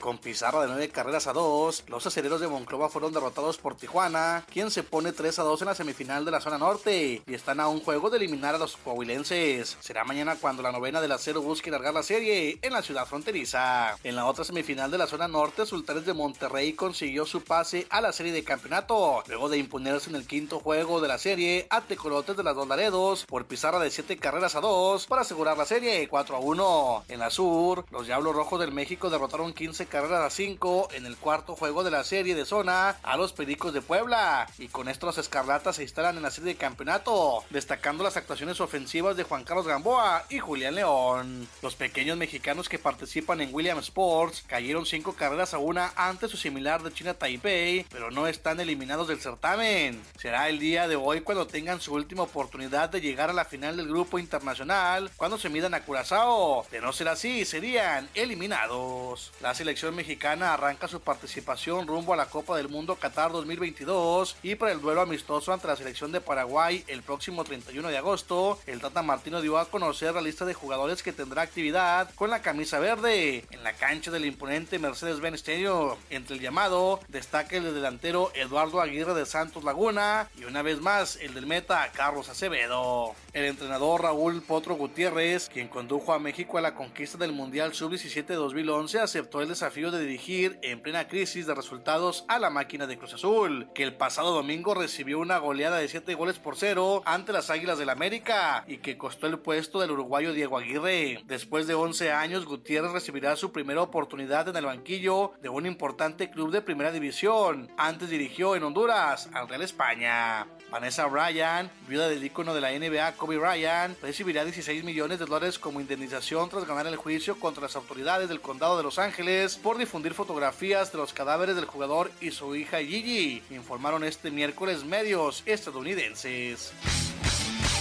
Con 0.04 0.18
pizarra 0.18 0.60
de 0.60 0.68
nueve 0.68 0.90
carreras 0.90 1.28
a 1.28 1.32
dos, 1.32 1.86
los 1.88 2.06
acereros 2.06 2.42
de 2.42 2.50
Monclova 2.50 2.90
fueron 2.90 3.14
derrotados 3.14 3.58
por 3.58 3.78
Tijuana, 3.78 4.44
quien 4.52 4.70
se 4.70 4.84
pone 4.84 5.14
3 5.14 5.40
a 5.40 5.44
2 5.44 5.62
en 5.62 5.68
la 5.68 5.76
semifinal 5.76 6.26
de 6.26 6.32
la 6.32 6.42
zona 6.42 6.58
norte 6.58 7.24
y 7.26 7.34
están 7.34 7.62
a 7.62 7.70
un 7.70 7.80
juego 7.80 8.10
de 8.10 8.18
eliminar 8.18 8.54
a 8.54 8.58
los 8.58 8.76
coahuilenses. 8.76 9.78
Será 9.80 10.04
mañana 10.04 10.36
cuando 10.36 10.62
la 10.62 10.74
novena 10.74 11.00
del 11.00 11.14
acero 11.14 11.42
busque 11.42 11.72
largar 11.72 11.94
la 11.94 12.04
serie 12.04 12.60
en 12.62 12.74
la 12.74 12.82
ciudad 12.82 13.06
fronteriza. 13.06 13.98
En 14.04 14.18
la 14.18 14.26
otra 14.26 14.44
semifinal 14.44 14.92
de 14.92 14.98
la 14.98 15.08
zona 15.08 15.30
norte, 15.30 15.66
Sultanes 15.66 16.06
de 16.06 16.12
Monterrey 16.12 16.74
consiguió 16.74 17.26
su 17.26 17.42
pase 17.42 17.88
a 17.90 18.02
la 18.02 18.12
serie 18.12 18.34
de 18.34 18.44
campeonato, 18.44 19.24
luego 19.30 19.48
de 19.48 19.58
imponerse 19.58 20.10
en 20.10 20.18
el 20.18 20.28
quinto 20.28 20.60
juego 20.60 21.00
de 21.00 21.08
la 21.08 21.18
serie 21.18 21.66
a 21.70 21.80
Tecolotes 21.80 22.36
de 22.36 22.44
las 22.44 22.56
Dos 22.56 22.68
Laredos 22.68 23.26
por 23.26 23.46
pizarra 23.46 23.80
de 23.80 23.90
7 23.90 24.18
carreras 24.18 24.56
a 24.56 24.60
2 24.60 25.08
para 25.08 25.22
asegurar 25.22 25.58
la 25.58 25.66
serie 25.66 26.10
4 26.10 26.36
a 26.36 26.40
1. 26.40 27.06
En 27.08 27.20
la 27.20 27.30
sur, 27.30 27.86
los 27.90 28.06
Diablos 28.06 28.36
Rojos 28.36 28.60
del 28.60 28.74
México 28.74 29.10
derrotaron 29.10 29.54
15 29.54 29.93
carreras 29.94 30.26
a 30.26 30.30
5 30.32 30.90
en 30.94 31.06
el 31.06 31.18
cuarto 31.18 31.56
juego 31.56 31.84
de 31.84 31.92
la 31.92 32.04
serie 32.04 32.34
de 32.34 32.46
zona 32.46 32.98
a 33.04 33.16
los 33.16 33.32
Pericos 33.32 33.76
de 33.76 33.84
Puebla 33.84 34.48
y 34.58 34.68
con 34.70 34.90
esto 34.90 35.06
los 35.06 35.20
Escarlatas 35.20 35.76
se 35.76 35.84
instalan 35.84 36.18
en 36.18 36.24
la 36.24 36.32
serie 36.32 36.54
de 36.54 36.58
campeonato, 36.60 37.44
destacando 37.52 38.04
las 38.04 38.18
actuaciones 38.18 38.60
ofensivas 38.60 39.16
de 39.16 39.24
Juan 39.24 39.44
Carlos 39.44 39.68
Gamboa 39.68 40.26
y 40.32 40.40
Julián 40.40 40.74
León. 40.74 41.48
Los 41.62 41.76
pequeños 41.76 42.18
mexicanos 42.18 42.70
que 42.70 42.80
participan 42.80 43.40
en 43.42 43.54
Williams 43.54 43.84
Sports 43.84 44.44
cayeron 44.48 44.88
5 44.88 45.14
carreras 45.14 45.54
a 45.54 45.60
una 45.60 45.94
ante 45.96 46.28
su 46.28 46.38
similar 46.38 46.82
de 46.82 46.92
China 46.92 47.14
Taipei, 47.14 47.86
pero 47.92 48.10
no 48.10 48.26
están 48.26 48.60
eliminados 48.60 49.08
del 49.08 49.22
certamen. 49.22 50.02
Será 50.18 50.50
el 50.50 50.58
día 50.58 50.88
de 50.88 50.96
hoy 50.96 51.22
cuando 51.22 51.46
tengan 51.46 51.80
su 51.80 51.94
última 51.94 52.24
oportunidad 52.24 52.90
de 52.90 53.00
llegar 53.00 53.30
a 53.30 53.34
la 53.34 53.46
final 53.46 53.78
del 53.78 53.90
grupo 53.90 54.18
internacional 54.18 55.12
cuando 55.18 55.38
se 55.38 55.50
midan 55.50 55.76
a 55.76 55.82
Curazao. 55.82 56.66
De 56.72 56.82
no 56.82 56.94
ser 56.94 57.10
así, 57.10 57.46
serían 57.46 58.10
eliminados. 58.16 59.32
La 59.40 59.54
selección 59.54 59.83
mexicana 59.92 60.54
arranca 60.54 60.88
su 60.88 61.02
participación 61.02 61.88
rumbo 61.88 62.14
a 62.14 62.18
la 62.18 62.28
Copa 62.28 62.56
del 62.56 62.70
Mundo 62.70 62.96
Qatar 62.96 63.32
2022 63.32 64.38
y 64.42 64.56
para 64.56 64.72
el 64.72 64.80
duelo 64.80 65.02
amistoso 65.02 65.52
ante 65.52 65.68
la 65.68 65.76
selección 65.76 66.12
de 66.12 66.22
Paraguay 66.22 66.84
el 66.88 67.04
próximo 67.04 67.44
31 67.44 67.90
de 67.90 67.98
agosto, 67.98 68.60
el 68.66 68.80
Tata 68.80 69.02
Martino 69.02 69.42
dio 69.42 69.58
a 69.58 69.66
conocer 69.66 70.14
la 70.14 70.22
lista 70.22 70.46
de 70.46 70.54
jugadores 70.54 71.04
que 71.04 71.12
tendrá 71.12 71.42
actividad 71.42 72.10
con 72.16 72.30
la 72.30 72.42
camisa 72.42 72.80
verde 72.80 73.44
en 73.52 73.64
la 73.64 73.74
cancha 73.74 74.12
del 74.12 74.26
imponente 74.26 74.80
Mercedes-Benz 74.80 75.42
Stadium. 75.42 75.96
Entre 76.10 76.38
el 76.38 76.42
llamado 76.42 77.02
destaca 77.10 77.58
el 77.58 77.74
delantero 77.74 78.32
Eduardo 78.36 78.80
Aguirre 78.80 79.14
de 79.14 79.26
Santos 79.26 79.64
Laguna 79.64 80.30
y 80.38 80.46
una 80.46 80.62
vez 80.62 80.80
más 80.80 81.18
el 81.18 81.34
del 81.34 81.48
meta 81.48 81.92
Carlos 81.94 82.30
Acevedo. 82.30 83.16
El 83.34 83.46
entrenador 83.46 84.04
Raúl 84.04 84.42
Potro 84.44 84.76
Gutiérrez, 84.76 85.50
quien 85.50 85.68
condujo 85.68 86.14
a 86.14 86.20
México 86.20 86.58
a 86.58 86.62
la 86.62 86.76
conquista 86.76 87.18
del 87.18 87.34
Mundial 87.34 87.74
Sub-17 87.74 88.26
2011, 88.28 89.00
aceptó 89.00 89.42
el 89.42 89.50
desafío 89.50 89.73
de 89.74 90.02
dirigir 90.02 90.60
en 90.62 90.82
plena 90.82 91.08
crisis 91.08 91.48
de 91.48 91.56
resultados 91.56 92.26
a 92.28 92.38
la 92.38 92.52
máquina 92.52 92.86
de 92.86 92.96
Cruz 92.96 93.16
Azul, 93.16 93.70
que 93.74 93.82
el 93.82 93.96
pasado 93.96 94.32
domingo 94.32 94.76
recibió 94.76 95.18
una 95.18 95.40
goleada 95.40 95.78
de 95.78 95.88
7 95.88 96.14
goles 96.14 96.38
por 96.38 96.56
0 96.56 97.02
ante 97.06 97.34
las 97.34 97.50
Águilas 97.50 97.80
del 97.80 97.90
América 97.90 98.66
y 98.68 98.78
que 98.78 99.00
costó 99.00 99.26
el 99.26 99.40
puesto 99.40 99.80
del 99.80 99.90
uruguayo 99.90 100.32
Diego 100.32 100.60
Aguirre. 100.60 101.24
Después 101.26 101.66
de 101.66 101.74
11 101.74 102.12
años, 102.12 102.46
Gutiérrez 102.46 102.92
recibirá 102.92 103.36
su 103.36 103.52
primera 103.52 103.82
oportunidad 103.82 104.48
en 104.48 104.58
el 104.58 104.68
banquillo 104.68 105.32
de 105.42 105.50
un 105.50 105.66
importante 105.66 106.30
club 106.30 106.52
de 106.52 106.62
primera 106.62 106.92
división. 106.92 107.72
Antes 107.76 108.12
dirigió 108.12 108.56
en 108.56 108.64
Honduras 108.64 109.28
al 109.34 109.50
Real 109.50 109.64
España. 109.64 110.46
Vanessa 110.70 111.08
Bryan, 111.08 111.70
viuda 111.88 112.10
del 112.10 112.24
ícono 112.24 112.54
de 112.54 112.62
la 112.62 112.72
NBA 112.72 113.14
Kobe 113.14 113.38
Bryant, 113.38 114.00
recibirá 114.02 114.44
16 114.44 114.84
millones 114.84 115.20
de 115.20 115.26
dólares 115.26 115.60
como 115.60 115.82
indemnización 115.82 116.50
tras 116.50 116.66
ganar 116.66 116.88
el 116.88 116.96
juicio 116.96 117.40
contra 117.40 117.64
las 117.64 117.76
autoridades 117.76 118.30
del 118.30 118.42
condado 118.42 118.78
de 118.78 118.84
Los 118.84 118.98
Ángeles 118.98 119.60
por 119.64 119.78
difundir 119.78 120.14
fotografías 120.14 120.92
de 120.92 120.98
los 120.98 121.14
cadáveres 121.14 121.56
del 121.56 121.66
jugador 121.66 122.12
y 122.20 122.32
su 122.32 122.54
hija 122.54 122.80
Gigi, 122.80 123.42
informaron 123.50 124.04
este 124.04 124.30
miércoles 124.30 124.84
medios 124.84 125.42
estadounidenses. 125.46 126.74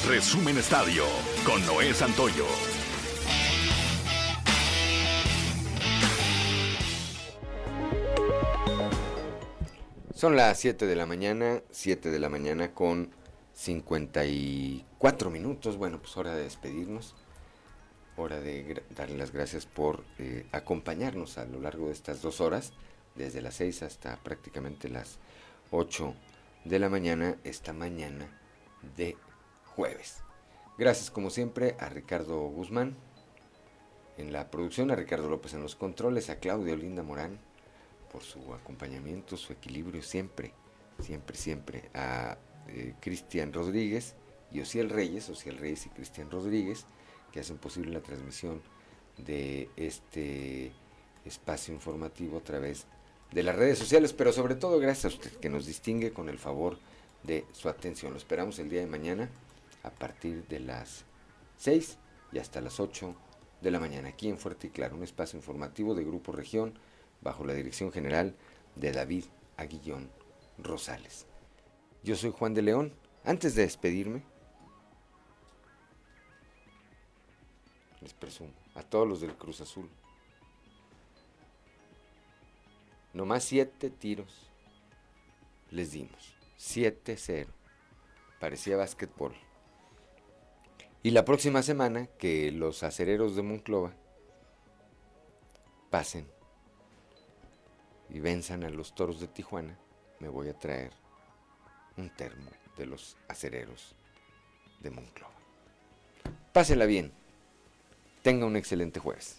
Resumen 0.07 0.59
Estadio 0.59 1.05
con 1.45 1.67
Noé 1.67 1.93
Santoyo. 1.93 2.47
Son 10.15 10.37
las 10.37 10.61
7 10.61 10.87
de 10.87 10.95
la 10.95 11.07
mañana, 11.07 11.63
7 11.73 12.11
de 12.11 12.19
la 12.21 12.29
mañana 12.29 12.73
con 12.73 13.11
54 13.55 15.31
minutos. 15.31 15.77
Bueno, 15.77 15.99
pues 15.99 16.17
hora 16.17 16.37
de 16.37 16.45
despedirnos. 16.45 17.17
Hora 18.23 18.41
de 18.41 18.85
darle 18.95 19.19
las 19.19 19.33
gracias 19.33 19.67
por 19.67 20.05
eh, 20.21 20.47
acompañarnos 20.53 21.39
a 21.39 21.45
lo 21.45 21.61
largo 21.61 21.87
de 21.89 21.93
estas 21.93 22.23
dos 22.23 22.41
horas, 22.41 22.73
desde 23.17 23.43
las 23.43 23.55
6 23.55 23.83
hasta 23.83 24.17
prácticamente 24.23 24.89
las 24.89 25.19
8 25.73 26.15
de 26.65 26.79
la 26.79 26.89
mañana, 26.89 27.37
esta 27.43 27.73
mañana 27.73 28.29
de 28.97 29.17
jueves. 29.75 30.23
Gracias 30.79 31.11
como 31.11 31.31
siempre 31.31 31.75
a 31.81 31.89
Ricardo 31.89 32.39
Guzmán 32.43 32.97
en 34.19 34.33
la 34.33 34.53
producción, 34.53 34.93
a 34.93 34.95
Ricardo 34.95 35.29
López 35.29 35.55
en 35.55 35.63
los 35.63 35.75
controles, 35.75 36.31
a 36.31 36.39
Claudio 36.39 36.77
Linda 36.77 37.03
Morán 37.03 37.41
por 38.13 38.23
su 38.23 38.55
acompañamiento, 38.55 39.37
su 39.37 39.53
equilibrio 39.53 40.01
siempre, 40.01 40.55
siempre, 41.01 41.37
siempre, 41.37 41.91
a 41.93 42.39
eh, 42.69 42.95
Cristian 43.01 43.53
Rodríguez 43.53 44.15
y 44.53 44.61
Ociel 44.61 44.91
Reyes, 44.91 45.29
Ociel 45.29 45.59
Reyes 45.59 45.87
y 45.87 45.89
Cristian 45.89 46.31
Rodríguez, 46.31 46.87
que 47.33 47.41
hacen 47.41 47.59
posible 47.59 47.91
la 47.91 48.03
transmisión 48.03 48.61
de 49.19 49.69
este 49.77 50.73
espacio 51.25 51.75
informativo 51.75 52.39
a 52.39 52.45
través 52.45 52.87
de 53.33 53.43
las 53.43 53.57
redes 53.57 53.79
sociales, 53.79 54.13
pero 54.13 54.33
sobre 54.33 54.55
todo 54.55 54.79
gracias 54.79 55.07
a 55.07 55.17
usted 55.17 55.33
que 55.33 55.49
nos 55.49 55.67
distingue 55.67 56.13
con 56.13 56.29
el 56.29 56.39
favor 56.39 56.79
de 57.23 57.47
su 57.53 57.69
atención. 57.69 58.13
Lo 58.13 58.19
esperamos 58.19 58.59
el 58.59 58.69
día 58.69 58.81
de 58.81 58.87
mañana 58.87 59.31
a 59.83 59.91
partir 59.91 60.47
de 60.49 60.61
las 60.61 61.05
6 61.59 61.99
y 62.33 62.39
hasta 62.39 62.61
las 62.61 62.81
8 62.81 63.15
de 63.61 63.71
la 63.71 63.81
mañana 63.81 64.09
aquí 64.09 64.29
en 64.29 64.39
Fuerte 64.39 64.67
y 64.67 64.71
Claro, 64.71 64.97
un 64.97 65.05
espacio 65.05 65.39
informativo 65.39 65.95
de 65.95 66.05
Grupo 66.05 66.33
Región 66.33 66.75
bajo 67.21 67.45
la 67.45 67.55
dirección 67.55 67.93
general 67.93 68.35
de 68.77 68.93
David 68.93 69.25
Aguillón 69.57 70.11
Rosales. 70.59 71.27
Yo 72.03 72.17
soy 72.17 72.31
Juan 72.31 72.55
de 72.55 72.63
León. 72.63 72.93
Antes 73.25 73.55
de 73.55 73.63
despedirme, 73.63 74.25
les 78.03 78.13
presumo 78.15 78.53
a 78.75 78.83
todos 78.83 79.09
los 79.09 79.21
del 79.21 79.35
Cruz 79.37 79.61
Azul. 79.61 79.89
Nomás 83.13 83.45
siete 83.45 83.91
tiros 83.91 84.51
les 85.71 85.93
dimos. 85.93 86.35
7-0. 86.59 87.47
Parecía 88.41 88.77
básquetbol. 88.77 89.35
Y 91.03 91.11
la 91.11 91.25
próxima 91.25 91.63
semana 91.63 92.07
que 92.07 92.53
los 92.53 92.83
acereros 92.83 93.35
de 93.35 93.43
Monclova 93.43 93.93
pasen 95.91 96.29
y 98.09 98.21
venzan 98.21 98.63
a 98.65 98.71
los 98.71 98.95
toros 98.95 99.21
de 99.21 99.27
Tijuana, 99.27 99.79
me 100.21 100.29
voy 100.29 100.49
a 100.49 100.59
traer 100.59 100.93
un 101.97 102.09
termo 102.11 102.51
de 102.77 102.87
los 102.87 103.17
acereros 103.29 103.95
de 104.81 104.91
Monclova. 104.91 105.35
Pásela 106.53 106.87
bien. 106.87 107.22
Tenga 108.23 108.47
un 108.47 108.55
excelente 108.55 109.01
jueves. 109.01 109.37